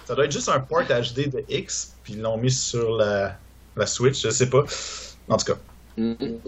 Ça 0.06 0.16
doit 0.16 0.26
être 0.26 0.32
juste 0.32 0.50
un 0.50 0.60
port 0.60 0.82
HD 0.82 1.30
de 1.30 1.44
X, 1.48 1.94
puis 2.04 2.14
ils 2.14 2.22
l'ont 2.22 2.38
mis 2.38 2.50
sur 2.52 2.98
la, 2.98 3.38
la 3.76 3.86
Switch, 3.86 4.24
je 4.24 4.30
sais 4.32 4.50
pas. 4.50 4.64
En 5.28 5.38
tout 5.38 5.54
cas. 5.54 5.60
Mhm. 5.98 6.40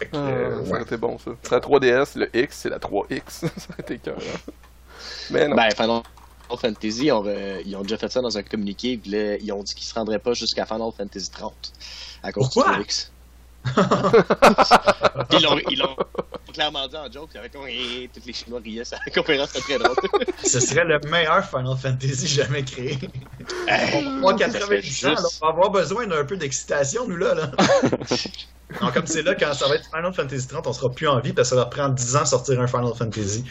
Fait 0.00 0.06
que, 0.06 0.16
Ah, 0.16 0.18
euh, 0.18 0.64
ça 0.64 0.70
aurait 0.70 0.82
été 0.82 0.96
bon, 0.96 1.18
ça. 1.18 1.30
C'est 1.42 1.52
la 1.52 1.60
3DS, 1.60 2.18
le 2.18 2.36
X, 2.36 2.56
c'est 2.56 2.70
la 2.70 2.78
3X. 2.78 3.20
ça 3.30 3.46
aurait 3.46 3.80
été 3.80 3.98
cœur. 3.98 4.16
Mais 5.30 5.46
non. 5.46 5.54
Ben, 5.54 5.70
Final 5.70 6.02
Fantasy, 6.58 7.04
ils 7.06 7.12
ont, 7.12 7.22
euh, 7.26 7.60
ils 7.64 7.76
ont 7.76 7.82
déjà 7.82 7.96
fait 7.98 8.10
ça 8.10 8.20
dans 8.20 8.36
un 8.36 8.42
communiqué. 8.42 8.98
ils 9.04 9.52
ont 9.52 9.62
dit 9.62 9.74
qu'ils 9.74 9.86
se 9.86 9.94
rendraient 9.94 10.18
pas 10.18 10.32
jusqu'à 10.32 10.66
Final 10.66 10.90
Fantasy 10.96 11.30
30 11.30 11.52
à 12.22 12.32
cause 12.32 12.50
Pourquoi? 12.52 12.76
du 12.76 12.82
X. 12.82 13.12
ils 15.32 15.42
l'ont 15.42 15.58
ils 15.70 15.78
l'ont 15.78 15.96
clairement 16.52 16.88
dit 16.88 16.96
en 16.96 17.10
joke. 17.10 17.30
Comme 17.52 17.66
eh, 17.68 18.08
tous 18.12 18.26
les 18.26 18.32
Chinois 18.32 18.60
riaient. 18.64 18.84
Ça, 18.84 18.96
la 19.06 19.12
conférence 19.12 19.50
c'était 19.50 19.76
très 19.76 19.78
drôle. 19.78 19.96
Ce 20.44 20.60
serait 20.60 20.84
le 20.84 20.98
meilleur 21.08 21.44
Final 21.44 21.76
Fantasy 21.80 22.26
jamais 22.26 22.62
créé. 22.64 22.98
Hey, 23.68 24.04
On 24.04 24.20
va 24.20 24.38
ça 24.38 24.48
90 24.58 24.60
serait 24.60 24.76
ans, 24.76 24.80
juste- 24.80 25.02
là, 25.02 25.14
on 25.42 25.46
va 25.46 25.52
avoir 25.52 25.70
besoin 25.70 26.06
d'un 26.06 26.24
peu 26.24 26.36
d'excitation, 26.36 27.06
nous, 27.06 27.16
là. 27.16 27.34
là. 27.34 27.50
non, 28.82 28.90
comme 28.92 29.06
c'est 29.06 29.22
là, 29.22 29.34
quand 29.34 29.52
ça 29.54 29.68
va 29.68 29.76
être 29.76 29.84
Final 29.94 30.12
Fantasy 30.14 30.48
30, 30.48 30.66
on 30.66 30.72
sera 30.72 30.90
plus 30.90 31.06
en 31.08 31.20
vie, 31.20 31.32
parce 31.32 31.48
que 31.50 31.54
ça 31.54 31.60
leur 31.60 31.70
prend 31.70 31.88
10 31.88 32.16
ans 32.16 32.22
de 32.22 32.26
sortir 32.26 32.60
un 32.60 32.66
Final 32.66 32.92
Fantasy. 32.96 33.44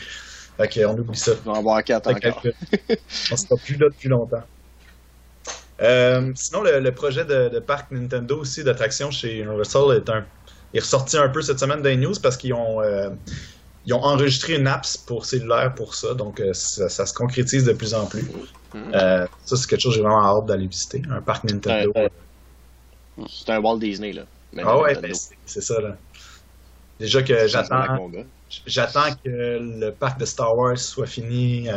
Fait 0.58 0.68
qu'on 0.68 0.98
oublie 0.98 1.18
ça. 1.18 1.32
On 1.46 1.54
va 1.54 1.58
avoir 1.60 1.84
4 1.84 2.04
Fait 2.20 2.28
encore. 2.28 2.42
que- 2.42 2.50
on 3.32 3.38
sera 3.38 3.56
plus 3.64 3.78
là 3.78 3.88
depuis 3.90 4.10
longtemps. 4.10 4.44
Euh, 5.82 6.32
sinon, 6.36 6.62
le, 6.62 6.80
le 6.80 6.92
projet 6.92 7.24
de, 7.26 7.50
de 7.50 7.60
parc 7.60 7.92
Nintendo 7.92 8.40
aussi, 8.40 8.64
d'attraction 8.64 9.12
chez 9.12 9.38
Universal, 9.38 9.96
est, 9.96 10.10
un, 10.10 10.26
est 10.74 10.80
ressorti 10.80 11.18
un 11.18 11.30
peu 11.30 11.42
cette 11.42 11.60
semaine 11.60 11.82
dans 11.82 11.90
les 11.90 11.98
news 11.98 12.16
parce 12.22 12.36
qu'ils 12.38 12.54
ont, 12.54 12.82
euh, 12.82 13.10
ils 13.86 13.94
ont 13.94 14.04
enregistré 14.04 14.56
une 14.56 14.68
apps 14.68 14.98
pour 14.98 15.26
cellulaire 15.26 15.74
pour 15.76 15.96
ça. 15.96 16.14
Donc, 16.14 16.40
euh, 16.40 16.54
ça, 16.54 16.90
ça 16.90 17.06
se 17.06 17.14
concrétise 17.14 17.64
de 17.64 17.74
plus 17.74 17.94
en 17.94 18.06
plus. 18.06 18.26
Euh, 18.76 19.26
ça, 19.46 19.56
c'est 19.56 19.68
quelque 19.68 19.82
chose 19.82 19.94
que 19.94 19.98
j'ai 19.98 20.04
vraiment 20.04 20.24
hâte 20.24 20.46
d'aller 20.46 20.68
visiter. 20.68 21.02
Un 21.10 21.22
parc 21.22 21.46
Nintendo. 21.46 21.94
C'est 23.28 23.50
un 23.50 23.60
Walt 23.60 23.80
Disney, 23.80 24.14
là. 24.14 24.24
Ah 24.58 24.80
ouais, 24.80 24.96
ben, 25.00 25.14
c'est 25.46 25.62
ça, 25.62 25.80
là. 25.80 25.96
Déjà 27.00 27.24
que 27.24 27.48
j'attends. 27.48 28.12
J'attends 28.66 29.14
que 29.24 29.30
le 29.30 29.92
parc 29.92 30.20
de 30.20 30.26
Star 30.26 30.58
Wars 30.58 30.78
soit 30.78 31.06
fini 31.06 31.70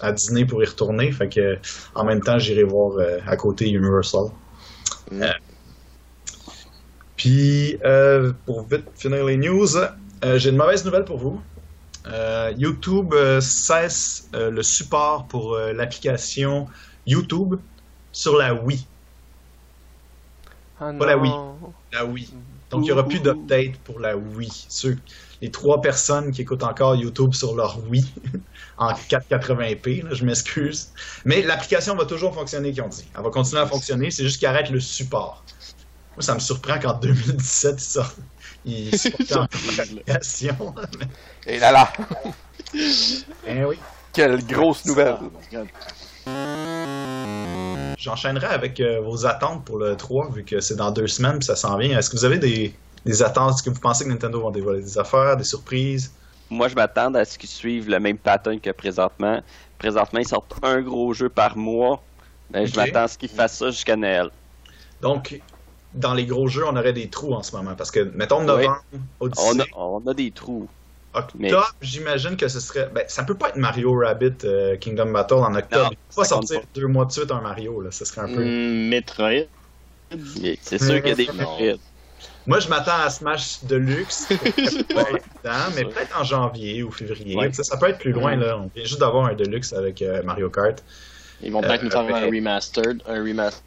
à 0.00 0.12
Disney 0.12 0.44
pour 0.44 0.62
y 0.62 0.66
retourner. 0.66 1.12
Fait 1.12 1.28
que 1.28 1.58
en 1.94 2.04
même 2.04 2.20
temps, 2.20 2.38
j'irai 2.38 2.64
voir 2.64 2.98
euh, 2.98 3.18
à 3.26 3.36
côté 3.36 3.68
Universal. 3.68 4.26
Mm. 5.10 5.22
Euh, 5.22 5.32
puis, 7.16 7.78
euh, 7.84 8.32
pour 8.44 8.66
vite 8.66 8.84
finir 8.96 9.24
les 9.24 9.36
news, 9.36 9.76
euh, 9.76 10.38
j'ai 10.38 10.50
une 10.50 10.56
mauvaise 10.56 10.84
nouvelle 10.84 11.04
pour 11.04 11.18
vous. 11.18 11.40
Euh, 12.06 12.52
YouTube 12.58 13.14
euh, 13.14 13.40
cesse 13.40 14.28
euh, 14.34 14.50
le 14.50 14.62
support 14.62 15.26
pour 15.26 15.54
euh, 15.54 15.72
l'application 15.72 16.66
YouTube 17.06 17.54
sur 18.12 18.36
la 18.36 18.54
Wii. 18.54 18.86
Ah 20.80 20.92
Pas 20.98 21.06
la 21.06 21.16
non. 21.16 21.56
La 21.92 22.04
Wii. 22.04 22.28
Donc, 22.70 22.82
il 22.82 22.86
n'y 22.86 22.92
aura 22.92 23.06
plus 23.06 23.20
d'update 23.20 23.76
pour 23.84 24.00
la 24.00 24.16
Wii. 24.16 24.66
Ceux, 24.68 24.98
les 25.44 25.50
trois 25.50 25.82
personnes 25.82 26.30
qui 26.30 26.40
écoutent 26.40 26.62
encore 26.62 26.96
YouTube 26.96 27.34
sur 27.34 27.54
leur 27.54 27.78
Wii 27.90 28.02
en 28.78 28.92
480p, 28.92 30.04
là, 30.04 30.14
je 30.14 30.24
m'excuse. 30.24 30.88
Mais 31.26 31.42
l'application 31.42 31.94
va 31.94 32.06
toujours 32.06 32.32
fonctionner, 32.34 32.72
qu'ils 32.72 32.82
ont 32.82 32.88
dit. 32.88 33.04
Elle 33.14 33.22
va 33.22 33.28
continuer 33.28 33.60
à 33.60 33.66
fonctionner, 33.66 34.10
c'est 34.10 34.22
juste 34.22 34.38
qu'ils 34.38 34.48
arrêtent 34.48 34.70
le 34.70 34.80
support. 34.80 35.44
Moi, 36.16 36.22
ça 36.22 36.32
me 36.32 36.38
surprend 36.38 36.78
qu'en 36.78 36.94
2017, 36.94 37.74
ils 37.76 37.80
sortent. 37.82 38.16
Ils 38.64 38.98
sortent 38.98 39.36
en 39.36 39.82
application. 39.82 40.74
Et 41.46 41.58
là 41.58 41.72
là, 41.72 41.92
Eh 43.46 43.64
oui. 43.64 43.78
quelle 44.14 44.42
grosse 44.46 44.86
nouvelle. 44.86 45.18
J'enchaînerai 47.98 48.46
avec 48.46 48.80
euh, 48.80 49.02
vos 49.02 49.26
attentes 49.26 49.66
pour 49.66 49.76
le 49.76 49.94
3, 49.94 50.30
vu 50.30 50.42
que 50.44 50.60
c'est 50.60 50.76
dans 50.76 50.90
deux 50.90 51.06
semaines 51.06 51.38
puis 51.38 51.44
ça 51.44 51.56
s'en 51.56 51.76
vient. 51.76 51.98
Est-ce 51.98 52.08
que 52.08 52.16
vous 52.16 52.24
avez 52.24 52.38
des, 52.38 52.74
des 53.04 53.22
attentes? 53.22 53.54
Est-ce 53.54 53.62
que 53.62 53.70
vous 53.70 53.80
pensez 53.80 54.04
que 54.04 54.08
Nintendo 54.10 54.42
va 54.44 54.50
dévoiler 54.50 54.80
des 54.82 54.98
affaires, 54.98 55.36
des 55.36 55.44
surprises? 55.44 56.12
Moi, 56.50 56.68
je 56.68 56.74
m'attends 56.74 57.12
à 57.14 57.24
ce 57.24 57.38
qu'ils 57.38 57.48
suivent 57.48 57.88
le 57.88 57.98
même 57.98 58.18
pattern 58.18 58.60
que 58.60 58.70
présentement. 58.70 59.40
Présentement, 59.78 60.20
ils 60.20 60.28
sortent 60.28 60.54
un 60.62 60.80
gros 60.82 61.12
jeu 61.14 61.28
par 61.28 61.56
mois. 61.56 62.02
Ben, 62.50 62.66
Je 62.66 62.76
m'attends 62.76 63.04
à 63.04 63.08
ce 63.08 63.18
qu'ils 63.18 63.30
fassent 63.30 63.58
ça 63.58 63.70
jusqu'à 63.70 63.96
Noël. 63.96 64.30
Donc, 65.00 65.40
dans 65.94 66.14
les 66.14 66.26
gros 66.26 66.46
jeux, 66.48 66.64
on 66.66 66.76
aurait 66.76 66.92
des 66.92 67.08
trous 67.08 67.32
en 67.34 67.42
ce 67.42 67.56
moment. 67.56 67.74
Parce 67.74 67.90
que, 67.90 68.00
mettons, 68.14 68.42
novembre, 68.42 68.84
Odyssey, 69.20 69.42
On 69.46 69.60
a, 69.60 69.64
on 69.76 70.06
a 70.06 70.14
des 70.14 70.30
trous. 70.30 70.68
octobre, 71.12 71.32
mais- 71.38 71.50
j'imagine 71.80 72.36
que 72.36 72.48
ce 72.48 72.60
serait... 72.60 72.88
Ben, 72.94 73.04
ça 73.08 73.24
peut 73.24 73.36
pas 73.36 73.48
être 73.50 73.56
Mario 73.56 73.94
Rabbit 73.98 74.44
euh, 74.44 74.76
Kingdom 74.76 75.10
Battle 75.12 75.34
en 75.34 75.54
octobre. 75.54 75.84
Non, 75.84 75.90
Il 75.92 75.96
peut 75.96 76.14
pas 76.16 76.24
sortir 76.24 76.60
deux 76.74 76.86
mois 76.86 77.06
de 77.06 77.12
suite 77.12 77.30
un 77.30 77.40
Mario, 77.40 77.80
là. 77.80 77.90
Ce 77.90 78.04
serait 78.04 78.22
un 78.22 78.34
peu... 78.34 78.44
Hmm, 78.44 78.88
Metroid. 78.88 79.46
Mais 80.40 80.58
C'est 80.60 80.78
sûr 80.78 81.00
qu'il 81.02 81.08
y 81.08 81.12
a 81.12 81.14
des 81.14 81.26
Non. 81.26 81.78
Moi, 82.46 82.60
je 82.60 82.68
m'attends 82.68 82.98
à 83.02 83.08
Smash 83.10 83.64
Deluxe. 83.64 84.26
Pas 84.26 84.34
là-dedans, 85.10 85.72
mais 85.74 85.84
peut-être 85.84 86.20
en 86.20 86.24
janvier 86.24 86.82
ou 86.82 86.90
février. 86.90 87.36
Ouais. 87.36 87.52
Ça 87.52 87.76
peut 87.78 87.88
être 87.88 87.98
plus 87.98 88.12
loin, 88.12 88.36
là. 88.36 88.58
On 88.58 88.70
vient 88.74 88.84
juste 88.84 89.00
d'avoir 89.00 89.26
un 89.26 89.34
Deluxe 89.34 89.72
avec 89.72 90.02
euh, 90.02 90.22
Mario 90.22 90.50
Kart. 90.50 90.82
Ils 91.42 91.52
vont 91.52 91.60
peut-être 91.62 91.82
Euh, 91.82 91.84
nous 91.84 91.90
faire 91.90 92.14
un 92.16 92.26
remastered, 92.26 93.02
un 93.06 93.22
remaster 93.22 93.62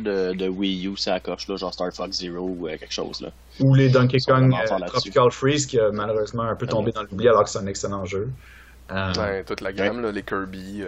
de, 0.00 0.32
de 0.32 0.48
Wii 0.48 0.86
U, 0.88 0.96
ça 0.96 1.18
coche, 1.20 1.48
là, 1.48 1.56
genre 1.56 1.74
Star 1.74 1.92
Fox 1.92 2.18
Zero 2.18 2.40
ou 2.40 2.68
euh, 2.68 2.76
quelque 2.78 2.92
chose. 2.92 3.20
Là. 3.20 3.30
Ou 3.60 3.74
les 3.74 3.88
Donkey 3.88 4.18
Kong 4.26 4.54
euh. 4.54 4.86
Tropical 4.86 5.30
Freeze 5.30 5.66
qui 5.66 5.78
a 5.80 5.90
malheureusement 5.90 6.44
un 6.44 6.54
peu 6.54 6.66
tombé 6.66 6.92
dans 6.92 7.02
l'oubli 7.02 7.28
alors 7.28 7.44
que 7.44 7.50
c'est 7.50 7.58
un 7.58 7.66
excellent 7.66 8.04
jeu. 8.04 8.30
Euh, 8.92 9.12
Ouais, 9.18 9.44
toute 9.44 9.60
la 9.60 9.72
gamme, 9.72 10.00
là, 10.02 10.12
les 10.12 10.22
Kirby, 10.22 10.82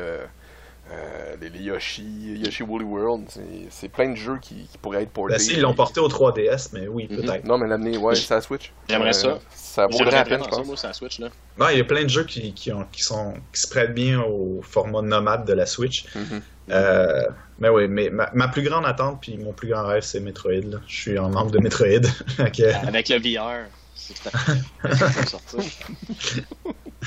euh, 0.92 1.34
les, 1.40 1.48
les 1.50 1.60
Yoshi, 1.64 2.38
Yoshi 2.44 2.62
Woolly 2.62 2.84
World, 2.84 3.24
c'est- 3.70 3.88
plein 3.88 4.10
de 4.10 4.14
jeux 4.16 4.38
qui, 4.40 4.66
qui 4.70 4.78
pourraient 4.78 5.02
être 5.02 5.10
portés. 5.10 5.34
ben, 5.34 5.38
si, 5.40 5.54
ils 5.54 5.60
l'ont 5.60 5.74
porté 5.74 5.98
au 6.00 6.08
3DS, 6.08 6.70
mais 6.72 6.86
oui, 6.88 7.08
Mhm. 7.10 7.16
peut-être. 7.22 7.44
Non, 7.44 7.58
mais 7.58 7.66
l'amener, 7.66 7.96
ouais, 7.96 8.14
c'est 8.14 8.34
à 8.34 8.40
Switch. 8.40 8.72
J'aimerais 8.88 9.08
Euh, 9.08 9.12
ça. 9.12 9.38
Ça 9.50 9.86
vaudrait 9.88 10.10
la 10.12 10.24
peine, 10.24 10.38
je 10.40 10.44
ça, 10.44 10.56
pense. 10.62 10.66
moi, 10.66 10.92
Switch, 10.92 11.18
là. 11.18 11.28
Non, 11.58 11.68
il 11.70 11.78
y 11.78 11.80
a 11.80 11.84
plein 11.84 12.02
de 12.04 12.08
jeux 12.08 12.24
qui, 12.24 12.52
qui, 12.54 12.72
ont, 12.72 12.86
qui, 12.92 13.02
sont, 13.02 13.34
qui 13.52 13.60
se 13.60 13.68
prêtent 13.68 13.94
bien 13.94 14.20
au 14.20 14.60
format 14.62 15.02
nomade 15.02 15.44
de 15.44 15.52
la 15.52 15.66
Switch. 15.66 16.06
Mhm. 16.14 16.40
Euh, 16.70 17.22
mais 17.58 17.68
oui, 17.68 17.86
mais 17.88 18.08
ma, 18.10 18.30
ma 18.34 18.48
plus 18.48 18.62
grande 18.62 18.86
attente 18.86 19.18
puis 19.20 19.36
mon 19.38 19.52
plus 19.52 19.68
grand 19.68 19.86
rêve, 19.86 20.02
c'est 20.02 20.20
Metroid. 20.20 20.52
là. 20.70 20.78
Je 20.86 20.96
suis 21.00 21.18
en 21.18 21.28
manque 21.30 21.50
de 21.52 21.58
Metroid. 21.58 21.86
Avec 22.38 23.08
le 23.08 23.18
VR. 23.18 23.66
C'est. 23.94 24.14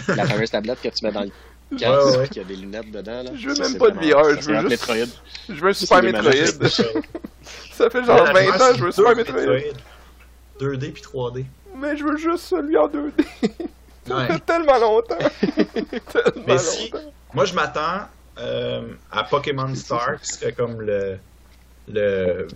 La 0.16 0.26
fameuse 0.26 0.50
tablette 0.52 0.82
que 0.82 0.90
tu 0.90 1.06
mets 1.06 1.12
dans 1.12 1.22
le 1.24 1.32
casque, 1.78 2.06
Ouais, 2.06 2.12
ouais. 2.12 2.18
puis 2.24 2.30
qu'il 2.30 2.42
y 2.42 2.46
a 2.46 2.48
des 2.48 2.56
lunettes 2.56 2.92
dedans. 2.92 3.24
Là. 3.24 3.32
Je 3.36 3.50
veux 3.50 3.56
Ça, 3.56 3.64
même 3.70 3.78
pas 3.78 3.92
de 3.92 3.98
VR, 4.00 4.36
je 4.36 4.42
serait 4.42 4.62
veux 4.62 4.70
juste- 4.70 4.88
Metroid. 4.88 5.20
Je 5.50 5.54
veux 5.62 5.70
un 5.70 5.74
Super 5.74 6.04
Metroid. 6.04 6.32
Ça 7.72 7.90
fait 7.90 8.04
genre 8.04 8.22
Ouais, 8.24 8.34
20 8.34 8.58
moi, 8.58 8.70
ans, 8.72 8.74
je 8.76 8.84
veux 8.84 8.92
Super 8.92 9.16
Metroid. 9.16 9.74
2D 10.60 10.92
puis 10.92 11.02
3D. 11.02 11.46
Mais 11.78 11.96
je 11.96 12.04
veux 12.04 12.18
juste 12.18 12.46
celui 12.46 12.78
en 12.78 12.88
2D. 12.88 13.12
Ça 14.08 14.16
Ouais. 14.18 14.28
fait 14.28 14.40
tellement 14.40 14.78
longtemps. 14.80 15.18
tellement 16.12 16.44
Mais 16.48 16.58
si- 16.58 16.90
longtemps. 16.92 17.06
Moi, 17.34 17.46
je 17.46 17.54
m'attends 17.54 18.02
euh, 18.40 18.82
à 19.12 19.24
Pokémon 19.24 19.74
Star, 19.76 20.20
qui 20.22 20.28
serait 20.34 20.54
comme 20.54 20.82
le, 20.82 21.18
le, 21.88 22.48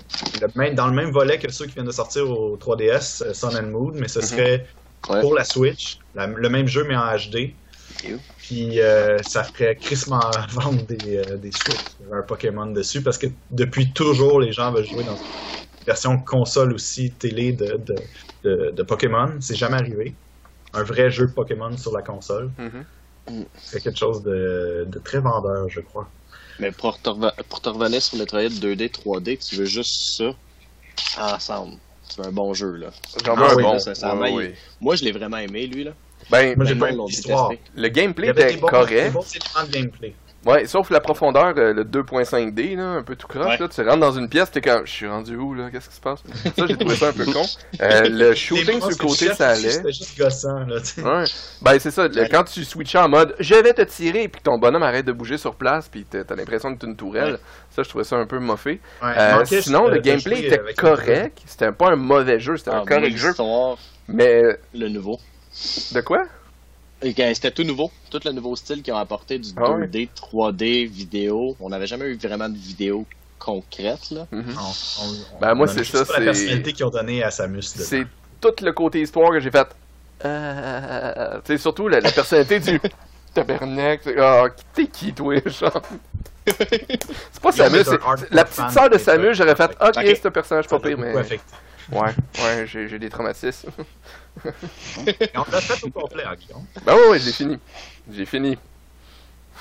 le 0.41 0.47
même, 0.55 0.73
dans 0.75 0.87
le 0.87 0.93
même 0.93 1.11
volet 1.11 1.37
que 1.37 1.51
ceux 1.51 1.65
qui 1.67 1.73
viennent 1.75 1.85
de 1.85 1.91
sortir 1.91 2.29
au 2.29 2.57
3DS, 2.57 3.21
euh, 3.23 3.33
Sun 3.33 3.55
and 3.55 3.69
Moon, 3.69 3.91
mais 3.93 4.07
ce 4.07 4.21
serait 4.21 4.65
Ouais. 5.09 5.19
pour 5.19 5.35
la 5.35 5.43
Switch, 5.43 5.99
la- 6.15 6.27
le 6.27 6.49
même 6.49 6.65
jeu 6.67 6.85
mais 6.87 6.95
en 6.95 7.03
HD. 7.05 7.53
Puis 8.37 8.81
euh, 8.81 9.21
ça 9.23 9.43
ferait 9.43 9.77
crissement 9.77 10.31
vendre 10.49 10.85
des, 10.85 11.17
euh, 11.17 11.37
des 11.37 11.51
Switch, 11.51 11.95
un 12.11 12.23
Pokémon 12.23 12.67
dessus, 12.67 13.01
parce 13.03 13.17
que 13.17 13.27
depuis 13.49 13.93
toujours, 13.93 14.39
les 14.39 14.51
gens 14.51 14.71
veulent 14.73 14.85
jouer 14.85 15.03
dans 15.03 15.15
une 15.15 15.25
version 15.85 16.19
console 16.23 16.73
aussi, 16.73 17.17
télé 17.17 17.53
de, 17.53 17.77
de, 17.77 18.03
de, 18.43 18.71
de 18.71 18.83
Pokémon. 18.83 19.39
C'est 19.41 19.55
jamais 19.55 19.77
arrivé. 19.77 20.19
Un 20.73 20.83
vrai 20.83 21.11
jeu 21.11 21.33
Pokémon 21.33 21.77
sur 21.77 21.93
la 21.93 22.03
console. 22.03 22.53
Mhm. 22.57 22.85
C'est 23.55 23.81
quelque 23.81 23.97
chose 23.97 24.23
de, 24.23 24.85
de 24.87 24.99
très 24.99 25.19
vendeur, 25.19 25.67
je 25.69 25.81
crois. 25.81 26.13
Mais 26.59 26.71
pour 26.71 26.99
te, 27.01 27.09
pour 27.43 27.61
te 27.61 27.69
revenir 27.69 28.01
sur 28.01 28.17
Metroid 28.17 28.49
2D, 28.49 28.89
3D, 28.89 29.37
tu 29.37 29.55
veux 29.55 29.65
juste 29.65 30.15
ça 30.17 30.33
ensemble. 31.17 31.79
Veux 32.17 32.25
un 32.25 32.31
bon 32.31 32.53
jeu, 32.53 32.73
là. 32.75 32.91
Ah 33.35 33.53
un 33.53 33.55
oui, 33.55 33.63
bon. 33.63 33.71
là, 33.71 33.79
sincèrement, 33.79 34.25
Ouais, 34.25 34.33
il- 34.33 34.51
ouais. 34.51 34.55
Moi, 34.81 34.95
je 34.95 35.03
l'ai 35.03 35.11
vraiment 35.11 35.37
aimé, 35.37 35.67
lui, 35.67 35.83
là. 35.83 35.95
Ben, 36.31 36.55
Moi, 36.55 36.65
j'ai 36.65 36.73
Le 36.73 36.79
pas 36.79 36.91
l'ont 36.91 37.05
l'histoire. 37.05 37.51
le 37.75 37.87
gameplay 37.89 38.29
était 38.29 38.57
correct. 38.57 39.13
gameplay. 39.71 40.13
Ouais, 40.45 40.65
sauf 40.65 40.89
la 40.89 40.99
profondeur, 40.99 41.53
euh, 41.57 41.71
le 41.71 41.85
2.5D, 41.85 42.75
là, 42.75 42.83
un 42.97 43.01
peu 43.03 43.15
tout 43.15 43.27
croche, 43.27 43.45
Ouais. 43.47 43.57
là. 43.57 43.67
Tu 43.69 43.79
rentres 43.81 43.99
dans 44.01 44.11
une 44.11 44.27
pièce, 44.27 44.51
t'es 44.51 44.59
comme, 44.59 44.85
je 44.85 44.91
suis 44.91 45.07
rendu 45.07 45.37
où, 45.37 45.53
là? 45.53 45.69
Qu'est-ce 45.71 45.87
qui 45.87 45.95
se 45.95 46.01
passe? 46.01 46.19
Ça, 46.57 46.65
j'ai 46.67 46.75
trouvé 46.75 46.97
ça 46.97 47.07
un 47.07 47.13
peu 47.13 47.23
con. 47.23 47.43
Euh, 47.81 48.01
le 48.09 48.35
shooting 48.35 48.81
sur 48.81 48.89
le 48.89 48.95
côté, 48.95 49.33
ça 49.33 49.51
allait. 49.51 49.69
C'était 49.69 49.93
juste 49.93 50.17
gossant, 50.19 50.65
là, 50.67 50.81
tu 50.81 50.87
sais. 50.87 51.01
Ouais. 51.01 51.23
Ben, 51.61 51.79
c'est 51.79 51.91
ça. 51.91 52.09
le-. 52.09 52.27
Quand 52.29 52.43
tu 52.43 52.61
switchais 52.65 52.97
en 52.97 53.07
mode 53.07 53.33
je 53.39 53.55
vais 53.55 53.71
te 53.71 53.83
tirer, 53.83 54.27
puis 54.27 54.41
que 54.41 54.43
ton 54.43 54.57
bonhomme 54.59 54.83
arrête 54.83 55.05
de 55.05 55.13
bouger 55.13 55.37
sur 55.37 55.55
place, 55.55 55.87
puis 55.87 56.05
t'as 56.09 56.25
t'as 56.25 56.35
l'impression 56.35 56.75
que 56.75 56.79
t'es 56.81 56.87
une 56.87 56.97
tourelle, 56.97 57.33
Ouais. 57.35 57.39
ça, 57.69 57.83
je 57.83 57.87
trouvais 57.87 58.03
ça 58.03 58.17
un 58.17 58.27
peu 58.27 58.39
moffé. 58.39 58.81
Ouais, 59.01 59.13
Euh, 59.17 59.45
sinon, 59.45 59.87
le 59.87 60.01
gameplay 60.01 60.41
était 60.47 60.59
correct. 60.75 61.37
C'était 61.45 61.71
pas 61.71 61.91
un 61.91 61.95
mauvais 61.95 62.41
jeu, 62.41 62.57
c'était 62.57 62.71
Ah, 62.73 62.79
un 62.79 62.85
correct 62.85 63.11
moi, 63.11 63.17
jeu. 63.17 63.77
Mais, 64.09 64.41
le 64.73 64.89
nouveau. 64.89 65.17
De 65.93 66.01
quoi? 66.01 66.25
C'était 67.01 67.51
tout 67.51 67.63
nouveau. 67.63 67.91
Tout 68.09 68.19
le 68.23 68.31
nouveau 68.31 68.55
style 68.55 68.81
qu'ils 68.81 68.93
ont 68.93 68.97
apporté 68.97 69.37
du 69.37 69.49
Ah 69.57 69.71
ouais? 69.71 69.87
2D, 69.87 70.09
3D, 70.15 70.87
vidéo. 70.87 71.55
On 71.59 71.69
n'avait 71.69 71.87
jamais 71.87 72.05
eu 72.05 72.17
vraiment 72.17 72.47
de 72.47 72.57
vidéo 72.57 73.05
concrète, 73.39 74.09
là. 74.11 74.25
Mhm. 74.31 74.55
On- 74.57 75.03
on- 75.03 75.39
Ben, 75.41 75.53
moi, 75.53 75.67
on 75.69 75.73
c'est 75.73 75.83
ça, 75.83 76.05
pas 76.05 76.13
la 76.13 76.17
c'est- 76.19 76.23
personnalité 76.45 76.71
qu'ils 76.73 76.85
ont 76.85 76.89
donnée 76.89 77.21
à 77.23 77.29
Samus. 77.29 77.61
C'est 77.63 78.05
tout 78.39 78.53
le 78.61 78.71
côté 78.71 79.01
histoire 79.01 79.31
que 79.31 79.39
j'ai 79.41 79.51
fait. 79.51 79.67
Euh, 80.23 81.39
tu 81.43 81.51
sais, 81.53 81.57
surtout 81.57 81.89
la, 81.89 81.99
la 81.99 82.11
personnalité 82.11 82.59
du 82.59 82.79
tabernacle. 83.33 84.15
Ah, 84.17 84.45
t'es 84.73 84.87
qui, 84.87 85.13
toi, 85.13 85.35
genre? 85.45 85.81
C'est 86.47 87.41
pas 87.41 87.51
Samus, 87.53 87.83
c'est 87.85 87.91
c'est 88.17 88.31
la 88.31 88.43
petite 88.45 88.69
sœur 88.71 88.89
de. 88.89 88.97
Samus, 88.97 89.33
j'aurais 89.33 89.55
fait 89.55 89.71
Ok, 89.81 89.93
Ok. 89.97 90.03
c'est 90.05 90.25
un 90.25 90.31
personnage 90.31 90.67
pas 90.67 90.79
pire, 90.79 90.97
mais. 90.97 91.15
affecté. 91.17 91.43
Ouais, 91.91 92.15
ouais, 92.39 92.65
j'ai 92.67 92.87
j'ai 92.87 92.99
des 92.99 93.09
traumatismes. 93.09 93.69
Et 94.45 95.29
on 95.35 95.45
l'a 95.51 95.61
fait 95.61 95.83
au 95.85 95.89
complet, 95.91 96.23
hein, 96.25 96.35
Guillaume. 96.39 96.65
Ben 96.85 96.95
ouais, 96.95 97.09
ouais, 97.09 97.19
j'ai 97.19 97.31
fini. 97.31 97.59
J'ai 98.11 98.25
fini. 98.25 98.57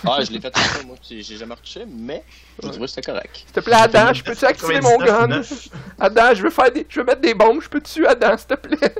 Ah, 0.04 0.18
je 0.24 0.30
l'ai 0.32 0.40
fait 0.40 0.50
tout 0.50 0.60
ça, 0.60 0.82
moi. 0.84 0.96
J'ai 1.08 1.22
j'ai 1.22 1.36
jamais 1.36 1.54
retouché, 1.54 1.84
mais 1.86 2.24
j'ai 2.62 2.68
trouvé 2.70 2.86
que 2.86 2.86
c'était 2.88 3.02
correct. 3.12 3.36
S'il 3.36 3.52
te 3.52 3.60
plaît, 3.60 3.74
Adam, 3.74 4.12
je 4.12 4.22
peux-tu 4.24 4.44
activer 4.44 4.80
mon 4.80 4.96
gun? 4.98 5.06
99. 5.28 5.68
Adam, 6.00 6.34
je 6.34 6.42
veux 6.42 6.50
faire 6.50 6.72
des. 6.72 6.86
Je 6.88 7.00
veux 7.00 7.06
mettre 7.06 7.20
des 7.20 7.34
bombes, 7.34 7.60
je 7.62 7.68
peux-tu, 7.68 8.06
Adam, 8.06 8.36
s'il 8.36 8.46
te 8.48 8.54
plaît? 8.54 8.94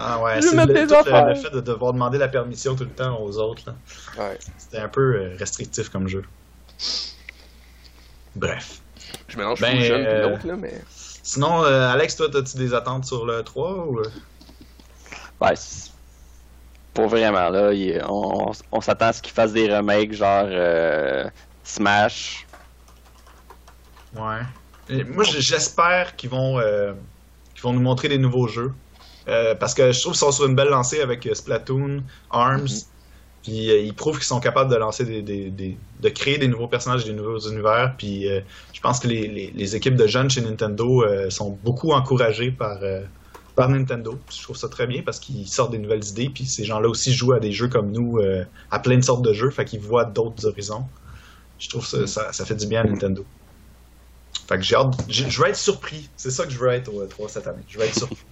Ah 0.00 0.20
ouais, 0.22 0.40
Je 0.40 0.48
c'est 0.48 0.54
le, 0.56 0.66
des 0.72 0.82
tout 0.86 0.90
le- 0.90 0.96
affaires. 0.96 1.26
le 1.26 1.34
fait 1.34 1.50
de 1.50 1.60
devoir 1.60 1.92
demander 1.92 2.18
la 2.18 2.28
permission 2.28 2.76
tout 2.76 2.84
le 2.84 2.90
temps 2.90 3.20
aux 3.20 3.36
autres. 3.38 3.62
là. 3.66 3.74
Ouais. 4.22 4.38
C'était 4.56 4.78
un 4.78 4.88
peu 4.88 5.16
euh, 5.16 5.36
restrictif 5.38 5.88
comme 5.88 6.06
jeu. 6.08 6.24
Bref. 8.36 8.80
Je 9.28 9.36
mélange 9.36 9.60
Ben, 9.60 9.72
Full 9.76 9.84
Jeune 9.84 10.06
euh, 10.06 10.18
et 10.26 10.30
l'autre, 10.30 10.46
là, 10.46 10.56
mais. 10.56 10.74
Sinon, 11.32 11.62
euh, 11.64 11.88
Alex, 11.90 12.16
toi, 12.16 12.26
as-tu 12.34 12.56
des 12.56 12.74
attentes 12.74 13.04
sur 13.04 13.24
le 13.26 13.42
3 13.44 13.86
ou... 13.86 13.98
euh? 14.00 14.10
Ouais, 15.40 15.56
c'est- 15.56 15.92
pas 16.94 17.06
vraiment, 17.06 17.48
là. 17.50 17.72
il- 17.72 18.02
on 18.08 18.52
on 18.72 18.80
s'attend 18.80 19.06
à 19.06 19.12
ce 19.12 19.22
qu'ils 19.22 19.32
fassent 19.32 19.52
des 19.52 19.72
remakes 19.74 20.12
genre 20.12 20.46
euh, 20.48 21.28
Smash. 21.64 22.48
Ouais. 24.12 24.40
Et 24.88 25.04
moi, 25.04 25.24
j'espère 25.24 26.16
qu'ils 26.16 26.30
vont, 26.30 26.58
euh, 26.58 26.94
qu'ils 27.54 27.62
vont 27.62 27.72
nous 27.72 27.80
montrer 27.80 28.08
des 28.08 28.18
nouveaux 28.18 28.48
jeux. 28.48 28.74
Parce 29.26 29.74
que 29.74 29.92
je 29.92 30.00
trouve 30.00 30.12
qu'ils 30.12 30.20
sont 30.20 30.32
sur 30.32 30.46
une 30.46 30.54
belle 30.56 30.68
lancée 30.68 31.00
avec 31.02 31.28
Splatoon, 31.34 32.04
Arms. 32.30 32.66
Puis 33.42 33.70
euh, 33.70 33.78
ils 33.80 33.94
prouvent 33.94 34.16
qu'ils 34.18 34.26
sont 34.26 34.40
capables 34.40 34.70
de 34.70 34.76
lancer 34.76 35.04
des, 35.04 35.22
des- 35.22 35.50
des- 35.50 35.78
de 36.00 36.08
créer 36.08 36.38
des 36.38 36.48
nouveaux 36.48 36.68
personnages, 36.68 37.04
des 37.04 37.12
nouveaux 37.12 37.38
univers. 37.40 37.94
Puis 37.98 38.28
euh, 38.28 38.40
je 38.72 38.80
pense 38.80 39.00
que 39.00 39.08
les, 39.08 39.28
les- 39.28 39.76
équipes 39.76 39.96
de 39.96 40.06
jeunes 40.06 40.30
chez 40.30 40.40
Nintendo 40.42 41.02
euh, 41.04 41.30
sont 41.30 41.50
beaucoup 41.50 41.92
encouragées 41.92 42.50
par, 42.52 42.82
euh, 42.82 43.02
par 43.54 43.68
Nintendo. 43.68 44.18
Je 44.30 44.42
trouve 44.42 44.56
ça 44.56 44.68
très 44.68 44.86
bien 44.86 45.02
parce 45.02 45.20
qu'ils 45.20 45.48
sortent 45.48 45.72
des 45.72 45.78
nouvelles 45.78 46.04
idées. 46.06 46.30
Puis 46.30 46.46
ces 46.46 46.64
gens-là 46.64 46.88
aussi 46.88 47.12
jouent 47.12 47.32
à 47.32 47.40
des 47.40 47.52
jeux 47.52 47.68
comme 47.68 47.92
nous, 47.92 48.20
à 48.70 48.78
plein 48.80 48.96
de 48.96 49.02
sortes 49.04 49.22
de 49.22 49.32
jeux. 49.32 49.50
Fait 49.50 49.64
qu'ils 49.64 49.80
voient 49.80 50.04
d'autres 50.04 50.46
horizons. 50.46 50.84
Je 51.58 51.68
trouve 51.68 51.86
ça, 51.86 52.06
ça, 52.06 52.44
fait 52.46 52.54
du 52.56 52.66
bien 52.66 52.82
à 52.82 52.84
Nintendo. 52.84 53.26
Fait 54.48 54.56
que 54.56 54.62
j'ai 54.62 54.76
hâte. 54.76 54.94
Je 55.08 55.24
veux 55.40 55.48
être 55.48 55.56
surpris. 55.56 56.10
C'est 56.16 56.30
ça 56.30 56.44
que 56.44 56.50
je 56.52 56.58
veux 56.58 56.68
être 56.68 56.92
au 56.92 57.06
3 57.06 57.28
cette 57.28 57.46
année. 57.46 57.62
Je 57.68 57.78
veux 57.78 57.84
être 57.84 57.94
surpris. 57.94 58.24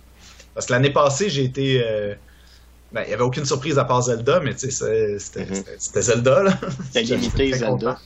Parce 0.55 0.67
que 0.67 0.73
l'année 0.73 0.93
passée, 0.93 1.29
j'ai 1.31 1.45
été. 1.45 1.83
Ben, 2.93 3.03
il 3.03 3.09
n'y 3.09 3.15
avait 3.15 3.23
aucune 3.23 3.45
surprise 3.45 3.79
à 3.79 3.85
part 3.85 4.03
Zelda, 4.03 4.41
mais 4.41 4.55
tu 4.55 4.71
sais, 4.71 5.19
c'était 5.19 5.45
mm-hmm. 5.45 6.03
Zelda, 6.03 6.43
là. 6.45 6.59
C'était 6.87 7.03
limité, 7.03 7.53
Zelda. 7.53 7.99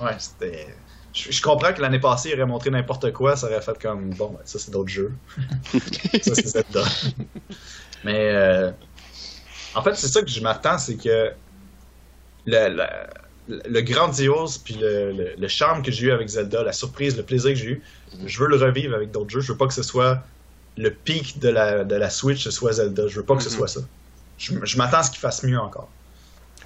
Ouais, 0.00 0.16
c'était. 0.18 0.74
Je, 1.12 1.40
comprends 1.40 1.72
que 1.72 1.80
l'année 1.80 2.00
passée, 2.00 2.30
il 2.30 2.34
aurait 2.34 2.46
montré 2.46 2.70
n'importe 2.70 3.12
quoi, 3.12 3.36
ça 3.36 3.46
aurait 3.46 3.60
fait 3.60 3.80
comme 3.80 4.10
bon, 4.14 4.30
ben, 4.30 4.40
ça 4.44 4.58
c'est 4.58 4.72
d'autres 4.72 4.88
jeux. 4.88 5.12
ça 6.22 6.34
c'est 6.34 6.48
Zelda. 6.48 6.82
Mais 8.04 8.30
euh, 8.32 8.72
en 9.76 9.82
fait, 9.82 9.94
c'est 9.94 10.08
ça 10.08 10.22
que 10.22 10.28
je 10.28 10.40
m'attends, 10.40 10.78
c'est 10.78 10.96
que 10.96 11.30
le, 12.46 12.84
le, 13.48 13.80
grandiose 13.82 14.58
puis 14.58 14.74
le, 14.74 15.34
le, 15.38 15.48
charme 15.48 15.82
que 15.82 15.92
j'ai 15.92 16.06
eu 16.06 16.10
avec 16.10 16.28
Zelda, 16.28 16.64
la 16.64 16.72
surprise, 16.72 17.16
le 17.16 17.22
plaisir 17.22 17.50
que 17.50 17.56
j'ai 17.56 17.66
eu, 17.66 17.82
je 18.26 18.40
veux 18.40 18.48
le 18.48 18.56
revivre 18.56 18.96
avec 18.96 19.12
d'autres 19.12 19.30
jeux. 19.30 19.40
Je 19.40 19.52
veux 19.52 19.58
pas 19.58 19.68
que 19.68 19.74
ce 19.74 19.84
soit 19.84 20.22
le 20.76 20.90
pic 20.90 21.38
de 21.38 21.48
la, 21.48 21.84
de 21.84 21.94
la 21.94 22.10
Switch, 22.10 22.42
ce 22.44 22.50
soit 22.50 22.72
Zelda. 22.72 23.06
Je 23.06 23.16
veux 23.16 23.24
pas 23.24 23.36
que 23.36 23.42
ce 23.42 23.48
mm-hmm. 23.48 23.52
soit 23.52 23.68
ça. 23.68 23.80
Je, 24.38 24.52
je 24.62 24.78
m'attends 24.78 24.98
à 24.98 25.02
ce 25.02 25.10
qu'il 25.10 25.20
fasse 25.20 25.44
mieux 25.44 25.58
encore. 25.58 25.88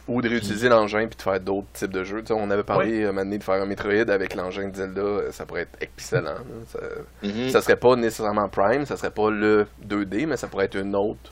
Ou 0.06 0.22
de 0.22 0.28
réutiliser 0.28 0.70
l'engin 0.70 1.06
puis 1.06 1.18
de 1.18 1.22
faire 1.22 1.38
d'autres 1.38 1.68
types 1.74 1.92
de 1.92 2.02
jeux. 2.02 2.24
on 2.30 2.50
avait 2.50 2.62
parlé 2.62 3.04
un 3.04 3.08
moment 3.08 3.24
donné 3.24 3.36
de 3.36 3.44
faire 3.44 3.56
un 3.60 3.66
Metroid 3.66 4.08
avec 4.08 4.34
l'engin 4.34 4.68
de 4.68 4.74
Zelda, 4.74 5.02
euh, 5.02 5.32
ça 5.32 5.44
pourrait 5.44 5.62
être 5.62 5.76
excellent. 5.82 6.36
Ça, 6.68 6.78
mm-hmm. 7.22 7.50
ça, 7.50 7.60
serait 7.60 7.76
pas 7.76 7.94
nécessairement 7.94 8.48
Prime, 8.48 8.86
ça 8.86 8.96
serait 8.96 9.10
pas 9.10 9.30
le 9.30 9.66
2D, 9.86 10.26
mais 10.26 10.38
ça 10.38 10.46
pourrait 10.48 10.64
être 10.64 10.76
une 10.76 10.96
autre. 10.96 11.30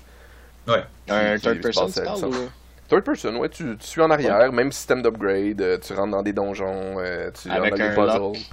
Ouais. 0.68 0.84
Un 1.08 1.38
third 1.38 1.62
person, 1.62 1.86
tu 1.86 2.02
Third 2.88 3.02
person, 3.02 3.36
ouais, 3.38 3.48
tu, 3.48 3.76
tu 3.78 3.86
suis 3.86 4.02
en 4.02 4.10
arrière, 4.10 4.52
même 4.52 4.70
système 4.70 5.02
d'upgrade, 5.02 5.60
euh, 5.60 5.78
tu 5.78 5.92
rentres 5.94 6.12
dans 6.12 6.22
des 6.22 6.32
donjons, 6.32 6.98
euh, 6.98 7.30
tu 7.32 7.50
avec 7.50 7.72
rentres 7.72 7.82
dans 7.82 7.88
des 7.88 7.94
puzzles. 7.94 8.46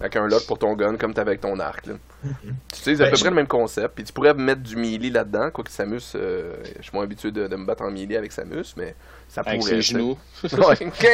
Avec 0.00 0.14
un 0.14 0.26
lock 0.28 0.46
pour 0.46 0.58
ton 0.58 0.74
gun, 0.74 0.96
comme 0.96 1.12
t'avais 1.14 1.30
avec 1.30 1.40
ton 1.40 1.58
arc. 1.58 1.86
Là. 1.86 1.94
Tu 2.22 2.80
utilises 2.80 3.00
à 3.00 3.04
ben, 3.04 3.10
peu 3.12 3.18
près 3.18 3.28
le 3.30 3.34
même 3.34 3.46
concept. 3.46 3.94
Puis 3.94 4.04
tu 4.04 4.12
pourrais 4.12 4.34
mettre 4.34 4.62
du 4.62 4.76
melee 4.76 5.10
là-dedans, 5.10 5.50
quoique 5.50 5.70
Samus, 5.70 6.00
je 6.14 6.82
suis 6.82 6.90
moins 6.92 7.04
habitué 7.04 7.30
de, 7.30 7.46
de, 7.46 7.56
me 7.56 7.64
battre 7.64 7.84
en 7.84 7.90
melee 7.90 8.16
avec 8.16 8.32
Samus, 8.32 8.74
mais 8.76 8.94
ça 9.28 9.42
Avec 9.42 9.60
pourrait. 9.60 9.74
Ses 9.74 9.82
genoux. 9.82 10.18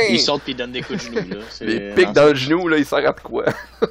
il 0.09 0.21
saute 0.21 0.43
puis 0.43 0.53
il 0.53 0.57
donne 0.57 0.73
des 0.73 0.83
coups 0.83 0.99
de 0.99 1.15
genoux. 1.15 1.29
Là. 1.29 1.45
Les 1.61 1.95
pics 1.95 2.13
dans 2.13 2.27
le 2.27 2.35
genou, 2.35 2.69
là, 2.69 2.79
il 2.79 2.87
sert 2.87 3.07
à 3.07 3.13
quoi? 3.13 3.45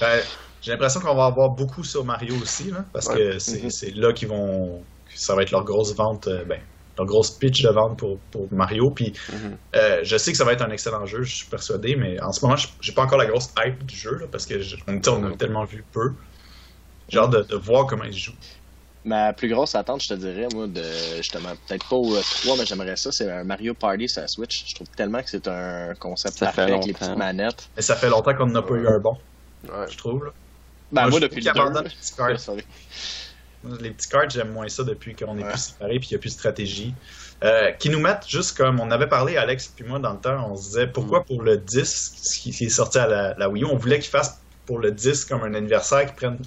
ben, 0.00 0.20
j'ai 0.60 0.72
l'impression 0.72 1.00
qu'on 1.00 1.14
va 1.14 1.26
avoir 1.26 1.50
beaucoup 1.50 1.84
sur 1.84 2.04
Mario 2.04 2.34
aussi, 2.40 2.70
là, 2.70 2.84
parce 2.92 3.08
que 3.08 3.36
mm-hmm. 3.36 3.70
c'est 3.70 3.94
là 3.94 4.12
qu'ils 4.12 4.28
vont. 4.28 4.82
Ça 5.14 5.34
va 5.34 5.42
être 5.42 5.50
leur 5.50 5.64
grosse 5.64 5.94
vente, 5.94 6.28
euh, 6.28 6.44
ben, 6.44 6.60
leur 6.96 7.06
grosse 7.06 7.30
pitch 7.30 7.62
de 7.62 7.70
vente 7.70 7.98
pour, 7.98 8.18
pour 8.30 8.48
Mario. 8.52 8.90
Puis 8.90 9.12
mm-hmm. 9.12 9.56
euh, 9.76 10.00
je 10.02 10.16
sais 10.16 10.32
que 10.32 10.38
ça 10.38 10.44
va 10.44 10.52
être 10.52 10.62
un 10.62 10.70
excellent 10.70 11.06
jeu, 11.06 11.22
je 11.22 11.36
suis 11.36 11.46
persuadé, 11.46 11.96
mais 11.96 12.20
en 12.20 12.32
ce 12.32 12.44
moment, 12.44 12.56
j'ai 12.80 12.92
pas 12.92 13.02
encore 13.02 13.18
la 13.18 13.26
grosse 13.26 13.52
hype 13.58 13.84
du 13.86 13.96
jeu, 13.96 14.18
là, 14.18 14.26
parce 14.30 14.46
que 14.46 14.54
on, 14.86 15.00
on 15.10 15.32
a 15.32 15.36
tellement 15.36 15.64
vu 15.64 15.84
peu. 15.92 16.12
J'ai 17.08 17.18
hâte 17.18 17.30
de, 17.30 17.42
de, 17.42 17.56
voir 17.56 17.86
comment 17.86 18.04
ils 18.04 18.16
jouent. 18.16 18.32
Ma 19.04 19.32
plus 19.32 19.48
grosse 19.48 19.74
attente, 19.74 20.02
je 20.02 20.08
te 20.08 20.14
dirais, 20.14 20.46
moi, 20.54 20.68
de 20.68 20.82
justement, 21.16 21.50
peut-être 21.66 21.88
pas 21.88 21.96
au 21.96 22.16
3, 22.16 22.56
mais 22.56 22.64
j'aimerais 22.64 22.96
ça, 22.96 23.10
c'est 23.10 23.30
un 23.30 23.42
Mario 23.42 23.74
Party 23.74 24.08
sur 24.08 24.22
la 24.22 24.28
Switch. 24.28 24.64
Je 24.68 24.74
trouve 24.76 24.88
tellement 24.90 25.20
que 25.22 25.28
c'est 25.28 25.48
un 25.48 25.94
concept 25.98 26.38
ça 26.38 26.46
parfait 26.46 26.62
avec 26.62 26.86
les 26.86 26.92
petites 26.92 27.16
manettes. 27.16 27.68
Mais 27.74 27.82
ça 27.82 27.96
fait 27.96 28.08
longtemps 28.08 28.34
qu'on 28.34 28.46
n'a 28.46 28.62
pas 28.62 28.74
eu 28.74 28.86
un 28.86 28.98
bon. 29.00 29.18
Ouais. 29.64 29.90
Je 29.90 29.98
trouve. 29.98 30.24
Là. 30.24 30.30
Ben, 30.92 31.08
moi, 31.08 31.20
depuis 31.20 31.40
le 31.40 31.52
2. 31.52 31.90
Les 33.80 33.90
petits 33.90 34.08
cards, 34.08 34.24
les 34.24 34.30
j'aime 34.30 34.52
moins 34.52 34.68
ça 34.68 34.82
depuis 34.82 35.14
qu'on 35.14 35.38
est 35.38 35.44
plus 35.44 35.58
séparés 35.58 35.98
puis 35.98 36.08
qu'il 36.08 36.16
n'y 36.16 36.20
a 36.20 36.22
plus 36.22 36.30
de 36.30 36.38
stratégie. 36.38 36.94
Euh, 37.44 37.72
qui 37.72 37.90
nous 37.90 38.00
mettent 38.00 38.28
juste 38.28 38.56
comme 38.56 38.78
on 38.78 38.90
avait 38.92 39.08
parlé, 39.08 39.36
Alex 39.36 39.72
puis 39.74 39.84
moi, 39.84 39.98
dans 39.98 40.12
le 40.12 40.20
temps, 40.20 40.50
on 40.50 40.56
se 40.56 40.70
disait 40.70 40.86
pourquoi 40.86 41.20
mm. 41.20 41.24
pour 41.24 41.42
le 41.42 41.56
10, 41.56 42.38
qui, 42.40 42.52
qui 42.52 42.64
est 42.64 42.68
sorti 42.68 42.98
à 42.98 43.06
la, 43.06 43.34
la 43.36 43.48
Wii 43.48 43.64
U, 43.64 43.66
on 43.66 43.76
voulait 43.76 43.98
qu'il 43.98 44.10
fasse 44.10 44.40
pour 44.66 44.78
le 44.78 44.92
10 44.92 45.24
comme 45.24 45.42
un 45.42 45.54
anniversaire, 45.54 46.06
qui 46.06 46.14
prenne 46.14 46.38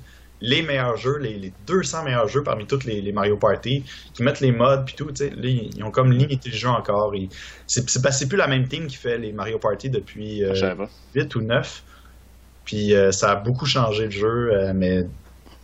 les 0.42 0.62
meilleurs 0.62 0.98
jeux, 0.98 1.18
les, 1.18 1.54
200 1.68 2.04
meilleurs 2.04 2.28
jeux 2.28 2.44
parmi 2.44 2.66
tous 2.66 2.84
les, 2.86 3.12
Mario 3.12 3.38
Party, 3.38 3.84
qui 4.14 4.24
mettent 4.24 4.42
les 4.42 4.52
mods 4.52 4.84
puis 4.86 4.96
tout, 4.96 5.12
tu 5.12 5.26
sais, 5.28 5.34
ils 5.36 5.84
ont 5.84 5.92
comme 5.92 6.12
limité 6.12 6.50
le 6.50 6.56
jeu 6.56 6.70
encore. 6.70 7.14
C'est 7.68 8.28
plus 8.28 8.38
la 8.38 8.48
même 8.48 8.68
team 8.68 8.88
qui 8.88 8.96
fait 8.96 9.18
les 9.18 9.32
Mario 9.32 9.60
Party 9.60 9.90
depuis 9.90 10.40
8 10.40 10.44
euh, 10.44 10.88
ou 11.36 11.42
9. 11.42 11.84
Puis 12.66 12.96
euh, 12.96 13.12
ça 13.12 13.32
a 13.32 13.36
beaucoup 13.36 13.66
changé 13.66 14.06
le 14.06 14.12
jeu, 14.12 14.52
euh, 14.54 14.74
mais 14.74 15.06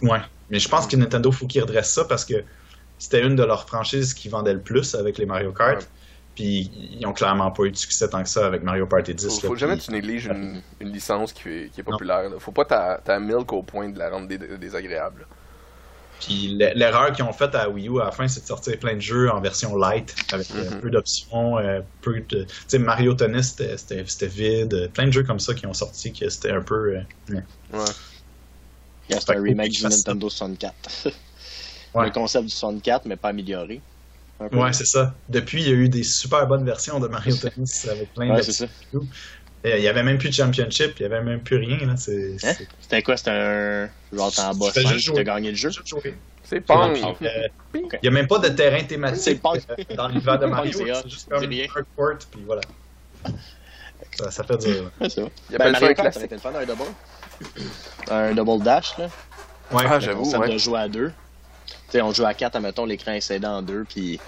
ouais. 0.02 0.20
Mais 0.52 0.60
je 0.60 0.70
pense 0.70 0.88
que 0.88 0.96
Nintendo 0.96 1.32
faut 1.32 1.48
qu'ils 1.48 1.62
redressent 1.62 1.94
ça 1.94 2.06
parce 2.06 2.26
que 2.26 2.44
c'était 3.00 3.26
une 3.26 3.36
de 3.36 3.44
leurs 3.44 3.68
franchises 3.68 4.14
qui 4.14 4.30
vendait 4.30 4.54
le 4.54 4.62
plus 4.62 4.94
avec 4.96 5.18
les 5.18 5.26
Mario 5.26 5.52
Kart. 5.52 5.88
Puis 6.36 6.72
ils 7.00 7.06
ont 7.06 7.14
clairement 7.14 7.52
pas 7.52 7.64
eu 7.64 7.72
de 7.72 7.78
succès 7.78 8.08
tant 8.10 8.24
que 8.24 8.30
ça 8.30 8.46
avec 8.46 8.64
Mario 8.64 8.86
Party 8.86 9.16
10. 9.16 9.42
Faut, 9.42 9.48
faut 9.48 9.56
jamais 9.56 9.78
que 9.78 9.82
tu 9.82 9.92
négliges 9.92 10.28
une, 10.28 10.62
licence 10.80 11.34
qui, 11.34 11.50
est 11.50 11.84
populaire. 11.84 12.30
Faut 12.40 12.52
pas 12.52 12.66
ta 12.66 13.20
milk 13.20 13.52
au 13.52 13.64
point 13.64 13.90
de 13.90 13.98
la 13.98 14.10
rendre 14.10 14.28
désagréable. 14.28 15.26
Puis 16.22 16.56
l'erreur 16.76 17.12
qu'ils 17.12 17.26
ont 17.26 17.34
faite 17.34 17.56
à 17.56 17.68
Wii 17.68 17.90
U 17.90 18.00
à 18.00 18.06
la 18.06 18.12
fin, 18.12 18.28
c'est 18.28 18.42
de 18.42 18.46
sortir 18.46 18.78
plein 18.78 18.96
de 18.96 19.02
jeux 19.02 19.32
en 19.32 19.42
version 19.42 19.76
light, 19.76 20.16
avec 20.32 20.52
euh, 20.52 20.64
mm-hmm. 20.64 20.80
peu 20.80 20.90
d'options, 20.92 21.58
euh, 21.58 21.82
peu 22.02 22.20
de. 22.30 22.44
Tu 22.44 22.48
sais, 22.68 22.78
Mario 22.78 23.16
Tennis, 23.16 23.56
c'était 23.76 24.28
vide. 24.28 24.92
Plein 24.94 25.08
de 25.08 25.12
jeux 25.12 25.24
comme 25.24 25.40
ça 25.40 25.56
qui 25.56 25.66
ont 25.66 25.74
sorti, 25.74 26.14
que 26.14 26.30
c'était 26.30 26.52
un 26.52 26.62
peu. 26.62 26.98
Euh, 26.98 27.36
ouais. 27.74 27.80
C'est 29.20 29.36
un 29.36 29.42
remake 29.42 29.72
du 29.72 29.84
Nintendo 29.84 30.30
64. 30.30 31.10
Le 31.96 32.10
concept 32.12 32.46
du 32.46 32.52
64, 32.52 33.06
mais 33.06 33.18
pas 33.18 33.30
amélioré. 33.30 33.82
Ouais, 34.52 34.74
c'est 34.74 34.86
ça. 34.86 35.14
Depuis, 35.30 35.62
il 35.62 35.70
y 35.70 35.72
a 35.72 35.76
eu 35.76 35.90
des 35.90 36.04
super 36.04 36.48
bonnes 36.48 36.66
versions 36.66 37.00
de 37.00 37.08
Mario 37.08 37.36
Tennis 37.36 37.88
avec 37.88 38.14
plein 38.14 38.34
ouais, 38.34 38.42
de. 38.42 39.02
Il 39.64 39.80
n'y 39.80 39.88
avait 39.88 40.02
même 40.02 40.18
plus 40.18 40.30
de 40.30 40.34
championship, 40.34 41.00
il 41.00 41.08
n'y 41.08 41.14
avait 41.14 41.24
même 41.24 41.42
plus 41.42 41.58
rien. 41.58 41.78
Hein? 41.84 41.96
C'était 41.96 43.04
quoi? 43.04 43.18
C'était 43.18 43.32
un. 43.32 43.90
Genre, 44.12 44.34
en 44.40 44.56
bas 44.56 44.72
5 44.72 44.98
qui 44.98 45.14
t'a 45.14 45.24
gagné 45.24 45.52
le 45.52 45.58
jeu? 45.58 45.70
C'est 46.44 46.62
pas 46.62 46.90
euh, 46.90 47.14
Il 47.74 48.00
n'y 48.02 48.10
a 48.10 48.12
même 48.12 48.28
pas 48.28 48.40
de 48.40 48.50
terrain 48.50 48.84
thématique 48.84 49.40
euh, 49.46 49.96
dans 49.96 50.08
l'hiver 50.08 50.40
de 50.40 50.46
Mario. 50.48 50.72
c'est 50.74 51.10
juste 51.10 51.30
comme 51.30 51.44
un 51.44 51.84
court, 51.96 52.18
puis 52.30 52.44
voilà. 52.46 52.62
Ça, 54.18 54.32
ça 54.32 54.44
fait 54.44 54.58
dur. 54.58 54.92
Il 55.00 55.08
y 55.52 55.56
a 55.56 55.58
ben, 55.58 55.72
Mario 55.72 55.94
Kart, 55.94 56.14
ça 56.14 56.26
été 56.26 56.36
le 56.36 56.42
fun, 56.42 56.52
un 56.54 56.66
double. 56.66 56.84
Un 58.10 58.34
double 58.34 58.64
dash, 58.64 58.98
là. 58.98 59.08
Ouais, 59.72 59.84
ah, 59.88 60.00
j'avoue. 60.00 60.26
Ça 60.26 60.40
ouais. 60.40 60.54
de 60.54 60.58
jouer 60.58 60.80
à 60.80 60.88
deux 60.88 61.12
sais, 61.92 62.02
on 62.02 62.12
joue 62.12 62.26
à 62.26 62.34
4, 62.34 62.56
admettons, 62.56 62.86
l'écran 62.86 63.12
est 63.12 63.22
scindé 63.22 63.48
en 63.48 63.62
deux, 63.62 63.84
puis 63.84 64.20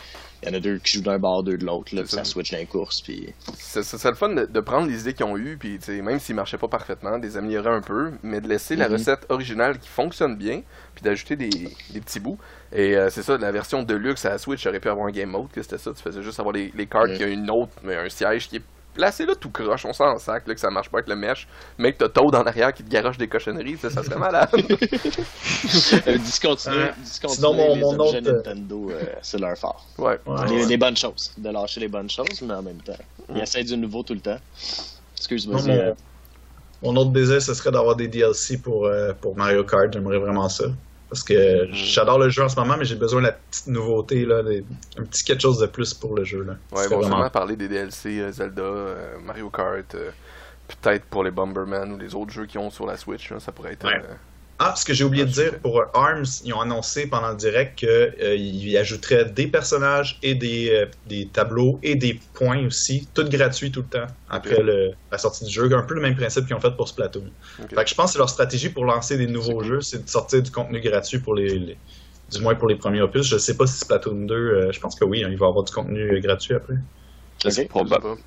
il 0.42 0.50
y 0.50 0.52
en 0.52 0.58
a 0.58 0.60
deux 0.60 0.78
qui 0.80 0.98
jouent 0.98 1.04
d'un 1.04 1.20
bord, 1.20 1.42
deux 1.44 1.58
de 1.58 1.66
l'autre, 1.66 1.96
là, 1.96 2.02
puis 2.02 2.12
ça. 2.12 2.26
switch 2.26 2.52
dans 2.52 2.58
les 2.58 2.66
courses. 2.66 3.02
Puis... 3.02 3.34
C'est 3.56 4.04
le 4.04 4.16
fun 4.16 4.30
de, 4.30 4.60
prendre 4.60 4.88
les 4.88 5.02
idées 5.02 5.14
qu'ils 5.14 5.26
ont 5.26 5.38
eues, 5.38 5.58
puis 5.58 5.80
même 6.02 6.20
s'ils 6.20 6.36
marchaient 6.36 6.58
pas 6.58 6.68
parfaitement, 6.68 7.18
de 7.18 7.26
les 7.26 7.38
améliorer 7.38 7.70
un 7.70 7.82
peu, 7.82 8.12
mais 8.24 8.42
de 8.42 8.50
laisser 8.50 8.76
la 8.76 8.88
mhm. 8.88 8.94
recette 8.94 9.26
originale 9.30 9.80
qui 9.80 9.88
fonctionne 9.88 10.36
bien, 10.36 10.62
puis 10.96 11.04
d'ajouter 11.04 11.38
des, 11.38 11.50
des, 11.50 12.02
petits 12.02 12.20
bouts. 12.20 12.38
Et 12.74 12.98
euh, 12.98 13.10
c'est 13.10 13.24
ça, 13.24 13.38
la 13.38 13.52
version 13.52 13.84
de 13.84 13.94
luxe 13.94 14.26
à 14.26 14.32
la 14.32 14.38
Switch 14.38 14.66
aurait 14.68 14.82
pu 14.82 14.90
avoir 14.90 15.08
un 15.08 15.12
game 15.12 15.30
mode, 15.30 15.50
que 15.50 15.62
c'était 15.62 15.78
ça, 15.78 15.92
tu 15.94 16.04
faisais 16.04 16.22
juste 16.22 16.40
avoir 16.40 16.54
les, 16.54 16.74
les 16.76 16.88
cartes 16.88 17.14
qui 17.14 17.24
a 17.24 17.28
une 17.28 17.50
autre, 17.50 17.72
mais 17.84 17.96
un 17.96 18.10
siège 18.10 18.50
qui 18.50 18.58
est 18.58 18.64
placé 18.94 19.26
là 19.26 19.34
tout 19.36 19.50
croche, 19.50 19.86
on 19.86 19.94
s'en 19.94 20.18
sac, 20.18 20.48
là, 20.48 20.54
que 20.54 20.60
ça 20.60 20.70
marche 20.70 20.90
pas 20.90 21.00
avec 21.00 21.10
le 21.10 21.16
mesh, 21.16 21.48
mais 21.78 21.94
que 21.94 22.00
t'as 22.00 22.10
Toad 22.10 22.36
en 22.36 22.44
arrière 22.44 22.74
qui 22.74 22.84
te 22.84 22.90
garoche 22.90 23.18
des 23.18 23.28
cochonneries, 23.28 23.78
ça, 23.78 23.90
ça 23.90 24.04
serait 24.04 24.20
malade. 24.20 24.50
euh, 24.54 26.18
discontinuer, 26.18 26.92
Sinon, 27.04 27.54
mon, 27.54 27.76
mon 27.76 28.00
autre... 28.00 28.20
Nintendo, 28.20 28.92
euh, 28.92 29.04
c'est 29.22 29.40
leur 29.40 29.58
fort. 29.58 29.86
Ouais. 29.98 30.20
ouais, 30.26 30.66
les, 30.68 30.78
bonnes 30.78 30.98
choses, 30.98 31.32
de 31.38 31.50
lâcher 31.50 31.80
les 31.82 31.88
bonnes 31.88 32.10
choses, 32.10 32.42
mais 32.42 32.54
en 32.54 32.62
même 32.62 32.82
temps, 32.82 32.94
ils 33.34 33.42
essayent 33.42 33.66
du 33.66 33.78
nouveau 33.78 34.04
tout 34.04 34.14
le 34.14 34.22
temps. 34.22 34.40
Excuse-moi. 35.18 35.62
Mon, 35.62 35.70
euh, 35.70 35.94
mon, 36.82 36.96
autre 36.98 37.12
désir, 37.12 37.42
ce 37.42 37.54
serait 37.54 37.72
d'avoir 37.72 37.96
des 37.96 38.08
DLC 38.08 38.58
pour, 38.58 38.86
euh, 38.86 39.14
pour 39.20 39.38
Mario 39.38 39.64
Kart, 39.64 39.92
j'aimerais 39.92 40.20
vraiment 40.20 40.50
ça. 40.50 40.66
Parce 41.14 41.24
que 41.24 41.68
j'adore 41.72 42.18
le 42.18 42.30
jeu 42.30 42.42
en 42.42 42.50
ce 42.50 42.56
moment, 42.60 42.76
mais 42.76 42.86
j'ai 42.86 42.96
besoin 42.96 43.22
de 43.22 43.28
la 43.28 43.34
petite 43.34 43.68
nouveauté, 43.68 44.26
là, 44.26 44.42
un 44.98 45.04
petit 45.04 45.24
quelque 45.24 45.42
chose 45.42 45.60
de 45.60 45.68
plus 45.68 45.94
pour 45.94 46.16
le 46.16 46.24
jeu. 46.24 46.42
Là. 46.42 46.54
Ouais, 46.72 46.88
on 46.92 47.02
va 47.02 47.08
vraiment 47.08 47.30
parler 47.30 47.56
des 47.56 47.68
DLC 47.68 48.20
euh, 48.20 48.32
Zelda, 48.32 48.64
euh, 48.64 49.20
Mario 49.24 49.52
Kart, 49.52 49.94
euh, 49.94 50.10
peut-être 50.68 51.06
pour 51.06 51.24
les 51.24 51.30
Bomberman 51.30 51.92
ou 51.92 52.00
les 52.00 52.16
autres 52.16 52.32
jeux 52.32 52.48
qui 52.48 52.58
ont 52.58 52.72
sur 52.72 52.88
la 52.88 52.98
Switch, 52.98 53.32
ça 53.38 53.52
pourrait 53.52 53.74
être. 53.74 53.86
Ah, 54.66 54.74
ce 54.78 54.86
que 54.86 54.94
j'ai 54.94 55.04
oublié 55.04 55.26
de 55.26 55.30
dire, 55.30 55.60
pour 55.60 55.84
ARMS, 55.94 56.24
ils 56.46 56.54
ont 56.54 56.62
annoncé 56.62 57.06
pendant 57.08 57.32
le 57.32 57.36
direct 57.36 57.80
qu'ils 57.80 57.90
euh, 57.90 58.80
ajouteraient 58.80 59.26
des 59.26 59.48
personnages 59.48 60.18
et 60.24 60.36
des, 60.36 60.70
euh, 60.70 60.86
des, 61.06 61.26
tableaux 61.28 61.80
et 61.84 61.96
des 61.96 62.18
points 62.34 62.66
aussi, 62.66 63.06
tout 63.14 63.26
gratuit 63.26 63.72
tout 63.72 63.82
le 63.82 64.00
temps, 64.00 64.08
après 64.30 64.64
le, 64.64 64.94
la 65.12 65.18
sortie 65.18 65.44
du 65.44 65.52
jeu. 65.52 65.70
Un 65.74 65.82
peu 65.82 65.96
le 65.96 66.00
même 66.00 66.16
principe 66.16 66.46
qu'ils 66.46 66.56
ont 66.56 66.62
fait 66.62 66.72
pour 66.78 66.88
Splatoon. 66.88 67.26
Fait 67.58 67.84
que 67.84 67.90
je 67.90 67.94
pense 67.94 68.06
que 68.06 68.12
c'est 68.14 68.20
leur 68.20 68.30
stratégie 68.30 68.70
pour 68.70 68.86
lancer 68.86 69.18
des 69.18 69.28
nouveaux 69.28 69.64
jeux, 69.64 69.82
c'est 69.82 70.06
de 70.06 70.10
sortir 70.10 70.42
du 70.42 70.50
contenu 70.50 70.80
gratuit 70.80 71.20
pour 71.20 71.36
les, 71.36 71.78
du 72.32 72.40
moins 72.40 72.56
pour 72.56 72.70
les 72.70 72.78
premiers 72.78 73.02
opus. 73.02 73.28
Je 73.28 73.38
sais 73.38 73.58
pas 73.58 73.68
si 73.68 73.78
Splatoon 73.80 74.28
2, 74.28 74.34
euh, 74.34 74.72
je 74.72 74.80
pense 74.80 74.96
que 74.96 75.04
oui, 75.04 75.26
hein, 75.26 75.28
il 75.30 75.38
va 75.38 75.48
y 75.48 75.50
avoir 75.50 75.66
du 75.66 75.74
contenu 75.74 76.22
gratuit 76.22 76.56
après. 76.56 76.76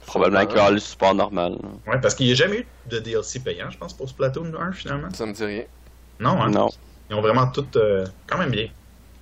probablement 0.05 0.45
qu'il 0.45 0.59
y 0.59 0.61
aura 0.61 0.71
le 0.71 0.81
support 0.81 1.15
normal. 1.15 1.57
Ouais, 1.87 1.99
parce 1.99 2.15
qu'il 2.15 2.27
n'y 2.27 2.33
a 2.33 2.35
jamais 2.35 2.59
eu 2.59 2.67
de 2.91 2.99
DLC 2.99 3.39
payant, 3.39 3.71
je 3.71 3.79
pense, 3.79 3.95
pour 3.95 4.07
Splatoon 4.07 4.53
1 4.55 4.73
finalement. 4.73 5.09
Ça 5.15 5.25
me 5.25 5.33
dit 5.33 5.43
rien. 5.43 5.65
Non, 6.21 6.41
hein? 6.43 6.51
Non. 6.51 6.69
Ils 7.11 7.17
ont 7.17 7.21
vraiment 7.21 7.47
tout 7.49 7.67
euh, 7.77 8.05
quand 8.27 8.39
même 8.39 8.51
bien. 8.51 8.67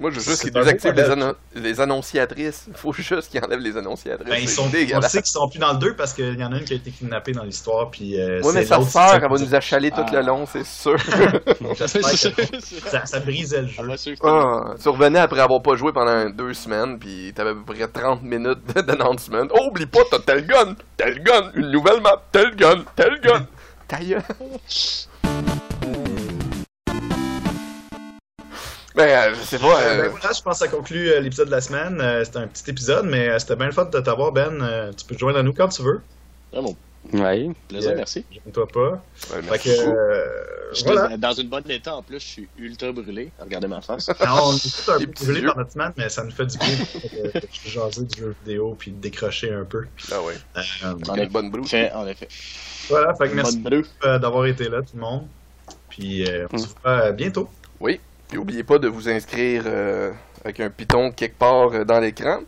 Moi, 0.00 0.10
je 0.10 0.16
veux 0.16 0.22
juste 0.22 0.38
C'est 0.38 0.50
qu'ils 0.50 0.52
désactivent 0.52 0.92
les, 0.92 1.08
annon- 1.08 1.34
les 1.54 1.80
annonciatrices. 1.80 2.66
Faut 2.74 2.92
juste 2.92 3.30
qu'ils 3.30 3.42
enlèvent 3.44 3.60
les 3.60 3.76
annonciatrices. 3.76 4.28
Ben, 4.28 4.40
ils 4.42 4.48
sont, 4.48 4.64
on 4.66 5.00
sait 5.02 5.22
qu'ils 5.22 5.30
sont 5.30 5.48
plus 5.48 5.60
dans 5.60 5.72
le 5.72 5.78
2 5.78 5.94
parce 5.94 6.12
qu'il 6.12 6.34
y 6.38 6.44
en 6.44 6.52
a 6.52 6.58
une 6.58 6.64
qui 6.64 6.72
a 6.72 6.76
été 6.76 6.90
kidnappée 6.90 7.30
dans 7.30 7.44
l'histoire. 7.44 7.90
Puis, 7.92 8.20
euh, 8.20 8.42
Ouais, 8.42 8.52
mais 8.54 8.64
sa 8.64 8.82
sœur, 8.82 9.14
elle 9.14 9.20
va 9.22 9.28
nous 9.28 9.54
achaler 9.54 9.92
tout 9.92 10.02
Ah. 10.04 10.10
le 10.12 10.22
long, 10.22 10.46
c'est 10.46 10.64
sûr. 10.66 10.96
J'espère 11.78 12.08
C'est 12.08 12.32
que 12.32 12.88
ça. 12.90 13.06
ça, 13.06 13.20
brisait 13.20 13.62
le 13.62 13.68
Ah, 13.78 13.82
jeu. 13.92 13.96
sûr. 13.96 14.16
Ah, 14.24 14.74
tu 14.82 14.88
revenais 14.88 15.20
après 15.20 15.40
avoir 15.40 15.62
pas 15.62 15.76
joué 15.76 15.92
pendant 15.92 16.28
deux 16.28 16.54
semaines, 16.54 16.98
puis 16.98 17.32
t'avais 17.32 17.50
à 17.50 17.54
peu 17.54 17.62
près 17.74 17.86
30 17.86 18.20
minutes 18.22 18.66
d'announcement. 18.74 19.44
Oh, 19.52 19.68
oublie 19.70 19.86
pas, 19.86 20.00
t'as 20.10 20.18
tel 20.18 20.44
gun, 20.44 20.74
tel 20.96 21.22
gun, 21.22 21.52
une 21.54 21.70
nouvelle 21.70 22.00
map, 22.00 22.20
tel 22.32 22.56
gun, 22.56 22.82
tel 22.96 23.20
gun. 23.22 23.46
Ta 23.86 23.98
gueule. 24.00 24.22
Ben, 28.94 29.08
euh, 29.08 29.34
je 29.34 29.40
sais 29.42 29.58
pas. 29.58 29.80
Euh, 29.82 29.86
euh, 29.98 30.02
ben 30.02 30.08
voilà, 30.10 30.32
je 30.32 30.42
pense 30.42 30.60
que 30.60 30.66
ça 30.66 30.68
conclut 30.68 31.08
euh, 31.10 31.20
l'épisode 31.20 31.46
de 31.46 31.52
la 31.52 31.60
semaine. 31.60 32.00
Euh, 32.00 32.24
c'était 32.24 32.38
un 32.38 32.46
petit 32.46 32.70
épisode, 32.70 33.06
mais 33.06 33.28
euh, 33.28 33.38
c'était 33.38 33.56
bien 33.56 33.66
le 33.66 33.72
fun 33.72 33.86
de 33.86 34.00
t'avoir, 34.00 34.30
Ben. 34.32 34.60
Euh, 34.62 34.92
tu 34.96 35.04
peux 35.04 35.14
te 35.14 35.20
joindre 35.20 35.38
à 35.38 35.42
nous 35.42 35.52
quand 35.52 35.68
tu 35.68 35.82
veux. 35.82 36.00
Vraiment, 36.52 36.76
Oui. 37.12 37.52
plaisir, 37.68 37.90
Yeah. 37.90 37.96
merci. 37.96 38.24
Gêne-toi 38.30 38.68
pas. 38.68 38.90
ouais, 38.90 38.96
Fait 39.18 39.42
merci 39.42 39.68
que, 39.68 39.76
beaucoup. 39.84 39.96
euh, 39.98 40.26
Je 40.70 40.76
suis 40.76 40.84
voilà. 40.92 41.16
dans 41.16 41.32
une 41.32 41.48
bonne 41.48 41.68
état 41.68 41.96
en 41.96 42.02
plus, 42.02 42.20
je 42.20 42.24
suis 42.26 42.48
ultra 42.56 42.92
brûlé. 42.92 43.32
Regardez 43.40 43.66
ma 43.66 43.80
face. 43.80 44.08
On 44.20 44.54
est 44.54 44.60
tous 44.62 44.88
un 44.88 44.98
peu 44.98 45.34
yeux. 45.40 45.46
par 45.46 45.56
notre 45.58 45.72
semaine, 45.72 45.92
mais 45.96 46.08
ça 46.08 46.22
nous 46.22 46.30
fait 46.30 46.46
du 46.46 46.56
bien 46.58 46.68
de, 47.24 47.32
jaser 47.66 48.04
du 48.04 48.18
jeu 48.20 48.36
vidéo 48.44 48.76
puis 48.78 48.92
de 48.92 49.00
décrocher 49.00 49.52
un 49.52 49.64
peu. 49.64 49.86
Ah 50.12 50.22
ouais, 50.22 50.34
Euh, 50.56 50.92
En 51.08 51.14
quelle 51.14 51.30
bonne 51.30 51.50
effet, 51.64 51.90
en 51.92 52.06
effet. 52.06 52.28
voilà, 52.88 53.12
fait 53.16 53.28
que 53.28 53.34
merci 53.34 53.60
d'avoir 54.04 54.46
été 54.46 54.68
là, 54.68 54.82
tout 54.82 54.94
le 54.94 55.00
monde. 55.00 55.26
Puis 55.88 56.24
euh, 56.28 56.46
on 56.52 56.58
se 56.58 56.68
voit 56.68 56.92
euh, 56.92 57.12
bientôt. 57.12 57.48
Oui, 57.80 58.00
puis 58.34 58.40
oubliez 58.40 58.64
pas 58.64 58.78
de 58.78 58.88
vous 58.88 59.08
inscrire 59.08 59.62
euh, 59.66 60.10
avec 60.44 60.58
un 60.58 60.68
piton 60.68 61.12
quelque 61.12 61.38
part 61.38 61.68
euh, 61.72 61.84
dans 61.84 62.00
l'écran. 62.00 62.38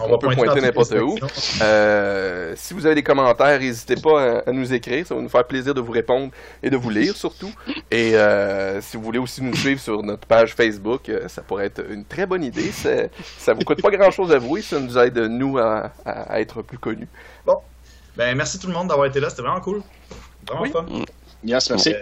On, 0.00 0.12
On 0.12 0.18
peut 0.18 0.28
pointer 0.34 0.60
n'importe 0.60 0.92
où. 0.94 1.16
Euh, 1.62 2.52
si 2.56 2.74
vous 2.74 2.84
avez 2.84 2.96
des 2.96 3.04
commentaires, 3.04 3.60
n'hésitez 3.60 3.94
pas 3.94 4.20
à, 4.20 4.48
à 4.48 4.52
nous 4.52 4.74
écrire. 4.74 5.06
Ça 5.06 5.14
va 5.14 5.20
nous 5.22 5.28
faire 5.28 5.46
plaisir 5.46 5.72
de 5.72 5.80
vous 5.80 5.92
répondre 5.92 6.32
et 6.64 6.68
de 6.70 6.76
vous 6.76 6.90
lire 6.90 7.14
surtout. 7.14 7.52
Et 7.92 8.16
euh, 8.16 8.80
si 8.80 8.96
vous 8.96 9.04
voulez 9.04 9.20
aussi 9.20 9.40
nous 9.40 9.54
suivre 9.54 9.80
sur 9.80 10.02
notre 10.02 10.26
page 10.26 10.52
Facebook, 10.56 11.08
euh, 11.08 11.28
ça 11.28 11.42
pourrait 11.42 11.66
être 11.66 11.84
une 11.88 12.04
très 12.04 12.26
bonne 12.26 12.42
idée. 12.42 12.72
Ça 12.72 13.54
vous 13.54 13.60
coûte 13.64 13.82
pas 13.82 13.90
grand-chose 13.90 14.32
à 14.32 14.38
vous 14.38 14.56
et 14.56 14.62
ça 14.62 14.80
nous 14.80 14.98
aide, 14.98 15.16
nous, 15.16 15.58
à, 15.58 15.92
à 16.04 16.40
être 16.40 16.60
plus 16.62 16.78
connus. 16.78 17.08
Ben, 18.16 18.36
merci 18.36 18.58
tout 18.58 18.66
le 18.66 18.72
monde 18.74 18.88
d'avoir 18.88 19.06
été 19.06 19.20
là, 19.20 19.30
c'était 19.30 19.42
vraiment 19.42 19.60
cool. 19.60 19.80
Vraiment 20.48 20.62
Oui. 20.62 20.70
fun. 20.72 20.86
Yes, 21.44 21.70
merci. 21.70 21.94